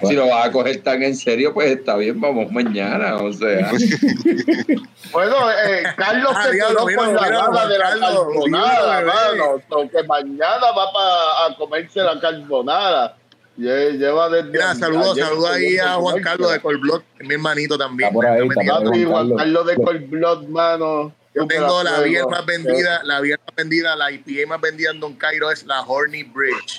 Si 0.03 0.15
lo 0.15 0.29
vas 0.29 0.47
a 0.49 0.53
coger 0.53 0.83
tan 0.83 1.03
en 1.03 1.17
serio, 1.17 1.55
pues 1.55 1.71
está 1.71 1.97
bien, 1.97 2.21
vamos 2.21 2.53
mañana, 2.53 3.17
o 3.17 3.33
sea. 3.33 3.71
Bueno, 5.13 5.51
eh, 5.51 5.83
Carlos 5.97 6.33
Ah, 6.37 6.45
se 6.45 6.51
quedó 6.59 6.75
con 6.95 7.15
la 7.15 7.29
gana 7.29 7.67
de 7.67 7.79
la 7.79 7.99
carbonada, 7.99 9.01
mano. 9.03 9.63
So 9.71 9.89
que 9.91 10.03
mañana 10.07 10.71
va 10.77 10.93
pa- 10.93 11.47
a 11.47 11.57
comerse 11.57 12.01
la 12.01 12.21
carbonada. 12.21 13.17
Lle- 13.59 13.93
Lleva 13.99 14.29
desde 14.29 14.51
Mira, 14.51 14.75
saludos, 14.75 15.19
saludos 15.19 15.51
ahí 15.51 15.79
a 15.79 15.95
Juan. 15.95 16.21
Carlos 16.23 16.53
de 16.53 16.61
Colblot, 16.61 17.03
mi 17.21 17.35
hermanito 17.35 17.79
también. 17.79 18.09
Está 18.09 18.15
por 18.15 18.27
ahí, 18.27 18.47
está 18.47 18.55
por 18.81 19.07
Juan 19.07 19.37
Carlos. 19.37 19.67
De 19.67 19.75
Cold 19.77 20.11
Blood, 20.11 20.43
mano. 20.49 21.13
Yo 21.35 21.47
tengo 21.47 21.83
la 21.83 22.01
beer 22.01 22.27
más 22.27 22.45
vendida, 22.47 23.03
la 23.05 23.21
beer 23.21 23.39
más 23.45 23.55
vendida, 23.57 23.97
la 23.97 24.11
IPA 24.11 24.49
más 24.49 24.61
vendida 24.61 24.91
en 24.91 25.01
Don 25.01 25.15
Cairo 25.15 25.51
es 25.51 25.65
la 25.65 25.83
Horny 25.83 26.23
Bridge. 26.23 26.79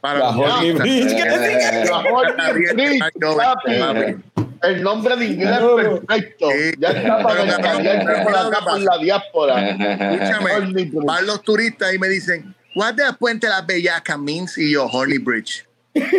Para 0.00 0.18
La 0.18 0.32
los 0.32 0.36
Horny. 0.36 0.72
Bridge, 0.72 1.14
¿qué 1.14 1.24
La 1.86 1.98
Horny 1.98 2.72
Bridge. 3.92 4.18
El 4.62 4.82
nombre 4.82 5.16
de 5.16 5.24
inglés 5.24 5.58
perfecto. 5.58 6.50
Sí. 6.50 6.72
Ya 6.78 6.88
está 6.90 7.22
para 7.22 7.44
pero, 7.44 8.64
por 8.64 8.80
la 8.80 8.98
diáspora. 8.98 9.70
Escúchame, 9.70 10.90
van 11.04 11.26
los 11.26 11.42
turistas 11.42 11.94
y 11.94 11.98
me 11.98 12.08
dicen, 12.08 12.54
what 12.74 12.94
the 12.94 13.02
Puente 13.18 13.48
Las 13.48 13.66
Bellacas 13.66 14.18
means? 14.18 14.58
Y 14.58 14.72
yo, 14.72 14.86
Horny 14.86 15.18
Bridge. 15.18 15.64
That's 15.94 16.10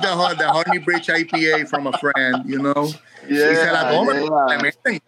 the, 0.00 0.34
the 0.38 0.48
Horny 0.48 0.78
Bridge 0.78 1.06
IPA 1.08 1.68
from 1.68 1.86
a 1.86 1.92
friend, 1.98 2.44
you 2.46 2.58
know. 2.58 2.88
y 3.28 3.34
se 3.36 3.72
la 3.72 3.82
Yeah, 3.82 3.90
toman, 3.92 4.22
yeah. 4.22 4.46
le 4.48 4.58
meten. 4.62 5.00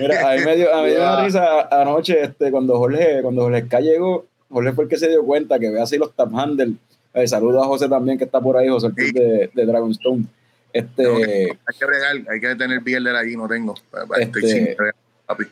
Mira, 0.00 0.32
a 0.32 0.36
mí 0.36 0.44
me 0.44 0.56
dio, 0.56 0.74
a 0.74 0.76
mí 0.78 0.82
me 0.84 0.90
dio 0.90 0.98
una 1.00 1.16
Yeah. 1.16 1.24
risa 1.24 1.68
anoche 1.70 2.22
este, 2.22 2.50
cuando 2.50 2.76
Jorge, 2.78 3.20
cuando 3.22 3.42
Jorge 3.42 3.68
K 3.68 3.80
llegó, 3.80 4.26
Jorge 4.50 4.72
fue 4.72 4.84
el 4.84 4.90
que 4.90 4.98
se 4.98 5.08
dio 5.08 5.24
cuenta 5.24 5.58
que 5.58 5.70
ve 5.70 5.80
así 5.80 5.96
los 5.98 6.14
tap 6.14 6.34
handle. 6.34 6.74
Eh, 7.14 7.26
saludo 7.26 7.62
a 7.62 7.66
José 7.66 7.88
también 7.88 8.18
que 8.18 8.24
está 8.24 8.40
por 8.40 8.56
ahí, 8.56 8.68
José 8.68 8.88
Sí. 8.96 9.12
de, 9.12 9.50
de 9.54 9.66
Dragonstone. 9.66 10.26
Este, 10.72 11.06
Hay 11.06 11.56
que 11.78 11.86
bregar, 11.86 12.16
hay 12.30 12.40
que 12.40 12.54
tener 12.56 12.80
Bierder 12.80 13.16
allí, 13.16 13.36
no 13.36 13.48
tengo. 13.48 13.74
Estoy 14.18 14.22
Este- 14.22 14.40
sin 14.48 14.64
bregar, 14.76 14.94
papi. 15.24 15.44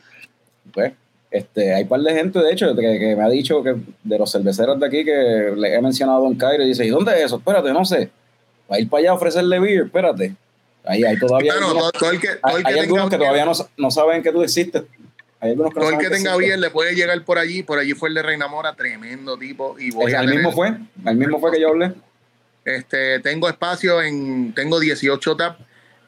pues, 0.71 0.93
este, 1.37 1.73
hay 1.73 1.83
un 1.83 1.89
par 1.89 2.01
de 2.01 2.13
gente, 2.13 2.39
de 2.39 2.51
hecho, 2.51 2.75
que, 2.75 2.81
que 2.99 3.15
me 3.15 3.23
ha 3.23 3.29
dicho 3.29 3.61
que 3.63 3.75
de 4.03 4.17
los 4.17 4.31
cerveceros 4.31 4.79
de 4.79 4.85
aquí 4.87 5.03
que 5.03 5.53
le 5.55 5.75
he 5.75 5.81
mencionado 5.81 6.19
a 6.19 6.21
Don 6.21 6.35
Cairo 6.35 6.63
y 6.63 6.67
dice, 6.67 6.85
¿y 6.85 6.89
dónde 6.89 7.13
es 7.13 7.25
eso? 7.25 7.37
Espérate, 7.37 7.71
no 7.73 7.83
sé. 7.85 8.09
Va 8.71 8.77
a 8.77 8.79
ir 8.79 8.89
para 8.89 9.01
allá 9.01 9.09
a 9.11 9.13
ofrecerle 9.15 9.59
beer, 9.59 9.85
espérate. 9.85 10.33
Ahí 10.85 11.03
hay 11.03 11.17
todavía 11.19 11.51
Claro, 11.53 11.67
algunos, 11.69 11.91
todo, 11.93 12.11
el 12.11 12.19
que, 12.19 12.27
todo 12.27 12.39
hay, 12.43 12.55
el 12.57 12.61
que 12.63 12.67
hay 12.67 12.73
tenga 12.73 12.83
algunos 12.83 13.09
que 13.09 13.17
todavía 13.17 13.45
no, 13.45 13.53
sa- 13.55 13.69
no 13.77 13.91
saben 13.91 14.21
que 14.23 14.31
tú 14.31 14.43
existes. 14.43 14.83
Hay 15.39 15.51
algunos 15.51 15.73
que 15.73 15.79
no 15.79 15.85
todo 15.85 15.89
el 15.89 15.95
saben 15.95 16.09
que 16.11 16.15
tenga 16.15 16.37
bien 16.37 16.61
le 16.61 16.69
puede 16.69 16.93
llegar 16.95 17.21
por 17.23 17.37
allí. 17.37 17.63
Por 17.63 17.79
allí 17.79 17.93
fue 17.93 18.09
el 18.09 18.15
de 18.15 18.21
Reina 18.23 18.47
Mora, 18.47 18.73
tremendo 18.73 19.37
tipo. 19.37 19.75
Y 19.79 19.91
voy 19.91 20.05
Ese, 20.07 20.15
a 20.15 20.19
al 20.19 20.25
tener- 20.27 20.39
mismo 20.39 20.51
fue, 20.53 20.77
al 21.05 21.15
mismo 21.15 21.39
fue 21.39 21.51
que 21.51 21.59
yo 21.61 21.69
hablé. 21.69 21.91
Este, 22.63 23.19
tengo 23.19 23.47
espacio 23.49 24.01
en, 24.01 24.53
tengo 24.53 24.79
18 24.79 25.35
tap. 25.35 25.59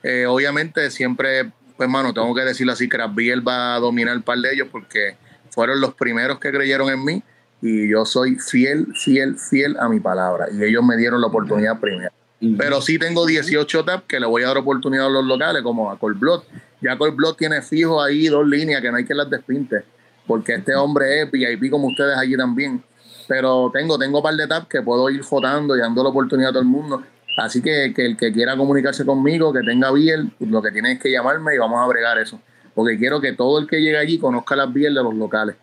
Eh, 0.03 0.25
obviamente 0.27 0.89
siempre, 0.91 1.51
pues 1.77 1.89
mano, 1.89 2.13
tengo 2.13 2.33
que 2.33 2.41
decirlo 2.41 2.73
así, 2.73 2.89
Beer 3.13 3.47
va 3.47 3.75
a 3.75 3.79
dominar 3.79 4.17
un 4.17 4.23
par 4.23 4.37
de 4.39 4.53
ellos 4.53 4.67
porque 4.71 5.15
fueron 5.51 5.79
los 5.79 5.93
primeros 5.93 6.39
que 6.39 6.51
creyeron 6.51 6.89
en 6.89 7.05
mí 7.05 7.23
y 7.61 7.89
yo 7.89 8.05
soy 8.05 8.35
fiel, 8.35 8.87
fiel, 8.95 9.37
fiel 9.37 9.77
a 9.79 9.87
mi 9.87 9.99
palabra 9.99 10.47
y 10.51 10.63
ellos 10.63 10.83
me 10.83 10.97
dieron 10.97 11.21
la 11.21 11.27
oportunidad 11.27 11.79
primero. 11.79 12.11
Pero 12.57 12.81
sí 12.81 12.99
tengo 12.99 13.25
18 13.25 13.85
tap 13.85 14.05
que 14.05 14.19
le 14.19 14.27
voy 14.27 14.43
a 14.43 14.47
dar 14.47 14.57
oportunidad 14.57 15.07
a 15.07 15.09
los 15.09 15.25
locales 15.25 15.63
como 15.63 15.89
a 15.89 15.97
Cold 15.97 16.19
Blood. 16.19 16.43
Ya 16.81 16.97
Cold 16.97 17.15
Blood 17.15 17.35
tiene 17.35 17.61
fijo 17.61 18.01
ahí 18.01 18.27
dos 18.27 18.47
líneas 18.47 18.81
que 18.81 18.91
no 18.91 18.97
hay 18.97 19.05
que 19.05 19.15
las 19.15 19.29
despinte 19.29 19.83
porque 20.27 20.55
este 20.55 20.75
hombre 20.75 21.21
es 21.21 21.31
VIP 21.31 21.71
como 21.71 21.87
ustedes 21.87 22.17
allí 22.17 22.35
también 22.35 22.83
pero 23.27 23.69
tengo, 23.73 23.99
tengo 23.99 24.19
un 24.19 24.23
par 24.23 24.35
de 24.35 24.47
tabs 24.47 24.67
que 24.67 24.81
puedo 24.81 25.09
ir 25.09 25.21
votando 25.29 25.75
y 25.75 25.79
dando 25.79 26.01
la 26.01 26.09
oportunidad 26.09 26.49
a 26.49 26.53
todo 26.53 26.61
el 26.61 26.69
mundo. 26.69 27.03
Así 27.38 27.61
que, 27.61 27.93
que 27.95 28.05
el 28.05 28.18
que 28.18 28.31
quiera 28.34 28.57
comunicarse 28.57 29.05
conmigo, 29.05 29.53
que 29.53 29.61
tenga 29.61 29.91
biel, 29.91 30.31
lo 30.39 30.61
que 30.61 30.72
tiene 30.72 30.93
es 30.93 30.99
que 30.99 31.11
llamarme 31.11 31.53
y 31.55 31.57
vamos 31.59 31.80
a 31.80 31.88
bregar 31.88 32.18
eso. 32.18 32.39
Porque 32.73 32.97
quiero 32.97 33.22
que 33.22 33.34
todo 33.34 33.59
el 33.59 33.68
que 33.68 33.80
llegue 33.80 33.97
allí 33.97 34.18
conozca 34.19 34.55
las 34.55 34.73
biel 34.73 34.95
de 34.95 35.03
los 35.03 35.14
locales. 35.15 35.55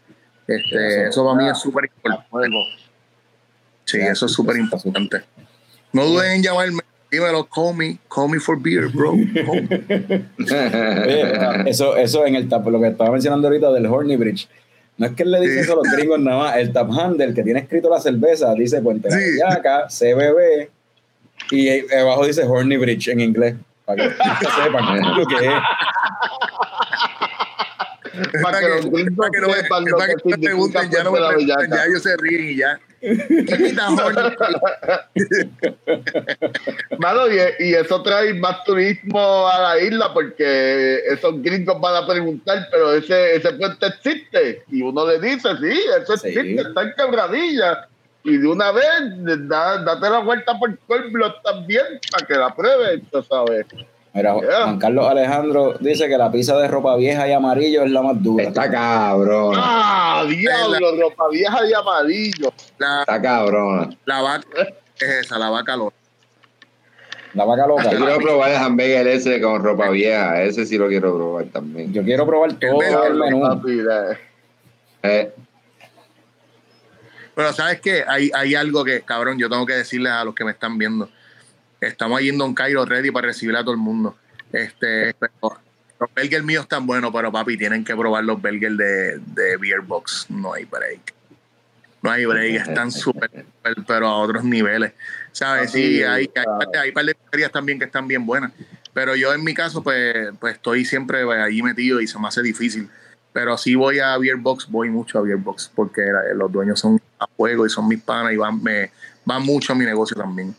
Este, 0.46 1.08
Eso, 1.08 1.08
eso, 1.08 1.24
para 1.24 1.42
mí 1.44 1.50
es 1.50 1.58
súper 1.58 1.84
importante. 1.86 2.48
Sí, 3.84 3.98
eso 3.98 4.26
es 4.26 4.32
súper 4.32 4.56
importante. 4.56 5.22
No 5.92 6.04
duden 6.06 6.32
en 6.32 6.42
llamarme. 6.42 6.80
Dímelo, 7.10 7.44
call 7.48 7.76
me, 7.76 7.98
call 8.12 8.28
me 8.28 8.40
for 8.40 8.60
beer, 8.60 8.88
bro. 8.88 9.12
Oye, 10.38 11.70
eso, 11.70 11.96
eso 11.96 12.26
en 12.26 12.34
el 12.34 12.48
tap, 12.48 12.66
lo 12.66 12.80
que 12.80 12.88
estaba 12.88 13.10
mencionando 13.12 13.48
ahorita 13.48 13.72
del 13.72 13.86
Horny 13.86 14.16
Bridge. 14.16 14.48
No 14.96 15.06
es 15.06 15.12
que 15.12 15.22
él 15.24 15.30
le 15.32 15.40
dice 15.40 15.54
Sí. 15.54 15.60
eso 15.60 15.72
a 15.72 15.76
los 15.76 15.92
gringos 15.96 16.20
nada 16.20 16.38
más. 16.38 16.56
El 16.56 16.72
tap 16.72 16.90
handle 16.90 17.34
que 17.34 17.42
tiene 17.42 17.60
escrito 17.60 17.88
la 17.88 18.00
cerveza 18.00 18.52
dice 18.54 18.80
Puente 18.80 19.08
La 19.10 19.16
Sí. 19.16 19.24
Bellaca, 19.32 19.86
CBB 19.88 20.70
y 21.50 21.92
abajo 21.94 22.26
dice 22.26 22.42
Horny 22.44 22.76
Bridge 22.76 23.08
en 23.08 23.20
inglés. 23.20 23.54
Para 23.84 24.02
que 24.02 24.14
sepan 24.64 25.16
lo 25.16 25.26
que 25.26 25.46
es. 25.46 25.52
Para 28.42 28.60
que 28.60 28.66
para 29.16 29.30
que 29.30 29.40
no 29.40 29.48
me, 29.48 29.54
sepan 29.54 29.84
lo 29.84 29.96
para 29.98 30.14
que 30.14 30.22
no 30.24 30.30
me 30.30 30.38
pregunten, 30.38 30.90
ya 30.90 31.02
no 31.02 31.10
me 31.12 31.18
pregunten, 31.18 31.70
ya 31.70 31.84
ellos 31.84 32.02
se 32.02 32.16
ríen 32.16 32.50
y 32.50 32.56
ya. 32.56 32.78
Mano, 36.98 37.28
y, 37.28 37.36
y 37.58 37.74
eso 37.74 38.02
trae 38.02 38.32
más 38.34 38.64
turismo 38.64 39.46
a 39.46 39.58
la 39.60 39.78
isla 39.80 40.12
porque 40.14 41.00
esos 41.10 41.42
gringos 41.42 41.78
van 41.80 42.02
a 42.02 42.06
preguntar, 42.06 42.66
pero 42.70 42.94
ese, 42.94 43.36
ese 43.36 43.52
puente 43.52 43.86
existe. 43.86 44.62
Y 44.70 44.80
uno 44.82 45.06
le 45.06 45.18
dice, 45.20 45.50
sí, 45.60 45.80
eso 46.00 46.16
Sí. 46.16 46.28
existe, 46.28 46.62
está 46.62 46.82
en 46.82 46.92
quebradilla. 46.96 47.88
Y 48.24 48.38
de 48.38 48.46
una 48.48 48.72
vez, 48.72 48.84
da- 49.48 49.78
date 49.84 50.08
la 50.10 50.20
vuelta 50.20 50.58
por 50.58 50.76
Cold 50.86 51.12
también 51.44 51.84
para 52.10 52.26
que 52.26 52.34
la 52.34 52.54
prueben, 52.54 53.04
tú 53.12 53.22
sabes. 53.22 53.66
Mira, 54.14 54.34
Yeah. 54.40 54.62
Juan 54.62 54.78
Carlos 54.78 55.08
Alejandro 55.08 55.74
dice 55.80 56.06
que 56.08 56.16
la 56.16 56.30
pizza 56.30 56.56
de 56.56 56.68
ropa 56.68 56.94
vieja 56.96 57.26
y 57.28 57.32
amarillo 57.32 57.82
es 57.82 57.90
la 57.90 58.00
más 58.00 58.22
dura. 58.22 58.44
Está 58.44 58.70
cabrón. 58.70 59.56
¡Ah, 59.58 60.24
diablo! 60.28 60.96
Ropa 61.00 61.24
vieja 61.30 61.58
y 61.68 61.72
amarillo. 61.74 62.52
La, 62.78 63.00
Está 63.00 63.20
cabrón. 63.20 63.98
la 64.04 64.22
vaca 64.22 64.46
es 65.00 65.08
esa, 65.26 65.36
la 65.38 65.50
vaca 65.50 65.76
loca. 65.76 65.96
La 67.34 67.44
vaca 67.44 67.66
loca. 67.66 67.90
Yo 67.90 67.98
quiero 67.98 68.18
probar 68.20 68.50
el 68.52 68.56
hamburger 68.56 69.08
ese 69.08 69.40
con 69.40 69.60
ropa 69.64 69.88
vieja. 69.90 70.40
Ese 70.42 70.64
sí 70.64 70.78
lo 70.78 70.86
quiero 70.86 71.12
probar 71.16 71.46
también. 71.46 71.92
Yo 71.92 72.04
quiero 72.04 72.24
probar 72.24 72.52
todo 72.54 72.80
el 72.82 73.14
menú. 73.14 73.40
papi, 73.42 73.80
eh. 75.02 75.32
Pero 77.34 77.52
¿sabes 77.52 77.80
qué? 77.80 78.04
Hay, 78.06 78.30
hay 78.34 78.54
algo 78.54 78.84
que, 78.84 79.02
cabrón, 79.02 79.38
yo 79.38 79.48
tengo 79.48 79.66
que 79.66 79.74
decirles 79.74 80.12
a 80.12 80.24
los 80.24 80.34
que 80.34 80.44
me 80.44 80.52
están 80.52 80.78
viendo. 80.78 81.10
Estamos 81.80 82.18
ahí 82.18 82.28
en 82.28 82.38
Don 82.38 82.54
Cairo 82.54 82.84
ready 82.84 83.10
para 83.10 83.28
recibir 83.28 83.56
a 83.56 83.62
todo 83.62 83.72
el 83.72 83.80
mundo. 83.80 84.16
Este, 84.52 85.14
pero 85.14 85.60
los 86.00 86.10
burgers 86.14 86.44
míos 86.44 86.62
están 86.62 86.86
buenos, 86.86 87.12
pero 87.12 87.32
papi, 87.32 87.56
tienen 87.56 87.84
que 87.84 87.96
probar 87.96 88.24
los 88.24 88.40
burgers 88.40 88.76
de, 88.76 89.18
de 89.18 89.56
Beer 89.56 89.80
Box. 89.80 90.26
No 90.28 90.54
hay 90.54 90.64
break. 90.64 91.12
No 92.02 92.10
hay 92.10 92.26
break, 92.26 92.68
están 92.68 92.92
súper, 92.92 93.30
pero 93.86 94.06
a 94.06 94.16
otros 94.18 94.44
niveles. 94.44 94.92
¿Sabes? 95.32 95.72
Sí, 95.72 96.02
hay, 96.02 96.30
hay 96.78 96.92
par 96.92 97.04
de 97.06 97.14
pizzerías 97.14 97.50
también 97.50 97.78
que 97.78 97.86
están 97.86 98.06
bien 98.06 98.24
buenas. 98.26 98.52
Pero 98.92 99.16
yo 99.16 99.34
en 99.34 99.42
mi 99.42 99.54
caso, 99.54 99.82
pues, 99.82 100.28
pues 100.38 100.54
estoy 100.54 100.84
siempre 100.84 101.22
allí 101.32 101.62
metido 101.62 102.00
y 102.00 102.06
se 102.06 102.18
me 102.18 102.28
hace 102.28 102.42
difícil. 102.42 102.88
Pero 103.34 103.58
sí 103.58 103.74
voy 103.74 103.98
a 103.98 104.16
Beer 104.16 104.36
Box, 104.36 104.66
voy 104.70 104.88
mucho 104.90 105.18
a 105.18 105.22
Beer 105.22 105.36
Box, 105.38 105.70
porque 105.74 106.00
los 106.36 106.50
dueños 106.50 106.78
son 106.78 106.98
a 107.18 107.26
fuego 107.26 107.66
y 107.66 107.68
son 107.68 107.86
mis 107.88 108.00
panas 108.00 108.32
y 108.32 108.36
van, 108.36 108.62
me, 108.62 108.92
van 109.26 109.42
mucho 109.42 109.72
a 109.72 109.76
mi 109.76 109.84
negocio 109.84 110.16
también. 110.16 110.54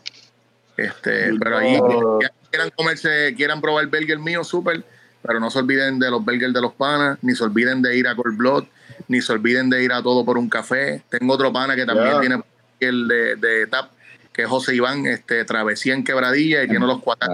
Este, 0.76 1.32
pero 1.38 1.56
ahí 1.58 1.78
Oh. 1.80 2.18
quieran 2.50 2.70
comerse, 2.76 3.34
quieran 3.34 3.60
probar 3.62 3.84
el 3.84 3.90
burger 3.90 4.18
mío, 4.18 4.44
súper, 4.44 4.84
pero 5.22 5.40
no 5.40 5.50
se 5.50 5.58
olviden 5.58 5.98
de 5.98 6.10
los 6.10 6.22
burgers 6.22 6.52
de 6.52 6.60
los 6.60 6.74
panas, 6.74 7.18
ni 7.22 7.34
se 7.34 7.44
olviden 7.44 7.80
de 7.80 7.96
ir 7.96 8.06
a 8.08 8.14
Cold 8.14 8.36
Blood, 8.36 8.64
ni 9.08 9.22
se 9.22 9.32
olviden 9.32 9.70
de 9.70 9.82
ir 9.82 9.92
a 9.92 10.02
todo 10.02 10.24
por 10.26 10.36
un 10.36 10.50
café. 10.50 11.02
Tengo 11.08 11.32
otro 11.32 11.50
pana 11.52 11.74
que 11.76 11.86
también 11.86 12.10
Yeah. 12.10 12.20
tiene 12.20 12.42
el 12.80 13.08
de, 13.08 13.36
de 13.36 13.66
TAP, 13.68 13.90
que 14.34 14.42
es 14.42 14.48
José 14.48 14.74
Iván, 14.74 15.06
este, 15.06 15.46
travesía 15.46 15.94
en 15.94 16.04
quebradilla 16.04 16.62
y 16.62 16.68
tiene 16.68 16.86
los 16.86 17.00
cuatro 17.00 17.26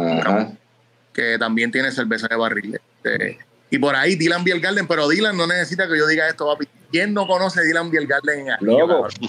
que 1.12 1.36
también 1.38 1.72
tiene 1.72 1.90
cerveza 1.90 2.28
de 2.28 2.36
barril. 2.36 2.76
Este, 3.02 3.38
y 3.72 3.78
por 3.78 3.96
ahí 3.96 4.16
Dylan 4.16 4.44
Beer 4.44 4.60
Garden, 4.60 4.86
pero 4.86 5.08
Dylan 5.08 5.34
no 5.34 5.46
necesita 5.46 5.88
que 5.88 5.96
yo 5.96 6.06
diga 6.06 6.28
esto, 6.28 6.46
papi. 6.46 6.66
¿Quién 6.90 7.14
no 7.14 7.26
conoce 7.26 7.62
Dylan 7.64 7.90
Beer 7.90 8.06
Garden 8.06 8.40
en 8.40 8.46
Gatillo? 8.48 8.86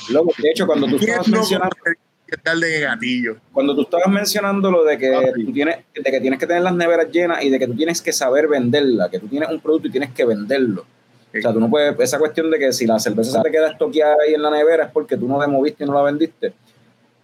Loco. 0.09 0.31
De 0.37 0.49
hecho, 0.49 0.67
cuando 0.67 0.85
tú 0.85 0.97
¿Quién 0.97 1.11
estabas 1.11 1.29
no 1.29 1.37
mencionando, 1.37 1.75
conoce 1.79 1.99
Beer 2.27 2.41
Garden 2.43 2.73
en 2.73 2.81
Gatillo? 2.81 3.35
cuando 3.53 3.73
tú 3.73 3.81
estabas 3.83 4.07
mencionando 4.09 4.69
lo 4.69 4.83
de 4.83 4.97
que 4.97 5.11
Papi. 5.13 5.45
tú 5.45 5.53
tienes, 5.53 5.77
de 5.95 6.11
que 6.11 6.19
tienes 6.19 6.37
que 6.41 6.45
tener 6.45 6.61
las 6.61 6.75
neveras 6.75 7.09
llenas 7.09 7.41
y 7.41 7.49
de 7.49 7.57
que 7.57 7.67
tú 7.67 7.73
tienes 7.73 8.01
que 8.01 8.11
saber 8.11 8.49
venderla, 8.49 9.09
que 9.09 9.17
tú 9.19 9.29
tienes 9.29 9.49
un 9.49 9.61
producto 9.61 9.87
y 9.87 9.91
tienes 9.91 10.11
que 10.11 10.25
venderlo. 10.25 10.81
O 10.81 11.41
sea, 11.41 11.53
tú 11.53 11.61
no 11.61 11.69
puedes, 11.69 11.97
esa 12.01 12.19
cuestión 12.19 12.51
de 12.51 12.59
que 12.59 12.73
si 12.73 12.85
la 12.85 12.99
cerveza 12.99 13.31
se 13.31 13.41
te 13.41 13.49
queda 13.49 13.71
estoqueada 13.71 14.17
ahí 14.27 14.33
en 14.33 14.41
la 14.41 14.51
nevera 14.51 14.83
es 14.87 14.91
porque 14.91 15.15
tú 15.15 15.25
no 15.25 15.39
la 15.39 15.47
moviste 15.47 15.85
y 15.85 15.87
no 15.87 15.93
la 15.93 16.01
vendiste. 16.01 16.53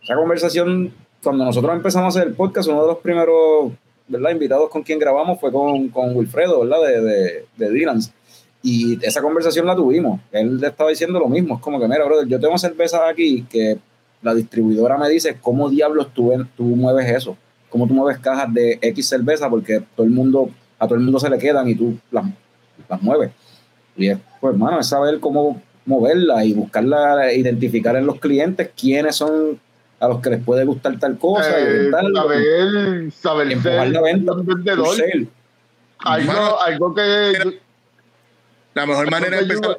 Esa 0.01 0.15
conversación, 0.15 0.93
cuando 1.21 1.43
nosotros 1.43 1.75
empezamos 1.75 2.15
a 2.15 2.19
hacer 2.19 2.29
el 2.29 2.33
podcast, 2.33 2.69
uno 2.69 2.81
de 2.83 2.87
los 2.87 2.97
primeros 2.99 3.73
¿verdad? 4.09 4.31
invitados 4.31 4.69
con 4.69 4.83
quien 4.83 4.99
grabamos 4.99 5.39
fue 5.39 5.51
con, 5.51 5.87
con 5.89 6.15
Wilfredo, 6.15 6.59
¿verdad? 6.61 6.81
De, 6.85 7.01
de, 7.01 7.45
de 7.55 7.71
Dylan's. 7.71 8.11
Y 8.61 9.03
esa 9.05 9.21
conversación 9.21 9.65
la 9.65 9.75
tuvimos. 9.75 10.19
Él 10.31 10.59
le 10.59 10.67
estaba 10.67 10.89
diciendo 10.89 11.19
lo 11.19 11.29
mismo. 11.29 11.55
Es 11.55 11.61
como 11.61 11.79
que, 11.79 11.87
mira, 11.87 12.03
brother, 12.03 12.27
yo 12.27 12.39
tengo 12.39 12.57
cervezas 12.57 13.01
aquí 13.09 13.45
que 13.49 13.77
la 14.21 14.33
distribuidora 14.35 14.97
me 14.97 15.07
dice, 15.09 15.37
¿cómo 15.39 15.69
diablos 15.69 16.13
tú, 16.13 16.33
tú 16.57 16.63
mueves 16.63 17.09
eso? 17.09 17.37
¿Cómo 17.69 17.87
tú 17.87 17.93
mueves 17.93 18.19
cajas 18.19 18.53
de 18.53 18.77
X 18.81 19.07
cerveza? 19.07 19.49
Porque 19.49 19.81
todo 19.95 20.05
el 20.05 20.11
mundo, 20.11 20.49
a 20.77 20.87
todo 20.87 20.95
el 20.95 21.03
mundo 21.03 21.19
se 21.19 21.29
le 21.29 21.37
quedan 21.37 21.69
y 21.69 21.75
tú 21.75 21.97
las, 22.11 22.25
las 22.89 23.01
mueves. 23.01 23.31
Y 23.95 24.09
es, 24.09 24.17
pues, 24.41 24.53
hermano, 24.53 24.79
es 24.79 24.87
saber 24.87 25.19
cómo 25.19 25.61
moverla 25.85 26.43
y 26.43 26.53
buscarla, 26.53 27.33
identificar 27.33 27.95
en 27.95 28.05
los 28.05 28.19
clientes 28.19 28.69
quiénes 28.75 29.15
son 29.15 29.59
a 29.99 30.07
los 30.07 30.21
que 30.21 30.29
les 30.29 30.43
puede 30.43 30.63
gustar 30.65 30.97
tal 30.99 31.17
cosa 31.17 31.59
y 31.59 31.63
Eh, 31.63 31.91
saber, 31.91 33.11
saber 33.11 33.51
empujar 33.51 33.83
ser 33.85 33.91
la 33.91 34.01
venta, 34.01 34.31
un 34.33 34.45
vendedor. 34.45 34.95
Algo, 35.99 36.61
algo 36.61 36.95
que 36.95 37.59
La 38.73 38.85
mejor 38.85 39.11
manera 39.11 39.37
de 39.37 39.43
empezar 39.43 39.71
a 39.71 39.77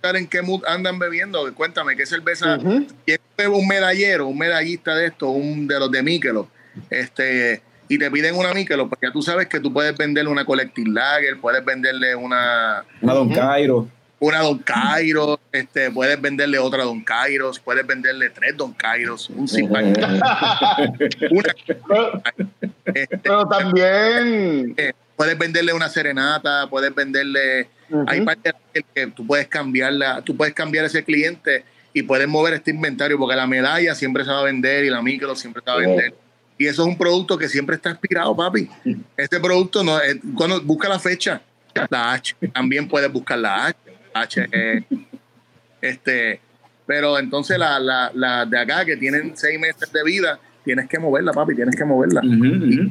pensar 0.00 0.16
en 0.16 0.26
qué 0.26 0.40
mood 0.42 0.62
andan 0.66 0.98
bebiendo. 0.98 1.52
Cuéntame, 1.54 1.96
¿qué 1.96 2.06
cerveza? 2.06 2.58
¿Quién 2.58 3.18
bebe 3.36 3.50
un 3.50 3.68
medallero, 3.68 4.26
un 4.26 4.38
medallista 4.38 4.94
de 4.94 5.06
esto, 5.06 5.28
un 5.28 5.66
de 5.66 5.78
los 5.78 5.90
de 5.90 6.02
Michelob? 6.02 6.46
este, 6.88 7.62
y 7.88 7.98
te 7.98 8.10
piden 8.10 8.34
una 8.34 8.54
Michelob, 8.54 8.88
porque 8.88 9.06
ya 9.08 9.12
tú 9.12 9.20
sabes 9.20 9.48
que 9.48 9.60
tú 9.60 9.70
puedes 9.70 9.94
venderle 9.96 10.30
una 10.30 10.46
Collective 10.46 10.90
Lager, 10.90 11.38
puedes 11.38 11.62
venderle 11.62 12.14
una, 12.14 12.84
Una 13.02 13.14
Don 13.14 13.28
Cairo. 13.28 13.88
Una 14.22 14.38
Don 14.38 14.58
Cairo, 14.58 15.40
este, 15.50 15.90
puedes 15.90 16.20
venderle 16.20 16.56
otra 16.56 16.84
Don 16.84 17.02
Kairos, 17.02 17.58
puedes 17.58 17.84
venderle 17.84 18.30
tres 18.30 18.56
Don 18.56 18.72
Kairos, 18.72 19.28
un 19.30 19.48
Pero, 21.88 22.22
este, 22.94 23.18
pero 23.18 23.46
también. 23.48 24.74
eh, 24.76 24.92
puedes 25.16 25.36
venderle 25.36 25.72
una 25.72 25.88
serenata, 25.88 26.68
puedes 26.70 26.94
venderle, 26.94 27.68
hay 28.06 28.18
Ujú. 28.18 28.24
partes 28.26 28.54
que 28.94 29.06
tú 29.08 29.26
puedes 29.26 29.48
cambiarla, 29.48 30.22
tú 30.22 30.36
puedes 30.36 30.54
cambiar 30.54 30.84
ese 30.84 31.02
cliente 31.02 31.64
y 31.92 32.02
puedes 32.04 32.28
mover 32.28 32.54
este 32.54 32.70
inventario, 32.70 33.18
porque 33.18 33.34
la 33.34 33.48
medalla 33.48 33.92
siempre 33.96 34.24
se 34.24 34.30
va 34.30 34.38
a 34.38 34.44
vender 34.44 34.84
y 34.84 34.90
la 34.90 35.02
micro 35.02 35.34
siempre 35.34 35.62
se 35.64 35.70
va 35.70 35.76
a 35.78 35.80
vender. 35.80 36.14
Y 36.58 36.66
eso 36.66 36.82
es 36.82 36.88
un 36.88 36.96
producto 36.96 37.36
que 37.36 37.48
siempre 37.48 37.74
está 37.74 37.90
expirado, 37.90 38.36
papi. 38.36 38.68
Este 39.16 39.40
producto 39.40 39.82
no 39.82 40.00
es, 40.00 40.16
cuando 40.36 40.60
busca 40.62 40.88
la 40.88 41.00
fecha, 41.00 41.42
la 41.90 42.12
H, 42.12 42.36
también 42.52 42.86
puedes 42.86 43.10
buscar 43.12 43.38
la 43.38 43.66
H, 43.66 43.78
H 44.14 44.46
eh, 44.52 44.82
este, 45.80 46.40
pero 46.86 47.18
entonces 47.18 47.58
la, 47.58 47.78
la, 47.78 48.10
la 48.14 48.46
de 48.46 48.58
acá 48.58 48.84
que 48.84 48.96
tienen 48.96 49.36
seis 49.36 49.58
meses 49.58 49.92
de 49.92 50.04
vida, 50.04 50.38
tienes 50.64 50.88
que 50.88 50.98
moverla, 50.98 51.32
papi, 51.32 51.54
tienes 51.54 51.74
que 51.76 51.84
moverla. 51.84 52.20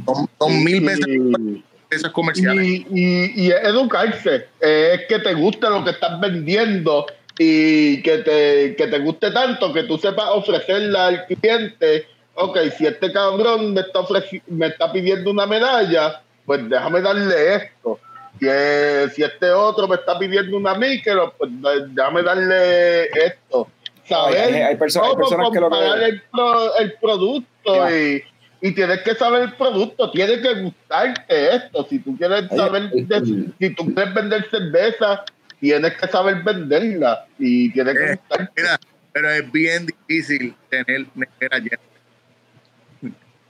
Son, 0.05 0.27
son 0.39 0.63
mil 0.63 0.81
veces 0.83 1.07
Y- 1.07 1.63
esas 1.89 2.11
comerciales. 2.11 2.65
Y, 2.65 2.85
y, 2.89 3.31
y 3.47 3.51
educarse, 3.51 4.47
eh, 4.61 4.91
es 4.99 5.01
que 5.09 5.19
te 5.19 5.33
guste 5.33 5.69
lo 5.69 5.83
que 5.83 5.91
estás 5.91 6.19
vendiendo 6.21 7.05
y 7.37 8.01
que 8.01 8.19
te, 8.19 8.75
que 8.77 8.87
te 8.87 8.99
guste 8.99 9.31
tanto 9.31 9.73
que 9.73 9.83
tú 9.83 9.97
sepas 9.97 10.25
ofrecerle 10.31 10.97
al 10.97 11.25
cliente, 11.25 12.05
ok, 12.35 12.57
si 12.77 12.85
este 12.87 13.11
cabrón 13.11 13.73
me 13.73 13.81
está, 13.81 13.99
ofreci- 14.01 14.41
me 14.47 14.67
está 14.67 14.91
pidiendo 14.91 15.31
una 15.31 15.45
medalla, 15.45 16.21
pues 16.45 16.67
déjame 16.69 17.01
darle 17.01 17.55
esto. 17.55 17.99
Si, 18.39 18.47
eh, 18.49 19.07
si 19.13 19.23
este 19.23 19.51
otro 19.51 19.87
me 19.87 19.95
está 19.95 20.17
pidiendo 20.17 20.57
una 20.57 20.73
micro, 20.75 21.33
pues 21.37 21.51
déjame 21.93 22.23
darle 22.23 23.03
esto. 23.05 23.67
Saber 24.05 24.53
Hay- 24.55 24.61
hay 24.61 24.75
perso- 24.75 25.03
hay 25.03 25.15
personas 25.15 25.49
que 25.51 25.59
lo 25.59 25.69
que- 25.69 25.75
comparar 25.75 26.03
el, 26.03 26.21
pro- 26.31 26.75
el 26.77 26.93
producto 26.93 27.89
y, 27.97 28.23
y 28.61 28.71
tienes 28.73 29.01
que 29.03 29.13
saber 29.15 29.43
el 29.43 29.53
producto, 29.53 30.09
tiene 30.11 30.41
que 30.41 30.53
gustarte 30.61 31.55
esto. 31.55 31.85
Si 31.89 31.99
tú 31.99 32.17
quieres 32.17 32.47
saber, 32.49 32.89
eh, 32.93 33.05
de- 33.05 33.17
eh. 33.17 33.45
si 33.59 33.69
tú 33.75 33.85
quieres 33.93 34.13
vender 34.13 34.49
cerveza, 34.49 35.23
tienes 35.59 35.93
que 35.95 36.07
saber 36.07 36.41
venderla 36.43 37.25
y 37.37 37.71
tienes 37.71 37.95
que 37.95 38.03
Eh, 38.03 38.15
gustarte. 38.15 38.51
Mira, 38.57 38.79
pero 39.13 39.29
es 39.31 39.51
bien 39.51 39.85
difícil 39.85 40.55
tener 40.69 41.05
nevera 41.13 41.59
llena. 41.59 41.79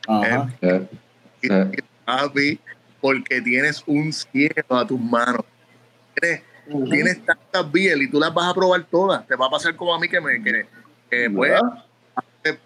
Ajá. 0.08 0.50
Eh, 0.62 0.82
Eh. 1.44 1.72
papi, 2.06 2.60
porque 3.02 3.42
tienes 3.42 3.84
un 3.86 4.14
cielo 4.14 4.64
a 4.70 4.86
tus 4.86 5.00
manos. 5.00 5.42
Tienes, 6.16 6.44
tienes 6.90 7.26
tantas 7.26 7.72
biel 7.72 8.04
y 8.04 8.10
tú 8.10 8.20
las 8.20 8.34
vas 8.34 8.50
a 8.50 8.54
probar 8.54 8.86
todas. 8.86 9.28
Te 9.28 9.36
va 9.36 9.48
a 9.48 9.50
pasar 9.50 9.76
como 9.76 9.94
a 9.94 10.00
mí 10.00 10.08
que 10.08 10.22
me 10.22 10.42
que, 10.42 10.66
que, 11.10 11.30
pues, 11.30 11.60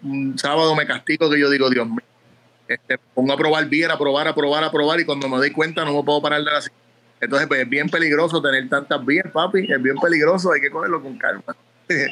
un 0.02 0.38
sábado 0.38 0.74
me 0.74 0.86
castigo 0.86 1.30
que 1.30 1.38
yo 1.38 1.50
digo, 1.50 1.68
Dios 1.70 1.86
mío, 1.88 2.00
este, 2.68 2.98
pongo 3.14 3.32
a 3.32 3.36
probar 3.36 3.66
biel, 3.68 3.90
a 3.90 3.98
probar, 3.98 4.28
a 4.28 4.34
probar, 4.34 4.64
a 4.64 4.70
probar 4.70 5.00
y 5.00 5.04
cuando 5.04 5.28
me 5.28 5.36
doy 5.36 5.50
cuenta 5.50 5.84
no 5.84 5.94
me 5.94 6.02
puedo 6.02 6.20
parar 6.20 6.42
de 6.42 6.50
la. 6.50 6.60
Entonces, 7.20 7.48
pues 7.48 7.60
es 7.60 7.68
bien 7.68 7.88
peligroso 7.88 8.42
tener 8.42 8.68
tantas 8.68 9.04
biel, 9.04 9.30
papi. 9.32 9.72
Es 9.72 9.82
bien 9.82 9.96
peligroso, 9.96 10.52
hay 10.52 10.60
que 10.60 10.70
cogerlo 10.70 11.02
con 11.02 11.16
calma. 11.16 11.56
Eh, 11.88 12.06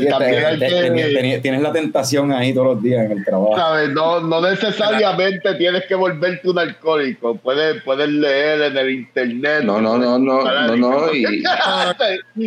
Sí, 0.00 0.08
también 0.08 0.32
te- 0.34 0.46
hay 0.46 0.58
te- 0.58 0.68
que- 0.68 0.90
teni- 0.90 1.12
teni- 1.18 1.40
tienes 1.42 1.62
la 1.62 1.72
tentación 1.72 2.32
ahí 2.32 2.52
todos 2.52 2.66
los 2.74 2.82
días 2.82 3.06
en 3.06 3.12
el 3.18 3.24
trabajo. 3.24 3.56
¿sabes? 3.56 3.88
No, 3.90 4.20
no 4.20 4.40
necesariamente 4.40 5.54
tienes 5.54 5.86
que 5.86 5.94
volverte 5.94 6.50
un 6.50 6.58
alcohólico. 6.58 7.36
Puedes, 7.36 7.82
puedes 7.84 8.08
leer 8.08 8.60
en 8.62 8.76
el 8.76 8.90
internet. 8.90 9.62
No, 9.62 9.80
no, 9.80 9.96
no, 9.96 10.18
no, 10.18 10.42
no, 10.42 10.76
no, 10.76 11.14
y- 11.14 11.24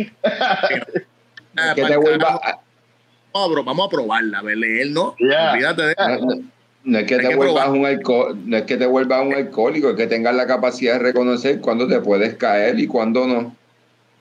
que 1.74 1.84
te 1.84 1.96
vuelva. 1.96 2.40
Vamos 3.34 3.64
vamos 3.64 3.86
a 3.86 3.90
probarla, 3.90 4.38
a 4.40 4.42
ver, 4.42 4.58
leer, 4.58 4.88
¿no? 4.90 5.14
Olvídate 5.18 5.82
de 5.82 5.94
no, 5.98 6.18
no- 6.26 6.42
no 6.84 6.98
es 6.98 7.04
que 7.06 7.16
te 7.16 7.28
que 7.28 7.34
vuelvas 7.36 7.68
un 7.68 7.86
alco- 7.86 8.36
no 8.44 8.56
es 8.56 8.62
que 8.64 8.76
te 8.76 8.86
vuelvas 8.86 9.24
un 9.24 9.34
alcohólico, 9.34 9.90
es 9.90 9.96
que 9.96 10.06
tengas 10.06 10.34
la 10.34 10.46
capacidad 10.46 10.94
de 10.94 10.98
reconocer 10.98 11.60
cuándo 11.60 11.86
te 11.88 12.00
puedes 12.00 12.34
caer 12.34 12.78
y 12.78 12.86
cuándo 12.86 13.26
no. 13.26 13.56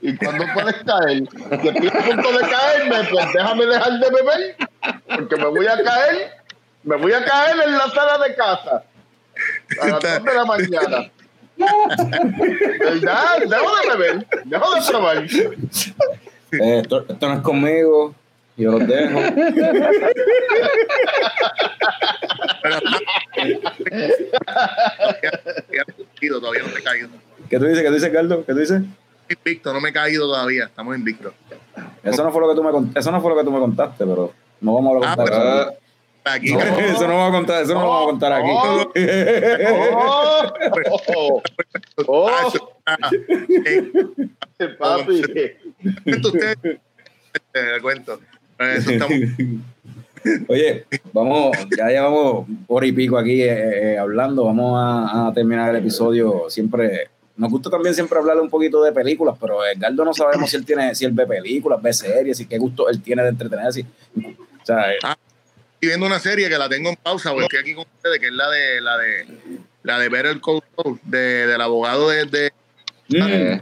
¿Y 0.02 0.16
cuándo 0.18 0.46
puedes 0.54 0.76
caer? 0.84 1.24
Si 1.30 1.68
estoy 1.68 1.88
a 1.88 1.92
punto 1.92 2.32
de 2.32 2.50
caerme, 2.50 3.08
pues 3.12 3.26
déjame 3.34 3.66
dejar 3.68 4.00
de 4.00 4.10
beber, 4.10 4.56
porque 5.16 5.36
me 5.36 5.46
voy 5.46 5.68
a 5.68 5.84
caer, 5.84 6.32
me 6.84 6.96
voy 6.96 7.14
a 7.14 7.24
caer 7.24 7.56
en 7.68 7.78
la 7.78 7.88
sala 7.90 8.18
de 8.28 8.36
casa 8.36 8.84
a 9.80 9.88
las 9.88 10.00
2 10.00 10.24
de 10.24 10.34
la 10.34 10.46
mañana. 10.46 11.12
¿Verdad? 12.80 13.38
Dejo 13.48 13.76
de 13.76 13.98
beber, 13.98 14.28
dejo 14.46 14.76
de 14.76 14.82
probar. 14.90 15.18
Eh, 15.18 16.80
esto, 16.80 17.06
esto 17.08 17.28
no 17.30 17.36
es 17.36 17.42
conmigo, 17.42 18.16
yo 18.58 18.72
los 18.72 18.88
dejo. 18.88 19.20
todavía 26.40 26.64
no 26.64 26.78
he 26.78 26.84
caído. 26.84 27.10
¿Qué 27.50 27.60
tú 27.60 27.66
dices? 27.66 27.84
¿Qué 27.84 27.88
tú 27.88 27.94
dices, 27.94 28.10
Carlos? 28.10 28.40
¿Qué 28.48 28.54
tú 28.54 28.60
dices? 28.60 28.82
Invicto, 29.34 29.74
no 29.74 29.82
me 29.82 29.90
he 29.90 29.94
caído 29.94 30.28
todavía, 30.28 30.66
estamos 30.66 30.96
invictos. 30.98 31.34
Eso 32.04 32.24
no 32.24 32.32
fue 32.32 32.42
lo 32.42 32.50
que 32.50 32.56
tú 32.56 32.64
me 32.64 32.72
eso 33.00 33.12
no 33.12 33.22
fue 33.22 33.32
lo 33.32 33.38
que 33.38 33.44
tú 33.44 33.52
me 33.52 33.60
contaste, 33.60 34.06
pero 34.06 34.34
no 34.62 34.74
vamos 34.76 35.04
a 35.06 35.12
Ah, 35.12 35.16
contar 35.16 35.34
Ah, 35.34 35.62
eso. 35.72 35.78
Aquí, 36.24 36.54
No, 36.54 36.60
eso 36.80 37.08
no 37.08 37.18
vamos 37.18 37.30
a 37.30 37.32
contar, 37.38 37.64
eso 37.64 37.74
no 37.74 37.82
lo 37.82 37.88
vamos 37.88 38.04
a 38.04 38.06
contar 38.12 38.34
aquí. 38.34 38.50
¡Oh! 38.52 38.92
¡Oh! 41.18 41.42
¡Oh! 42.08 42.30
Papi. 44.80 45.22
cuento 46.04 46.28
usted, 46.30 46.58
te 47.52 47.82
cuento. 47.82 48.20
Eso 48.60 48.92
está 48.92 49.08
muy- 49.08 49.60
Oye, 50.50 50.86
vamos, 51.14 51.58
ya 51.76 51.88
llevamos 51.88 52.46
hora 52.68 52.86
y 52.86 52.92
pico 52.92 53.18
aquí 53.18 53.42
eh, 53.42 53.94
eh, 53.94 53.98
hablando, 53.98 54.46
vamos 54.46 54.80
a, 54.80 55.30
a 55.30 55.34
terminar 55.34 55.72
el 55.72 55.78
episodio. 55.78 56.44
Siempre, 56.48 57.10
nos 57.38 57.50
gusta 57.50 57.70
también 57.70 57.96
siempre 57.96 58.18
hablar 58.18 58.40
un 58.40 58.50
poquito 58.50 58.84
de 58.84 58.92
películas, 58.92 59.36
pero 59.40 59.66
Edgardo 59.66 60.06
no 60.06 60.14
sabemos 60.14 60.50
si 60.50 60.58
él 60.58 60.66
tiene, 60.66 60.94
si 60.96 61.06
él 61.06 61.12
ve 61.12 61.26
películas, 61.26 61.82
ve 61.82 61.94
series, 61.94 62.40
y 62.40 62.46
qué 62.46 62.58
gusto 62.58 62.90
él 62.90 63.02
tiene 63.02 63.24
de 63.24 63.30
entretenerse. 63.30 63.86
O 64.18 64.66
sea, 64.66 64.92
eh, 64.94 64.98
Estoy 65.02 65.90
viendo 65.90 66.06
una 66.06 66.20
serie 66.20 66.48
que 66.48 66.58
la 66.60 66.70
tengo 66.70 66.90
en 66.90 66.96
pausa, 66.96 67.32
porque 67.32 67.46
estoy 67.46 67.60
aquí 67.60 67.74
con 67.74 67.86
ustedes, 67.96 68.20
que 68.20 68.28
es 68.28 68.34
la 68.34 68.50
de 68.52 68.82
la 68.82 68.98
de 69.00 69.38
la 69.84 69.98
de 69.98 70.10
Better 70.10 70.40
Call 70.40 70.62
Saul, 70.76 71.00
de, 71.04 71.48
del 71.48 71.60
abogado 71.62 72.10
de, 72.10 72.26
de 72.28 72.52
mm, 73.10 73.62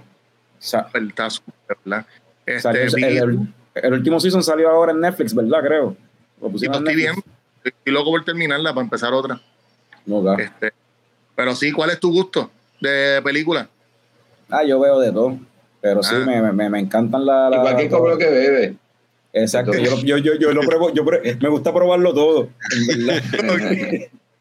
sa- 0.60 0.90
está 0.94 1.30
súper, 1.30 1.78
¿verdad? 1.86 2.06
Este, 2.46 2.84
el, 2.84 3.04
el- 3.04 3.54
el 3.76 3.94
último 3.94 4.20
season 4.20 4.44
salió 4.44 4.70
ahora 4.70 4.92
en 4.92 5.00
Netflix, 5.00 5.34
¿verdad? 5.34 5.60
Creo. 5.64 5.96
Lo 6.42 6.48
y 6.50 6.52
pusieron 6.52 6.76
en 6.78 6.88
estoy 6.88 6.96
viendo, 6.96 7.22
estoy 7.64 7.94
loco 7.94 8.10
por 8.12 8.26
terminarla 8.26 8.74
para 8.74 8.84
empezar 8.84 9.14
otra. 9.14 9.40
No, 10.06 10.22
claro. 10.22 10.44
Este, 10.44 10.74
pero 11.36 11.56
sí, 11.56 11.72
¿cuál 11.72 11.92
es 11.92 12.00
tu 12.02 12.12
gusto 12.12 12.52
de 12.82 13.22
película? 13.24 13.68
Ah, 14.50 14.64
yo 14.64 14.80
veo 14.80 15.00
de 15.00 15.12
todo. 15.12 15.38
Pero 15.82 16.04
sí, 16.04 16.16
Ah. 16.16 16.24
me, 16.26 16.52
me, 16.54 16.70
me 16.70 16.80
encantan 16.80 17.26
la. 17.26 17.50
la- 17.50 17.58
igual 17.58 17.78
que 17.78 17.90
como 17.90 18.08
lo 18.10 18.18
que 18.18 18.30
bebe. 18.30 18.76
Exacto, 19.32 19.74
yo, 19.74 19.96
yo, 20.04 20.18
yo, 20.18 20.34
yo 20.36 20.52
lo 20.54 20.62
pruebo, 20.62 20.92
yo 20.94 21.06
pruebo- 21.06 21.24
me 21.42 21.50
gusta 21.50 21.74
probarlo 21.74 22.14
todo. 22.14 22.50
en 22.76 22.88
verdad. 23.08 23.24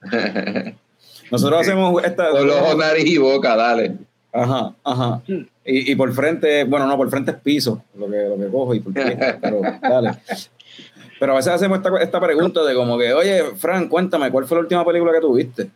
Nosotros 1.31 1.61
hacemos 1.61 2.03
esta. 2.05 2.31
Con 2.31 2.47
los 2.47 2.57
ojos, 2.57 2.77
nariz 2.77 3.05
y 3.07 3.19
boca, 3.19 3.55
dale. 3.57 3.97
Ajá, 4.33 4.75
ajá. 4.85 5.21
Y, 5.65 5.93
y 5.93 5.95
por 5.97 6.13
frente, 6.13 6.65
bueno, 6.65 6.87
no, 6.87 6.97
por 6.97 7.11
frente 7.11 7.31
es 7.33 7.37
piso, 7.39 7.83
lo 7.95 8.09
que, 8.11 8.17
lo 8.29 8.39
que 8.39 8.49
cojo 8.51 8.75
y 8.75 8.81
por 8.81 8.93
pie, 8.95 9.17
pero 9.41 9.61
dale. 9.83 10.13
Pero 11.21 11.33
a 11.33 11.37
veces 11.37 11.53
hacemos 11.53 11.79
esta, 11.79 11.91
esta 12.01 12.21
pregunta 12.21 12.63
de 12.65 12.75
como 12.75 12.97
que, 12.99 13.13
oye, 13.13 13.43
Fran, 13.57 13.89
cuéntame, 13.89 14.31
¿cuál 14.31 14.47
fue 14.47 14.57
la 14.57 14.61
última 14.63 14.85
película 14.85 15.13
que 15.13 15.21
tuviste? 15.21 15.71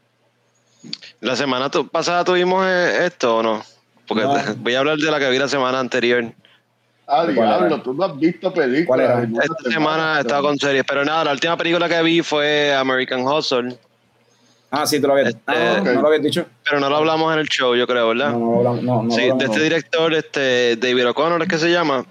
La 1.23 1.37
semana 1.37 1.71
tu- 1.71 1.89
pasada 1.89 2.25
tuvimos 2.25 2.67
eh, 2.67 3.07
esto 3.07 3.37
o 3.39 3.43
no? 3.43 3.63
Porque 4.07 4.25
No. 4.25 4.35
voy 4.59 4.75
a 4.75 4.81
hablar 4.81 4.99
de 4.99 5.11
la 5.11 5.19
que 5.19 5.31
vi 5.31 5.39
la 5.39 5.49
semana 5.49 5.79
anterior. 5.79 6.25
Ah, 7.07 7.23
¿Cuál 7.25 7.35
diablo, 7.35 7.81
tú 7.83 7.95
no 7.95 8.05
has 8.05 8.19
visto 8.19 8.53
películas. 8.53 9.29
Esta 9.43 9.71
semana 9.71 10.19
he 10.19 10.21
estado 10.21 10.43
con 10.43 10.59
series, 10.59 10.85
pero 10.87 11.05
nada, 11.05 11.25
la 11.25 11.33
última 11.33 11.57
película 11.57 11.89
que 11.89 12.03
vi 12.03 12.23
fue 12.23 12.75
American 12.75 13.23
Hustle, 13.27 13.77
Ah, 14.75 14.87
sí, 14.87 14.99
tú 15.01 15.07
lo 15.07 15.13
habías, 15.13 15.29
Este, 15.29 15.43
ah, 15.49 15.83
no 15.85 16.01
lo 16.01 16.07
habías 16.09 16.23
dicho. 16.23 16.47
pero 16.65 16.81
no 16.81 16.89
lo 16.89 16.97
hablamos 16.97 17.31
en 17.35 17.41
el 17.41 17.49
show, 17.49 17.75
yo 17.77 17.87
creo, 17.87 18.09
¿verdad? 18.09 18.31
No, 18.33 18.39
no, 18.39 18.57
hablamos- 18.71 18.83
no, 18.83 19.03
no, 19.03 19.11
sí, 19.11 19.21
de 19.23 19.29
este 19.29 19.47
no. 19.49 19.55
director, 19.63 20.15
este 20.15 20.77
David 20.77 21.09
O'Connor 21.11 21.43
es 21.43 21.49
que 21.49 21.59
se 21.59 21.71
llama. 21.71 22.07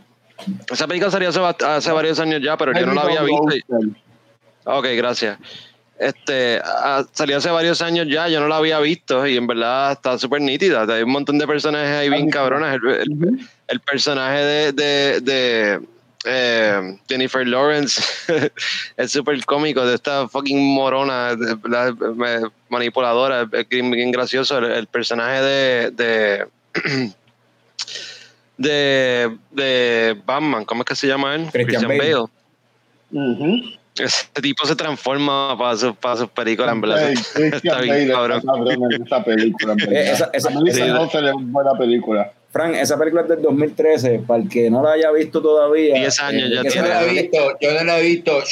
Esa 0.71 0.87
película 0.87 1.09
salió 1.09 1.29
hace, 1.29 1.39
hace 1.65 1.91
varios 1.91 2.19
años 2.19 2.39
ya, 2.43 2.55
pero 2.57 2.71
yo 2.79 2.85
no 2.85 2.93
la 2.93 3.01
había 3.01 3.23
visto. 3.23 3.55
y- 3.55 3.63
Ok, 4.65 4.85
gracias. 4.95 5.39
Este, 6.01 6.59
ah, 6.63 7.05
salió 7.11 7.37
hace 7.37 7.51
varios 7.51 7.79
años 7.83 8.07
ya, 8.09 8.27
yo 8.27 8.39
no 8.39 8.47
la 8.47 8.57
había 8.57 8.79
visto 8.79 9.27
y 9.27 9.37
en 9.37 9.45
verdad 9.45 9.91
está 9.91 10.17
súper 10.17 10.41
nítida. 10.41 10.81
Hay 10.91 11.03
un 11.03 11.11
montón 11.11 11.37
de 11.37 11.45
personajes 11.45 11.89
ahí 11.95 12.09
bien 12.09 12.29
cabrones. 12.31 12.73
El, 12.73 12.89
el- 12.89 13.49
el 13.67 13.79
personaje 13.81 14.39
de, 14.43 14.71
de, 14.73 15.21
de, 15.21 15.79
eh, 16.25 16.97
Jennifer 17.07 17.47
Lawrence 17.47 18.01
es 18.97 19.11
súper 19.11 19.45
cómico 19.45 19.85
de 19.85 19.93
esta 19.95 20.27
fucking 20.27 20.59
morona 20.73 21.35
de- 21.35 21.55
la- 21.69 21.93
me- 22.15 22.49
manipuladora 22.69 23.47
es 23.51 23.69
bien, 23.69 23.91
bien 23.91 24.11
gracioso 24.11 24.57
el, 24.57 24.71
el 24.71 24.87
personaje 24.87 25.39
de 25.41 25.91
de, 25.91 26.47
de 28.57 29.37
de 29.51 30.21
Batman 30.25 30.65
¿cómo 30.65 30.81
es 30.81 30.87
que 30.87 30.95
se 30.95 31.07
llama 31.07 31.35
él? 31.35 31.47
Christian 31.51 31.81
Bale. 31.99 32.25
Ujú. 33.11 33.61
Ese 34.05 34.25
tipo 34.41 34.65
se 34.65 34.75
transforma 34.75 35.57
para 35.57 35.77
sus 35.77 35.95
para 35.95 36.17
sus 36.17 36.29
películas 36.29 36.73
en 36.73 36.81
verdad 36.81 37.11
está 37.11 37.81
bien 37.81 38.09
cabrón 38.09 38.41
esa 39.05 39.23
película. 39.23 39.73
en 39.73 39.77
verdad. 39.77 39.93
Eh, 39.93 40.11
esa- 40.11 40.29
esa- 40.33 40.49
es 40.67 40.77
una 41.15 41.33
buena 41.37 41.71
película. 41.77 42.31
Frank, 42.51 42.75
esa 42.75 42.97
película 42.99 43.21
es 43.21 43.29
del 43.29 43.41
2013, 43.41 44.23
para 44.27 44.43
el 44.43 44.49
que 44.49 44.69
no 44.69 44.83
la 44.83 44.91
haya 44.91 45.09
visto 45.11 45.41
todavía. 45.41 45.95
10 45.95 46.19
años 46.19 46.49
¿de 46.49 46.55
ya 46.57 46.61
se 46.63 46.69
Yo 46.75 46.81
no 46.81 46.87
tiene. 46.87 46.89
la 46.89 47.03
he 47.05 47.09
visto, 47.21 47.37
yo 47.61 47.73
no 47.73 47.83
la 47.85 47.99
he 47.99 48.03
visto. 48.03 48.43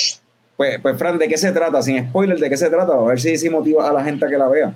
Pues, 0.56 0.80
pues, 0.82 0.98
Fran, 0.98 1.18
¿de 1.18 1.28
qué 1.28 1.38
se 1.38 1.52
trata? 1.52 1.82
Sin 1.82 2.08
spoiler, 2.10 2.38
¿de 2.40 2.50
qué 2.50 2.56
se 2.58 2.70
trata? 2.70 2.94
A 2.94 3.04
ver 3.04 3.20
si, 3.20 3.38
si 3.38 3.50
motiva 3.50 3.90
a 3.90 3.94
la 3.94 4.04
gente 4.04 4.26
a 4.26 4.30
que 4.30 4.38
la 4.38 4.48
vea. 4.48 4.74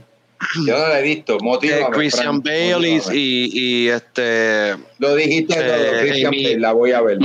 Yo 0.67 0.77
no 0.77 0.87
la 0.89 0.99
he 0.99 1.03
visto. 1.03 1.35
Eh, 1.35 1.39
Motívame, 1.41 1.85
Christian 1.95 2.41
Frank, 2.41 2.45
Bale 2.45 3.01
y, 3.13 3.85
y, 3.85 3.87
este 3.87 4.75
Lo 4.99 5.15
dijiste 5.15 5.55
todo, 5.55 5.63
eh, 5.63 5.99
Christian 6.01 6.27
Amy- 6.33 6.43
Bale, 6.43 6.59
la 6.59 6.71
voy 6.73 6.91
a 6.91 7.01
ver. 7.01 7.17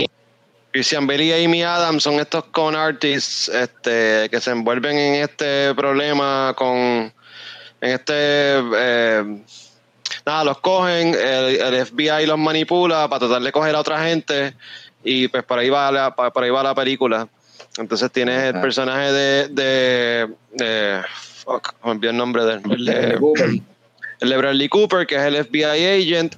Christian 0.78 1.08
Bale 1.08 1.24
y 1.24 1.44
Amy 1.44 1.64
Adams 1.64 2.04
son 2.04 2.20
estos 2.20 2.44
con 2.52 2.76
artists 2.76 3.48
este, 3.48 4.28
que 4.30 4.40
se 4.40 4.52
envuelven 4.52 4.96
en 4.96 5.14
este 5.24 5.74
problema 5.74 6.54
con 6.56 6.76
en 6.76 7.12
este 7.80 8.12
eh, 8.14 9.24
nada 10.24 10.44
los 10.44 10.58
cogen 10.60 11.16
el, 11.16 11.60
el 11.60 11.84
FBI 11.86 12.26
los 12.26 12.38
manipula 12.38 13.08
para 13.08 13.18
tratar 13.18 13.42
de 13.42 13.50
coger 13.50 13.74
a 13.74 13.80
otra 13.80 14.04
gente 14.04 14.54
y 15.02 15.26
pues 15.26 15.42
por 15.42 15.58
ahí 15.58 15.68
va 15.68 15.90
la, 15.90 16.14
por 16.14 16.44
ahí 16.44 16.50
va 16.50 16.62
la 16.62 16.76
película 16.76 17.26
entonces 17.76 18.12
tienes 18.12 18.40
el 18.54 18.60
personaje 18.60 19.12
de 19.12 19.48
de, 19.48 20.28
de 20.52 21.00
fuck, 21.44 21.74
me 21.84 21.90
olvidé 21.90 22.10
el 22.10 22.16
nombre 22.16 22.44
de 22.44 22.52
él. 22.52 22.62
El 22.70 22.84
de- 22.84 23.62
el 24.20 24.30
de 24.30 24.36
Bradley 24.36 24.68
Cooper, 24.68 25.06
que 25.06 25.14
es 25.14 25.22
el 25.22 25.36
FBI 25.44 25.86
agent, 26.12 26.34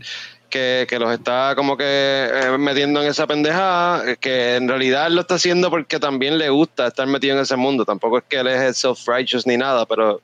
que, 0.51 0.87
que 0.89 0.99
los 0.99 1.11
está 1.13 1.55
como 1.57 1.77
que 1.77 1.85
eh, 1.87 2.59
metiendo 2.59 3.03
en 3.03 3.09
esa 3.09 3.27
pendejada, 3.27 4.11
eh, 4.11 4.17
que 4.21 4.57
en 4.57 4.69
realidad 4.69 5.07
él 5.07 5.15
lo 5.15 5.23
está 5.23 5.37
haciendo 5.37 5.71
porque 5.71 5.99
también 5.99 6.37
le 6.37 6.51
gusta 6.51 6.89
estar 6.89 7.07
metido 7.07 7.37
en 7.37 7.43
ese 7.43 7.57
mundo. 7.57 7.85
Tampoco 7.85 8.19
es 8.19 8.25
que 8.29 8.41
él 8.41 8.49
es 8.49 8.85
self-righteous 8.85 9.47
ni 9.47 9.57
nada, 9.57 9.87
pero 9.87 10.21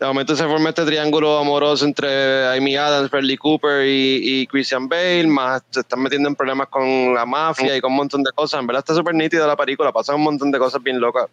de 0.00 0.06
momento 0.06 0.34
se 0.34 0.44
forma 0.44 0.70
este 0.70 0.84
triángulo 0.84 1.38
amoroso 1.38 1.84
entre 1.84 2.48
Amy 2.56 2.76
Adams, 2.76 3.10
Bradley 3.10 3.36
Cooper 3.36 3.86
y, 3.86 4.20
y 4.22 4.46
Christian 4.46 4.88
Bale, 4.88 5.26
más 5.26 5.62
se 5.70 5.80
están 5.80 6.00
metiendo 6.00 6.28
en 6.28 6.34
problemas 6.34 6.68
con 6.68 7.14
la 7.14 7.26
mafia 7.26 7.76
y 7.76 7.80
con 7.80 7.92
un 7.92 7.98
montón 7.98 8.22
de 8.22 8.30
cosas. 8.32 8.60
En 8.60 8.66
verdad 8.66 8.80
está 8.80 8.94
súper 8.94 9.14
nítida 9.14 9.46
la 9.46 9.56
película, 9.56 9.92
pasan 9.92 10.16
un 10.16 10.22
montón 10.22 10.50
de 10.50 10.58
cosas 10.58 10.82
bien 10.82 11.00
locas. 11.00 11.26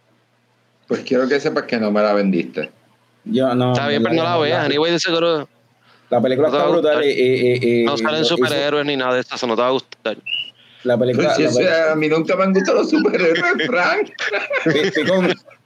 Pues 0.88 1.02
quiero 1.02 1.28
que 1.28 1.40
sepas 1.40 1.64
que 1.64 1.78
no 1.78 1.92
me 1.92 2.02
la 2.02 2.14
vendiste. 2.14 2.72
Yo, 3.26 3.54
no, 3.54 3.74
Está 3.74 3.88
bien, 3.88 4.02
pero 4.02 4.16
no 4.16 4.24
la 4.24 4.38
veas. 4.38 4.66
Anyway, 4.66 4.92
de 4.92 5.00
seguro 5.00 5.48
La 6.10 6.20
película 6.22 6.50
No 6.50 6.58
está 6.58 6.68
brutal 6.70 7.06
y- 7.06 7.10
y- 7.10 7.82
y- 7.82 7.86
no 7.86 7.98
salen 7.98 8.22
hizo- 8.24 8.36
superhéroes 8.36 8.86
ni 8.86 8.96
nada 8.98 9.14
de 9.14 9.22
eso, 9.22 9.36
eso 9.36 9.46
no 9.48 9.56
te 9.56 9.62
va 9.62 9.68
a 9.68 9.72
gustar. 9.72 10.18
La 10.84 10.98
película, 10.98 11.36
Sí, 11.36 11.44
la 11.44 11.52
sea, 11.52 11.92
a 11.92 11.96
mí 11.96 12.08
nunca 12.08 12.36
me 12.36 12.44
han 12.44 12.54
gustado 12.54 12.80
los 12.80 12.90
superhéroes, 12.90 13.42
Frank. 13.68 14.12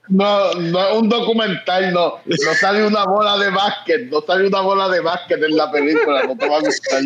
No, 0.09 0.53
no 0.55 0.85
es 0.89 0.97
un 0.97 1.07
documental, 1.07 1.93
no. 1.93 2.15
No 2.25 2.53
sale 2.59 2.85
una 2.85 3.05
bola 3.05 3.37
de 3.37 3.49
básquet, 3.51 4.09
no 4.11 4.19
sale 4.21 4.47
una 4.47 4.59
bola 4.59 4.89
de 4.89 4.99
básquet 4.99 5.41
en 5.41 5.55
la 5.55 5.71
película, 5.71 6.23
no 6.23 6.35
te 6.37 6.49
va 6.49 6.57
a 6.57 6.59
gustar. 6.59 7.01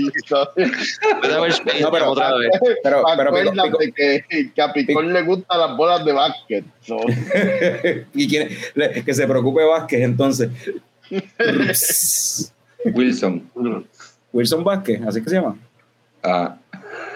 No, 1.80 1.92
pero- 1.92 2.10
otra 2.12 2.34
vez. 2.38 2.50
Pero- 2.82 3.04
pero 3.16 3.32
que, 3.96 4.52
que 4.56 4.62
a 4.62 4.74
Picón 4.74 5.14
le 5.14 5.22
gustan 5.22 5.60
las 5.60 5.78
bolas 5.78 6.04
de 6.06 6.12
básquet. 6.14 6.66
so. 6.82 6.98
y 8.16 8.28
le- 8.74 9.04
que 9.06 9.14
se 9.14 9.28
preocupe 9.28 9.64
Vázquez 9.64 10.02
entonces. 10.02 10.50
Wilson. 12.86 13.50
Wilson 14.34 14.64
Vázquez, 14.64 15.02
así 15.08 15.22
que 15.24 15.30
se 15.30 15.36
llama. 15.36 15.58
Ah, 16.24 16.58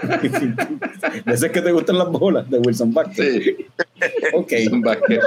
ese 1.28 1.52
que 1.52 1.62
te 1.62 1.72
gustan 1.72 1.98
las 1.98 2.10
bolas 2.10 2.50
de 2.50 2.60
Wilson 2.60 2.94
Vázquez. 2.94 3.44
sí, 3.44 3.58
Ok. 4.34 4.52
Wilson 4.52 4.82
Vázquez. 4.82 5.20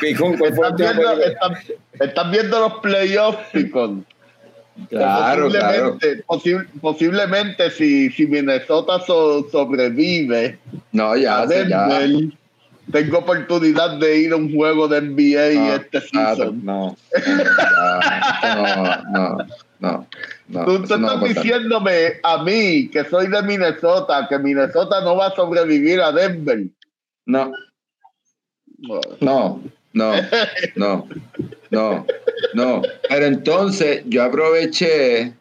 Picón, 0.00 0.36
¿cuál 0.38 0.54
fue 0.54 0.70
la 0.70 0.74
¿Estás 0.74 0.90
última 0.90 1.14
viendo, 2.30 2.60
los 2.60 2.74
playoffs, 2.80 3.38
Picón? 3.52 4.06
Claro, 4.88 5.50
claro. 5.50 5.98
posiblemente, 5.98 6.24
posi- 6.26 6.66
posiblemente 6.80 7.70
si, 7.70 8.08
si 8.10 8.26
Minnesota 8.26 8.98
so- 9.00 9.46
sobrevive 9.50 10.58
No, 10.92 11.14
ya, 11.16 11.42
a 11.42 11.48
sé, 11.48 11.66
ya. 11.68 11.86
Tengo 12.92 13.18
oportunidad 13.18 13.98
de 13.98 14.18
ir 14.18 14.32
a 14.32 14.36
un 14.36 14.54
juego 14.54 14.88
de 14.88 15.00
NBA 15.00 15.54
No, 15.54 15.74
este 15.74 15.98
ah, 16.14 16.34
season. 16.34 16.64
no, 16.64 16.96
no, 18.42 19.02
no, 19.12 19.48
no, 19.80 20.06
no. 20.48 20.64
Tú, 20.64 20.82
estás 20.82 21.22
diciéndome 21.22 22.20
a 22.22 22.42
mí, 22.42 22.88
que 22.88 23.04
soy 23.04 23.28
de 23.28 23.42
Minnesota, 23.42 24.26
que 24.28 24.38
Minnesota 24.38 25.00
no 25.02 25.16
va 25.16 25.28
a 25.28 25.34
sobrevivir 25.34 26.00
a 26.00 26.12
Denver. 26.12 26.66
No, 27.26 27.52
no, 29.20 29.62
no, 29.92 30.14
no, 30.74 31.08
no, 31.70 32.06
no. 32.54 32.82
Pero 33.08 33.26
entonces 33.26 34.02
yo 34.06 34.22
aproveché 34.24 35.34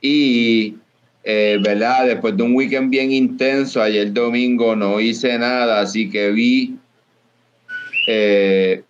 y, 0.00 0.76
eh, 1.24 1.58
¿verdad? 1.62 2.06
Después 2.06 2.36
de 2.36 2.42
un 2.42 2.54
weekend 2.54 2.90
bien 2.90 3.12
intenso, 3.12 3.80
ayer 3.80 4.12
domingo 4.12 4.74
no 4.74 5.00
hice 5.00 5.38
nada, 5.38 5.80
así 5.80 6.10
que 6.10 6.30
vi, 6.32 6.76
eh, 8.06 8.82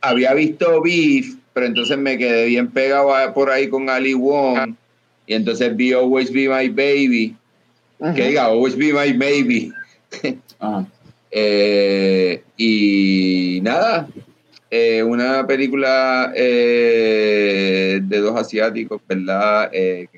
había 0.00 0.34
visto 0.34 0.80
Beef, 0.82 1.34
pero 1.52 1.66
entonces 1.66 1.98
me 1.98 2.16
quedé 2.18 2.46
bien 2.46 2.68
pegado 2.70 3.14
a- 3.14 3.32
por 3.34 3.50
ahí 3.50 3.68
con 3.68 3.88
Ali 3.90 4.14
Wong 4.14 4.74
y 5.26 5.34
entonces 5.34 5.74
vi 5.76 5.92
Always 5.92 6.32
Be 6.32 6.48
My 6.48 6.68
Baby, 6.68 7.36
que 8.14 8.28
diga 8.28 8.46
Always 8.46 8.76
Be 8.76 8.92
My 8.92 9.12
Baby. 9.12 9.72
Eh, 11.30 12.42
y 12.56 13.60
nada, 13.62 14.08
eh, 14.70 15.02
una 15.02 15.46
película 15.46 16.32
eh, 16.34 18.00
de 18.02 18.18
dos 18.18 18.34
asiáticos, 18.38 19.00
¿verdad? 19.06 19.70
Que 19.70 20.08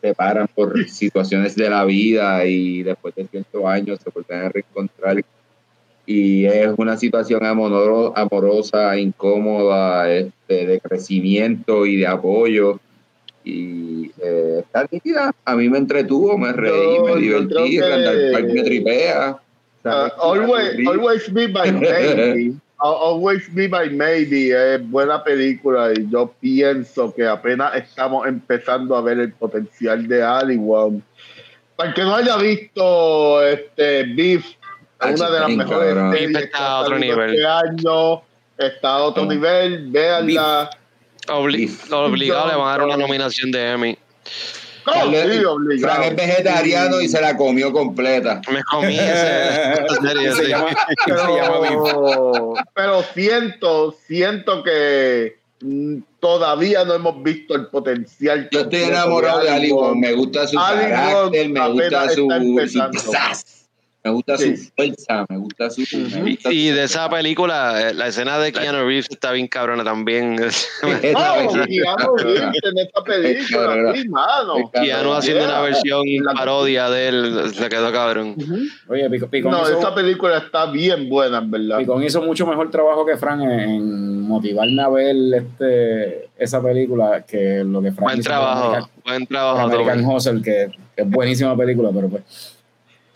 se 0.00 0.08
separan 0.08 0.48
por 0.54 0.88
situaciones 0.88 1.54
de 1.54 1.70
la 1.70 1.84
vida 1.84 2.44
y 2.44 2.82
después 2.82 3.14
de 3.14 3.26
ciertos 3.28 3.64
años 3.64 4.00
se 4.02 4.10
vuelven 4.10 4.46
a 4.46 4.48
reencontrar. 4.48 5.24
Y 6.06 6.46
es 6.46 6.70
una 6.76 6.96
situación 6.96 7.44
amoro- 7.44 8.12
amorosa, 8.16 8.96
incómoda, 8.98 10.08
este, 10.12 10.66
de 10.66 10.80
crecimiento 10.80 11.84
y 11.84 11.96
de 11.96 12.06
apoyo. 12.06 12.78
Y 13.44 14.10
eh, 14.22 14.60
está 14.60 14.86
nítida. 14.90 15.34
A 15.44 15.56
mí 15.56 15.68
me 15.68 15.78
entretuvo, 15.78 16.38
me 16.38 16.52
reí, 16.52 16.98
me 17.00 17.16
divertí, 17.20 17.80
Randall 17.80 18.32
Park 18.32 18.46
me 18.52 18.62
tripea. 18.62 19.36
Uh, 19.84 20.08
always, 20.20 20.86
always 20.88 21.32
be 21.32 21.46
my 21.48 21.70
maybe. 21.72 22.54
Al- 22.78 22.92
Always 22.94 23.48
be 23.54 23.68
my 23.68 23.88
maybe 23.88 24.50
es 24.52 24.90
buena 24.90 25.24
película 25.24 25.92
y 25.96 26.10
yo 26.10 26.30
pienso 26.40 27.14
que 27.14 27.26
apenas 27.26 27.74
estamos 27.74 28.26
empezando 28.28 28.94
a 28.94 29.00
ver 29.00 29.18
el 29.18 29.32
potencial 29.32 30.06
de 30.06 30.22
Ali 30.22 30.56
Wong. 30.58 31.00
Para 31.74 31.88
el 31.88 31.94
que 31.94 32.02
no 32.02 32.14
haya 32.16 32.36
visto 32.36 33.42
este 33.42 34.04
Beef, 34.14 34.44
una 35.00 35.30
de 35.30 35.40
las 35.40 35.50
mejores 35.50 35.94
series 36.18 36.44
está 36.44 36.58
a 36.66 36.80
otro 36.80 36.98
nivel. 36.98 37.34
este 37.34 37.46
año, 37.46 38.22
está 38.58 38.88
a 38.94 39.02
otro 39.02 39.22
Ah. 39.24 39.26
nivel, 39.26 39.86
véanla. 39.90 40.70
Obli- 41.28 41.70
obligado 41.92 42.48
le 42.48 42.54
van 42.56 42.68
a 42.68 42.70
dar 42.70 42.82
una 42.84 42.96
nominación 42.96 43.50
de 43.50 43.70
Emmy. 43.72 43.98
Oh. 44.88 45.10
Frank 45.80 46.04
es 46.04 46.14
vegetariano 46.16 47.00
y 47.00 47.08
se 47.08 47.20
la 47.20 47.36
comió 47.36 47.72
completa. 47.72 48.40
Me 48.52 48.62
comí 48.62 48.96
serie, 48.96 50.32
Se 50.32 50.44
sí. 50.44 50.50
llama, 50.50 50.68
pero, 51.60 52.54
pero 52.72 53.02
siento, 53.12 53.96
siento 54.06 54.62
que 54.62 55.38
mm, 55.60 55.96
todavía 56.20 56.84
no 56.84 56.94
hemos 56.94 57.20
visto 57.20 57.56
el 57.56 57.66
potencial. 57.66 58.48
Yo 58.52 58.60
estoy 58.60 58.82
enamorado 58.84 59.40
de 59.42 59.50
Ali. 59.50 59.72
Me 59.96 60.12
gusta 60.12 60.46
su 60.46 60.56
Ali 60.56 60.88
carácter, 60.88 61.48
Wong 61.48 61.52
me 61.52 61.68
gusta 61.72 62.08
su, 62.10 62.28
su. 63.00 63.12
Me 64.06 64.12
gusta 64.12 64.38
Sí. 64.38 64.56
su 64.56 64.70
fuerza, 64.76 65.26
me 65.28 65.36
gusta 65.36 65.68
su. 65.68 65.80
me 65.80 66.30
gusta 66.30 66.52
Y 66.52 66.68
su- 66.68 66.74
de 66.76 66.84
esa 66.84 67.10
película, 67.10 67.90
eh, 67.90 67.92
la 67.94 68.06
escena 68.06 68.38
de 68.38 68.52
Keanu 68.52 68.86
Reeves 68.86 69.08
está 69.10 69.32
bien 69.32 69.48
cabrona 69.48 69.82
también. 69.82 70.36
Keanu 70.80 72.16
Reeves 72.16 72.60
en 72.62 72.78
esta 72.78 73.02
película, 73.02 73.92
sí, 73.94 74.08
mano. 74.08 74.70
Keanu 74.72 75.12
haciendo 75.12 75.44
una 75.44 75.60
versión 75.60 76.02
La- 76.22 76.34
parodia 76.34 76.88
de 76.88 77.08
él, 77.08 77.52
se 77.52 77.68
quedó 77.68 77.90
cabrón. 77.90 78.34
Ujú. 78.36 78.58
Oye, 78.88 79.10
Pico- 79.10 79.26
Picón, 79.28 79.50
No, 79.50 79.62
hizo, 79.62 79.78
esa 79.78 79.92
película 79.94 80.38
está 80.38 80.66
bien 80.70 81.08
buena, 81.08 81.38
en 81.38 81.50
verdad. 81.50 81.78
Picón 81.78 82.04
hizo 82.04 82.22
mucho 82.22 82.46
mejor 82.46 82.70
trabajo 82.70 83.04
que 83.04 83.16
Frank 83.16 83.42
en, 83.42 84.20
motivarme 84.20 84.82
a 84.82 84.88
ver 84.88 85.16
este, 85.34 86.28
esa 86.38 86.62
película 86.62 87.24
que 87.26 87.64
lo 87.64 87.82
que 87.82 87.90
Frank 87.90 88.02
Buen 88.04 88.18
hizo 88.20 88.28
trabajo, 88.28 88.64
American, 88.68 88.90
buen 89.04 89.26
trabajo. 89.26 89.58
American. 89.60 90.04
Hustle, 90.04 90.42
que 90.42 90.68
es 90.96 91.10
buenísima 91.10 91.56
película, 91.56 91.90
pero 91.92 92.08
pues. 92.08 92.52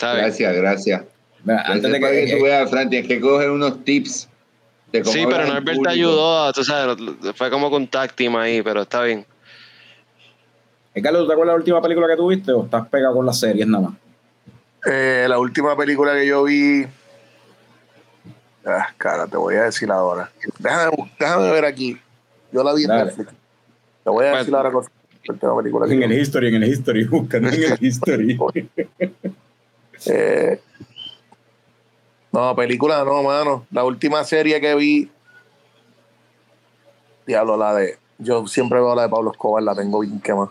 Está 0.00 0.14
bien. 0.14 0.24
Gracias, 0.24 0.56
gracias. 0.56 1.02
Mira, 1.44 1.60
antes 1.60 1.90
Gracias 1.90 2.10
de 2.10 2.20
que, 2.20 2.26
que, 2.26 2.36
tú 2.38 2.44
veas, 2.44 2.70
Fran, 2.70 2.88
tienes 2.88 3.06
que 3.06 3.20
coger 3.20 3.50
unos 3.50 3.84
tips. 3.84 4.30
De 4.90 5.02
cómo 5.02 5.12
Sí, 5.12 5.26
pero 5.28 5.46
Norbert 5.46 5.82
te 5.82 5.90
ayudó, 5.90 6.52
tú 6.54 6.64
sabes, 6.64 6.96
fue 7.34 7.50
como 7.50 7.70
con 7.70 7.86
team 7.86 8.36
ahí, 8.36 8.62
pero 8.62 8.82
está 8.82 9.02
bien. 9.02 9.26
Eh, 10.94 11.02
Carlos, 11.02 11.22
¿tú 11.22 11.26
te 11.28 11.32
acuerdas 11.34 11.52
la 11.52 11.58
última 11.58 11.82
película 11.82 12.08
que 12.08 12.16
tuviste 12.16 12.50
o 12.50 12.64
estás 12.64 12.88
pegado 12.88 13.14
con 13.14 13.26
las 13.26 13.38
series 13.38 13.66
nada 13.66 13.88
más? 13.90 13.94
Eh, 14.90 15.26
la 15.28 15.38
última 15.38 15.76
película 15.76 16.14
que 16.14 16.26
yo 16.26 16.44
vi. 16.44 16.86
Ah, 18.64 18.88
cara, 18.96 19.26
te 19.26 19.36
voy 19.36 19.54
a 19.56 19.64
decir 19.64 19.90
ahora. 19.90 20.30
Déjame, 20.58 21.10
déjame 21.18 21.50
ver 21.50 21.66
aquí. 21.66 22.00
Yo 22.50 22.64
la 22.64 22.72
vi 22.72 22.84
en. 22.84 22.88
Netflix. 22.88 23.28
Te 24.02 24.10
voy 24.10 24.24
a 24.24 24.30
decir 24.30 24.44
Bueno. 24.50 24.56
ahora 24.56 24.72
con 24.72 24.84
la 24.84 25.34
última 25.34 25.56
película 25.58 25.86
En 25.86 26.02
el 26.04 26.08
vi. 26.08 26.20
history, 26.20 26.48
en 26.48 26.62
el 26.62 26.64
history, 26.70 27.04
buscando 27.10 27.48
en 27.50 27.64
el 27.64 27.78
history. 27.84 28.38
Eh, 30.06 30.60
no, 32.32 32.54
película 32.54 33.04
no, 33.04 33.22
mano. 33.22 33.66
La 33.70 33.84
última 33.84 34.24
serie 34.24 34.60
que 34.60 34.74
vi. 34.74 35.10
Diablo, 37.26 37.56
la 37.56 37.74
de. 37.74 37.98
Yo 38.18 38.46
siempre 38.46 38.78
veo 38.78 38.94
la 38.94 39.02
de 39.02 39.08
Pablo 39.08 39.32
Escobar, 39.32 39.62
la 39.62 39.74
tengo 39.74 40.00
bien 40.00 40.20
quemada. 40.20 40.50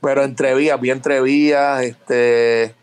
Pero 0.00 0.24
entre 0.24 0.54
vías, 0.54 0.80
vi 0.80 0.90
entre 0.90 1.20
vías, 1.20 1.82
este. 1.82 2.74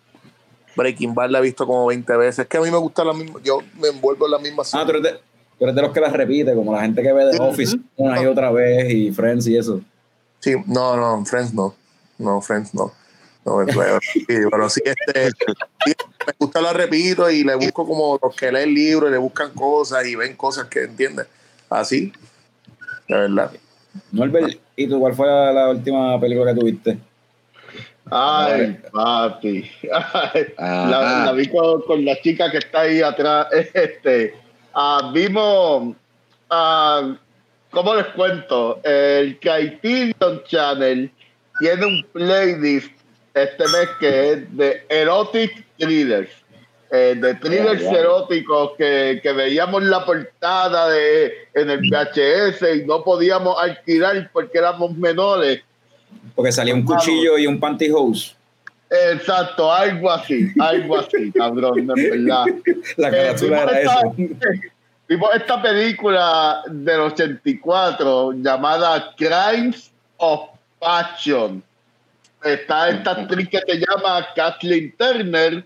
Breaking 0.75 1.13
Bad 1.13 1.29
la 1.29 1.39
he 1.39 1.41
visto 1.43 1.67
como 1.67 1.85
20 1.85 2.17
veces. 2.17 2.39
Es 2.39 2.47
que 2.47 2.57
a 2.57 2.61
mí 2.61 2.71
me 2.71 2.77
gusta 2.77 3.03
la 3.03 3.13
misma. 3.13 3.39
Yo 3.43 3.59
me 3.79 3.89
envuelvo 3.89 4.25
en 4.25 4.31
la 4.31 4.39
misma 4.39 4.63
Ah, 4.73 4.83
tú 4.83 4.91
eres, 4.91 5.03
de, 5.03 5.11
tú 5.57 5.65
eres 5.65 5.75
de 5.75 5.81
los 5.81 5.91
que 5.91 5.99
las 5.99 6.11
repite, 6.11 6.55
como 6.55 6.73
la 6.73 6.81
gente 6.81 7.03
que 7.03 7.13
ve 7.13 7.29
The 7.31 7.41
Office 7.41 7.77
una 7.95 8.21
y 8.21 8.25
otra 8.25 8.51
vez 8.51 8.91
y 8.91 9.11
Friends 9.11 9.47
y 9.47 9.55
eso. 9.57 9.81
Sí, 10.39 10.55
no, 10.65 10.97
no, 10.97 11.23
Friends 11.25 11.53
no. 11.53 11.75
No, 12.23 12.41
Friends 12.41 12.73
no. 12.73 12.91
No, 13.45 13.57
pero, 13.65 13.99
sí, 14.01 14.25
pero 14.27 14.69
sí, 14.69 14.81
este, 14.85 15.31
sí, 15.85 15.93
me 16.25 16.33
gusta 16.39 16.61
la 16.61 16.71
repito 16.71 17.29
y 17.29 17.43
le 17.43 17.55
busco 17.55 17.85
como 17.85 18.17
los 18.23 18.33
que 18.35 18.49
leen 18.49 18.73
libros 18.73 19.09
y 19.09 19.11
le 19.11 19.17
buscan 19.17 19.51
cosas 19.51 20.05
y 20.05 20.15
ven 20.15 20.37
cosas 20.37 20.67
que 20.67 20.83
entienden. 20.83 21.25
Así, 21.69 22.13
de 23.09 23.15
verdad. 23.15 23.51
Norbert, 24.11 24.57
¿y 24.77 24.87
tú 24.87 24.97
cuál 24.99 25.13
fue 25.13 25.27
la, 25.27 25.51
la 25.51 25.69
última 25.71 26.17
película 26.21 26.53
que 26.53 26.59
tuviste? 26.59 26.97
Ay, 28.09 28.79
papi. 28.91 29.69
Ay, 29.91 30.53
la, 30.57 31.25
la 31.25 31.31
vi 31.33 31.47
con, 31.47 31.81
con 31.81 32.05
la 32.05 32.19
chica 32.21 32.49
que 32.49 32.59
está 32.59 32.81
ahí 32.81 33.01
atrás. 33.01 33.47
Este, 33.73 34.35
ah, 34.73 35.11
vimos, 35.13 35.95
ah, 36.49 37.13
¿cómo 37.71 37.95
les 37.95 38.07
cuento? 38.07 38.79
El 38.83 39.37
Criterion 39.39 40.43
Channel 40.45 41.11
tiene 41.59 41.85
un 41.85 42.03
playlist 42.11 42.91
este 43.33 43.63
mes 43.63 43.89
que 43.99 44.31
es 44.31 44.57
de 44.57 44.85
Erotic 44.89 45.65
Thrillers. 45.77 46.29
eh, 46.91 47.15
de 47.19 47.33
thrillers 47.35 47.81
Ya, 47.81 47.91
ya. 47.91 47.99
eróticos 48.01 48.73
que, 48.77 49.19
que 49.23 49.33
veíamos 49.33 49.81
la 49.83 50.05
portada 50.05 50.89
de 50.89 51.33
en 51.55 51.69
el 51.71 51.79
VHS 51.89 52.61
y 52.75 52.85
no 52.85 53.03
podíamos 53.03 53.59
alquilar 53.61 54.29
porque 54.31 54.59
éramos 54.59 54.95
menores. 54.95 55.61
Porque 56.35 56.51
salía 56.51 56.75
un 56.75 56.83
cuchillo 56.83 57.39
y 57.39 57.47
un 57.47 57.59
pantyhose. 57.59 58.35
Exacto, 59.11 59.73
algo 59.73 60.11
así, 60.11 60.49
algo 60.59 60.99
así, 60.99 61.31
cabrón, 61.35 61.79
en 61.79 61.87
verdad. 61.87 62.45
La 62.97 63.07
Eh, 63.07 63.11
carátula 63.11 63.57
vimos 63.65 63.71
era 63.71 63.79
esta- 63.81 63.99
eso. 63.99 64.15
Vimos 65.09 65.29
esta 65.35 65.61
película 65.61 66.61
del 66.69 66.99
84 67.01 68.31
llamada 68.33 69.13
Crimes 69.17 69.91
of 70.17 70.49
Passion. 70.83 71.63
Está 72.43 72.89
esta 72.89 73.11
actriz 73.21 73.49
que 73.49 73.59
se 73.59 73.77
llama 73.77 74.27
Kathleen 74.35 74.93
Turner, 74.97 75.65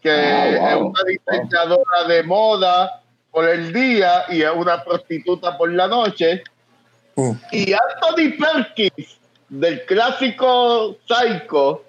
que 0.00 0.10
Ah, 0.10 0.76
wow. 0.76 0.92
es 0.92 0.94
una 0.94 1.02
diseñadora 1.38 2.04
de 2.08 2.22
moda 2.22 3.00
por 3.30 3.48
el 3.48 3.72
día 3.72 4.24
y 4.30 4.42
es 4.42 4.50
una 4.54 4.82
prostituta 4.84 5.56
por 5.58 5.72
la 5.72 5.88
noche. 5.88 6.42
Mm. 7.16 7.32
Y 7.52 7.72
Anthony 7.72 8.36
Perkins, 8.38 9.18
del 9.48 9.84
clásico 9.86 10.96
Psycho, 11.06 11.84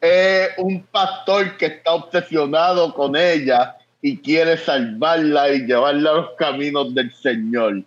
es 0.00 0.50
un 0.58 0.82
pastor 0.84 1.56
que 1.56 1.66
está 1.66 1.92
obsesionado 1.92 2.92
con 2.94 3.16
ella 3.16 3.76
y 4.00 4.18
quiere 4.18 4.56
salvarla 4.56 5.50
y 5.50 5.66
llevarla 5.66 6.10
a 6.10 6.14
los 6.14 6.30
caminos 6.36 6.94
del 6.94 7.12
Señor. 7.14 7.82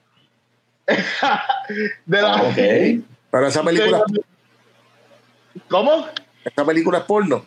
de 2.05 2.21
la, 2.21 2.35
Ok. 2.35 3.03
Pero 3.35 3.47
esa 3.47 3.63
película, 3.63 3.97
la- 3.97 5.61
¿Cómo? 5.67 6.07
esa 6.45 6.65
película 6.65 6.99
es 6.99 7.03
porno. 7.03 7.45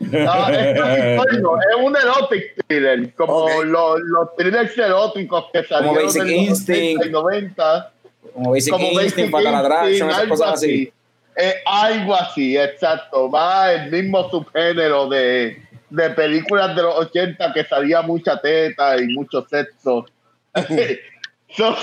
Esto 0.00 0.48
es, 0.48 1.16
porno, 1.20 1.58
es 1.58 1.84
un 1.84 1.94
erotic 1.94 2.54
thriller, 2.66 3.12
como 3.12 3.64
los, 3.64 4.00
los 4.00 4.34
thrillers 4.34 4.78
eróticos 4.78 5.44
que 5.52 5.62
salieron 5.64 6.06
Basic 6.06 6.22
en 6.22 6.28
los 6.28 6.36
Instinct. 6.36 7.00
80 7.02 7.06
y 7.06 7.10
90. 7.10 7.92
Como 8.32 8.50
Basic 8.52 8.72
como 8.72 9.00
Instinct, 9.02 9.30
Basic 9.30 9.48
Attraction, 9.48 10.08
Instinct, 10.08 10.32
esas 10.32 10.52
así. 10.54 10.92
Eh, 11.36 11.54
algo 11.66 12.14
así, 12.14 12.56
exacto. 12.56 13.30
Va 13.30 13.74
el 13.74 13.90
mismo 13.90 14.30
subgénero 14.30 15.06
de, 15.10 15.62
de 15.90 16.10
películas 16.10 16.74
de 16.74 16.80
los 16.80 16.94
80 16.96 17.52
que 17.52 17.64
salía 17.66 18.00
mucha 18.00 18.40
teta 18.40 18.96
y 18.96 19.08
mucho 19.08 19.46
sexo. 19.50 20.06
So, 21.56 21.76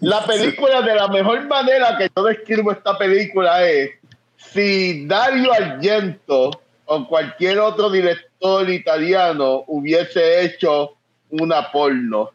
la 0.00 0.24
película, 0.24 0.82
de 0.82 0.94
la 0.94 1.08
mejor 1.08 1.46
manera 1.46 1.96
que 1.98 2.08
yo 2.16 2.24
describo 2.24 2.72
esta 2.72 2.96
película 2.96 3.64
es 3.68 3.90
si 4.36 5.06
Dario 5.06 5.52
Argento 5.52 6.50
o 6.86 7.06
cualquier 7.08 7.58
otro 7.58 7.90
director 7.90 8.68
italiano 8.68 9.64
hubiese 9.66 10.42
hecho 10.44 10.96
una 11.30 11.70
porno. 11.70 12.30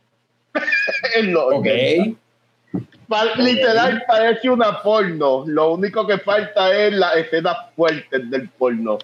en 1.15 1.33
los 1.33 1.43
Ok. 1.53 1.67
80. 1.67 2.19
Pa- 3.07 3.35
Literal 3.37 4.03
parece 4.07 4.49
una 4.49 4.81
porno. 4.83 5.43
Lo 5.47 5.73
único 5.73 6.05
que 6.05 6.17
falta 6.19 6.71
es 6.75 6.93
las 6.93 7.15
escenas 7.15 7.57
fuertes 7.75 8.29
del 8.29 8.49
porno. 8.49 8.97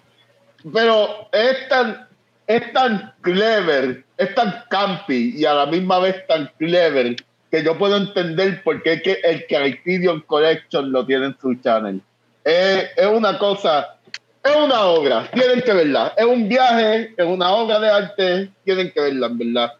Pero 0.73 1.27
es 1.31 1.67
tan, 1.69 2.07
es 2.47 2.73
tan 2.73 3.13
clever, 3.21 4.03
es 4.17 4.35
tan 4.35 4.63
campi 4.69 5.33
y 5.35 5.45
a 5.45 5.53
la 5.53 5.65
misma 5.67 5.99
vez 5.99 6.25
tan 6.27 6.51
clever 6.57 7.15
que 7.55 7.63
yo 7.63 7.77
puedo 7.77 7.95
entender 7.95 8.61
por 8.63 8.83
qué 8.83 8.93
es 8.93 9.45
que 9.47 9.55
el 9.63 9.81
Criterion 9.81 10.19
Collection 10.21 10.91
lo 10.91 11.05
tiene 11.05 11.27
en 11.27 11.37
su 11.39 11.55
channel. 11.55 12.01
Es, 12.43 12.89
es 12.97 13.07
una 13.07 13.37
cosa, 13.37 13.95
es 14.43 14.55
una 14.55 14.83
obra, 14.85 15.29
tienen 15.31 15.61
que 15.61 15.73
verla. 15.73 16.13
Es 16.17 16.25
un 16.25 16.49
viaje, 16.49 17.13
es 17.15 17.25
una 17.25 17.51
obra 17.51 17.79
de 17.79 17.89
arte, 17.89 18.49
tienen 18.65 18.91
que 18.91 18.99
verla, 19.01 19.27
en 19.27 19.37
verdad. 19.37 19.73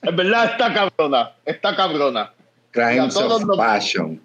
En 0.03 0.15
verdad 0.15 0.45
está 0.51 0.73
cabrona, 0.73 1.31
está 1.43 1.75
cabrona. 1.75 2.31
Crimes 2.71 2.95
Y 2.95 2.99
a 2.99 3.09
todos 3.09 3.41
of 3.41 3.47
nos- 3.47 3.57
Passion. 3.57 4.21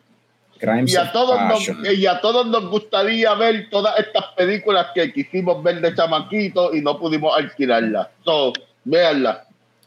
Crimes 0.61 0.93
Y 0.93 0.97
a, 0.97 1.11
todos 1.11 1.41
nos, 1.41 1.69
y 1.99 2.07
a 2.07 2.21
todos 2.21 2.47
nos 2.47 2.67
gustaría 2.71 3.35
ver 3.35 3.69
todas 3.69 3.99
estas 3.99 4.27
películas 4.37 4.89
que 4.95 5.13
quisimos 5.13 5.61
ver 5.65 5.81
de 5.81 5.93
chamaquito 5.93 6.73
y 6.73 6.83
no 6.83 6.97
pudimos 7.01 7.37
alquilarlas. 7.37 8.07
So, 8.25 8.53
véanlas. 8.85 9.39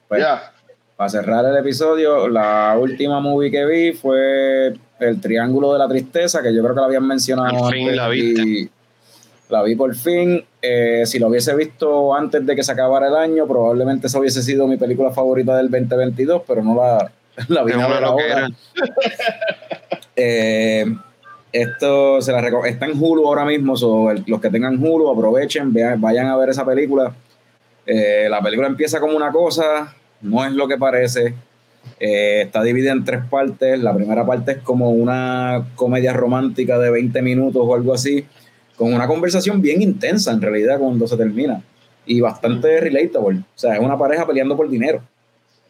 Pues, 0.10 0.22
Ya. 0.22 0.52
Para 0.98 1.10
cerrar 1.10 1.44
el 1.46 1.58
episodio, 1.58 2.28
la 2.30 2.78
última 2.80 3.20
movie 3.20 3.52
que 3.52 3.66
vi 3.66 3.92
fue 3.94 4.74
El 5.00 5.20
Triángulo 5.20 5.74
de 5.74 5.80
la 5.80 5.88
Tristeza, 5.90 6.42
que 6.42 6.54
yo 6.56 6.62
creo 6.64 6.74
que 6.74 6.80
la 6.80 6.86
habían 6.88 7.06
mencionado 7.06 7.58
Por 7.58 7.74
fin 7.74 7.82
antes, 7.84 7.96
la 7.98 8.08
viste. 8.08 8.42
y 8.42 8.70
La 9.50 9.62
vi 9.64 9.76
por 9.76 9.94
fin. 9.94 10.44
Eh, 10.62 11.04
si 11.06 11.20
lo 11.20 11.28
hubiese 11.28 11.54
visto 11.56 12.16
antes 12.16 12.46
de 12.46 12.56
que 12.56 12.64
se 12.64 12.72
acabara 12.72 13.10
el 13.10 13.16
año, 13.16 13.46
probablemente 13.46 14.08
esa 14.08 14.20
hubiese 14.20 14.42
sido 14.42 14.68
mi 14.68 14.78
película 14.78 15.12
favorita 15.12 15.58
del 15.58 15.70
2022, 15.70 16.44
pero 16.48 16.64
no 16.64 16.76
la, 16.76 17.12
la 17.50 17.64
vi 17.64 17.74
ahora. 17.74 18.00
loquera. 18.02 18.50
Eh, 20.18 20.86
esto 21.52 22.22
se 22.22 22.32
la 22.32 22.40
está 22.68 22.86
en 22.86 22.94
Hulu 22.98 23.28
ahora 23.28 23.44
mismo, 23.44 23.76
so, 23.76 24.12
el- 24.12 24.24
los 24.28 24.40
que 24.40 24.50
tengan 24.50 24.78
Hulu 24.82 25.10
aprovechen, 25.12 25.74
vean, 25.74 26.00
vayan 26.00 26.28
a 26.28 26.38
ver 26.38 26.50
esa 26.50 26.66
película. 26.66 27.14
Eh, 27.86 28.28
la 28.30 28.42
película 28.42 28.68
empieza 28.68 29.02
como 29.02 29.18
una 29.18 29.30
cosa, 29.34 29.94
no 30.22 30.46
es 30.46 30.54
lo 30.54 30.68
que 30.68 30.78
parece. 30.78 31.34
Eh, 32.00 32.42
está 32.42 32.64
dividida 32.64 32.92
en 32.92 33.04
tres 33.04 33.22
partes. 33.30 33.80
La 33.80 33.94
primera 33.94 34.26
parte 34.26 34.54
es 34.54 34.58
como 34.60 34.90
una 34.90 35.68
comedia 35.76 36.14
romántica 36.14 36.80
de 36.80 36.92
20 36.92 37.22
minutos 37.22 37.62
o 37.64 37.76
algo 37.76 37.94
así, 37.94 38.26
con 38.76 38.94
una 38.94 39.08
conversación 39.08 39.62
bien 39.62 39.82
intensa 39.82 40.32
en 40.32 40.42
realidad 40.42 40.80
cuando 40.80 41.08
se 41.08 41.18
termina 41.18 41.62
y 42.06 42.22
bastante 42.22 42.80
relatable. 42.80 43.40
O 43.40 43.58
sea, 43.58 43.76
es 43.76 43.80
una 43.80 43.98
pareja 43.98 44.26
peleando 44.26 44.56
por 44.56 44.70
dinero, 44.70 45.02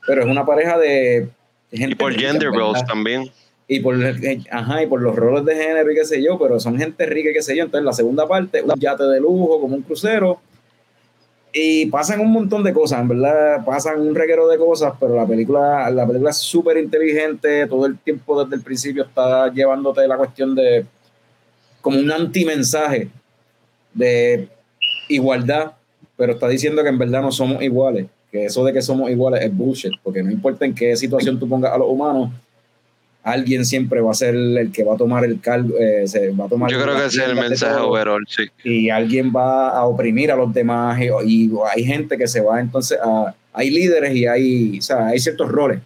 pero 0.05 0.21
es 0.23 0.27
una 0.27 0.45
pareja 0.45 0.77
de 0.77 1.29
gente 1.71 1.93
Y 1.93 1.95
por 1.95 2.13
gender 2.13 2.49
roles 2.49 2.85
también. 2.85 3.29
y 3.67 3.79
por, 3.79 3.95
ajá, 4.51 4.83
y 4.83 4.87
por 4.87 5.01
los 5.01 5.15
roles 5.15 5.45
de 5.45 5.55
género 5.55 5.91
y 5.91 5.95
qué 5.95 6.05
sé 6.05 6.23
yo, 6.23 6.37
pero 6.37 6.59
son 6.59 6.77
gente 6.77 7.05
rica 7.05 7.29
y 7.29 7.33
qué 7.33 7.41
sé 7.41 7.55
yo. 7.55 7.63
Entonces, 7.63 7.85
la 7.85 7.93
segunda 7.93 8.27
parte, 8.27 8.61
un 8.61 8.73
yate 8.79 9.03
de 9.03 9.19
lujo, 9.19 9.59
como 9.59 9.75
un 9.75 9.81
crucero. 9.81 10.39
Y 11.57 11.85
pasan 11.85 12.19
un 12.19 12.33
montón 12.33 12.63
de 12.63 12.73
cosas, 12.73 12.99
en 12.99 13.07
verdad, 13.07 13.63
pasan 13.63 14.01
un 14.01 14.13
reguero 14.13 14.45
de 14.49 14.57
cosas, 14.57 14.91
pero 14.99 15.15
la 15.15 15.25
película, 15.25 15.89
la 15.89 16.05
película 16.05 16.31
es 16.31 16.37
súper 16.37 16.75
inteligente, 16.75 17.65
todo 17.67 17.85
el 17.85 17.97
tiempo 17.97 18.43
desde 18.43 18.57
el 18.57 18.61
principio 18.61 19.03
está 19.05 19.49
llevándote 19.53 20.05
la 20.05 20.17
cuestión 20.17 20.53
de 20.53 20.85
como 21.79 21.97
un 21.97 22.11
antimensaje 22.11 23.07
de 23.93 24.49
igualdad, 25.07 25.71
pero 26.17 26.33
está 26.33 26.49
diciendo 26.49 26.83
que 26.83 26.89
en 26.89 26.97
verdad 26.97 27.21
no 27.21 27.31
somos 27.31 27.63
iguales, 27.63 28.07
que 28.29 28.47
eso 28.47 28.65
de 28.65 28.73
que 28.73 28.81
somos 28.81 29.09
iguales 29.09 29.41
es 29.41 29.55
bullshit, 29.55 29.93
porque 30.03 30.21
no 30.21 30.31
importa 30.31 30.65
en 30.65 30.75
qué 30.75 30.93
situación 30.97 31.39
tú 31.39 31.47
pongas 31.47 31.71
a 31.71 31.77
los 31.77 31.87
humanos, 31.87 32.31
alguien 33.25 33.65
siempre 33.65 34.01
va 34.01 34.11
a 34.11 34.13
ser 34.13 34.35
el 34.35 34.71
que 34.71 34.83
va 34.83 34.93
a 34.93 34.97
tomar 34.97 35.25
el 35.25 35.41
cargo, 35.41 35.75
eh, 35.79 36.07
se 36.07 36.29
va 36.29 36.45
a 36.45 36.47
tomar 36.47 36.69
Yo 36.69 36.81
creo 36.81 36.95
que 36.95 37.05
ese 37.05 37.23
es 37.23 37.29
el 37.29 37.35
mensaje 37.35 37.81
overall, 37.81 38.23
sí. 38.27 38.43
y 38.63 38.89
alguien 38.91 39.33
va 39.35 39.69
a 39.69 39.85
oprimir 39.85 40.31
a 40.31 40.35
los 40.35 40.53
demás 40.53 40.99
y, 41.01 41.07
y 41.25 41.51
hay 41.75 41.83
gente 41.83 42.17
que 42.17 42.27
se 42.27 42.39
va 42.41 42.59
entonces 42.59 42.99
a 43.03 43.33
hay 43.55 43.71
líderes 43.71 44.13
y 44.13 44.27
hay, 44.27 44.79
o 44.79 44.81
sea, 44.81 45.07
hay 45.07 45.19
ciertos 45.19 45.49
roles 45.49 45.79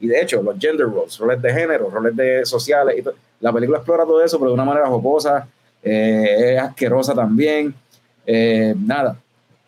y 0.00 0.06
de 0.06 0.22
hecho 0.22 0.42
los 0.42 0.58
gender 0.58 0.86
roles, 0.86 1.18
roles 1.18 1.42
de 1.42 1.52
género, 1.52 1.90
roles 1.90 2.16
de 2.16 2.46
sociales 2.46 2.96
y 2.98 3.04
la 3.40 3.52
película 3.52 3.78
explora 3.78 4.04
todo 4.04 4.22
eso 4.22 4.38
pero 4.38 4.50
de 4.50 4.54
una 4.54 4.64
manera 4.64 4.86
jocosa, 4.86 5.46
eh, 5.82 6.54
es 6.54 6.60
asquerosa 6.60 7.14
también, 7.14 7.74
eh, 8.26 8.74
nada. 8.78 9.18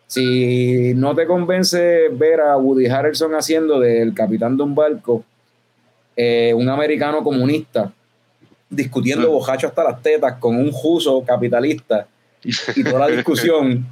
Si 0.07 0.93
no 0.95 1.13
te 1.13 1.27
convence 1.27 2.09
ver 2.09 2.41
a 2.41 2.57
Woody 2.57 2.87
Harrelson 2.87 3.35
haciendo 3.35 3.79
del 3.79 4.15
capitán 4.15 4.57
de 4.57 4.63
un 4.63 4.73
barco, 4.73 5.23
eh, 6.21 6.53
un 6.53 6.67
americano 6.67 7.23
comunista, 7.23 7.91
discutiendo 8.69 9.29
bojacho 9.31 9.67
hasta 9.67 9.83
las 9.85 10.01
tetas 10.01 10.33
con 10.37 10.57
un 10.57 10.71
juso 10.71 11.23
capitalista 11.25 12.07
y 12.75 12.83
toda 12.83 13.07
la 13.07 13.07
discusión 13.15 13.85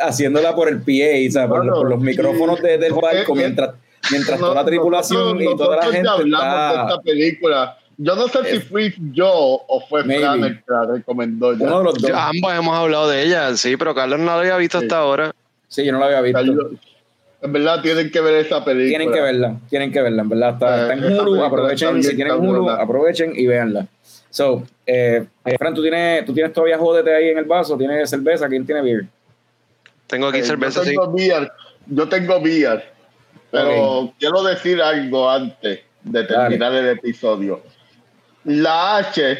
haciéndola 0.00 0.54
por 0.54 0.68
el 0.68 0.78
PA, 0.80 1.28
o 1.28 1.30
sea, 1.32 1.48
por, 1.48 1.64
los- 1.64 1.78
por 1.78 1.88
los 1.90 2.00
micrófonos 2.00 2.60
de- 2.62 2.78
del 2.78 2.92
No, 2.92 3.00
barco, 3.00 3.32
eh, 3.32 3.36
mientras, 3.36 3.74
mientras 4.10 4.38
toda 4.38 4.54
la 4.54 4.60
Nosotros- 4.62 4.66
tripulación 4.70 5.42
y 5.42 5.56
toda 5.56 5.76
la 5.76 5.84
ya 5.86 5.92
gente 5.92 6.08
hablamos 6.08 6.46
de 6.46 6.68
está... 6.70 6.82
esta 6.88 7.02
película. 7.02 7.78
Yo 8.00 8.14
no 8.14 8.28
sé 8.28 8.38
si 8.44 8.56
Eh, 8.56 8.60
fui 8.60 8.94
yo 9.12 9.28
o 9.32 9.84
fue. 9.88 10.04
Fran 10.04 10.44
el 10.44 10.58
que 10.58 10.64
la 10.68 10.84
recomendó. 10.86 11.52
ya. 11.56 11.66
Uno 11.66 11.78
de 11.78 11.84
los 11.84 11.94
dos. 11.98 12.10
Ambos 12.14 12.52
hemos 12.54 12.78
hablado 12.78 13.08
de 13.08 13.24
ella, 13.24 13.56
sí, 13.56 13.76
pero 13.76 13.92
Carlos 13.94 14.20
no 14.20 14.26
la 14.26 14.38
había 14.38 14.56
visto 14.56 14.78
Sí. 14.78 14.84
hasta 14.84 14.98
ahora. 14.98 15.34
Sí, 15.66 15.84
yo 15.84 15.92
no 15.92 15.98
la 15.98 16.06
había 16.06 16.20
visto. 16.20 16.70
En 17.40 17.52
verdad 17.52 17.80
tienen 17.82 18.10
que 18.10 18.20
ver 18.20 18.34
esa 18.46 18.64
película. 18.64 18.88
Tienen 18.98 19.12
que 19.12 19.20
verla, 19.20 19.56
tienen 19.70 19.92
que 19.92 20.02
verla, 20.02 20.22
en 20.22 20.28
verdad. 20.28 20.54
Está, 20.54 20.76
Eh, 20.76 20.80
está 20.82 20.92
en 20.94 21.04
Hulu, 21.04 21.14
película 21.24 21.46
aprovechen, 21.46 21.94
bien 21.94 22.02
si 22.02 22.16
tienen 22.16 22.34
Hulu, 22.34 22.70
aprovechen 22.70 23.32
y 23.36 23.46
véanla. 23.46 23.86
So, 24.30 24.64
eh, 24.84 25.24
eh, 25.44 25.56
Fran, 25.58 25.72
¿tú 25.74 25.82
tienes, 25.82 26.24
tú 26.24 26.34
tienes 26.34 26.52
todavía 26.52 26.78
jódete 26.78 27.14
ahí 27.14 27.28
en 27.30 27.38
el 27.38 27.44
vaso, 27.44 27.76
tienes 27.78 28.10
cerveza, 28.10 28.48
¿quién 28.48 28.66
tiene 28.66 28.82
beer? 28.82 29.06
Tengo 30.06 30.26
aquí 30.28 30.38
Eh, 30.38 30.44
cerveza, 30.44 30.80
yo 30.80 30.84
sí. 30.84 30.90
tengo 30.90 31.12
beer, 31.12 31.52
yo 31.86 32.08
tengo 32.08 32.40
beer, 32.40 32.92
pero 33.50 34.12
quiero 34.18 34.42
decir 34.42 34.82
algo 34.82 35.30
antes 35.30 35.80
de 36.02 36.24
terminar 36.24 36.72
el 36.74 36.88
episodio. 36.88 37.62
La 38.44 38.96
H, 38.98 39.38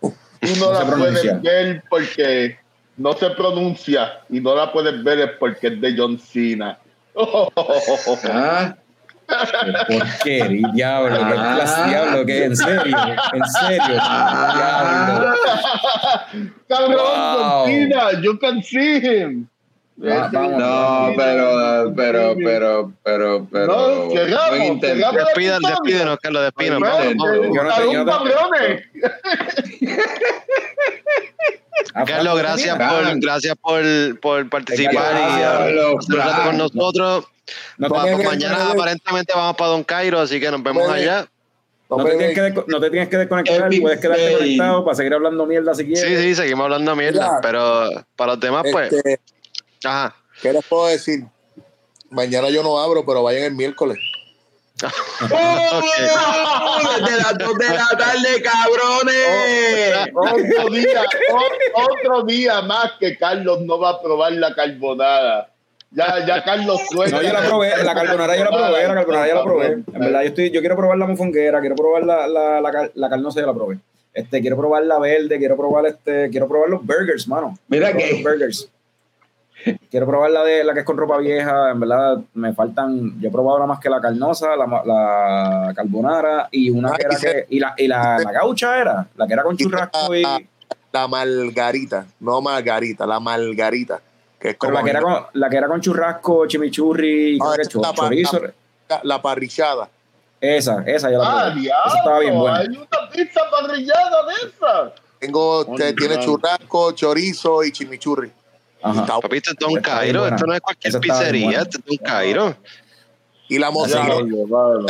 tú 0.00 0.12
no 0.58 0.72
la 0.72 0.86
pronuncia. 0.86 1.38
puedes 1.40 1.42
ver 1.42 1.82
porque 1.90 2.56
no 2.98 3.12
se 3.14 3.30
pronuncia 3.30 4.20
y 4.28 4.40
no 4.40 4.54
la 4.54 4.70
puedes 4.72 5.02
ver 5.02 5.18
es 5.20 5.30
porque 5.38 5.68
es 5.68 5.80
de 5.80 5.94
John 5.96 6.18
Cena. 6.18 6.78
Ah, 8.30 8.74
Porquería, 9.88 10.68
diablo, 10.72 11.18
qué 11.18 11.34
Ah. 11.36 11.54
clase, 11.56 11.88
diablo, 11.90 12.24
que 12.26 12.44
en 12.44 12.56
serio, 12.56 12.96
en 13.32 13.44
serio, 13.44 13.94
diablo. 13.94 15.34
Cabrón, 16.68 16.92
Wow. 16.92 16.98
John 16.98 17.66
Cena, 17.66 18.20
you 18.22 18.38
can 18.38 18.62
see 18.62 18.98
him. 19.00 19.46
Vamos. 20.00 20.32
no, 20.32 21.12
pero, 21.16 21.92
pero, 21.96 22.36
pero, 22.36 22.92
pero, 23.02 23.46
pero. 23.50 23.66
No. 23.66 24.08
Despida- 24.10 25.10
despídenos, 25.60 26.18
Carlos, 26.22 26.42
despídenos. 26.44 26.80
Yo 26.80 26.84
no 27.64 27.84
yo 27.92 28.04
Carlos, 32.06 32.38
gracias 32.38 32.76
por, 32.76 33.20
gracias 33.20 33.54
por, 33.60 34.20
por 34.20 34.48
participar 34.48 35.14
y 35.16 35.74
uh, 35.80 36.16
rato 36.16 36.42
con 36.44 36.56
nosotros. 36.58 37.24
No 37.78 37.88
Pa- 37.88 38.04
te, 38.04 38.12
pa- 38.16 38.22
mañana 38.22 38.70
aparentemente 38.70 39.32
vamos 39.34 39.56
para 39.56 39.70
Don 39.70 39.82
Cairo, 39.84 40.20
así 40.20 40.38
que 40.38 40.50
nos 40.50 40.62
vemos 40.62 40.88
allá. 40.88 41.26
no 41.88 42.04
te 42.04 42.10
tienes 42.16 42.34
que, 42.34 42.42
desco- 42.42 42.64
no 42.66 42.80
te 42.80 42.90
tienes 42.90 43.08
que 43.08 43.16
desconectar, 43.16 43.66
Epic 43.66 43.80
puedes 43.80 44.00
quedarte 44.00 44.32
conectado 44.34 44.84
para 44.84 44.94
seguir 44.94 45.14
hablando 45.14 45.46
mierda 45.46 45.74
si 45.74 45.84
Sí, 45.84 45.92
quieres. 45.92 46.20
sí, 46.22 46.34
seguimos 46.34 46.64
hablando 46.64 46.94
mierda, 46.94 47.26
Mira. 47.26 47.40
pero 47.40 48.04
para 48.16 48.32
los 48.32 48.40
demás, 48.40 48.64
pues, 48.70 48.92
Este, 48.92 49.20
ajá. 49.84 50.14
¿Qué 50.42 50.52
les 50.52 50.64
puedo 50.66 50.86
decir? 50.88 51.24
Mañana 52.10 52.48
yo 52.50 52.62
no 52.62 52.78
abro, 52.78 53.04
pero 53.06 53.22
vayan 53.22 53.44
el 53.44 53.54
miércoles. 53.54 53.98
¡Oh! 55.30 55.80
Desde 57.00 57.16
las 57.16 57.38
2 57.38 57.58
de 57.58 57.68
la 57.68 57.88
tarde, 57.98 58.42
cabrones. 58.42 60.08
Otro 60.14 60.70
día, 60.70 61.02
otro 61.74 62.22
día 62.24 62.62
más 62.62 62.92
que 63.00 63.16
Carlos 63.16 63.60
no 63.62 63.78
va 63.78 63.90
a 63.90 64.02
probar 64.02 64.32
la 64.32 64.54
carbonada. 64.54 65.50
Ya, 65.90 66.24
ya 66.26 66.44
Carlos 66.44 66.80
suelta. 66.90 67.16
No, 67.16 67.22
yo 67.22 67.32
la 67.32 67.40
probé, 67.42 67.70
la 67.82 67.94
carbonara 67.94 68.36
yo 68.36 68.44
la 68.44 68.50
probé, 68.50 68.82
la 68.88 68.94
carbonara 68.94 69.28
yo 69.28 69.34
la 69.36 69.42
probé. 69.42 69.66
En 69.66 69.84
verdad, 69.86 70.20
yo, 70.20 70.28
estoy, 70.28 70.50
yo 70.50 70.60
quiero 70.60 70.76
probar 70.76 70.98
la 70.98 71.06
mofonguera, 71.06 71.60
quiero 71.60 71.76
probar 71.76 72.04
la, 72.04 72.26
la, 72.28 72.60
la, 72.60 72.90
la 72.94 73.08
carnosa, 73.10 73.40
yo 73.40 73.46
la 73.46 73.54
probé. 73.54 73.78
Este, 74.12 74.40
quiero 74.40 74.56
probar 74.56 74.82
la 74.84 74.98
verde, 74.98 75.38
quiero 75.38 75.56
probar 75.56 75.86
este, 75.86 76.28
quiero 76.30 76.46
probar 76.48 76.68
los 76.68 76.84
burgers, 76.84 77.26
mano. 77.28 77.56
Mira 77.68 77.92
que- 77.92 78.10
los 78.12 78.22
burgers. 78.22 78.68
Quiero 79.90 80.06
probar 80.06 80.30
la 80.30 80.44
de 80.44 80.62
la 80.64 80.72
que 80.72 80.80
es 80.80 80.86
con 80.86 80.96
ropa 80.96 81.18
vieja, 81.18 81.70
en 81.70 81.80
verdad 81.80 82.18
me 82.34 82.52
faltan, 82.54 83.20
yo 83.20 83.28
he 83.28 83.32
probado 83.32 83.58
nada 83.58 83.66
más 83.66 83.80
que 83.80 83.90
la 83.90 84.00
carnosa, 84.00 84.56
la, 84.56 84.66
la 84.84 85.72
carbonara 85.74 86.48
y 86.52 86.70
una 86.70 86.92
que 86.92 87.02
era 87.04 87.14
y 87.14 87.16
se- 87.16 87.32
que, 87.32 87.46
y 87.56 87.58
la, 87.58 87.74
y 87.76 87.88
la, 87.88 88.18
la 88.18 88.32
gaucha 88.32 88.78
era, 88.80 89.06
la 89.16 89.26
que 89.26 89.32
era 89.32 89.42
con 89.42 89.56
churrasco 89.56 90.14
y, 90.14 90.22
La 90.92 91.06
margarita, 91.08 92.06
no 92.20 92.40
margarita, 92.40 93.06
la 93.06 93.20
margarita. 93.20 94.00
Que 94.38 94.50
es 94.50 94.56
como 94.56 94.72
la 94.74 94.84
que 94.84 94.90
era 94.90 95.00
con, 95.02 95.26
la 95.32 95.50
que 95.50 95.56
era 95.56 95.66
con 95.68 95.80
churrasco, 95.80 96.46
chimichurri, 96.46 97.38
creo 97.38 97.52
Ah, 97.52 97.56
que 97.56 97.66
chorizo. 97.66 98.40
la, 98.88 99.00
la 99.02 99.20
parrillada. 99.20 99.88
Esa, 100.40 100.84
esa 100.86 101.10
yo 101.10 101.18
la 101.18 101.24
Ah, 101.28 101.44
probé. 101.46 101.60
diablo. 101.62 101.86
Esa 101.88 101.96
estaba 101.98 102.18
bien 102.20 102.38
buena. 102.38 102.58
Hay 102.58 102.66
una 102.68 103.10
pizza 103.12 103.40
parrillada 103.50 104.26
de 104.26 104.48
esa. 104.48 104.92
Tengo, 105.18 105.66
te- 105.74 105.92
tiene 105.94 106.20
churrasco, 106.20 106.92
chorizo 106.92 107.64
y 107.64 107.72
chimichurri. 107.72 108.30
Ajá. 108.82 109.00
Está- 109.02 109.18
Papi, 109.20 109.36
esto 109.38 109.50
es 109.50 109.56
Don 109.58 109.70
está 109.76 109.82
Cairo, 109.98 110.26
esto 110.26 110.46
no 110.46 110.54
es 110.54 110.60
cualquier 110.60 111.00
pizzería, 111.00 111.62
esto 111.62 111.78
es 111.78 111.84
Don 111.84 111.96
Cairo. 111.98 112.56
Y 113.48 113.58
la 113.58 113.70
mano. 113.70 114.86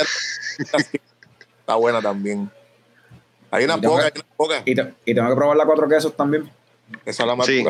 está 1.60 1.74
buena 1.76 2.00
también. 2.02 2.50
Hay 3.50 3.64
una 3.64 3.78
poca, 3.80 4.04
hay 4.04 4.10
una 4.14 4.24
poca. 4.36 4.62
Y, 4.64 4.74
te- 4.74 4.94
y 5.06 5.14
tengo 5.14 5.28
que 5.30 5.34
probar 5.36 5.56
la 5.56 5.64
cuatro 5.64 5.88
quesos 5.88 6.14
también. 6.16 6.50
Esa 7.04 7.22
es 7.22 7.26
la 7.26 7.34
más 7.36 7.46
Sí. 7.46 7.64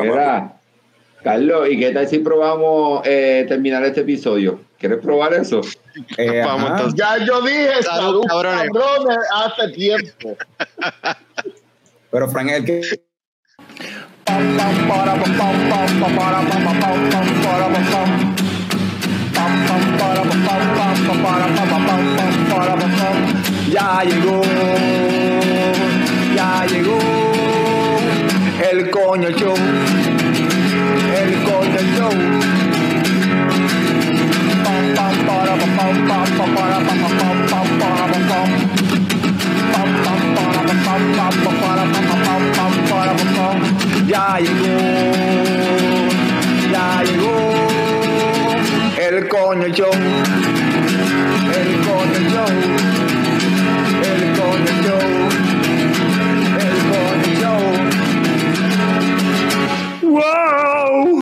Carlos, 1.23 1.67
¿y 1.69 1.77
qué 1.77 1.91
tal 1.91 2.07
si 2.07 2.19
probamos 2.19 3.01
eh, 3.05 3.45
terminar 3.47 3.83
este 3.83 4.01
episodio? 4.01 4.61
¿Quieres 4.77 4.99
probar 4.99 5.33
eso? 5.33 5.61
Eh, 6.17 6.41
Vamos. 6.45 6.93
Ya 6.95 7.17
yo 7.25 7.41
dije 7.41 7.83
Salud, 7.83 8.23
salud, 8.23 8.23
cabrones. 8.27 8.69
cabrones, 8.71 9.17
hace 9.35 9.67
tiempo. 9.73 10.37
Pero 12.09 12.29
Frank 12.29 12.49
es 12.51 12.55
el 12.55 12.65
que. 12.65 13.01
Ya 23.71 24.03
llegó, 24.03 24.41
ya 26.35 26.65
llegó 26.65 26.97
el 28.71 28.89
coño 28.89 29.29
show, 29.29 29.55
el 31.21 31.43
coño 31.43 31.79
show. 31.95 32.11
Pam, 34.63 34.93
para, 34.95 35.53
pam, 35.57 36.05
para, 36.55 36.77
pam. 38.27 38.98
Ya 44.09 44.39
llegó, 44.39 44.65
ya 46.71 47.03
llegó 47.03 47.39
el 48.97 49.27
coño 49.27 49.67
show, 49.67 49.91
el 51.53 51.69
coño 51.85 52.19
show, 52.31 52.53
el 54.03 54.21
coño 54.35 54.73
show, 54.81 55.05
el 56.57 56.77
coño 56.89 57.31
show. 57.39 57.63
¡Wow! 60.01 61.18